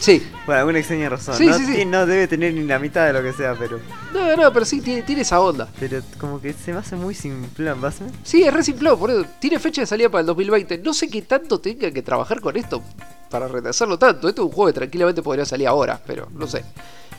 [0.00, 0.26] Sí.
[0.44, 1.36] Por alguna extraña razón.
[1.36, 1.84] Sí, no, sí, sí.
[1.84, 3.80] no debe tener ni la mitad de lo que sea, pero.
[4.12, 5.68] No, no, pero sí, tiene, tiene esa onda.
[5.78, 7.72] Pero como que se me hace muy simple.
[7.74, 7.96] ¿vas?
[8.22, 9.24] Sí, es re simplón, por eso.
[9.38, 10.78] Tiene fecha de salida para el 2020.
[10.78, 12.82] No sé qué tanto tenga que trabajar con esto
[13.30, 14.28] para retrasarlo tanto.
[14.28, 16.64] Esto es un juego que tranquilamente podría salir ahora, pero no sé.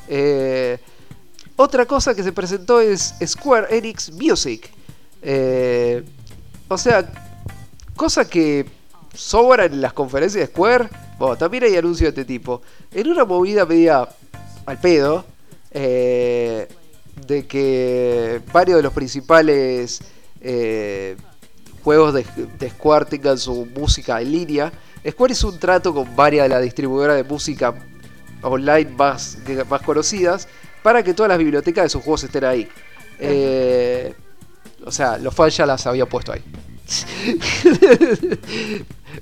[0.07, 0.77] Eh,
[1.57, 4.69] otra cosa que se presentó es Square Enix Music.
[5.21, 6.03] Eh,
[6.67, 7.11] o sea,
[7.95, 8.65] cosa que
[9.13, 10.87] sobra en las conferencias de Square.
[11.17, 12.61] Bueno, también hay anuncios de este tipo.
[12.91, 14.07] En una movida media
[14.65, 15.25] al pedo.
[15.71, 16.67] eh,
[17.27, 20.01] de que varios de los principales
[20.39, 21.17] eh,
[21.83, 24.71] juegos de, Square tengan su música en línea.
[25.09, 27.73] Square hizo un trato con varias de las distribuidoras de música
[28.43, 29.37] online más
[29.83, 30.47] conocidas
[30.87, 32.65] para que todas las bibliotecas de sus juegos estén ahí.
[33.19, 34.13] Eh,
[34.85, 36.41] o sea, los fans ya las había puesto ahí.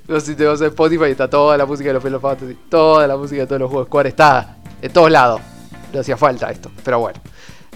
[0.06, 2.56] no sé si te vas a Spotify está toda la música de los Final Fantasy.
[2.68, 3.88] Toda la música de todos los juegos.
[3.88, 5.40] Square está en todos lados.
[5.92, 7.18] No hacía falta esto, pero bueno.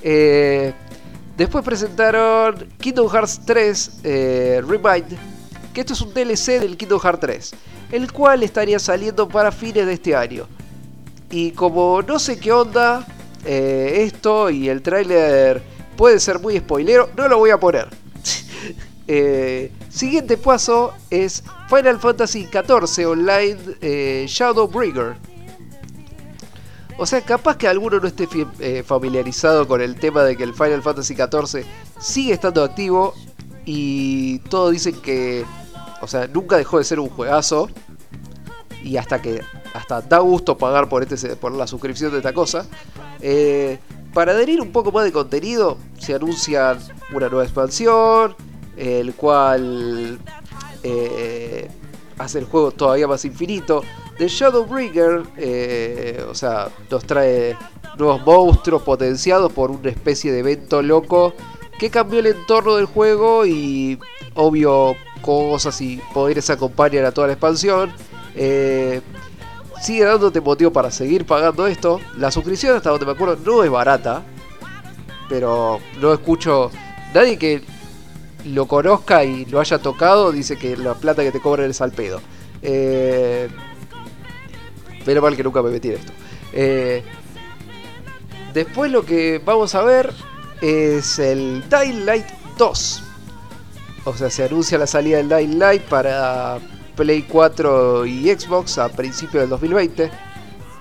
[0.03, 0.73] Eh,
[1.37, 5.19] después presentaron Kingdom Hearts 3 eh, Rebind,
[5.75, 7.55] que esto es un DLC del Kingdom Hearts 3,
[7.91, 10.47] el cual estaría saliendo para fines de este año.
[11.29, 13.05] Y como no sé qué onda
[13.45, 15.63] eh, esto y el tráiler
[15.97, 17.89] puede ser muy spoilero, no lo voy a poner.
[19.13, 25.19] Eh, siguiente paso es Final Fantasy XIV Online eh, Shadowbringers.
[26.97, 28.29] O sea, capaz que alguno no esté
[28.61, 31.65] eh, familiarizado con el tema de que el Final Fantasy XIV
[31.99, 33.15] sigue estando activo
[33.65, 35.45] y todos dicen que,
[36.03, 37.69] o sea, nunca dejó de ser un juegazo
[38.83, 39.43] y hasta que
[39.75, 42.67] hasta da gusto pagar por este por la suscripción de esta cosa.
[43.21, 43.79] Eh,
[44.13, 46.79] para adherir un poco más de contenido, se anuncian
[47.13, 48.35] una nueva expansión,
[48.77, 50.19] el cual
[50.83, 51.71] eh,
[52.19, 53.83] hace el juego todavía más infinito.
[54.19, 57.57] The Shadowbringer, eh, o sea, nos trae
[57.97, 61.35] nuevos monstruos potenciados por una especie de evento loco
[61.79, 63.99] que cambió el entorno del juego y,
[64.35, 67.93] obvio, cosas y poderes acompañan a toda la expansión.
[68.35, 69.01] Eh,
[69.81, 72.01] sigue dándote motivo para seguir pagando esto.
[72.17, 74.23] La suscripción, hasta donde me acuerdo, no es barata.
[75.29, 76.71] Pero no escucho
[77.15, 77.63] nadie que
[78.47, 80.33] lo conozca y lo haya tocado.
[80.33, 82.21] Dice que la plata que te cobran es al pedo.
[82.63, 83.49] Eh,
[85.05, 86.13] pero mal que nunca me metí en esto.
[86.53, 87.03] Eh,
[88.53, 90.13] después lo que vamos a ver
[90.61, 92.27] es el Dying Light
[92.59, 93.03] 2.
[94.05, 96.59] O sea, se anuncia la salida del Dying Light para
[97.01, 100.11] Play 4 y Xbox a principios del 2020.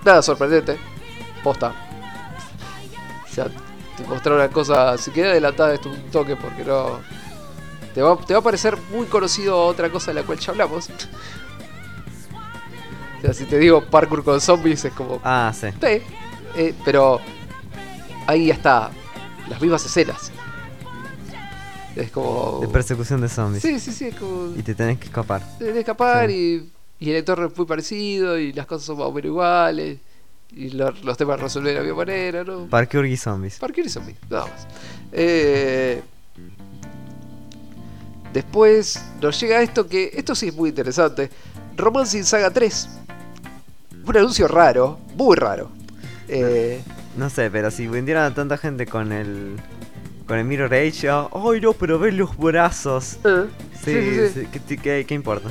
[0.04, 0.78] Nada sorprendente.
[1.42, 1.74] Posta.
[3.24, 3.46] O sea,
[3.96, 4.98] te mostraron una cosa.
[4.98, 7.00] Si queda adelantada esto un toque porque no.
[7.96, 10.90] Te va, te va a parecer muy conocido otra cosa de la cual ya hablamos.
[13.18, 15.22] O sea, si te digo parkour con zombies es como.
[15.24, 15.68] Ah, sí.
[15.72, 16.02] Sí,
[16.58, 17.22] eh, pero
[18.28, 18.92] ahí ya está.
[19.48, 20.34] Las mismas escenas.
[21.96, 22.60] Es como.
[22.62, 23.62] De persecución de zombies.
[23.62, 24.54] Sí, sí, sí, es como.
[24.58, 25.42] Y te tenés que escapar.
[25.60, 26.72] de de escapar Sí.
[27.00, 30.00] y, y el entorno es muy parecido y las cosas son más o menos iguales.
[30.52, 32.66] Y lo- los temas resuelven de la misma manera, ¿no?
[32.68, 33.58] Parkour y zombies.
[33.60, 34.68] Parkour y zombie, nada más.
[35.12, 36.02] Eh,
[38.34, 40.12] después nos llega esto que.
[40.14, 41.30] Esto sí es muy interesante.
[41.78, 42.90] Romancing Saga 3.
[44.06, 45.70] Un anuncio raro, muy raro.
[46.28, 46.82] Eh,
[47.18, 49.56] No sé, pero si vendieran a tanta gente con el.
[50.30, 53.18] Con el Mirror Age, ay no, pero ves los brazos.
[53.26, 53.46] eh,
[53.84, 54.60] Sí, sí, sí, sí.
[54.78, 55.50] ¿qué, qué- importa?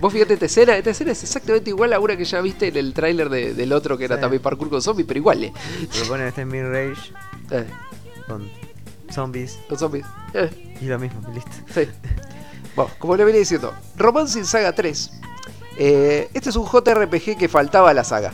[0.00, 2.76] Vos fíjate esta escena, esta escena es exactamente igual a una que ya viste en
[2.76, 5.52] el tráiler de- del otro que era también parkour con zombies, pero igual, eh.
[5.92, 7.12] Pero ponen este Mirror Age
[7.50, 7.66] Eh,
[8.28, 8.48] con
[9.10, 10.06] zombies los zombies.
[10.34, 10.76] Eh.
[10.80, 11.50] y lo mismo, listo.
[11.74, 11.88] Sí.
[12.76, 15.10] Bueno, como le venía diciendo, Romancing Saga 3.
[15.78, 18.32] Eh, este es un JRPG que faltaba a la saga.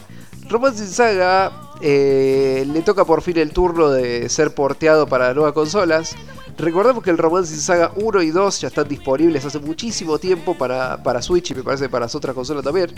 [0.49, 1.53] Romancing Saga
[1.83, 6.17] eh, le toca por fin el turno de ser porteado para nuevas consolas.
[6.57, 11.03] Recordemos que el Romancing Saga 1 y 2 ya están disponibles hace muchísimo tiempo para,
[11.03, 12.91] para Switch y me parece para las otras consolas también.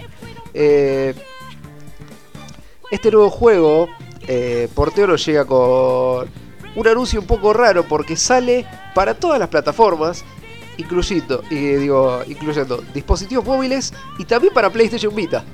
[0.55, 1.15] Eh,
[2.91, 3.89] este nuevo juego,
[4.29, 6.29] eh, porteo nos llega con
[6.77, 8.65] un anuncio un poco raro porque sale
[8.95, 10.25] para todas las plataformas,
[10.79, 15.45] incluyendo, digo, incluyendo dispositivos móviles y también para PlayStation Vita.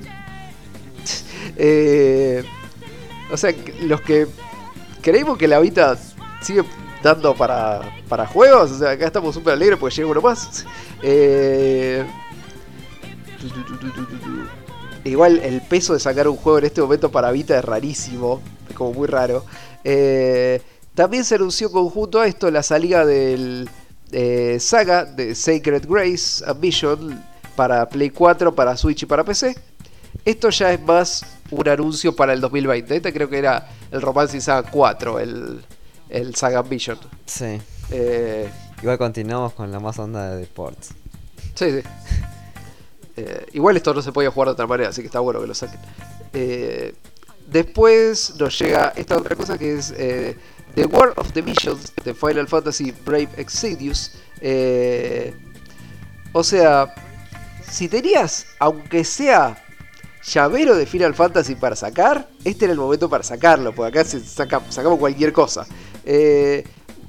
[1.57, 2.44] Eh,
[3.31, 4.26] o sea, los que
[5.02, 5.97] creímos que la Vita
[6.41, 6.65] sigue
[7.02, 8.73] dando para, para juegos.
[8.73, 10.65] O sea, acá estamos súper alegres porque llega uno más.
[11.02, 12.05] Eh.
[15.05, 18.75] Igual el peso de sacar un juego en este momento para Vita es rarísimo, es
[18.75, 19.44] como muy raro.
[19.85, 20.60] Eh,
[20.94, 23.68] también se anunció conjunto a esto la salida del
[24.10, 27.23] eh, saga de Sacred Grace Ambition
[27.55, 29.55] para Play 4, para Switch y para PC.
[30.24, 32.96] Esto ya es más un anuncio para el 2020.
[32.96, 35.64] Este creo que era el Romance Saga 4, el,
[36.08, 36.98] el Saga Ambition.
[37.26, 37.60] Sí.
[37.90, 38.50] Eh,
[38.82, 40.90] Igual continuamos con la más onda de deportes.
[41.54, 41.82] Sí, sí.
[43.18, 45.46] Eh, igual esto no se podía jugar de otra manera, así que está bueno que
[45.46, 45.80] lo saquen.
[46.34, 46.94] Eh,
[47.46, 49.90] después nos llega esta otra cosa que es
[50.76, 54.12] The War of the Visions de Final Fantasy Brave Exvius.
[54.42, 55.34] Eh,
[56.32, 56.94] o sea,
[57.66, 59.56] si tenías, aunque sea
[60.32, 64.98] llavero de Final Fantasy para sacar, este era el momento para sacarlo, porque acá sacamos
[64.98, 65.66] cualquier cosa.
[66.05, 66.64] Eh,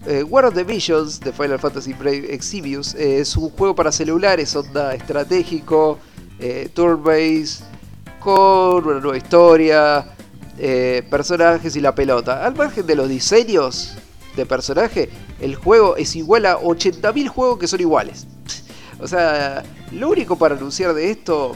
[0.05, 3.91] eh, War of the Visions de Final Fantasy Brave Exvius eh, es un juego para
[3.91, 5.97] celulares, onda estratégico,
[6.39, 7.63] eh, turn-based,
[8.19, 10.13] con una nueva historia,
[11.09, 12.45] personajes y la pelota.
[12.45, 13.95] Al margen de los diseños
[14.35, 18.27] de personaje, el juego es igual a 80.000 juegos que son iguales.
[18.99, 21.55] O sea, lo único para anunciar de esto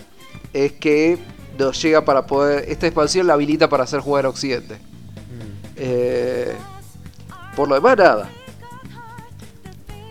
[0.54, 1.18] es que
[1.62, 2.66] nos llega para poder.
[2.70, 4.78] Esta expansión la habilita para hacer jugar en Occidente.
[5.76, 6.54] Eh,
[7.56, 8.30] por lo demás, nada.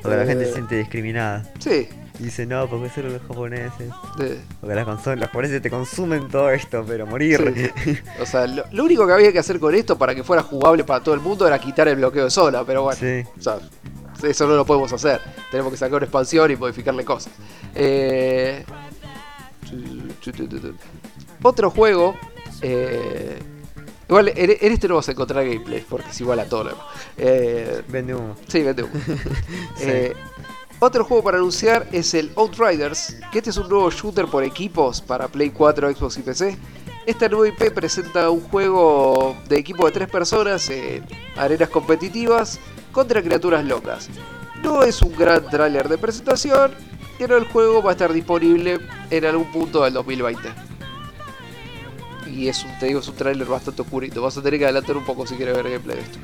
[0.03, 1.45] Porque la gente Eh, se siente discriminada.
[1.59, 1.89] Sí.
[2.19, 3.91] Y dice, no, porque solo los japoneses.
[4.21, 7.73] eh, Porque las consolas, los japoneses te consumen todo esto, pero morir.
[8.21, 10.85] O sea, lo, lo único que había que hacer con esto para que fuera jugable
[10.85, 13.25] para todo el mundo era quitar el bloqueo de zona, pero bueno, Sí.
[13.39, 13.59] o sea,
[14.23, 15.21] eso no lo podemos hacer.
[15.51, 17.33] Tenemos que sacar una expansión y modificarle cosas.
[17.75, 18.65] Eh,
[21.43, 22.17] otro juego.
[22.63, 23.39] eh,
[24.09, 26.71] igual en, en este no vas a encontrar gameplay, porque es igual a todo lo
[26.71, 26.85] demás.
[27.17, 28.37] Eh, Vende humo.
[28.49, 28.93] Sí, vende uno.
[29.81, 30.15] Eh,
[30.79, 35.01] otro juego para anunciar es el Outriders, que este es un nuevo shooter por equipos
[35.03, 36.57] para Play 4, Xbox y PC.
[37.07, 41.05] Esta nueva IP presenta un juego de equipo de tres personas en
[41.37, 42.59] arenas competitivas
[42.93, 44.09] contra criaturas locas.
[44.63, 46.73] No es un gran tráiler de presentación,
[47.19, 48.79] pero el juego va a estar disponible
[49.11, 50.49] en algún punto del 2020.
[52.31, 54.23] Y es un, te digo, es un tráiler bastante oscurito.
[54.23, 56.19] Vas a tener que adelantar un poco si quieres ver gameplay de esto.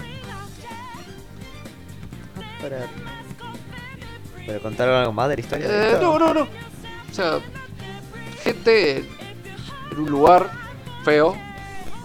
[2.61, 2.87] Para...
[4.47, 5.69] ¿Para contar algo más de la historia?
[5.69, 6.19] de Eh, esto?
[6.19, 6.43] no, no, no.
[6.43, 7.41] O sea,
[8.45, 8.99] gente
[9.91, 10.51] en un lugar
[11.05, 11.37] feo,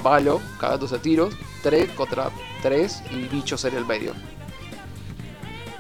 [0.04, 2.30] malo, cagándose a tiros, tres contra
[2.64, 4.14] tres y bichos en el medio.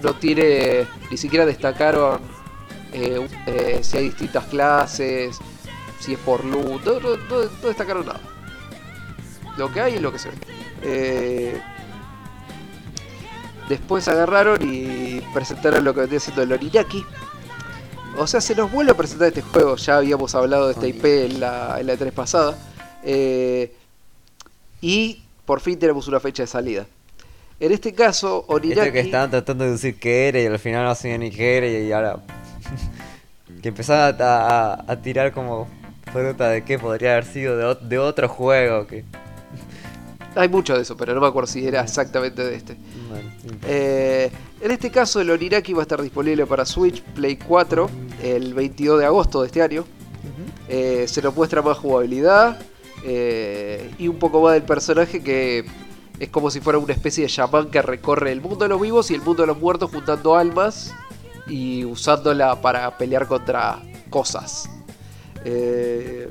[0.03, 2.19] No tiene, ni siquiera destacaron
[2.93, 5.39] eh, eh, si hay distintas clases,
[6.01, 8.19] si es por loot, no, no- no- no destacaron nada.
[9.57, 10.35] Lo que hay es lo que se ve.
[10.83, 11.61] Eh,
[13.69, 17.05] después agarraron y presentaron lo que vendría siendo el Oninaki.
[18.17, 19.75] O sea, se nos vuelve a presentar este juego.
[19.77, 22.57] Ya habíamos hablado de esta IP en la, en la 3 pasada.
[23.03, 23.73] Eh,
[24.81, 26.85] y por fin tenemos una fecha de salida.
[27.59, 28.79] En este caso, Oninaki.
[28.81, 31.57] Esto que estaban tratando de decir que era y al final no sabían ni qué
[31.57, 32.17] era y ahora...
[33.61, 35.67] que empezaban a, a- a tirar como
[36.11, 39.03] fruta de qué podría haber sido de, ot- de otro juego que...
[40.35, 42.77] Hay mucho de eso, pero no me acuerdo si era exactamente de este.
[43.09, 43.29] Bueno.
[43.67, 44.31] Eh,
[44.61, 47.89] en este caso, el Oninaki va a estar disponible para Switch, Play 4,
[48.23, 49.83] el 22 de agosto de este año.
[50.69, 52.59] Eh, se nos muestra más jugabilidad
[53.03, 55.65] eh, y un poco más del personaje que
[56.17, 59.11] es como si fuera una especie de chamán que recorre el mundo de los vivos
[59.11, 60.93] y el mundo de los muertos juntando almas
[61.47, 64.69] y usándola para pelear contra cosas.
[65.45, 66.27] Eh,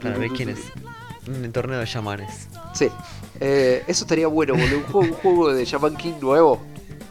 [0.00, 0.60] Para ver quién es.
[1.26, 2.48] Un torneo de chamanes.
[2.74, 2.88] Sí,
[3.40, 4.78] eh, eso estaría bueno, boludo.
[4.78, 6.60] Un juego, un juego de Shaman King nuevo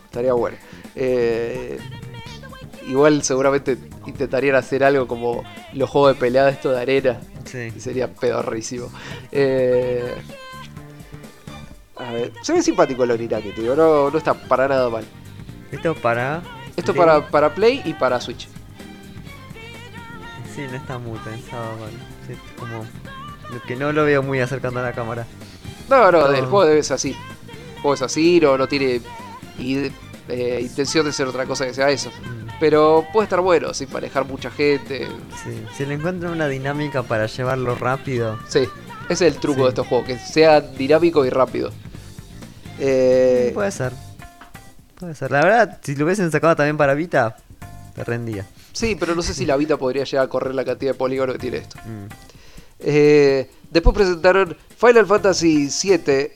[0.06, 0.58] estaría bueno.
[0.96, 1.80] Eh,
[2.88, 7.22] igual seguramente intentarían hacer algo como los juegos de pelea de esto de arena.
[7.46, 7.72] Sí.
[7.80, 8.90] Sería pedorrísimo.
[9.32, 10.16] Eh,
[11.96, 15.06] a ver, se ve simpático el Oninaki, digo, no, no está para nada mal.
[15.72, 16.42] Esto para...
[16.76, 18.48] Esto para, para Play y para Switch.
[20.56, 21.98] Sí, no está muy pensado, bueno.
[22.28, 22.86] Sí, como...
[23.52, 25.26] lo Que no lo veo muy acercando a la cámara.
[25.90, 26.34] No, no, No.
[26.34, 27.16] el juego debe ser así.
[27.76, 29.02] El juego es así, no, no tiene
[30.30, 32.10] eh, intención de ser otra cosa que sea eso.
[32.10, 35.08] Mm, Pero puede estar bueno, sin manejar mucha gente.
[35.44, 35.64] Sí.
[35.76, 38.40] Si le encuentran una dinámica para llevarlo rápido...
[38.48, 38.60] Sí,
[39.10, 39.64] ese es el truco Sí.
[39.64, 41.72] de estos juegos, que sea dinámico y rápido.
[42.80, 43.92] Eh, Puede ser.
[45.00, 45.32] Puede ser.
[45.32, 47.36] La verdad, si lo hubiesen sacado también para Vita,
[47.96, 48.46] te rendía.
[48.74, 51.36] Sí, pero no sé si la Vita podría llegar a correr la cantidad de polígonos
[51.36, 51.78] que tiene esto.
[51.86, 52.08] Mm.
[52.80, 56.32] Eh, después presentaron Final Fantasy VII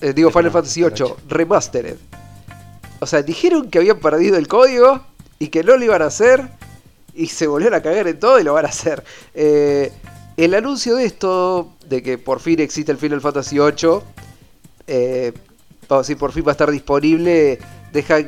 [0.00, 1.16] eh, digo Final no, Fantasy el 8 ocho.
[1.28, 1.96] Remastered.
[3.00, 5.04] O sea, dijeron que habían perdido el código
[5.38, 6.48] y que no lo iban a hacer
[7.14, 9.04] y se volvieron a cagar en todo y lo van a hacer.
[9.34, 9.92] Eh,
[10.36, 14.02] el anuncio de esto, de que por fin existe el Final Fantasy 8,
[14.86, 15.32] eh,
[15.88, 17.58] vamos a decir, por fin va a estar disponible,
[17.92, 18.18] deja,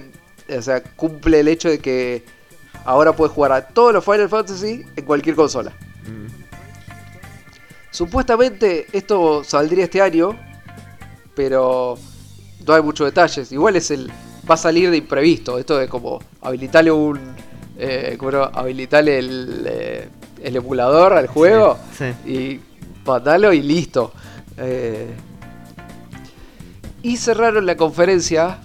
[0.49, 2.25] o sea, cumple el hecho de que
[2.85, 5.73] ahora puedes jugar a todos los Final Fantasy en cualquier consola.
[6.07, 6.27] Mm.
[7.91, 10.39] Supuestamente esto saldría este año,
[11.35, 11.99] pero
[12.67, 13.53] no hay muchos detalles.
[13.53, 14.11] Igual es el
[14.51, 15.59] va a salir de imprevisto.
[15.59, 17.21] Esto es como habilitarle un
[17.79, 18.45] eh, ¿cómo era?
[18.47, 20.09] habilitarle el, eh,
[20.43, 22.61] el emulador al juego Sí, y
[23.05, 24.13] mandalo y listo.
[24.59, 25.11] Eh,
[27.03, 28.59] y cerraron la conferencia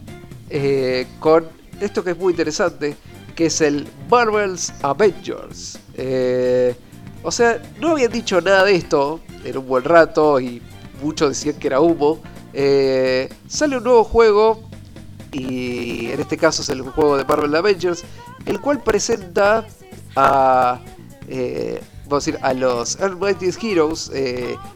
[0.50, 1.46] eh, con
[1.82, 2.96] esto que es muy interesante,
[3.38, 5.80] que es el Marvel's Avengers.
[5.94, 6.76] Eh,
[7.22, 10.60] o sea, no habían dicho nada de esto en un buen rato y
[11.04, 12.20] muchos decían que era humo.
[12.52, 14.64] Eh, sale un nuevo juego
[15.32, 18.04] y en este caso es el juego de Marvel Avengers,
[18.48, 19.68] el cual presenta
[20.16, 20.80] a,
[21.28, 24.12] eh, vamos a decir, a los Mightiest Heroes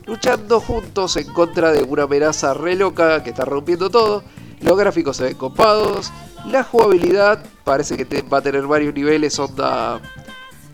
[0.06, 4.24] luchando juntos en contra de una amenaza re loca que está rompiendo todo.
[4.60, 6.12] Los gráficos se ven copados,
[6.46, 10.00] la jugabilidad parece que va a tener varios niveles, onda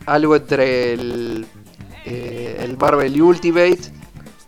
[0.06, 1.46] algo entre el,
[2.06, 3.80] eh, el Marvel Ultimate,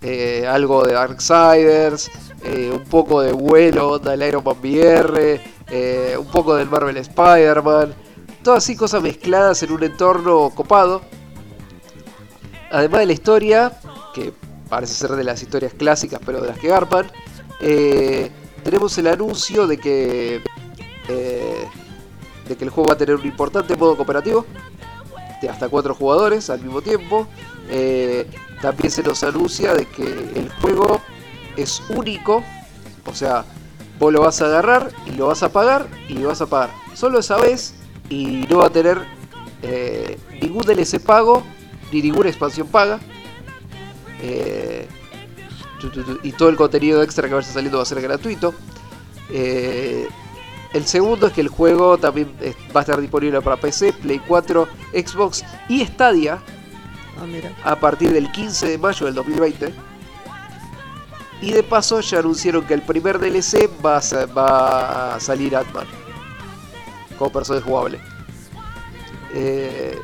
[0.02, 2.10] eh, algo de Darksiders,
[2.44, 6.98] eh, un poco de vuelo, onda el Iron Man VR, eh, un poco del Marvel
[6.98, 7.94] Spider-Man,
[8.44, 11.02] todas así cosas mezcladas en un entorno copado.
[12.72, 13.74] Además de la historia,
[14.14, 14.32] que
[14.70, 17.12] parece ser de las historias clásicas, pero de las que garpan,
[17.60, 18.32] eh,
[18.64, 20.42] tenemos el anuncio de que,
[21.10, 21.68] eh,
[22.48, 24.46] de que el juego va a tener un importante modo cooperativo
[25.42, 27.28] de hasta cuatro jugadores al mismo tiempo.
[27.70, 28.28] Eh,
[28.62, 31.02] también se nos anuncia de que el juego
[31.56, 32.44] es único,
[33.06, 33.46] o sea,
[34.00, 36.72] vos lo vas a agarrar y lo vas a pagar y lo vas a pagar
[36.94, 37.76] solo esa vez
[38.10, 39.00] y no va a tener
[39.62, 41.44] eh, ningún DLC pago
[41.92, 43.00] ni ninguna expansión paga.
[44.22, 44.88] Eh,
[46.24, 48.54] y todo el contenido extra que vaya saliendo va a ser gratuito.
[50.74, 52.34] El segundo es que el juego también
[52.76, 56.40] va a estar disponible para PC, Play 4, Xbox y Stadia
[57.22, 57.52] Ah, mira.
[57.64, 59.74] a partir del 15 de mayo del 2020.
[61.42, 65.88] Y de paso ya anunciaron que el primer DLC va a, va a salir Ant-Man
[67.18, 68.00] como personaje jugable.
[69.34, 69.98] Eh,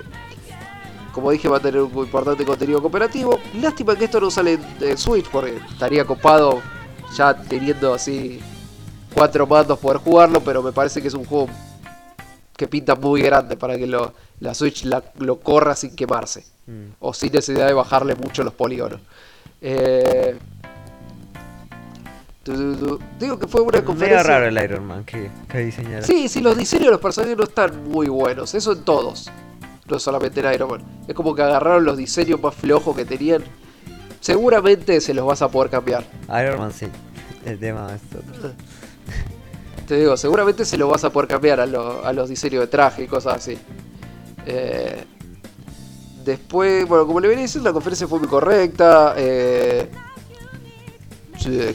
[1.12, 3.40] como dije, va a tener un muy importante contenido cooperativo.
[3.56, 6.62] Lástima que esto no sale en Switch porque estaría copado
[7.16, 8.42] ya teniendo así
[9.16, 11.48] cuatro mandos poder jugarlo, pero me parece que es un juego
[12.56, 16.94] que pinta muy grande para que lo- la Switch la- lo corra sin quemarse Mm.
[17.00, 19.00] o sin necesidad de bajarle mucho los polígonos.
[19.62, 20.38] Eh,
[22.44, 23.00] tu, tu, tu.
[23.20, 24.24] Digo que fue una Medio conferencia.
[24.24, 26.04] raro el Iron Man que, que diseñaron.
[26.04, 28.54] Sí, sí, los diseños de los personajes no están muy buenos.
[28.54, 29.32] Eso en todos.
[29.88, 30.84] No solamente en Iron Man.
[31.08, 33.44] Es como que agarraron los diseños más flojos que tenían.
[34.20, 36.04] Seguramente se los vas a poder cambiar.
[36.30, 36.88] Iron Man sí.
[37.46, 38.52] El tema es otro.
[39.88, 42.68] Te digo, seguramente se los vas a poder cambiar a, lo- a los diseños de
[42.68, 43.58] traje y cosas así.
[44.48, 45.04] Eh,
[46.24, 49.14] después, bueno, como le venía diciendo, la conferencia fue muy correcta.
[49.18, 49.90] eh,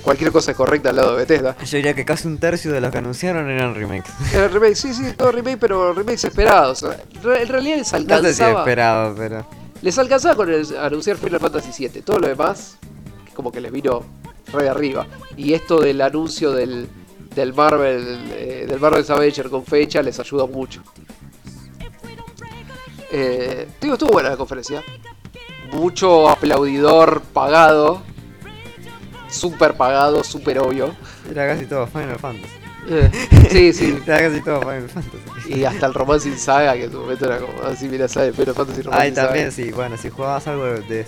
[0.03, 1.57] cualquier cosa es correcta al lado de Bethesda.
[1.65, 4.11] Yo diría que casi un tercio de los que anunciaron eran remakes.
[4.35, 6.83] El remake, sí, sí, todo remake, pero remakes esperados.
[6.83, 8.59] En realidad les No sé si alcanzaba.
[8.61, 9.47] esperado, pero.
[9.83, 12.03] Les alcanzaba con el- anunciar Final Fantasy VII.
[12.03, 12.79] Todo lo demás,
[13.35, 14.03] como que les vino
[14.53, 15.07] re de arriba.
[15.37, 16.89] Y esto del anuncio del,
[17.35, 20.83] del Marvel, eh, del Marvel Avenger con fecha les ayuda mucho.
[23.13, 24.83] Eh, digo, estuvo buena la conferencia.
[25.73, 28.03] Mucho aplaudidor pagado.
[29.29, 30.95] Super pagado, super obvio.
[31.31, 32.53] Era casi todo Final Fantasy.
[32.89, 33.11] Eh,
[33.51, 33.99] sí, sí.
[34.07, 35.53] Era casi todo Final Fantasy.
[35.55, 38.33] Y hasta el Romance in Saga, que en su momento era como así, mira, sabe,
[38.33, 39.27] Final Fantasy Romance Saga.
[39.29, 41.07] también, sí, bueno, si jugabas algo de, de-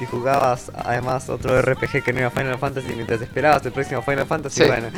[0.00, 4.26] Si jugabas además otro RPG que no era Final Fantasy mientras esperabas el próximo Final
[4.26, 4.66] Fantasy, Sí.
[4.66, 4.88] bueno.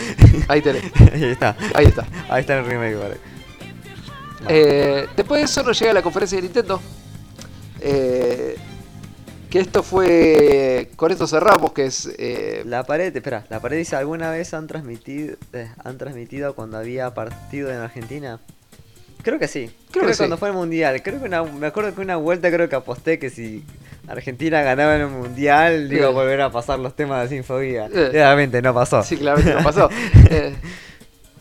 [0.48, 1.56] Ahí tenés, ahí está.
[1.74, 2.06] ahí está.
[2.30, 3.16] Ahí está el remake, vale.
[4.48, 6.80] Eh, después de eso nos llega la conferencia de Nintendo.
[7.80, 8.56] Eh,
[9.50, 10.90] que esto fue.
[10.96, 12.08] Con esto cerramos, que es.
[12.18, 16.78] eh, La pared, espera, la pared dice, ¿alguna vez han transmitido, eh, han transmitido cuando
[16.78, 18.38] había partido en Argentina?
[19.22, 19.70] Creo que sí.
[19.90, 20.18] Creo, que que, sí.
[20.18, 21.00] cuando fue el mundial.
[21.02, 23.64] Creo que una, me acuerdo que una vuelta creo que aposté que si
[24.08, 26.12] Argentina ganaba en el mundial iba a Eh.
[26.12, 27.86] volver a pasar los temas de Sinfobía.
[27.86, 28.08] Eh.
[28.12, 29.02] Realmente no pasó.
[29.02, 29.88] sí, claramente no pasó.
[30.30, 30.54] Eh,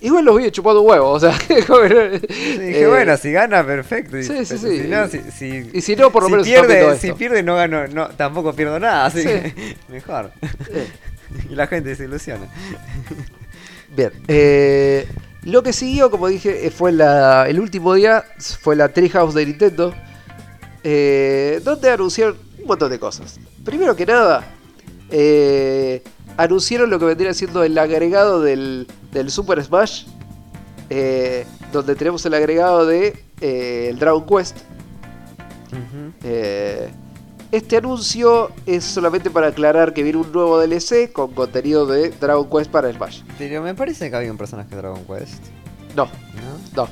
[0.02, 1.32] igual los vi chupando huevo, o sea.
[1.50, 4.18] dije, eh, bueno, si gana, perfecto.
[4.18, 4.82] y- sí, sí, sí.
[4.82, 6.98] Si no, si, si- Y si no, por lo menos pierde, esto.
[6.98, 9.28] si pierde no gano, no, tampoco pierdo nada, así Sí.
[9.28, 10.32] que mejor.
[11.50, 12.46] y la gente se ilusiona.
[13.96, 14.12] Bien.
[14.28, 15.08] eh,
[15.44, 18.24] lo que siguió, como dije, eh, fue la, el último día,
[18.62, 19.94] fue la Treehouse de Nintendo,
[20.84, 23.40] eh, donde anunciaron un montón de cosas.
[23.64, 24.44] Primero que nada,
[25.10, 26.04] eh,
[26.38, 30.06] anunciaron lo que vendría siendo el agregado del, del Super Smash,
[30.90, 34.58] eh, donde tenemos el agregado de eh, el Dragon Quest.
[36.24, 36.90] Eh,
[37.52, 42.50] este anuncio es solamente para aclarar que viene un nuevo DLC con contenido de Dragon
[42.50, 43.22] Quest para Smash.
[43.38, 45.44] Pero me parece que había un personaje de Dragon Quest,
[45.96, 46.84] No, ¿no?
[46.86, 46.90] no.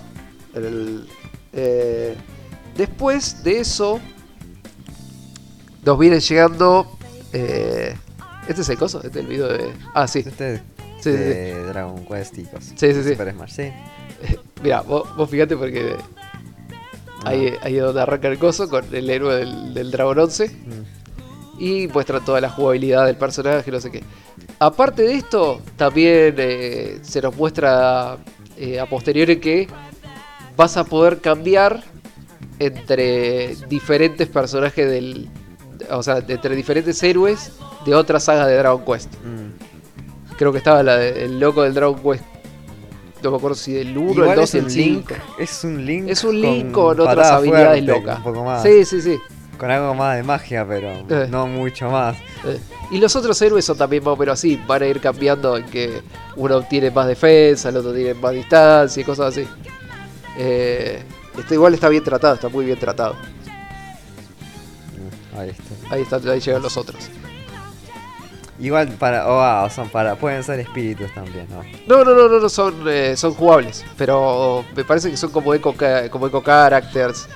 [0.53, 1.07] El-
[1.53, 2.15] eh,
[2.75, 3.99] después de eso,
[5.85, 6.97] nos viene llegando.
[7.33, 7.95] eh,
[8.47, 9.71] este es el coso, este es el video de.
[9.93, 10.19] Ah, sí.
[10.25, 10.61] Este es
[11.01, 11.17] Sí, sí, sí.
[11.17, 12.73] de Dragon Quest y cosas.
[12.75, 13.09] Sí, sí, sí.
[13.11, 13.71] Super Smash, sí.
[14.63, 15.95] Mira, vos, vos fíjate porque
[17.25, 17.29] Ah.
[17.29, 21.61] ahí, ahí es donde arranca el coso con el héroe del, del Dragon 11 Mm.
[21.61, 24.03] y muestra toda la jugabilidad del personaje, no sé qué.
[24.59, 28.17] Aparte de esto, también eh, se nos muestra
[28.57, 29.67] eh, a posteriori que
[30.55, 31.83] vas a poder cambiar
[32.59, 35.29] entre diferentes personajes del.
[35.91, 37.51] O sea, entre diferentes héroes
[37.85, 39.13] de otra saga de Dragon Quest.
[39.23, 40.35] Mm.
[40.37, 42.23] Creo que estaba la de- el loco del Dragon Quest.
[43.23, 44.89] No me acuerdo si del 1, el Igual 2 es y el un 5.
[45.09, 45.11] link.
[45.39, 46.07] Es un link.
[46.09, 48.17] Es un link con, con otras habilidades fuerte, locas.
[48.17, 48.63] Un poco más.
[48.63, 49.19] Sí, sí, sí.
[49.57, 51.27] Con algo más de magia, pero Eh.
[51.29, 52.15] no mucho más.
[52.45, 52.57] Eh,
[52.91, 54.59] Y los otros héroes son también más o menos así.
[54.65, 56.01] Van a ir cambiando en que
[56.37, 59.45] uno tiene más defensa, el otro tiene más distancia y cosas así.
[60.37, 61.03] Eh,
[61.37, 63.15] esto igual está bien tratado, está muy bien tratado.
[65.37, 65.93] Ahí está.
[65.95, 67.09] Ahí, está, ahí llegan los otros.
[68.59, 69.27] Igual para.
[69.27, 70.15] Oh, ah, son para.
[70.15, 71.63] Pueden ser espíritus también, ¿no?
[71.87, 73.85] No, no, no, no, no, son, eh, son jugables.
[73.97, 75.73] Pero me parece que son como eco,
[76.11, 77.27] como eco characters.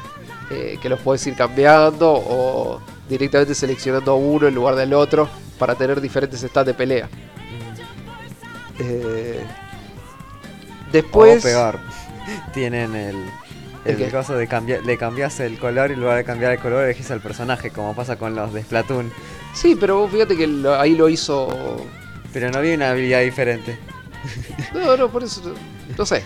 [0.52, 5.76] eh, que los puedes ir cambiando o directamente seleccionando uno en lugar del otro para
[5.76, 7.10] tener diferentes stats de pelea.
[8.80, 9.44] Eh,
[10.92, 11.44] después.
[11.44, 11.80] O peor.
[12.54, 13.16] Tienen el.
[13.86, 16.60] ¿El El caso de cambiar, le cambias el color y en lugar de cambiar el
[16.60, 19.12] color elegís al personaje, como pasa con los de Splatoon.
[19.54, 21.86] Sí, pero vos fíjate que lo- ahí lo hizo.
[22.32, 23.78] Pero no había una habilidad diferente.
[24.74, 25.54] No, no, por eso.
[25.98, 26.24] No, sé.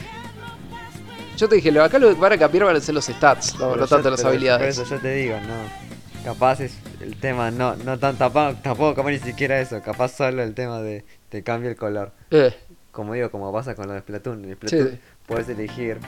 [1.36, 3.58] Yo te dije, lo- acá lo que van a cambiar van a ser los stats,
[3.60, 4.76] no, no yo- tanto las habilidades.
[4.77, 5.88] Por eso yo te digo, no.
[6.24, 10.44] Capaz es el tema, no, no tan tampoco, tampoco capaz ni siquiera eso, capaz solo
[10.44, 12.11] el tema de te cambia el color.
[12.32, 12.53] Eh,
[12.92, 14.44] Como digo, como pasa con los de Splatoon.
[14.45, 15.00] En Splatoon Sí.
[15.27, 16.00] puedes elegir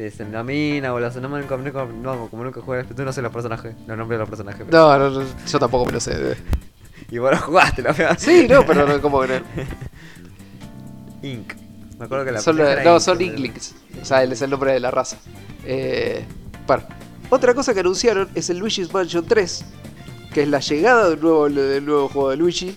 [0.00, 1.28] si es en la mina o la zona.
[1.28, 4.22] No, nunca- nunca- no, como nunca jugué Splatoon, no sé los personajes, los nombres de
[4.22, 4.62] los personajes.
[4.68, 6.12] pero- no, no, no, yo tampoco me lo sé.
[6.32, 6.36] eh.
[7.10, 8.16] Y vos lo jugaste, la verdad.
[8.20, 9.44] Sí, no, pero no, como que no.
[11.28, 11.54] Ink.
[11.98, 13.74] Me acuerdo que la Son, era no, son Inklings.
[14.00, 15.18] O sea, él es el nombre de la raza.
[15.66, 16.24] Eh,
[16.66, 16.84] bueno,
[17.28, 19.64] otra cosa que anunciaron es el Luigi's Mansion 3,
[20.32, 22.76] que es la llegada del nuevo, del nuevo juego de Luigi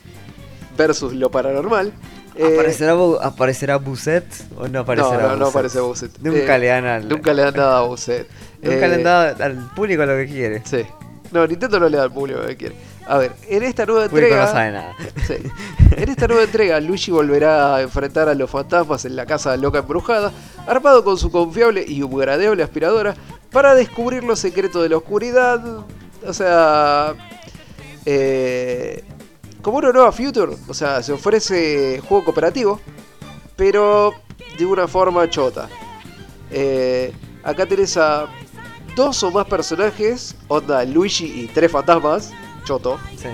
[0.77, 1.93] versus lo paranormal.
[2.35, 4.25] Eh, ¿Aparecerá, ¿Aparecerá Buset
[4.57, 5.49] o no no, aparecerá no, no Bowsette?
[5.51, 6.17] aparece Bowsette.
[6.21, 7.07] Nunca Eh, le dan al.
[7.07, 8.27] Nunca le dan nada a Bowsette.
[8.61, 10.61] nunca Eh, le han dado al público lo que quiere.
[10.65, 10.83] Sí.
[11.31, 12.75] No, Nintendo no le da al público lo que quiere.
[13.07, 14.45] A ver, en esta nueva entrega.
[14.45, 14.93] no sabe nada.
[15.27, 15.35] Sí.
[15.97, 19.79] En esta nueva entrega, Luigi volverá a enfrentar a los fantasmas en la casa loca
[19.79, 20.31] embrujada,
[20.67, 23.13] armado con su confiable y upgradeable aspiradora,
[23.51, 25.61] para descubrir los secretos de la oscuridad.
[26.25, 27.13] O sea.
[28.05, 29.03] eh,
[29.64, 32.80] como una nueva Future, o sea, se ofrece juego cooperativo,
[33.56, 34.14] pero
[34.59, 35.67] de una forma chota.
[36.51, 37.11] Eh,
[37.43, 38.27] acá tenés a
[38.95, 42.32] dos o más personajes, onda Luigi y tres fantasmas,
[42.66, 43.30] choto, Sí.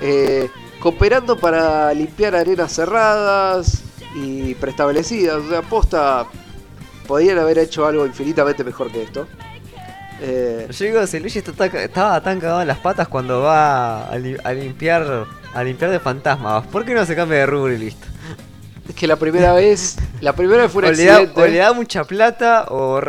[0.00, 0.50] eh,
[0.80, 3.82] cooperando para limpiar arenas cerradas
[4.16, 5.36] y preestablecidas.
[5.36, 6.26] O sea, posta,
[7.06, 9.28] podrían haber hecho algo infinitamente mejor que esto.
[10.20, 14.18] Eh, Yo digo, si Luigi está estaba tan cagado en las patas cuando va a,
[14.18, 17.78] li- a limpiar a limpiar de fantasmas, ¿por qué no se cambia de rubro y
[17.78, 18.06] listo?
[18.88, 21.56] es que la primera vez, la primera vez fue un O le, da, o le
[21.58, 23.00] da mucha plata o,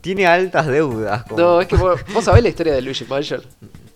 [0.00, 1.22] tiene altas deudas.
[1.24, 3.42] como- No, es que vos, vos sabés la historia de Luigi Mansion.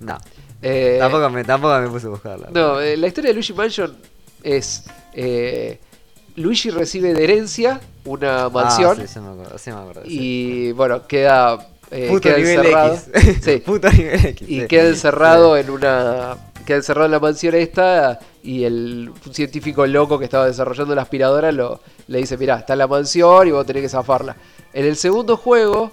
[0.01, 0.19] No,
[0.61, 2.49] Eh, tampoco, me, tampoco me puse a buscarla.
[2.53, 3.97] No, eh, la historia de Luigi Mansion
[4.43, 4.85] es.
[6.37, 10.73] Luigi recibe de herencia una mansión Ah, sí, sí me acuerdo, sí me acuerdo, y
[10.73, 11.59] bueno, queda,
[11.93, 12.99] eh, Puto queda nivel encerrado.
[13.15, 13.39] X.
[13.43, 14.49] Sí, Puto nivel X.
[14.49, 14.67] y sí.
[14.67, 16.37] queda encerrado en una.
[16.65, 21.03] Queda encerrado en la mansión esta y el un científico loco que estaba desarrollando la
[21.03, 24.37] aspiradora lo, le dice, mirá, está en la mansión y vos tenés que zafarla.
[24.73, 25.93] En el segundo juego,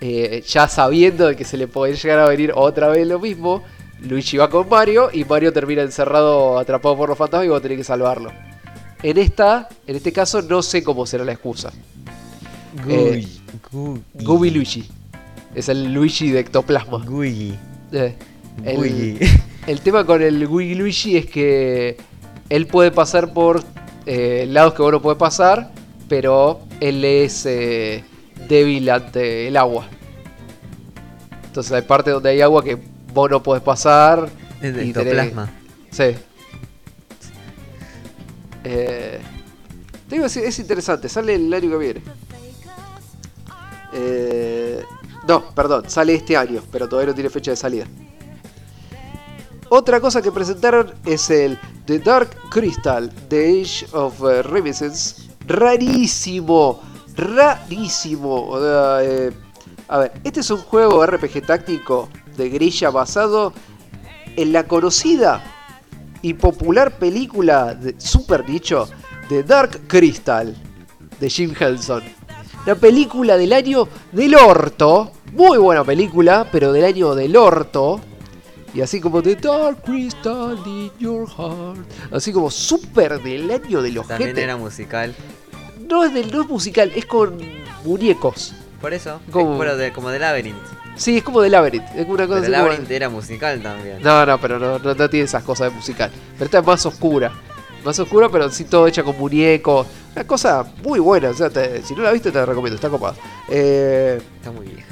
[0.00, 3.62] eh, ya sabiendo de que se le puede llegar a venir otra vez lo mismo,
[4.00, 7.78] Luigi va con Mario y Mario termina encerrado, atrapado por los fantasmas y vos tenés
[7.78, 8.32] que salvarlo.
[9.02, 11.70] En esta, en este caso, no sé cómo será la excusa.
[12.84, 13.28] Gui.
[14.14, 14.88] Gubi Luigi.
[15.56, 17.02] Es el Luigi de ectoplasma.
[17.04, 17.58] Gui.
[17.92, 18.14] Eh,
[18.64, 19.18] el-
[19.66, 21.96] el tema con el Wii Luigi es que
[22.48, 23.62] él puede pasar por
[24.06, 25.72] eh, lados que vos no podés pasar,
[26.08, 28.04] pero él es eh,
[28.48, 29.88] débil ante el agua.
[31.46, 32.78] Entonces hay partes donde hay agua que
[33.14, 34.28] vos no podés pasar.
[34.60, 35.50] Es de tenés- ectoplasma.
[35.90, 36.04] Sí.
[38.64, 39.18] Eh,
[40.08, 42.00] te digo, es, es interesante, sale el año que viene.
[43.94, 44.82] Eh,
[45.26, 47.86] no, perdón, sale este año, pero todavía no tiene fecha de salida.
[49.68, 55.28] Otra cosa que presentaron es el The Dark Crystal, The Age of Reminiscence.
[55.46, 56.80] Rarísimo,
[57.16, 58.58] rarísimo.
[58.60, 59.32] Eh,
[59.88, 63.52] a ver, este es un juego RPG táctico de grilla basado
[64.36, 65.42] en la conocida
[66.22, 68.88] y popular película de super nicho
[69.28, 70.56] The Dark Crystal
[71.18, 72.02] de Jim Henson.
[72.66, 75.12] La película del año del orto.
[75.36, 78.00] Muy buena película, pero del año del orto.
[78.72, 81.78] Y así como The Dark Crystal in your heart.
[82.12, 84.42] Así como super del año del También ojete.
[84.42, 85.14] era musical.
[85.88, 87.38] No es del no es musical, es con
[87.84, 88.54] muñecos.
[88.80, 89.62] Por eso, ¿Cómo?
[89.62, 90.56] es- de- como de Labyrinth.
[90.96, 91.86] Sí, es como de Labyrinth.
[91.94, 94.02] Es una cosa Pero como- Labyrinth era musical también.
[94.02, 96.10] No, no, pero no, no, no tiene esas cosas de musical.
[96.34, 97.32] Pero esta es más oscura.
[97.84, 99.86] Más oscura, pero sí todo hecha con muñecos.
[100.14, 101.28] Una cosa muy buena.
[101.30, 102.74] O sea, te- si no la viste, te la recomiendo.
[102.76, 103.14] Está copada.
[103.48, 104.86] Eh, Está muy vieja.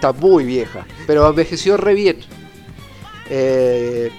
[0.00, 0.86] Está muy vieja.
[1.06, 2.16] Pero envejeció re bien.
[3.28, 4.10] Eh,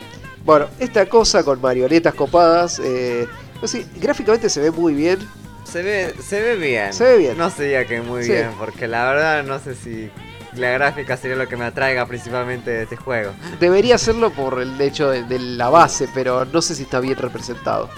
[0.45, 2.79] bueno, esta cosa con marionetas copadas.
[2.83, 3.27] Eh,
[3.61, 5.17] no sé, gráficamente se ve muy bien.
[5.63, 6.93] Se ve, se ve bien.
[6.93, 7.37] Se ve bien.
[7.37, 8.31] No sería que muy Sí.
[8.31, 10.09] bien, porque la verdad no sé si
[10.55, 13.31] la gráfica sería lo que me atraiga principalmente de este juego.
[13.59, 17.15] Debería hacerlo por el hecho de, de la base, pero no sé si está bien
[17.15, 17.89] representado.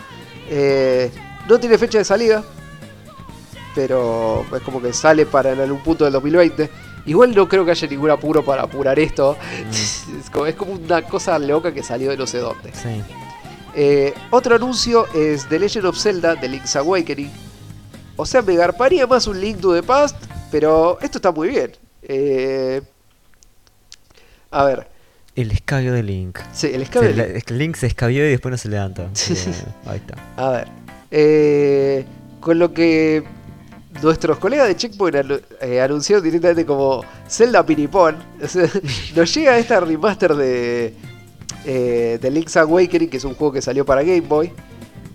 [0.50, 1.10] Eh,
[1.50, 2.44] no tiene fecha de salida,
[3.76, 6.70] pero es como que sale para en algún punto del 2020.
[7.06, 9.38] Igual no creo que haya ningún apuro para apurar esto.
[9.72, 12.72] Es, como, es como una cosa loca que salió de no sé dónde.
[12.74, 13.02] Sí.
[13.76, 17.32] Eh, otro anuncio es The Legend of Zelda, The Link's Awakening.
[18.16, 20.16] O sea, me garparía más un Link to the Past,
[20.52, 21.72] pero esto está muy bien.
[22.04, 22.82] Eh,
[24.52, 24.88] a ver,
[25.36, 26.38] El escabio de Link.
[26.54, 29.10] sí, el Se escape la- es que Link se escabió y después no se levanta.
[29.88, 30.16] Ahí está.
[30.38, 30.68] A ver,
[31.10, 32.06] eh,
[32.40, 33.24] con lo que
[34.02, 35.16] nuestros colegas de Checkpoint
[35.62, 38.18] eh, anunciaron directamente como Zelda Pinipón,
[39.16, 40.94] nos llega esta remaster de,
[41.66, 44.52] eh, de Link's Awakening, que es un juego que salió para Game Boy.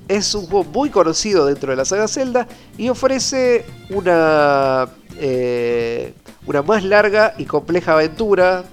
[0.09, 2.49] Es un juego muy conocido dentro de la saga Zelda
[2.79, 6.15] y ofrece una, eh,
[6.47, 8.65] una más larga y compleja aventura.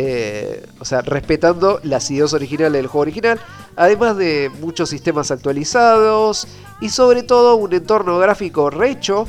[0.00, 3.40] Eh, o sea, respetando las ideas originales del juego original,
[3.74, 6.46] además de muchos sistemas actualizados
[6.80, 9.26] y sobre todo un entorno gráfico recho,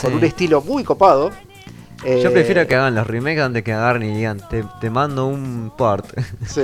[0.00, 1.30] con un estilo muy copado.
[2.04, 5.26] Yo Eh, prefiero que hagan los remakes antes que agarren y digan, te, te mando
[5.26, 6.06] un port.
[6.46, 6.62] Sí.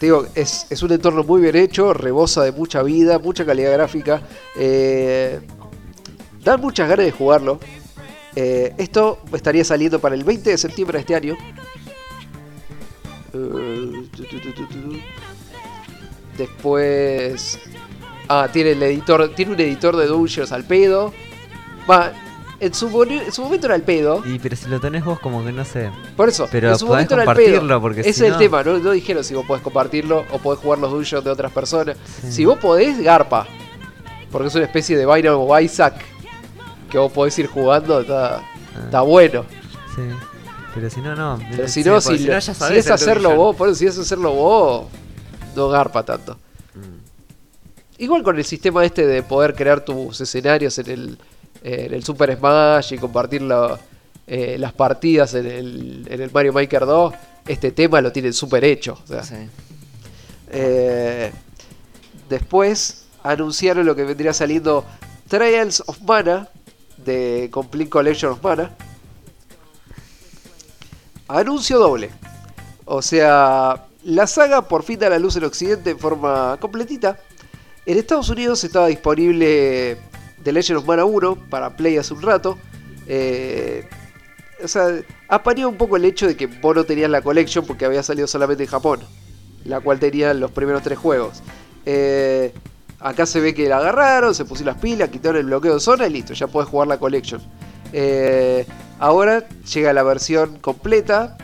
[0.00, 3.72] Te digo, es, es un entorno muy bien hecho, rebosa de mucha vida, mucha calidad
[3.72, 4.20] gráfica.
[4.56, 5.38] Eh,
[6.42, 7.60] dan muchas ganas de jugarlo.
[8.34, 11.36] Esto estaría saliendo para el 20 de septiembre de este año.
[16.38, 17.58] Después.
[18.28, 19.28] Ah, tiene el editor.
[19.34, 21.12] Tiene un editor de Dungeons al pedo.
[21.90, 22.12] Va.
[22.60, 24.22] En su, en su momento era al pedo.
[24.24, 25.90] y pero si lo tenés vos como que no sé.
[26.16, 27.80] Por eso, Pero en su podés momento era el compartirlo, pedo.
[27.80, 30.60] porque Ese si es el tema, no, no dijeron si vos podés compartirlo o podés
[30.60, 31.96] jugar los dungeons de otras personas.
[32.22, 32.32] Sí.
[32.32, 33.46] Si vos podés, garpa.
[34.30, 35.96] Porque es una especie de Binding of Isaac
[36.90, 38.40] que vos podés ir jugando, está,
[38.84, 39.44] está bueno.
[39.94, 40.02] Sí.
[40.74, 41.38] Pero si no, no.
[41.50, 44.32] Pero si no, si, lo- ya si es hacerlo vos, por eso, si es hacerlo
[44.32, 44.86] vos,
[45.54, 46.34] no garpa tanto.
[46.74, 48.02] Mm.
[48.02, 51.18] Igual con el sistema este de poder crear tus escenarios en el,
[51.62, 53.78] eh, en el Super Smash y compartir la-
[54.26, 57.14] eh, las partidas en el, en el Mario Maker 2,
[57.46, 58.98] este tema lo tienen súper hecho.
[59.04, 59.34] o sea, Sí.
[60.50, 61.30] eh,
[62.28, 64.84] después anunciaron lo que vendría saliendo
[65.28, 66.48] Trials of Mana
[66.96, 68.74] de Complete Collection of Mana.
[71.28, 72.10] Anuncio doble.
[72.84, 77.18] O sea, la saga por fin da la luz en Occidente en forma completita.
[77.86, 79.98] En Estados Unidos estaba disponible
[80.42, 82.58] The Legend of Mana 1 para Play hace un rato.
[83.06, 83.86] Eh,
[84.62, 87.84] o sea, apañó un poco el hecho de que vos no tenías la collection porque
[87.84, 89.00] había salido solamente en Japón,
[89.64, 91.42] la cual tenía los primeros tres juegos.
[91.86, 92.52] Eh,
[93.00, 96.06] acá se ve que la agarraron, se pusieron las pilas, quitaron el bloqueo de zona
[96.06, 97.42] y listo, ya podés jugar la collection.
[97.96, 98.66] Eh,
[98.98, 101.36] ahora llega la versión completa,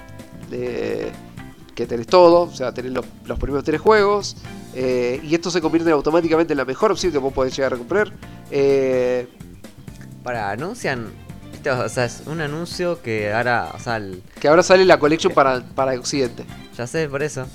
[0.51, 4.37] que tenés todo, o sea, tenés los, los primeros tres juegos,
[4.75, 7.77] eh, y esto se convierte automáticamente en la mejor opción que vos podés llegar a
[7.77, 8.13] comprar.
[8.51, 9.29] Eh,
[10.25, 11.07] Para, anuncian.
[11.65, 13.71] o sea, es un anuncio que ahora.
[13.75, 16.45] O sea, el- que ahora sale la collection para, para Occidente.
[16.77, 17.47] ya sé, por eso.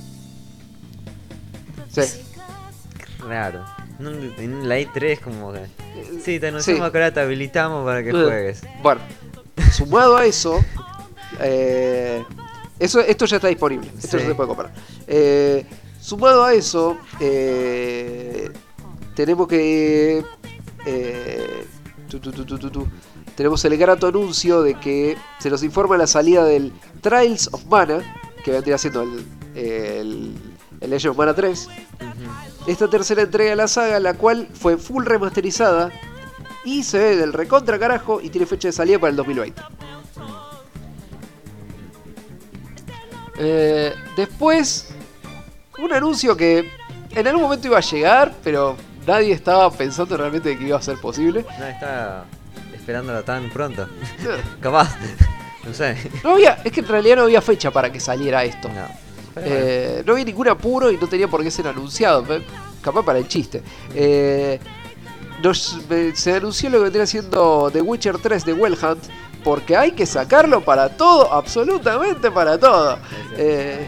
[1.91, 2.01] Sí.
[3.19, 3.63] Raro.
[3.99, 5.61] En la E3 como que...
[6.23, 8.61] Sí, te anunciamos que ahora te habilitamos para que juegues.
[8.83, 9.01] Bueno,
[9.71, 10.63] sumado a eso,
[11.39, 12.23] eh,
[12.79, 13.87] eso esto ya está disponible.
[13.97, 14.23] Esto Sí.
[14.23, 14.73] ya se puede comprar.
[15.07, 15.65] Eh,
[16.01, 18.51] sumado a eso, eh,
[19.15, 20.23] tenemos que.
[22.09, 22.87] tu, tu, tu, tu, tu, tu.
[23.35, 27.99] tenemos el grato anuncio de que se nos informa la salida del Trials of Mana,
[28.43, 29.25] que vendría siendo el,
[29.55, 30.35] el,
[30.81, 31.69] el Legend of Mana 3.
[32.67, 35.91] Esta tercera entrega de la saga, la cual fue full remasterizada
[36.63, 39.61] y se ve del recontra carajo y tiene fecha de salida para el 2020.
[43.37, 44.89] Eh, después,
[45.77, 46.71] un anuncio que
[47.11, 50.97] en algún momento iba a llegar, pero nadie estaba pensando realmente que iba a ser
[50.99, 51.45] posible.
[51.59, 52.25] No estaba
[52.73, 53.87] esperándola tan pronto.
[54.59, 54.95] Capaz.
[55.65, 55.97] No sé.
[56.23, 58.69] No había, es que en realidad no había fecha para que saliera esto.
[58.69, 59.04] No.
[59.37, 62.25] Eh, no había ningún apuro y no tenía por qué ser anunciado.
[62.81, 63.63] Capaz para el chiste.
[63.93, 64.59] Eh,
[65.43, 69.03] eh, se anunció lo que vendría siendo The Witcher 3 de Well Hunt.
[69.43, 72.97] Porque hay que sacarlo para todo, absolutamente para todo.
[73.37, 73.87] Eh,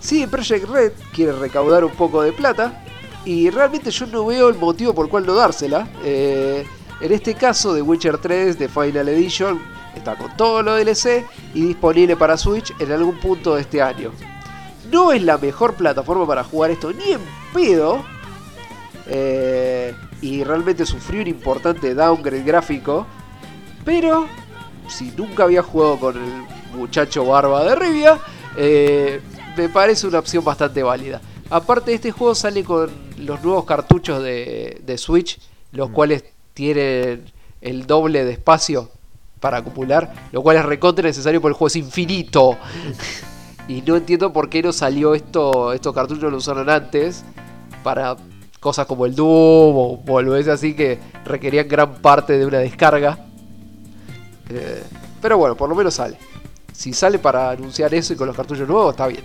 [0.00, 2.82] sí, Project Red quiere recaudar un poco de plata.
[3.26, 5.86] Y realmente yo no veo el motivo por cual no dársela.
[6.02, 9.60] En este caso, The Witcher 3 de Final Edition
[9.94, 14.12] está con todo lo DLC y disponible para Switch en algún punto de este año.
[14.90, 17.20] No es la mejor plataforma para jugar esto, ni en
[17.52, 18.04] pedo.
[19.06, 23.06] Eh, y realmente sufrió un importante downgrade gráfico.
[23.84, 24.26] Pero
[24.88, 28.18] si nunca había jugado con el muchacho barba de Rivia,
[28.56, 29.20] eh,
[29.56, 31.20] me parece una opción bastante válida.
[31.50, 35.38] Aparte este juego sale con los nuevos cartuchos de, de Switch,
[35.72, 36.24] los cuales
[36.54, 38.90] tienen el doble de espacio
[39.40, 42.58] para acumular, lo cual es recontra necesario porque el juego es infinito.
[43.68, 47.24] Y no entiendo por qué no salió esto, estos cartuchos lo usaron antes
[47.82, 48.16] para
[48.60, 53.18] cosas como el Doom o volvés así que requerían gran parte de una descarga.
[54.48, 54.82] Eh,
[55.20, 56.16] pero bueno, por lo menos sale.
[56.72, 59.24] Si sale para anunciar eso y con los cartuchos nuevos, está bien.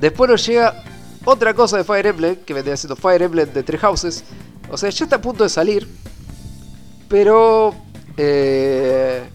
[0.00, 0.82] Después nos llega
[1.24, 4.24] otra cosa de Fire Emblem, que vendría siendo Fire Emblem de Three Houses.
[4.70, 5.86] O sea, ya está a punto de salir.
[7.08, 7.74] Pero
[8.16, 9.28] eh,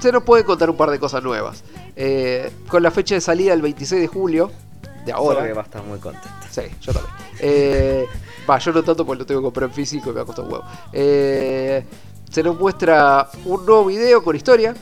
[0.00, 1.62] se nos puede contar un par de cosas nuevas.
[2.02, 4.50] Eh, con la fecha de salida el 26 de julio,
[5.04, 5.40] de ahora.
[5.40, 6.28] Solo que va a estar muy contento.
[6.50, 7.14] Sí, yo también.
[7.40, 8.06] Eh,
[8.48, 10.48] Va, yo no tanto porque lo tengo que comprar en físico y me ha costado
[10.48, 10.64] un huevo.
[10.94, 11.84] Eh,
[12.30, 14.74] se nos muestra un nuevo video con historia.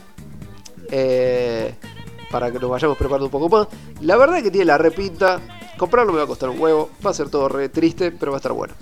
[2.31, 3.67] para que nos vayamos preparando un poco más.
[3.99, 5.41] La verdad es que tiene la repinta.
[5.77, 6.89] Comprarlo me va a costar un huevo.
[7.05, 8.73] Va a ser todo re triste, pero va a estar bueno.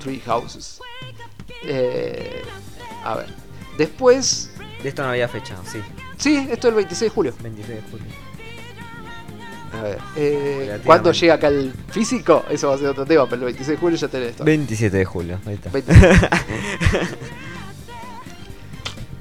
[0.00, 0.80] Three Houses.
[3.04, 3.34] A ver.
[3.76, 4.52] Después.
[4.82, 5.80] De esto no había fecha, sí.
[6.16, 7.34] Sí, esto es el 26 de julio.
[7.42, 8.06] 26 de julio.
[9.78, 9.98] A ver.
[10.16, 10.80] Eh.
[10.84, 12.44] ¿Cuándo llega acá el físico?
[12.48, 14.44] Eso va a ser otro tema, pero el 26 de julio ya tenés esto.
[14.44, 15.70] 27 de julio, ahí está.
[15.70, 16.18] 26.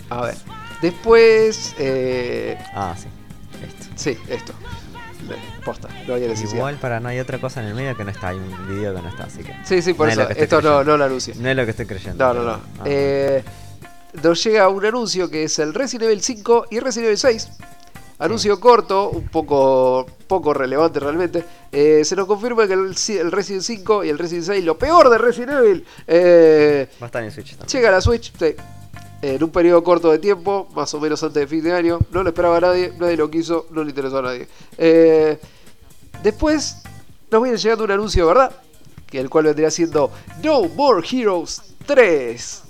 [0.10, 0.36] A ver.
[0.82, 1.76] Después.
[1.80, 3.08] Eh, Ah, sí.
[3.66, 3.86] Esto.
[3.95, 4.53] sí, esto.
[5.66, 6.56] Posta, no había necesidad.
[6.60, 8.95] Igual para no hay otra cosa en el medio que no está, hay un video
[8.95, 9.53] que no está, así que.
[9.66, 10.24] Sí, sí, por no eso.
[10.24, 10.84] lo Esto no, creyendo.
[10.86, 11.34] no lo anuncia.
[11.38, 12.26] No es lo que estoy creyendo.
[12.26, 12.52] No, no, no.
[12.80, 13.44] Ah, Eh,
[14.24, 17.50] nos llega un anuncio que es el Resident Evil 5 y Resident Evil 6.
[18.19, 21.44] Anuncio corto, un poco, poco relevante realmente.
[21.72, 25.10] Eh, se nos confirma que el, el Resident 5 y el Resident 6, lo peor
[25.11, 27.68] de Resident Evil, eh, Va a estar en Switch también.
[27.68, 28.56] llega a la Switch sí,
[29.22, 32.00] en un periodo corto de tiempo, más o menos antes de fin de año.
[32.11, 34.48] No lo esperaba nadie, nadie lo quiso, no le interesó a nadie.
[34.80, 35.40] Eh,
[36.24, 36.77] después
[37.30, 38.52] nos viene llegando un anuncio, ¿verdad?
[39.06, 40.11] Que el cual vendría siendo
[40.44, 42.64] No More Heroes 3.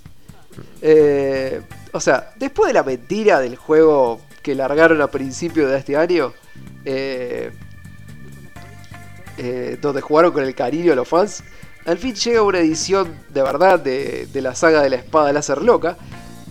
[0.82, 1.62] Eh,
[1.92, 6.34] o sea, después de la mentira del juego que largaron a principio de este año,
[6.86, 7.52] eh,
[9.38, 11.44] eh, donde jugaron con el cariño de los fans,
[11.86, 15.98] al fin llega una edición de verdad de, la saga de la espada láser loca.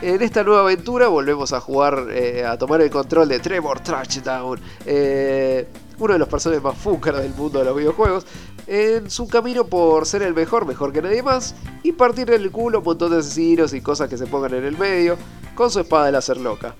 [0.00, 2.06] En esta nueva aventura volvemos a jugar,
[2.46, 5.66] a tomar el control de Trevor Touchdown, eh,
[5.98, 8.26] uno de los personajes más fúcaros del mundo de los videojuegos,
[8.66, 12.78] en su camino por ser el mejor, mejor que nadie más, y partir el culo
[12.78, 15.16] un montón de asesinos y cosas que se pongan en el medio,
[15.54, 16.74] con su espada de láser loca.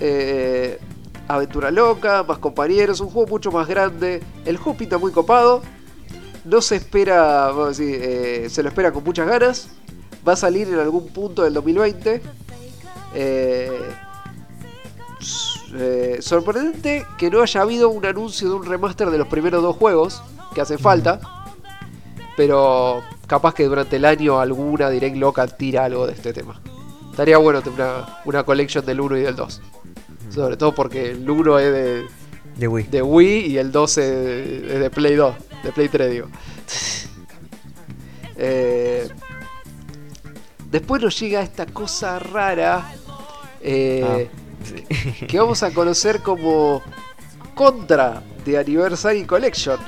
[0.00, 0.78] Eh,
[1.28, 5.62] aventura loca, más compañeros, un juego mucho más grande, el juego pinta muy copado,
[6.44, 9.68] no se espera, vamos a decir, eh, se lo espera con muchas ganas.
[10.26, 12.22] Va a salir en algún punto del 2020.
[13.14, 13.80] Eh,
[15.74, 19.76] eh, sorprendente que no haya habido un anuncio de un remaster de los primeros dos
[19.76, 20.22] juegos
[20.54, 21.20] que hace falta.
[22.36, 26.60] Pero capaz que durante el año alguna Direct Local tira algo de este tema.
[27.10, 29.60] Estaría bueno tener una, una collection del 1 y del 2.
[30.30, 32.06] Sobre todo porque el 1 es de,
[32.56, 32.86] De Wii.
[32.86, 35.34] de Wii y el 12 de, de Play 2,
[35.64, 36.28] de Play 3 digo.
[38.42, 39.06] Eh,
[40.70, 42.90] después nos llega esta cosa rara
[43.60, 44.30] eh,
[45.28, 46.82] que vamos a conocer como
[47.54, 49.78] Contra de Anniversary Collection.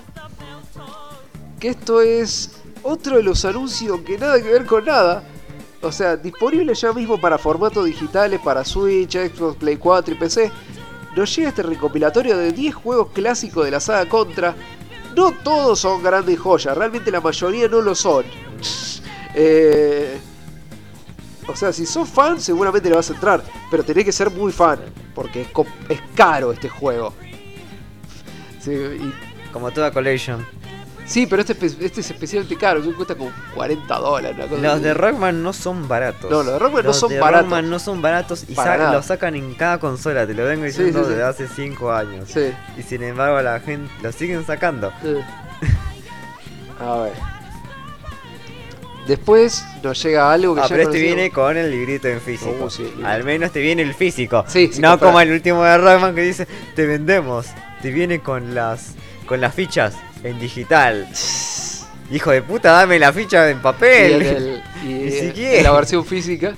[1.58, 5.24] Que esto es otro de los anuncios que nada que ver con nada.
[5.80, 10.52] O sea, disponible ya mismo para formatos digitales para Switch, Xbox, Play 4 y PC.
[11.16, 14.54] Nos llega este recopilatorio de 10 juegos clásicos de la saga Contra.
[15.16, 18.24] No todos son grandes joyas, realmente la mayoría no lo son.
[19.34, 20.20] Eh,
[21.46, 23.42] o sea, si sos fan, seguramente le vas a entrar.
[23.70, 24.78] Pero tenés que ser muy fan.
[25.14, 25.48] Porque es,
[25.88, 27.12] es caro este juego.
[28.60, 29.12] Sí, y-
[29.52, 30.46] Como toda collection.
[31.04, 32.80] sí, pero este, este es especialmente caro.
[32.82, 34.36] que Cuesta como 40 dólares.
[34.38, 34.82] una cosa Los así.
[34.84, 36.30] de Rockman no son baratos.
[36.30, 37.42] No, los de Rockman no Los son de baratos.
[37.44, 41.00] Rockman no son baratos y sa- los sacan en cada consola, te lo vengo diciendo
[41.00, 41.10] sí, sí.
[41.10, 42.28] desde hace 5 años.
[42.32, 42.52] Sí.
[42.78, 44.92] Y sin embargo la gente lo siguen sacando.
[46.80, 47.12] A ver.
[49.06, 52.56] Después nos llega algo que Ah, ya pero este viene con el librito en físico.
[52.62, 53.06] Oh, sí, libro.
[53.08, 54.44] Al menos te viene el físico.
[54.46, 54.98] Sí, sí, no comprar.
[55.10, 57.46] como el último de Rockman que dice, te vendemos.
[57.82, 58.94] Te viene con las
[59.26, 61.08] con las fichas en digital.
[62.12, 64.22] Hijo de puta, dame la ficha en Y, papel.
[64.22, 65.56] en, el- y Ni en- siquiera.
[65.58, 66.54] en la versión física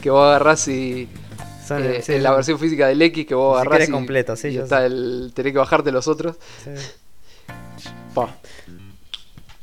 [0.00, 1.08] que vos agarrás y.
[1.66, 4.48] Son- eh, en la versión física del X que vos agarrás siquiera y, completo, sí,
[4.48, 5.32] y está el.
[5.34, 6.36] Tenés que bajarte los otros.
[8.14, 8.36] Pa.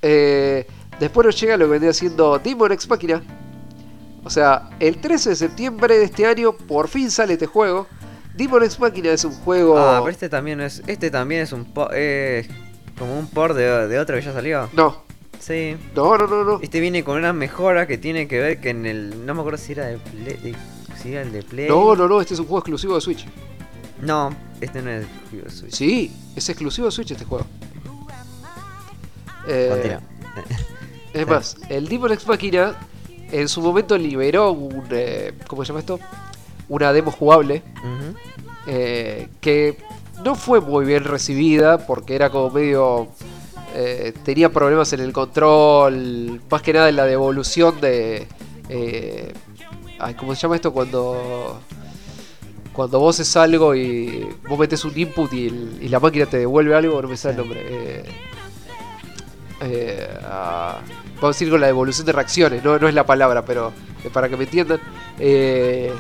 [0.02, 0.68] Eh,
[1.00, 3.22] después nos llega lo que vendría siendo Demon X Máquina.
[4.24, 7.88] O sea, el 13 de septiembre de este año por fin sale este juego.
[8.36, 9.78] Demon X Máquina es un juego.
[9.78, 11.90] Ah, pero este también es este también es un po-
[12.98, 14.70] como un por de, de otro que ya salió.
[14.74, 15.04] No,
[15.40, 15.78] Sí.
[15.96, 16.60] no, no, no, no.
[16.62, 19.58] Este viene con una mejora que tiene que ver que en el no me acuerdo
[19.60, 20.56] si era de Play, de-
[21.02, 21.70] si era el de Play.
[21.70, 23.26] No, no, no, este es un juego exclusivo de Switch.
[24.02, 25.74] No, este no es juego de Switch.
[25.74, 27.46] Sí, es exclusivo de Switch este juego.
[29.48, 30.00] Eh,
[31.16, 32.76] Es más, el Demon X Machina
[33.32, 34.86] en su momento liberó un.
[34.92, 36.00] eh, ¿Cómo se llama esto?
[36.70, 37.62] Una demo jugable
[38.68, 39.78] eh, que
[40.24, 43.08] no fue muy bien recibida porque era como medio.
[43.76, 48.28] eh, tenía problemas en el control, más que nada en la devolución de.
[48.70, 49.34] eh,
[50.00, 50.72] ay, ¿Cómo se llama esto?
[50.74, 51.60] Cuando.
[52.74, 56.40] Cuando vos haces algo y vos metes un input y, el- y la máquina te
[56.40, 57.62] devuelve algo, no me sale el nombre.
[57.70, 58.04] eh,
[59.62, 60.08] eh,
[61.26, 63.72] vamos a decir con la devolución de reacciones, no, no es la palabra, pero
[64.04, 64.80] eh, para que me entiendan.
[65.20, 65.92] Eh,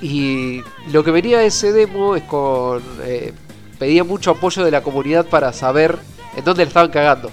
[0.00, 0.62] y
[0.92, 2.82] lo que venía de ese demo es con.
[3.04, 3.32] eh,
[3.78, 5.98] pedía mucho apoyo de la comunidad para saber
[6.36, 7.30] en dónde le estaban cagando.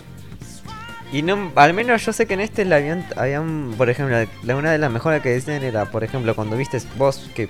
[1.12, 4.56] Y no, al menos yo sé que en este le habían, habían por ejemplo, la-
[4.56, 7.48] una de las mejoras que decían era, por ejemplo, cuando viste vos que,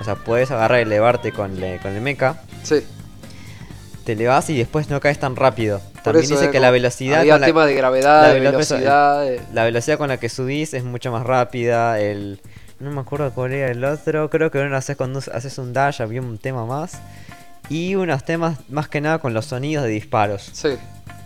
[0.00, 2.84] o sea, puedes agarrar y elevarte con, le- con el mecha, Sí,
[4.04, 5.80] te elevas y después no caes tan rápido.
[6.12, 9.22] También dice que la velocidad Había con la, tema de gravedad, la de velo- velocidad.
[9.22, 12.40] de- la velocidad con la que subís es mucho más rápida, el
[12.80, 16.00] no me acuerdo cuál era el otro, creo que uno haces cuando haces un dash,
[16.00, 16.98] había un tema más
[17.68, 20.48] y unos temas más que nada con los sonidos de disparos.
[20.52, 20.76] Sí.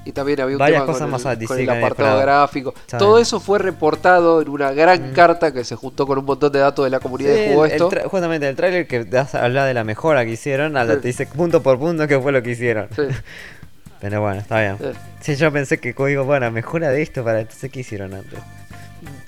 [0.04, 2.20] Y también había un Varias tema cosas con, más el, con el en el apartado
[2.20, 2.74] gráfico.
[2.88, 3.06] ¿Saben?
[3.06, 5.14] Todo eso fue reportado en una gran Mm.
[5.14, 7.66] carta que se juntó con un montón de datos de la comunidad Sí, que jugó
[7.66, 7.90] esto.
[8.10, 10.86] justamente el trailer que habla de la mejora que hicieron, Sí.
[11.00, 12.88] te dice punto por punto qué fue lo que hicieron.
[12.96, 13.02] Sí.
[14.02, 14.78] Pero bueno, está bien.
[15.20, 18.40] Sí, yo pensé que digo, bueno, mejora de esto para entonces qué hicieron antes.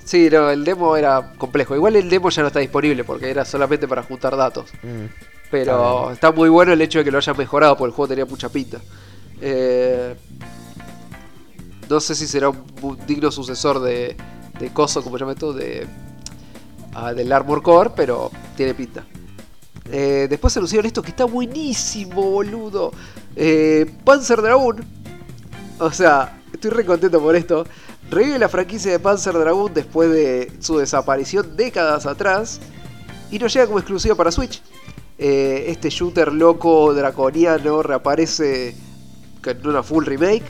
[0.05, 1.77] Sí, no, el demo era complejo.
[1.77, 4.73] Igual el demo ya no está disponible porque era solamente para juntar datos.
[4.83, 5.05] Mm.
[5.49, 8.27] Pero está muy bueno el hecho de que lo hayan mejorado porque el juego tenía
[8.27, 8.79] mucha pinta.
[9.41, 10.17] Eh,
[11.89, 14.17] no sé si será un digno sucesor de,
[14.59, 15.87] de Coso, como llama esto, de,
[16.95, 19.05] ah, del Armor Core, pero tiene pinta.
[19.91, 22.93] Eh, después anunciaron esto que está buenísimo, boludo.
[23.37, 24.85] Eh, Panzer Dragoon.
[25.79, 27.67] O sea, estoy re contento por esto.
[28.11, 32.61] Revive la franquicia de Panzer Dragoon después de su desaparición décadas atrás.
[33.31, 34.63] Y nos llega como exclusiva para Switch.
[35.17, 38.77] Eh, este shooter loco draconiano reaparece
[39.45, 40.45] en una full remake.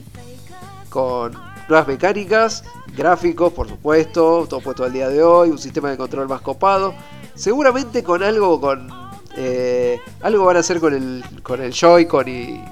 [0.89, 1.33] Con
[1.69, 2.65] nuevas mecánicas,
[2.97, 6.95] gráficos, por supuesto, todo puesto al día de hoy, un sistema de control más copado.
[7.35, 9.04] Seguramente con algo con.
[9.37, 11.25] Eh, algo van a hacer con el.
[11.43, 12.65] con el Joy-Con y.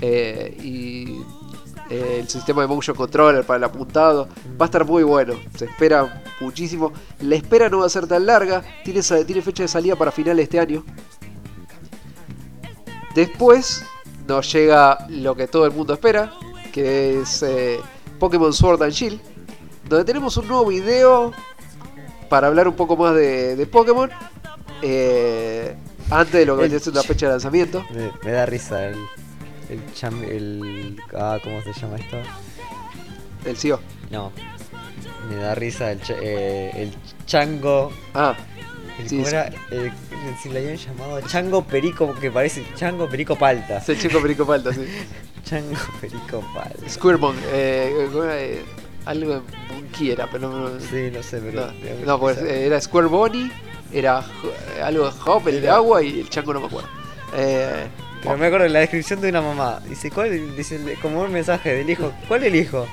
[0.00, 1.22] eh, y
[1.90, 4.28] eh, el sistema de motion controller para el apuntado.
[4.60, 5.34] Va a estar muy bueno.
[5.56, 6.92] Se espera muchísimo.
[7.20, 8.62] La espera no va a ser tan larga.
[8.84, 10.84] Tiene, tiene fecha de salida para finales de este año.
[13.14, 13.84] Después
[14.26, 16.32] nos llega lo que todo el mundo espera.
[16.72, 17.44] Que es
[18.18, 19.20] Pokémon Sword and Shield.
[19.88, 21.32] Donde tenemos un nuevo video.
[22.28, 24.10] Para hablar un poco más de, Pokémon.
[26.10, 27.84] Antes de lo que siendo la fecha de lanzamiento.
[27.90, 28.96] Me, me da risa el.
[29.68, 30.22] El cham.
[30.24, 30.96] El.
[31.14, 32.16] Ah, ¿cómo se llama esto?
[33.44, 33.80] El CEO.
[34.10, 34.32] No.
[35.28, 36.94] Me da risa el, eh, el
[37.26, 37.92] chango.
[38.14, 38.34] Ah,
[38.98, 39.34] El, Sí, ¿Cómo sí.
[39.34, 39.50] era?
[39.70, 39.92] El-
[40.42, 43.78] si le habían llamado chango perico, que parece chango perico palta.
[43.78, 44.80] es el chico Perico Palta, sí.
[45.44, 46.88] Chango perico palta.
[46.88, 48.40] Squirmon, eh, ¿cómo era?
[48.42, 48.62] Eh,
[49.06, 49.40] algo de
[49.72, 50.80] Monkey era, pero no.
[50.80, 51.66] Sí, no sé, pero.
[51.66, 51.72] No,
[52.06, 53.50] no, pues eh, era Square Bonnie,
[53.92, 54.20] era
[54.76, 56.88] eh, algo de Hop, el de agua y el chango no me acuerdo.
[57.34, 57.86] Eh,
[58.22, 59.80] Pero me acuerdo de la descripción de una mamá.
[59.88, 60.56] Dice, ¿cuál?
[60.56, 62.12] Dice, como un mensaje del hijo.
[62.26, 62.86] ¿Cuál el hijo?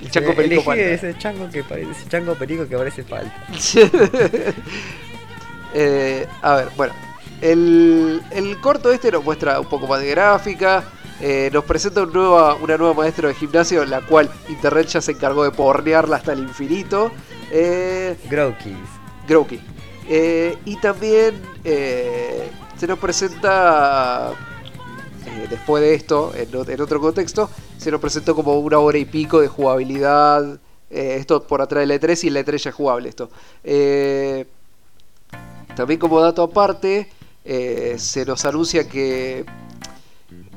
[0.00, 0.82] el chango Dice, perico palta.
[0.82, 3.34] ese chango que parece, ese chango perico que parece falta.
[5.74, 6.94] Eh, a ver, bueno.
[7.40, 10.84] El, el corto este nos muestra un poco más de gráfica.
[11.20, 15.12] eh, nos presenta un nueva, una nueva maestra de gimnasio, la cual Internet ya se
[15.12, 17.10] encargó de pornearla hasta el infinito.
[17.50, 18.76] Eh, Growkies.
[19.28, 19.60] Growky.
[20.12, 24.32] Eh, y también eh, se nos presenta,
[25.24, 27.48] eh, después de esto, en, otro contexto,
[27.78, 30.58] se nos presentó como una hora y pico de jugabilidad.
[30.90, 33.30] esto por atrás del E3 y el E3 ya es jugable esto.
[35.76, 37.08] También como dato aparte,
[37.44, 39.44] se nos anuncia que,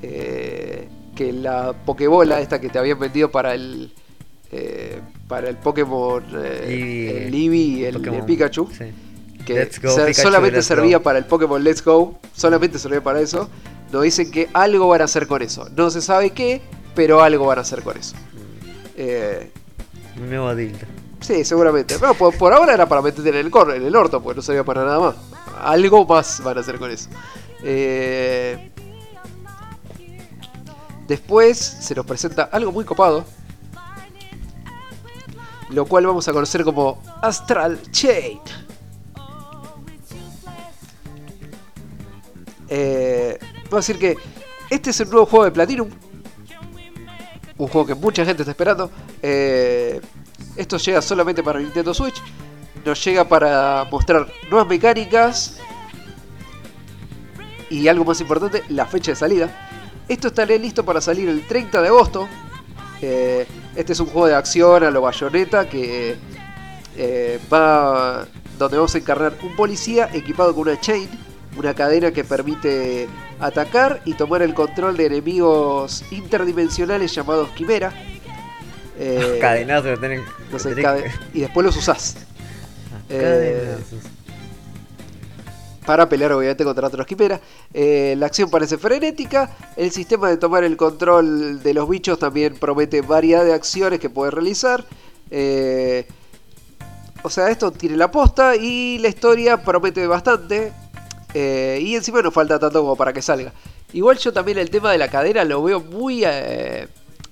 [0.02, 3.94] eh, que la Pokébola, esta que te habían vendido para el...
[4.52, 7.28] eh, para el Pokémon Eevee.
[7.28, 8.86] el Eevee y el, Pikachu sí.
[9.46, 11.04] Que go, Pikachu, solamente servía go.
[11.04, 13.50] para el Pokémon Let's Go, solamente servía para eso.
[13.92, 15.68] Nos dicen que algo van a hacer con eso.
[15.76, 16.62] No se sabe qué,
[16.96, 18.16] pero algo van a hacer con eso.
[18.96, 19.52] Eh,
[20.20, 20.80] Un nuevo dildo.
[21.20, 21.98] sí, seguramente.
[22.00, 24.42] Pero por, por ahora era para meterte en el, cor en el orto, porque no
[24.42, 25.16] servía para nada más.
[25.62, 27.10] Algo más van a hacer con eso.
[27.64, 28.72] Eh,
[31.08, 33.26] después se nos presenta algo muy copado.
[35.70, 38.40] Lo cual vamos a conocer como Astral Chain.
[42.76, 43.38] Eh,
[43.70, 44.18] puedo decir que
[44.72, 45.90] este es el nuevo juego de Platinum.
[47.56, 48.90] Un juego que mucha gente está esperando.
[49.22, 50.02] Eh,
[50.56, 52.20] esto llega solamente para Nintendo Switch.
[52.84, 55.60] Nos llega para mostrar nuevas mecánicas.
[57.70, 59.70] Y algo más importante, la fecha de salida.
[60.08, 62.28] Esto estará listo para salir el 30 de agosto.
[63.04, 63.46] Eh,
[63.76, 66.16] este es un juego de acción a lo bayoneta que
[66.98, 68.26] eh, va
[68.58, 71.08] donde vamos a encarnar un policía equipado con una chain,
[71.58, 73.08] una cadena que permite
[73.40, 77.92] atacar y tomar el control de enemigos interdimensionales llamados quimera.
[79.00, 82.16] Eh, Cadenazo entonces, tenés- cade- y después los usás
[83.10, 83.76] eh,
[85.86, 87.42] para pelear obviamente contra otros quimeras.
[87.74, 92.56] Eh, la acción parece frenética, el sistema de tomar el control de los bichos también
[92.56, 94.86] promete variedad de acciones que puedes realizar.
[95.30, 96.08] Eh,
[97.24, 100.72] o sea, esto tiene la posta y la historia promete bastante.
[101.34, 103.54] Eh, y encima no falta tanto como para que salga.
[103.94, 106.24] Igual yo también el tema de la cadena lo veo muy...
[106.26, 106.88] eh,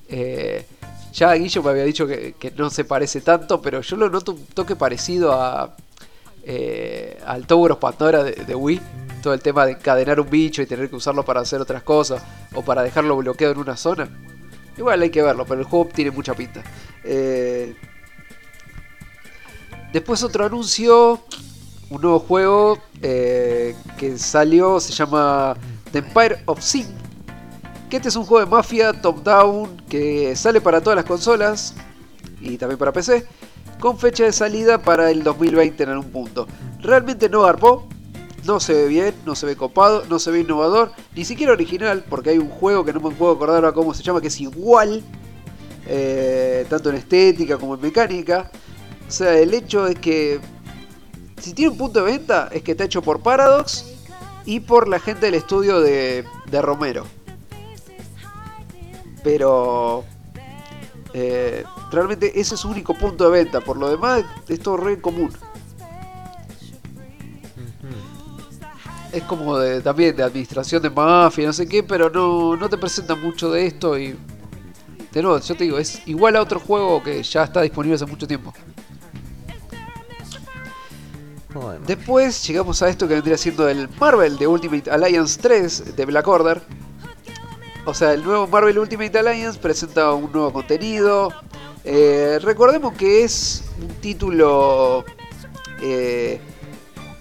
[0.10, 0.66] eh,
[1.14, 4.46] ya Guillo me había dicho que, no se parece tanto, pero yo lo noto un
[4.48, 5.76] toque parecido a
[7.26, 8.82] al of Pandora de, de Wii.
[9.22, 12.24] Todo el tema de encadenar un bicho y tener que usarlo para hacer otras cosas
[12.56, 14.10] o para dejarlo bloqueado en una zona.
[14.78, 16.64] Igual hay que verlo, pero el juego tiene mucha pinta.
[19.92, 21.20] Después otro anuncio,
[21.92, 25.56] un nuevo juego eh, que salió, se llama
[25.92, 26.88] The Empire of Sin.
[27.90, 31.76] Que este es un juego de mafia top-down que sale para todas las consolas
[32.40, 33.28] y también para PC,
[33.80, 36.48] con fecha de salida para el 2020 en algún punto.
[36.80, 37.86] Realmente no garpó,
[38.46, 42.06] no se ve bien, no se ve copado, no se ve innovador, ni siquiera original,
[42.10, 44.40] porque hay un juego que no me puedo acordar ahora cómo se llama, que es
[44.40, 45.04] igual,
[45.88, 48.50] eh, tanto en estética como en mecánica.
[49.10, 50.40] O sea, el hecho es que
[51.42, 53.86] si tiene un punto de venta es que está hecho por Paradox
[54.46, 57.06] y por la gente del estudio de, de Romero.
[59.24, 60.04] Pero
[61.14, 63.62] eh, realmente ese es su único punto de venta.
[63.62, 65.32] Por lo demás es todo re común.
[69.12, 72.78] Es como de, también de administración de mafia, no sé qué, pero no, no te
[72.78, 74.18] presentan mucho de esto y...
[75.12, 78.06] De nuevo, yo te digo, es igual a otro juego que ya está disponible hace
[78.06, 78.54] mucho tiempo.
[81.86, 86.28] Después llegamos a esto que vendría siendo el Marvel de Ultimate Alliance 3 de Black
[86.28, 86.62] Order.
[87.86, 91.34] O sea, el nuevo Marvel Ultimate Alliance presenta un nuevo contenido.
[91.84, 95.04] Eh, recordemos que es un título
[95.82, 96.40] eh,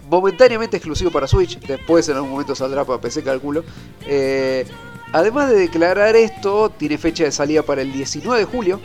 [0.09, 1.59] momentáneamente exclusivo para Switch.
[1.61, 3.65] Después en algún momento saldrá para PC, calculo.
[4.07, 4.65] Eh,
[5.13, 8.81] además de declarar esto, tiene fecha de salida para el 19 de julio.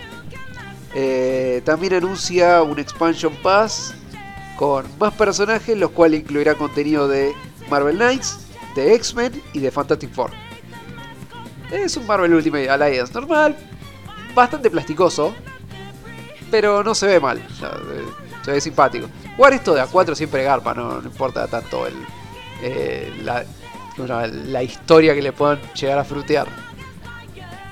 [1.65, 3.93] También anuncia un Expansion Pass
[4.57, 7.33] con más personajes, los cuales incluirá contenido de
[7.69, 8.39] Marvel Knights,
[8.75, 10.31] de X-Men y de Fantastic Four.
[11.71, 13.55] Es un Marvel Ultimate Alliance normal,
[14.33, 15.33] bastante plasticoso,
[16.51, 18.05] pero no se ve mal, eh,
[18.43, 19.07] se ve simpático.
[19.35, 21.95] Jugar esto de A4 siempre garpa, no, importa tanto el,
[22.61, 23.43] eh, la,
[23.97, 26.47] la historia que le puedan llegar a frutear.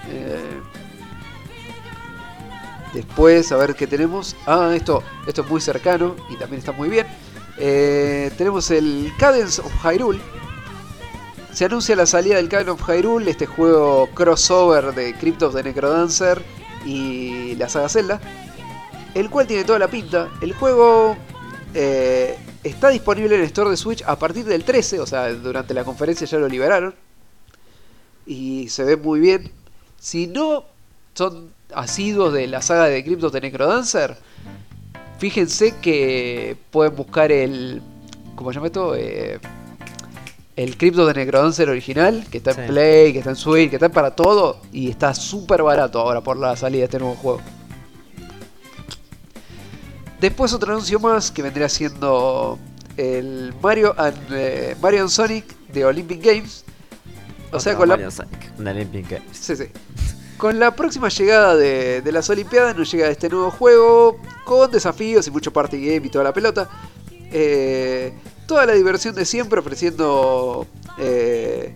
[0.09, 0.61] Eh,
[2.93, 4.35] después, a ver qué tenemos.
[4.45, 7.07] Ah, esto, esto es muy cercano y también está muy bien.
[7.57, 10.19] Eh, tenemos el Cadence of Hyrule.
[11.51, 16.41] Se anuncia la salida del Cadence of Hyrule, este juego crossover de Cryptos de Necrodancer
[16.85, 18.19] y la saga Zelda.
[19.13, 20.29] El cual tiene toda la pinta.
[20.41, 21.15] El juego
[21.75, 25.73] eh, está disponible en el store de Switch a partir del 13, o sea, durante
[25.73, 26.95] la conferencia ya lo liberaron.
[28.25, 29.51] Y se ve muy bien.
[29.99, 30.65] Si no
[31.13, 34.17] son asiduos de la saga de Cryptos de Necrodancer,
[35.19, 37.81] fíjense que pueden buscar el.
[38.35, 38.95] ¿Cómo se llama esto?
[38.95, 39.39] Eh,
[40.55, 42.63] el Cryptos de Necrodancer original, que está en Sí.
[42.67, 44.59] Play, que está en Switch, que está para todo.
[44.71, 47.41] Y está súper barato ahora por la salida de este nuevo juego.
[50.19, 52.57] Después otro anuncio más que vendría siendo
[52.95, 56.63] el Mario and, eh, Mario and Sonic de Olympic Games.
[57.51, 59.27] O sea, con la, Mario Sonic, un Olympic Games.
[59.31, 59.65] Sí, sí.
[60.37, 65.27] Con la próxima llegada de, de las Olimpiadas nos llega este nuevo juego con desafíos
[65.27, 66.69] y mucho party game y toda la pelota.
[67.31, 68.13] Eh,
[68.45, 71.75] toda la diversión de siempre ofreciendo, eh,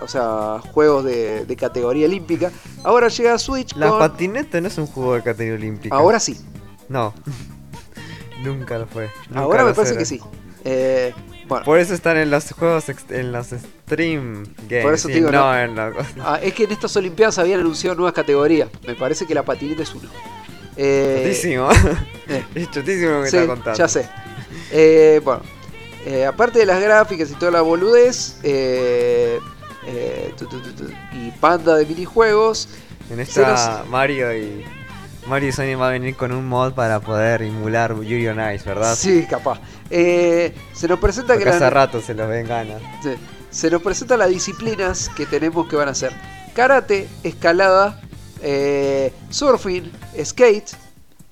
[0.00, 2.50] o sea, juegos de, de categoría olímpica.
[2.82, 3.98] Ahora llega a Switch La con...
[4.00, 5.94] patineta no es un juego de categoría olímpica.
[5.94, 6.36] Ahora sí,
[6.88, 7.14] No.
[8.42, 9.10] Nunca lo fue.
[9.28, 9.98] Nunca ahora lo me parece será.
[10.00, 10.20] que sí.
[10.64, 11.14] Eh,
[11.48, 14.84] bueno, Por eso están en los juegos, en los stream games.
[14.84, 17.96] Por eso te digo, no, en la ah, es que en estas Olimpiadas habían anunciado
[17.96, 18.68] nuevas categorías.
[18.86, 20.08] Me parece que la patineta es uno.
[20.76, 21.68] Eh, Chotísimo.
[22.28, 22.44] eh.
[22.54, 23.78] es chotísimo lo que Sí, está contando.
[23.78, 24.08] ya sé.
[24.72, 25.42] Eh, bueno,
[26.04, 29.38] eh, aparte de las gráficas y toda la boludez, eh,
[29.86, 30.56] eh, tu, tu,
[31.12, 32.68] y panda de minijuegos,
[33.10, 34.64] En esta Mario y
[35.28, 38.64] Mario y Sonic va a venir con un mod para poder emular Yuri on Ice,
[38.68, 38.94] ¿verdad?
[38.96, 39.60] sí, capaz.
[39.90, 42.80] Eh, se nos presenta Porque que la- hace rato se los ven ganas.
[43.02, 43.10] sí,
[43.50, 46.12] se nos presenta las disciplinas que tenemos que van a ser
[46.54, 48.00] karate, escalada,
[48.42, 49.90] eh, surfing,
[50.24, 50.70] skate,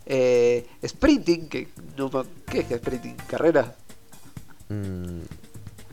[0.06, 2.10] eh, sprinting, que no
[2.50, 3.16] ¿qué es que sprinting?
[3.28, 3.74] Carrera,
[4.68, 5.20] Mm,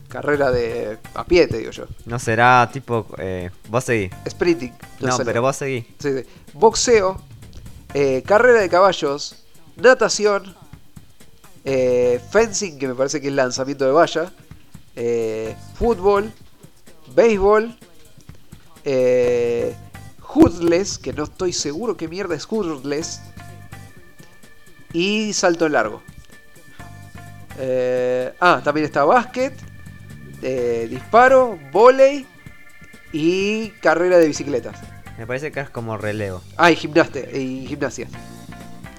[0.08, 1.84] carrera de a pie, te digo yo.
[2.06, 3.06] no será tipo.
[3.18, 4.10] Eh, vos seguí.
[4.28, 4.72] Sprinting.
[5.00, 5.82] No, pero vos seguí.
[5.98, 6.24] Sí, sí.
[6.54, 7.20] Boxeo,
[7.94, 9.36] eh, carrera de caballos,
[9.76, 10.54] natación,
[11.64, 14.32] eh, fencing, que me parece que es lanzamiento de valla,
[14.96, 16.32] eh, fútbol,
[17.14, 17.78] béisbol,
[18.84, 19.74] eh,
[20.34, 23.20] hoodless, que no estoy seguro qué mierda es hoodless,
[24.92, 26.02] y salto en largo.
[28.40, 29.54] Ah, también está básquet,
[30.90, 32.26] disparo, volei
[33.12, 34.76] y carrera de bicicletas.
[35.22, 36.42] Me parece que es como relevo.
[36.56, 38.08] Ah, y gimnaste, y gimnasia.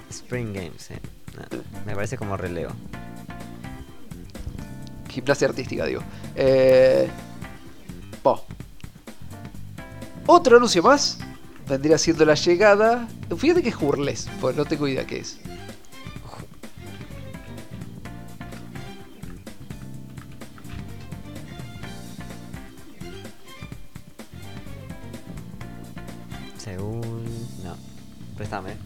[0.08, 0.98] Spring Games, eh.
[1.36, 2.72] No, me parece como relevo.
[5.10, 6.00] Gimnasia artística, digo.
[6.34, 7.10] Eh,
[8.22, 8.46] bo.
[10.24, 11.18] Otro anuncio más
[11.68, 13.06] vendría siendo la llegada.
[13.36, 15.38] Fíjate que es Hurles, pues no tengo idea qué es.
[28.44, 28.76] Préstame.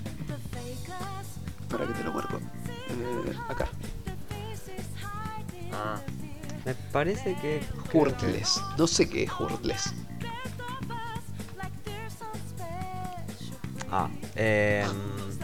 [1.68, 2.38] Para que te lo marco.
[2.68, 3.68] Eh, acá.
[5.72, 5.96] Ah.
[6.64, 7.60] Me parece que.
[7.92, 8.62] Hurles.
[8.78, 9.92] No sé qué es Hurles.
[13.90, 14.08] Ah.
[14.36, 14.86] Eh,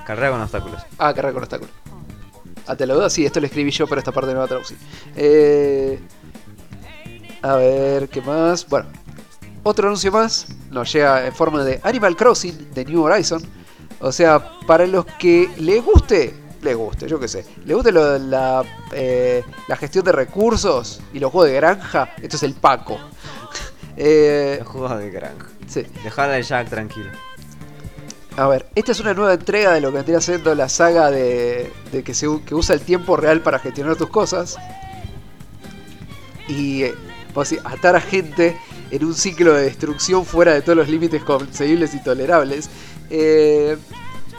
[0.07, 0.81] carrera con obstáculos.
[0.97, 1.75] Ah, carrera con obstáculos.
[2.69, 4.49] Ah, te lo duda, sí, esto lo escribí yo, pero esta parte no va a
[4.49, 4.79] traducir.
[5.17, 5.99] Eh,
[7.43, 8.65] a ver, ¿qué más?
[8.69, 8.87] Bueno,
[9.65, 13.64] otro anuncio más nos llega en forma de Animal Crossing de New Horizon.
[14.05, 18.05] O sea, para los que les guste, les guste, yo qué sé, les guste lo
[18.13, 22.53] de la, eh, la gestión de recursos y los juegos de granja, esto es el
[22.55, 22.99] Paco.
[23.97, 25.47] Eh, Los juegos de granja.
[25.69, 25.85] sí.
[26.03, 27.11] Dejar al Jack tranquilo.
[28.37, 31.73] A ver, esta es una nueva entrega de lo que vendría siendo la saga de,
[31.93, 34.57] de que, se, que usa el tiempo real para gestionar tus cosas.
[36.49, 36.95] Y eh,
[37.29, 38.57] vamos a decir, atar a gente
[38.91, 42.69] en un ciclo de destrucción fuera de todos los límites concebibles y tolerables.
[43.17, 43.77] Eh,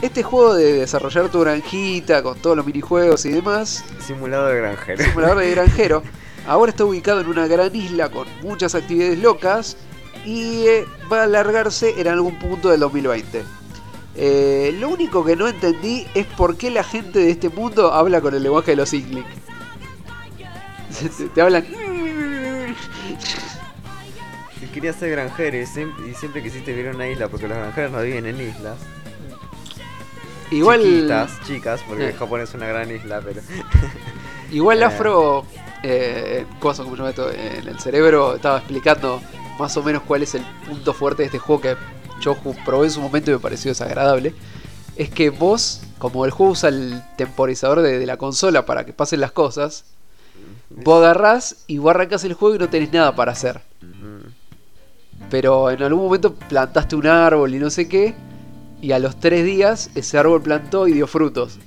[0.02, 5.02] este juego de desarrollar tu granjita con todos los minijuegos y demás, Simulador de granjero.
[5.02, 6.02] simulador de granjero,
[6.46, 9.78] ahora está ubicado en una gran isla con muchas actividades locas
[10.26, 13.44] y eh, va a alargarse en algún punto del 2020.
[14.16, 18.20] Eh, lo único que no entendí es por qué la gente de este mundo habla
[18.20, 19.26] con el lenguaje de los Inglik.
[21.16, 21.64] Te, te hablan.
[24.76, 27.92] Quería ser granjero y siempre, y siempre quisiste vivir en una isla porque los granjeros
[27.92, 28.76] no viven en islas.
[30.50, 30.82] Igual.
[30.82, 32.12] Chiquitas, chicas, porque Eh.
[32.12, 33.40] Japón es una gran isla, pero.
[34.52, 34.84] Igual Eh.
[34.84, 35.46] Afro,
[35.82, 39.22] eh, cosa como yo meto en el cerebro, estaba explicando
[39.58, 41.76] más o menos cuál es el punto fuerte de este juego que
[42.20, 44.34] yo probé en su momento y me pareció desagradable.
[44.94, 48.92] Es que vos, como el juego usa el temporizador de, de la consola para que
[48.92, 49.84] pasen las cosas,
[50.68, 53.62] vos agarrás y vos arrancas el juego y no tenés nada para hacer.
[53.80, 54.15] Mm,
[55.30, 58.14] Pero en algún momento plantaste un árbol y no sé qué,
[58.80, 61.58] y a los tres días ese árbol plantó y dio frutos.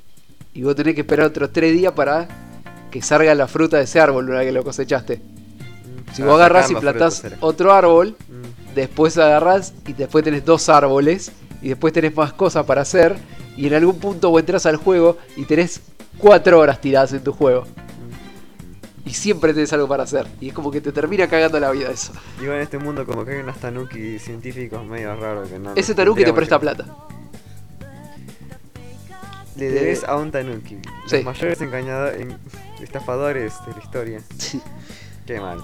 [0.53, 2.27] Y vos tenés que esperar otros tres días para
[2.91, 5.21] que salga la fruta de ese árbol una vez que lo cosechaste.
[6.13, 8.73] Si vos agarrás y plantás frutos, otro árbol, Mm.
[8.75, 11.31] después agarrás y después tenés dos árboles,
[11.61, 13.17] y después tenés más cosas para hacer,
[13.57, 15.81] y en algún punto vos entras al juego y tenés
[16.17, 17.65] cuatro horas tiradas en tu juego.
[19.05, 20.27] Y siempre tenés algo para hacer.
[20.41, 22.11] Y es como que te termina cagando la vida eso.
[22.39, 25.73] Digo, en este mundo como que hay unos tanuki científicos medio raros que no...
[25.75, 26.85] Ese tanuki te presta plata.
[29.55, 30.77] Le debes a un tanuki.
[31.07, 31.17] Sí.
[31.17, 32.27] Los mayores engañadores,
[32.81, 34.21] estafadores de la historia.
[35.25, 35.63] Qué mal.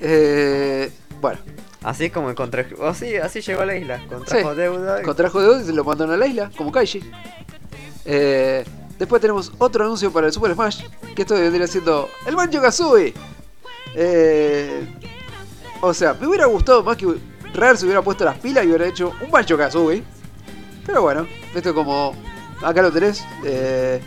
[0.00, 0.90] Eh,
[1.20, 1.38] bueno,
[1.82, 2.64] Así es como contra...
[2.78, 4.00] Oh, sí, así llegó a la isla.
[4.08, 4.56] Contrajo Sí.
[4.56, 5.00] deuda.
[5.02, 7.00] y- contrajo de y se lo mandaron a la isla, como Kaiji.
[8.06, 8.64] Eh,
[9.04, 10.82] después tenemos otro anuncio para el Super Smash,
[11.14, 13.12] que esto vendría siendo el Banjo Kazooie.
[13.94, 14.86] Eh,
[15.80, 17.06] o sea, me hubiera gustado más que
[17.52, 20.02] Rare se hubiera puesto las pilas y hubiera hecho un Banjo Kazooie.
[20.86, 22.14] Pero bueno, esto es como.
[22.62, 23.24] Acá lo tenés.
[23.44, 24.00] eh,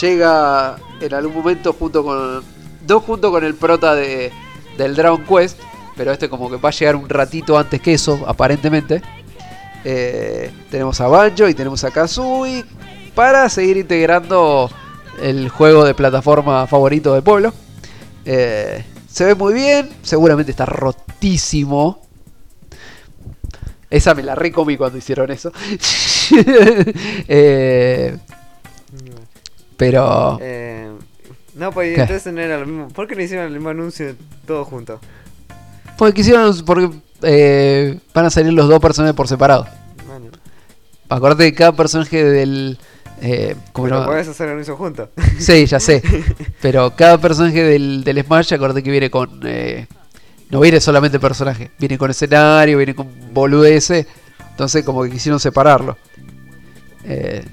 [0.00, 2.42] llega en algún momento junto con.
[2.86, 4.32] Dos junto con el prota de,
[4.78, 5.58] del Dragon Quest.
[5.96, 9.02] Pero este como que va a llegar un ratito antes que eso, aparentemente.
[9.84, 12.64] Eh, tenemos a Banjo y tenemos a Kazooie.
[13.14, 14.70] Para seguir integrando
[15.20, 17.52] el juego de plataforma favorito del pueblo.
[18.24, 19.88] Eh, se ve muy bien.
[20.02, 22.00] Seguramente está rotísimo.
[23.90, 25.52] Esa me la recomí cuando hicieron eso.
[27.26, 28.16] Eh,
[29.76, 30.38] pero...
[30.40, 30.88] Eh,
[31.54, 32.02] no, pues ¿Qué?
[32.02, 32.88] entonces no era lo mismo.
[32.88, 34.14] ¿Por qué no hicieron el mismo anuncio
[34.46, 35.00] todos juntos?
[35.98, 36.54] Porque quisieron...
[36.64, 36.90] Porque
[37.22, 39.66] eh, van a salir los dos personajes por separado.
[40.06, 40.26] Bueno,
[41.08, 42.78] Acordate que cada personaje del...
[43.22, 44.12] Eh, ¿cómo se pero llama?
[44.12, 45.08] podés hacer el anuncio juntos.
[45.38, 46.02] Sí, ya sé.
[46.62, 49.40] Pero cada personaje del, del Smash, acordate que viene con.
[49.44, 49.86] eh,
[50.50, 54.06] no viene solamente el personaje, viene con escenario, viene con boludeces.
[54.50, 55.96] Entonces, como que quisieron separarlo.
[57.04, 57.44] Eh,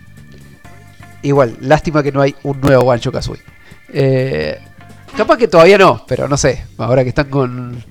[1.21, 3.41] igual, lástima que no hay un nuevo Banjo Kazooie.
[3.89, 4.57] Eh,
[5.15, 6.65] capaz que todavía no, pero no sé.
[6.77, 7.83] Ahora que están con.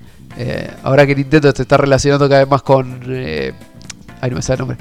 [0.83, 3.01] ahora que Nintendo se está relacionando cada vez más con.
[4.19, 4.77] Ay, no me sale el nombre.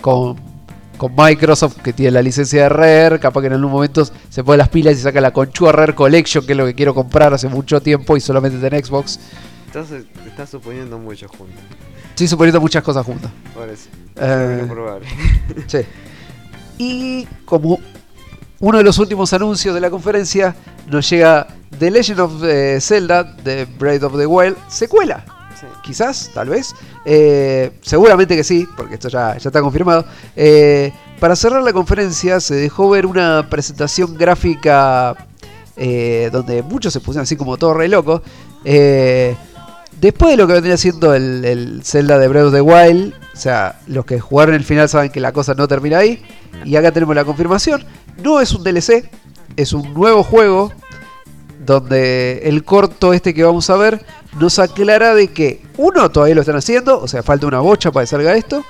[0.00, 0.51] Con
[0.96, 4.58] con Microsoft que tiene la licencia de Rare, capaz que en algún momento se pone
[4.58, 7.48] las pilas y saca la conchúa Rare Collection, que es lo que quiero comprar hace
[7.48, 9.18] mucho tiempo y solamente está en Xbox.
[9.66, 11.62] Entonces te estás suponiendo mucho juntos.
[12.10, 13.30] Estoy suponiendo muchas cosas juntas.
[13.54, 13.88] Por eso.
[14.16, 15.06] Eh, probable.
[15.66, 15.78] Sí.
[16.78, 17.78] Y como
[18.60, 20.54] uno de los últimos anuncios de la conferencia,
[20.86, 21.46] nos llega
[21.78, 25.24] The Legend of eh, Zelda, de Breath of the Wild, secuela.
[25.82, 26.74] Quizás, tal vez.
[27.04, 30.04] Eh, seguramente que sí, porque esto ya, está confirmado.
[30.36, 35.16] Eh, para cerrar la conferencia se dejó ver una presentación gráfica
[35.76, 38.22] eh, donde muchos se pusieron así como todo re loco.
[38.64, 39.36] Eh,
[40.00, 43.80] después de lo que vendría siendo el Zelda de Breath of the Wild, o sea,
[43.86, 46.22] los que jugaron el final saben que la cosa no termina ahí.
[46.64, 47.84] Y acá tenemos la confirmación.
[48.22, 49.08] No es un DLC,
[49.56, 50.72] es un nuevo juego
[51.64, 54.04] donde el corto este que vamos a ver
[54.38, 58.04] nos aclara de que uno todavía lo están haciendo, o sea, falta una bocha para
[58.04, 58.64] que salga esto,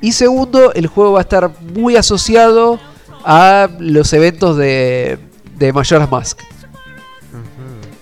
[0.00, 2.78] y segundo, el juego va a estar muy asociado
[3.24, 5.18] a los eventos de,
[5.58, 6.40] de Majora's Mask.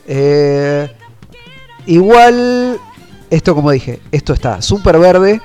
[0.07, 0.91] Eh,
[1.87, 2.79] igual,
[3.31, 5.41] esto como dije, esto está súper verde.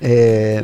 [0.00, 0.62] Eh,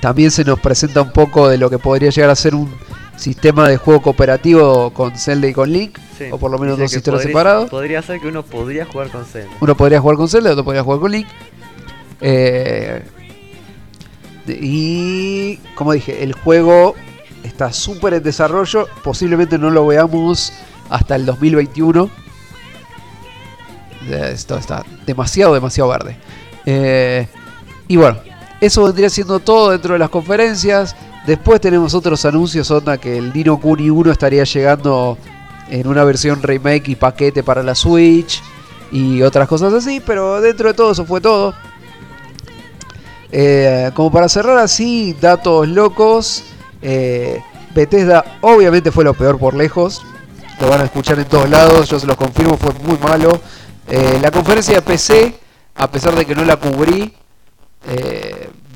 [0.00, 2.72] también se nos presenta un poco de lo que podría llegar a ser un
[3.20, 6.24] sistema de juego cooperativo con Zelda y con Link, Sí.
[6.30, 7.70] o por lo menos Dice dos podría- separados.
[7.70, 9.50] Podría ser que uno podría jugar con Zelda.
[9.60, 11.26] Uno podría jugar con Zelda, otro podría jugar con Link.
[12.20, 13.02] Eh,
[14.48, 16.94] y como dije, el juego
[17.44, 18.88] está súper en desarrollo.
[19.04, 20.52] Posiblemente no lo veamos
[20.88, 22.10] hasta el 2021.
[24.08, 26.16] Eh, Esto está demasiado, demasiado verde.
[26.66, 27.28] Eh,
[27.88, 28.18] y bueno,
[28.60, 30.96] eso vendría siendo todo dentro de las conferencias.
[31.26, 35.18] Después tenemos otros anuncios, onda que el Dino Kuni 1 estaría llegando
[35.68, 38.42] en una versión remake y paquete para la Switch
[38.90, 41.54] y otras cosas así, pero dentro de todo eso fue todo.
[43.30, 46.42] Eh, como para cerrar así, datos locos,
[46.82, 47.40] eh,
[47.74, 50.02] Bethesda obviamente fue lo peor por lejos,
[50.60, 53.40] lo van a escuchar en todos lados, yo se los confirmo, fue muy malo.
[53.86, 55.38] Eh, la conferencia de PC,
[55.76, 57.14] a pesar de que no la cubrí,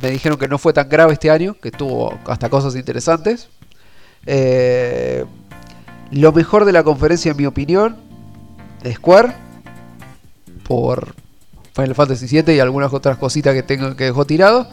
[0.04, 3.48] me dijeron que no fue tan grave este año, que tuvo hasta cosas interesantes.
[4.26, 5.24] Eh,
[6.10, 7.96] lo mejor de la conferencia, en mi opinión,
[8.82, 9.32] de Square,
[10.64, 11.14] por
[11.74, 14.68] Final Fantasy VII y algunas otras cositas que tengo que dejó tirado.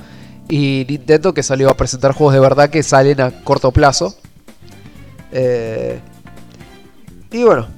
[0.49, 4.13] Y Nintendo que salió a presentar juegos de verdad que salen a corto plazo.
[5.31, 6.01] Eh,
[7.31, 7.69] y bueno,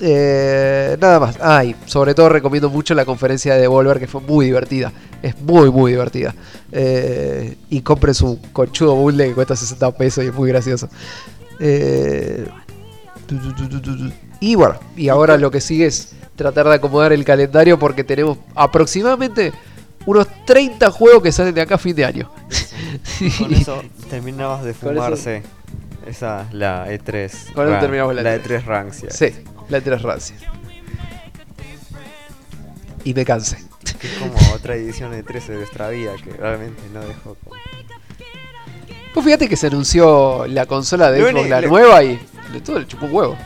[0.00, 1.38] eh, nada más.
[1.40, 4.92] Ah, y sobre todo recomiendo mucho la conferencia de Devolver que fue muy divertida.
[5.22, 6.34] Es muy, muy divertida.
[6.72, 10.88] Eh, y compren su conchudo bundle que cuesta 60 pesos y es muy gracioso.
[11.60, 12.48] Eh,
[14.40, 18.38] y bueno, y ahora lo que sigue es tratar de acomodar el calendario porque tenemos
[18.54, 19.52] aproximadamente
[20.06, 22.30] unos 30 juegos que salen de acá a fin de año.
[23.38, 25.42] Con eso terminabas de fumarse
[26.06, 27.52] esa, la E3.
[27.52, 28.42] Con eso terminamos la la E3.
[28.42, 29.10] E3 Rancia.
[29.10, 29.34] Sí,
[29.68, 30.36] la tres rancia.
[33.04, 33.58] Y me cansé.
[34.00, 37.56] Que es como otra edición de 13 de nuestra vida que realmente no dejó como...
[39.14, 42.20] Pues fíjate que se anunció la consola de Xbox, la le- nueva, y
[42.52, 43.36] de todo el chupó un huevo.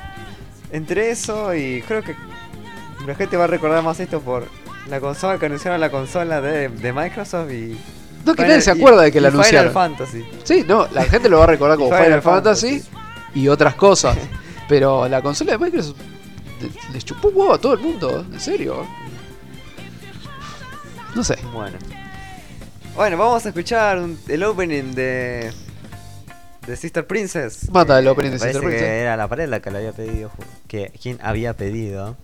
[0.73, 2.15] Entre eso y creo que
[3.07, 4.47] la gente va a recordar más esto por
[4.89, 7.79] la consola que anunciaron la consola de, de Microsoft y...
[8.25, 9.73] No, que Final- nadie se y- acuerda de que la y Final anunciaron.
[9.73, 10.25] Fantasy.
[10.45, 12.91] Sí, no, la gente lo va a recordar como Final, Fantasy, Fantasy.
[13.41, 14.17] y otras cosas.
[14.69, 16.12] Pero la consola de Microsoft le-
[16.93, 18.87] les chupó un huevo a todo el mundo, en serio.
[21.15, 21.37] No sé.
[21.53, 21.79] Bueno.
[22.95, 25.53] Bueno, vamos a escuchar un- el opening de...
[26.67, 27.69] De Sister Princess.
[27.71, 28.81] Mata el Eh, opening de Sister Princess.
[28.81, 30.31] que era la pared la que le había pedido.
[30.69, 32.17] Que, ¿Quién había pedido?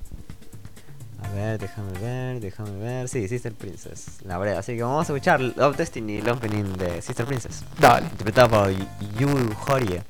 [1.23, 3.08] A ver, déjame ver, déjame ver.
[3.08, 4.23] Sí, Sister Princess.
[4.25, 7.65] La verdad, así que vamos a escuchar Love Destiny, el opening de Sister Princess.
[7.81, 8.07] Dale.
[8.07, 8.70] Interpretado por
[9.18, 9.28] Yu
[9.68, 10.02] Horie.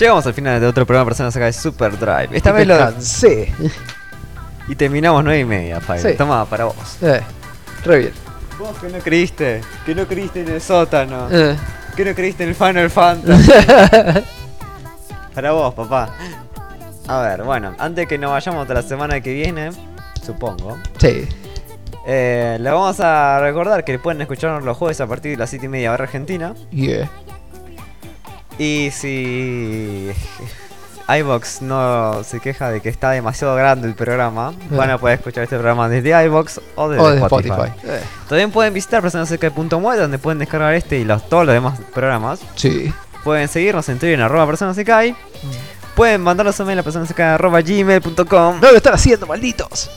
[0.00, 2.28] Llegamos al final de otro programa Personas acá de Super Drive.
[2.32, 2.78] Esta vez lo.
[2.78, 3.52] cansé.
[4.66, 6.00] Y terminamos 9 y media, Fire.
[6.00, 6.16] Sí.
[6.16, 6.96] Toma, para vos.
[7.02, 7.20] Eh,
[7.84, 8.12] re bien.
[8.58, 11.54] Vos que no creíste, que no creíste en el sótano, Eh.
[11.96, 13.50] que no creíste en el Final Fantasy.
[15.34, 16.10] para vos, papá.
[17.08, 19.70] A ver, bueno, antes que nos vayamos hasta la semana que viene,
[20.24, 21.26] supongo, sí.
[22.06, 25.66] eh, le vamos a recordar que pueden escucharnos los jueves a partir de las 7
[25.66, 26.54] y media hora argentina.
[26.70, 27.10] Yeah.
[28.60, 30.10] Y si
[31.08, 35.44] iBox no se queja de que está demasiado grande el programa, van a poder escuchar
[35.44, 37.50] este programa desde iBox o desde O de Spotify.
[37.52, 37.86] Spotify.
[37.88, 42.40] Eh, También pueden visitar personasekai.mue donde pueden descargar este y los, todos los demás programas.
[42.54, 42.92] Sí.
[43.24, 45.16] Pueden seguirnos en Twitter en arroba personasekai.
[45.96, 48.60] Pueden mandarnos un mail a personasekai arroba gmail.com.
[48.60, 49.90] No lo están haciendo, malditos.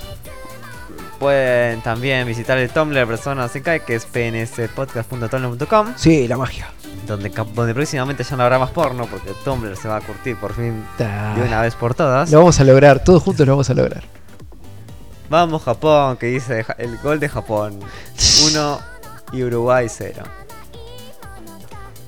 [1.20, 6.73] Pueden también visitar el Tumblr de Personas que es pnspodcast.tumblr.com Sí, la magia.
[7.18, 10.84] Donde, próximamente ya no habrá más porno porque Tumblr se va a curtir por fin
[10.98, 11.34] Ta.
[11.36, 12.32] de una vez por todas.
[12.32, 14.04] Lo vamos a lograr, todos juntos lo vamos a lograr.
[15.30, 17.80] Vamos Japón, que dice el gol de Japón
[18.48, 18.80] 1
[19.34, 20.24] y Uruguay 0.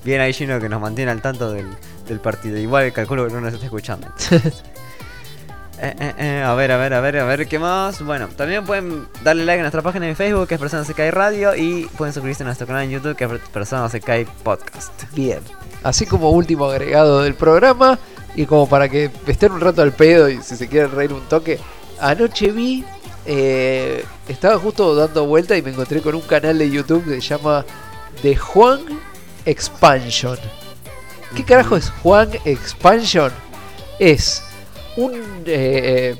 [0.03, 1.67] Bien ahí Gino que nos mantiene al tanto del,
[2.08, 2.58] del partido.
[2.58, 4.08] Igual calculo que no nos está escuchando.
[5.82, 8.02] Eh, eh, eh, a ver, a ver, a ver, a ver, ¿qué más?
[8.02, 11.12] Bueno, también pueden darle like a nuestra página en Facebook, que es Personas Se Cae
[11.12, 14.92] Radio, y pueden suscribirse a nuestro canal en YouTube, que es Personas Se Cae Podcast.
[15.14, 15.40] Bien.
[15.84, 18.00] Así como último agregado del programa,
[18.36, 21.28] y como para que estén un rato al pedo y si se quieren reír un
[21.28, 21.60] toque,
[22.00, 22.86] anoche vi,
[24.28, 27.66] estaba justo dando vuelta y me encontré con un canal de YouTube que se llama
[28.22, 28.80] The Juan
[29.45, 30.38] Expansion.
[31.36, 33.32] ¿Qué carajo es Juan Expansion?
[34.00, 34.44] Es
[34.98, 35.14] un...
[35.45, 36.15] eh,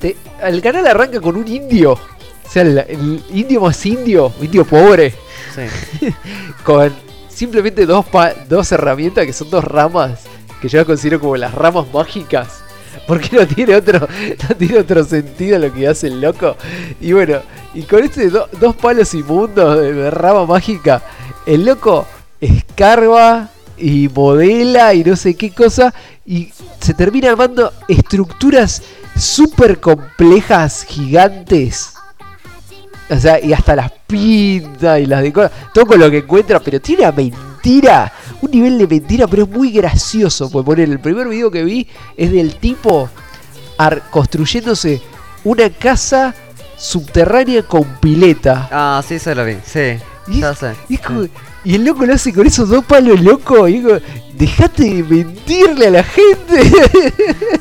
[0.00, 1.92] de- el canal arranca con un indio.
[1.92, 5.14] O sea, el, el indio más indio, indio pobre
[5.54, 6.08] Sí.
[6.64, 6.92] con
[7.28, 10.20] simplemente dos, pa- dos herramientas que son dos ramas
[10.60, 12.60] que yo las considero como las ramas mágicas.
[13.06, 14.06] Porque no tiene otro,
[14.48, 16.56] no tiene otro sentido lo que hace el loco.
[17.00, 17.40] Y bueno,
[17.74, 21.02] y con este do- dos palos inmundos de, de rama mágica,
[21.46, 22.06] el loco
[22.40, 23.48] escarba
[23.78, 25.92] y modela y no sé qué cosa.
[26.26, 28.82] Y se termina armando estructuras
[29.16, 31.94] súper complejas, gigantes.
[33.10, 35.50] O sea, y hasta las pinta y las decora.
[35.74, 38.12] Todo con lo que encuentra, pero tiene una mentira.
[38.40, 40.50] Un nivel de mentira, pero es muy gracioso.
[40.50, 41.86] Pues poner el primer video que vi
[42.16, 43.08] es del tipo
[44.10, 45.00] construyéndose
[45.44, 46.34] una casa
[46.76, 48.68] subterránea con pileta.
[48.70, 49.96] Ah, sí, se lo vi, sí.
[50.28, 50.72] Y, Ya es- sé.
[50.88, 51.26] y es como-
[51.64, 53.70] y el loco lo hace con esos dos palos locos.
[53.70, 53.98] Y digo,
[54.34, 56.62] dejate de mentirle a la gente.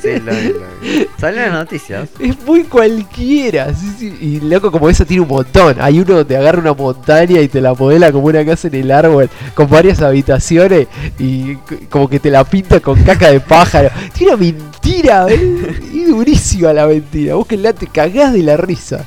[0.01, 1.07] Sí, lo vi, lo vi.
[1.19, 2.09] Salió en las noticias.
[2.17, 3.73] Es muy cualquiera.
[3.73, 4.17] sí, sí.
[4.19, 5.75] Y loco, como eso tiene un montón.
[5.80, 8.91] Hay uno donde agarra una montaña y te la modela como una casa en el
[8.91, 10.88] árbol, con varias habitaciones
[11.19, 11.55] y
[11.89, 13.89] como que te la pinta con caca de pájaro.
[14.13, 15.80] Tiene una mentira, ¿eh?
[15.93, 17.35] y durísima la mentira.
[17.35, 19.05] Búsquenla, te cagás de la risa.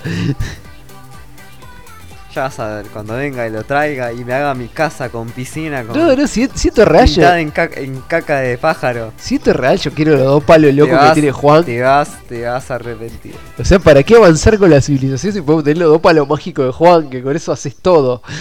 [2.35, 5.29] Ya vas a ver, cuando venga y lo traiga y me haga mi casa con
[5.31, 8.59] piscina, con No, no, si, si esto es real, yo, en, caca, en caca de
[8.59, 9.13] pájaro.
[9.17, 11.65] si esto es real, yo quiero los dos palos locos que tiene Juan.
[11.65, 13.37] Te vas, te vas a arrepentir.
[13.57, 16.67] O sea, ¿para qué avanzar con la civilización si podemos tener los dos palos mágicos
[16.67, 17.09] de Juan?
[17.09, 18.21] Que con eso haces todo.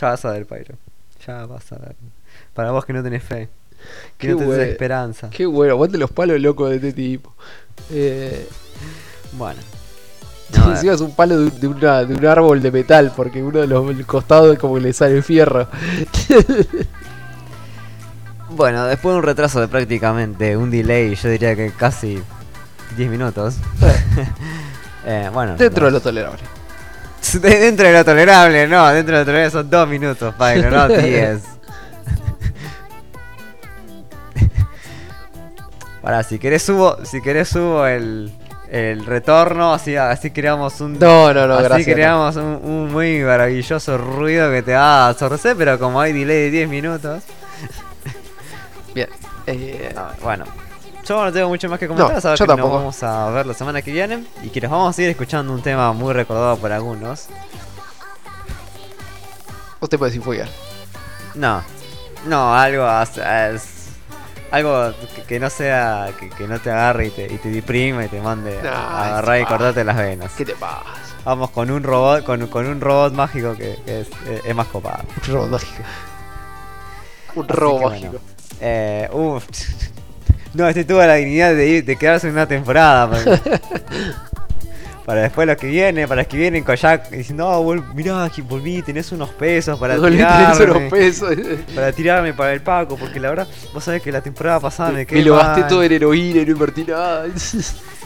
[0.00, 0.76] Ya vas a ver, Pyro.
[1.26, 1.96] Ya vas a ver.
[2.54, 3.48] Para vos que no tenés fe.
[4.16, 4.62] Que Qué no tenés bueno.
[4.62, 5.30] esperanza.
[5.30, 7.34] Qué bueno, aguante los palos locos de este tipo.
[7.90, 8.46] Eh,
[9.32, 9.60] Bueno.
[10.56, 13.42] No, encima es un palo de, un- de una- de un árbol de metal, porque
[13.42, 15.68] uno de los costados es como que le sale fierro.
[18.52, 22.20] Bueno, después de un retraso de prácticamente un delay, yo diría que casi
[22.96, 23.54] 10 minutos.
[25.06, 25.54] Eh, bueno.
[25.56, 26.40] Dentro de lo tolerable.
[27.32, 30.88] De- Dentro de lo tolerable, no, dentro de lo tolerable son 2 minutos, Pyro, no
[30.88, 31.42] 10.
[36.02, 38.32] Para, si querés subo, si querés subo el,
[38.70, 41.94] el retorno, así, así creamos un No, no, no, así gracias.
[41.94, 46.42] creamos un, un muy maravilloso ruido que te va a sorprender, pero como hay delay
[46.44, 47.22] de 10 minutos.
[48.94, 49.08] Bien.
[49.46, 50.44] Eh, no, bueno.
[51.06, 53.54] Yo no tengo mucho más que comentar, No, sabes que nos vamos a ver la
[53.54, 56.70] semana que viene y que nos vamos a ir escuchando un tema muy recordado por
[56.70, 57.26] algunos.
[59.80, 60.48] usted puede decir follar.
[61.34, 61.62] No,
[62.26, 63.79] no, algo as- as-
[64.50, 68.06] algo que, que no sea, que, que no te agarre y te, y te deprime
[68.06, 70.32] y te mande a agarrar y cortarte las venas.
[70.36, 70.84] ¿Qué te pasa?
[71.24, 74.66] Vamos con un robot, con, con un robot mágico que, que es, eh, es más
[74.68, 75.04] copado.
[75.26, 75.82] Un robo mágico.
[77.34, 78.08] Un Así robo que mágico.
[78.08, 78.20] bueno.
[78.60, 79.44] Eh, uf.
[80.52, 83.08] No, este tuvo la dignidad de, ir, de quedarse en una temporada.
[85.06, 88.30] Para después los que vienen, para los que vienen con Jack diciendo, no, vol mirá,
[88.34, 90.64] que volví, tenés unos pesos para No tirarme.
[90.64, 91.34] unos pesos.
[91.74, 95.06] Para tirarme para el Paco, porque la verdad, vos sabés que la temporada pasada me
[95.06, 97.26] quedé Me lo gasté todo en heroína y no invertí nada.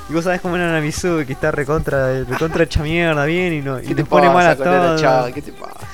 [0.07, 3.81] Y vos sabés cómo era Namizu, que está recontra, recontra hecha mierda, bien y, no,
[3.81, 5.01] y ¿Qué te pone mal a todos.
[5.33, 5.87] Te pasa?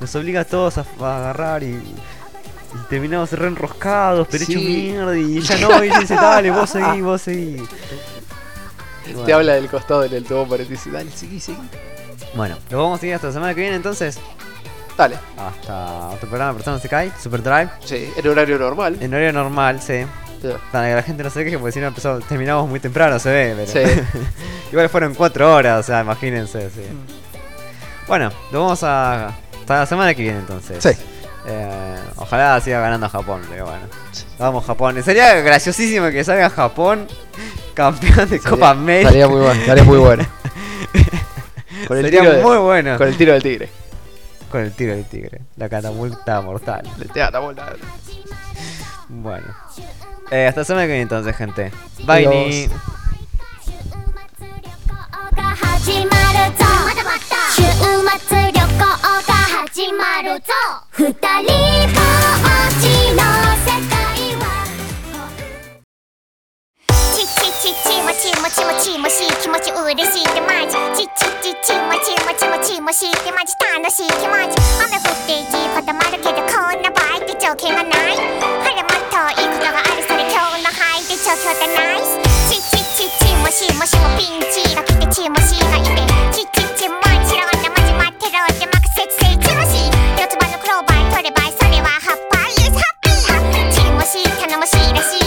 [0.00, 1.98] Nos obliga a todos a, a agarrar y, y
[2.88, 4.52] terminamos re enroscados, pero Sí.
[4.52, 5.18] hecho mierda.
[5.18, 7.20] Y ella no, y ella dice, dale, vos seguí, vos
[9.24, 11.58] Te habla del costado del altavoz para te dice, dale, seguí, seguí.
[12.34, 14.18] Bueno, lo vamos a seguir hasta la semana que viene entonces.
[14.96, 15.16] Dale.
[15.36, 17.70] Hasta otro programa, Persona se cae, Super Drive.
[17.84, 18.96] Sí, en horario normal.
[19.00, 20.04] En horario normal, sí.
[20.72, 23.30] Para que la gente no se queje, porque si no empezamos, terminamos muy temprano, se
[23.30, 23.72] ve, pero.
[23.72, 24.00] Sí.
[24.72, 26.82] Igual fueron cuatro horas, o sea, imagínense, sí.
[28.06, 29.28] Bueno, lo vamos a.
[29.60, 30.82] Hasta la semana que viene entonces.
[30.82, 30.90] Sí.
[31.50, 33.86] Eh, ojalá siga ganando Japón, pero bueno.
[34.38, 35.02] Vamos, Japón.
[35.02, 37.06] Sería graciosísimo que salga Japón
[37.74, 39.08] campeón de Copa América.
[39.08, 40.26] Estaría muy bueno, estaría muy bueno.
[41.86, 42.98] Con el, Sería tiro de- muy bueno.
[42.98, 43.68] con el tiro del tigre.
[44.50, 45.40] Con el tiro del tigre.
[45.56, 46.82] La catapulta mortal.
[47.30, 47.78] La.
[49.08, 49.46] Bueno.
[50.30, 51.70] Eh, hasta semana que viene entonces, gente.
[52.04, 52.68] Bye.
[57.68, 57.98] Adiós.
[57.98, 57.98] ni.
[58.28, 59.34] が始まるぞ週末旅行が
[59.68, 60.52] 始まるぞ
[60.92, 61.52] 二人
[61.92, 62.24] ぼっ
[62.80, 63.20] ちの
[63.62, 64.42] 世界は
[67.14, 82.16] チチチチもチもチもチもしい気持ち嬉しいってマジチチチチもチもチもチもしいってマジ楽しい気持ち雨降って地固まるけどこんな場合って条件がない晴れもっといいことがあるそれ今日の範囲で状況だナイス
[82.50, 86.96] チチチチもしもしもピンチが来てチもしがいてチチチも
[87.28, 87.57] ちろん
[88.17, 89.77] なマジ待ってろってマクセツセチもし
[90.17, 92.81] 四つ葉のクローバー取ればそれはハッパーユース
[93.29, 95.26] ハッピーチもし頼もしいらしいあ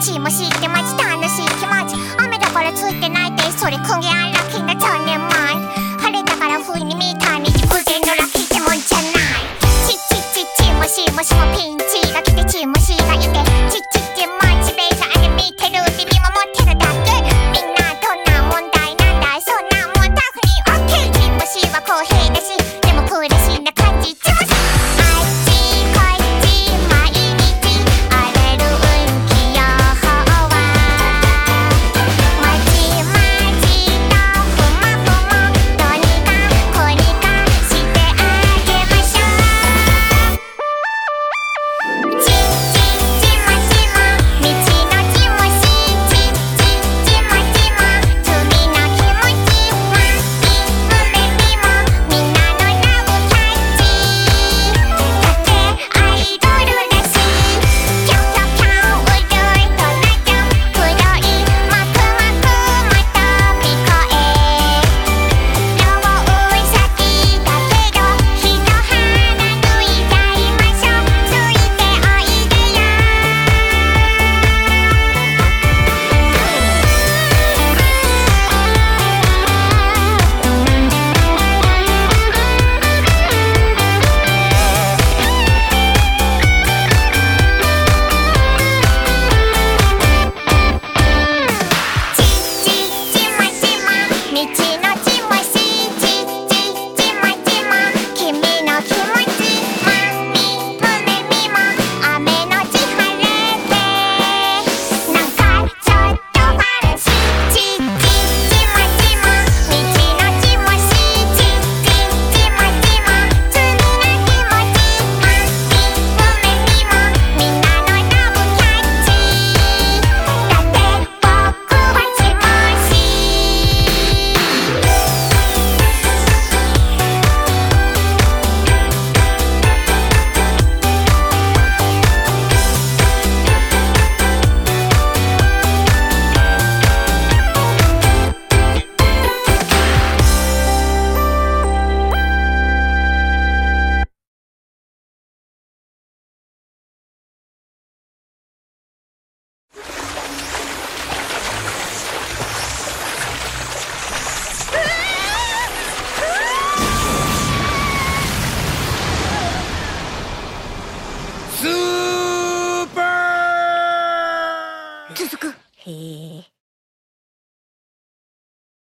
[0.00, 5.28] ちもちもちもしってマジ楽しい気持ち雨だからついてないでそれ今夜ラッキーなチャンネル前
[5.98, 12.99] 晴れだから不意に見たに偶然のラッキーってもんじゃないちちちちもしもしもピンチが来てちもし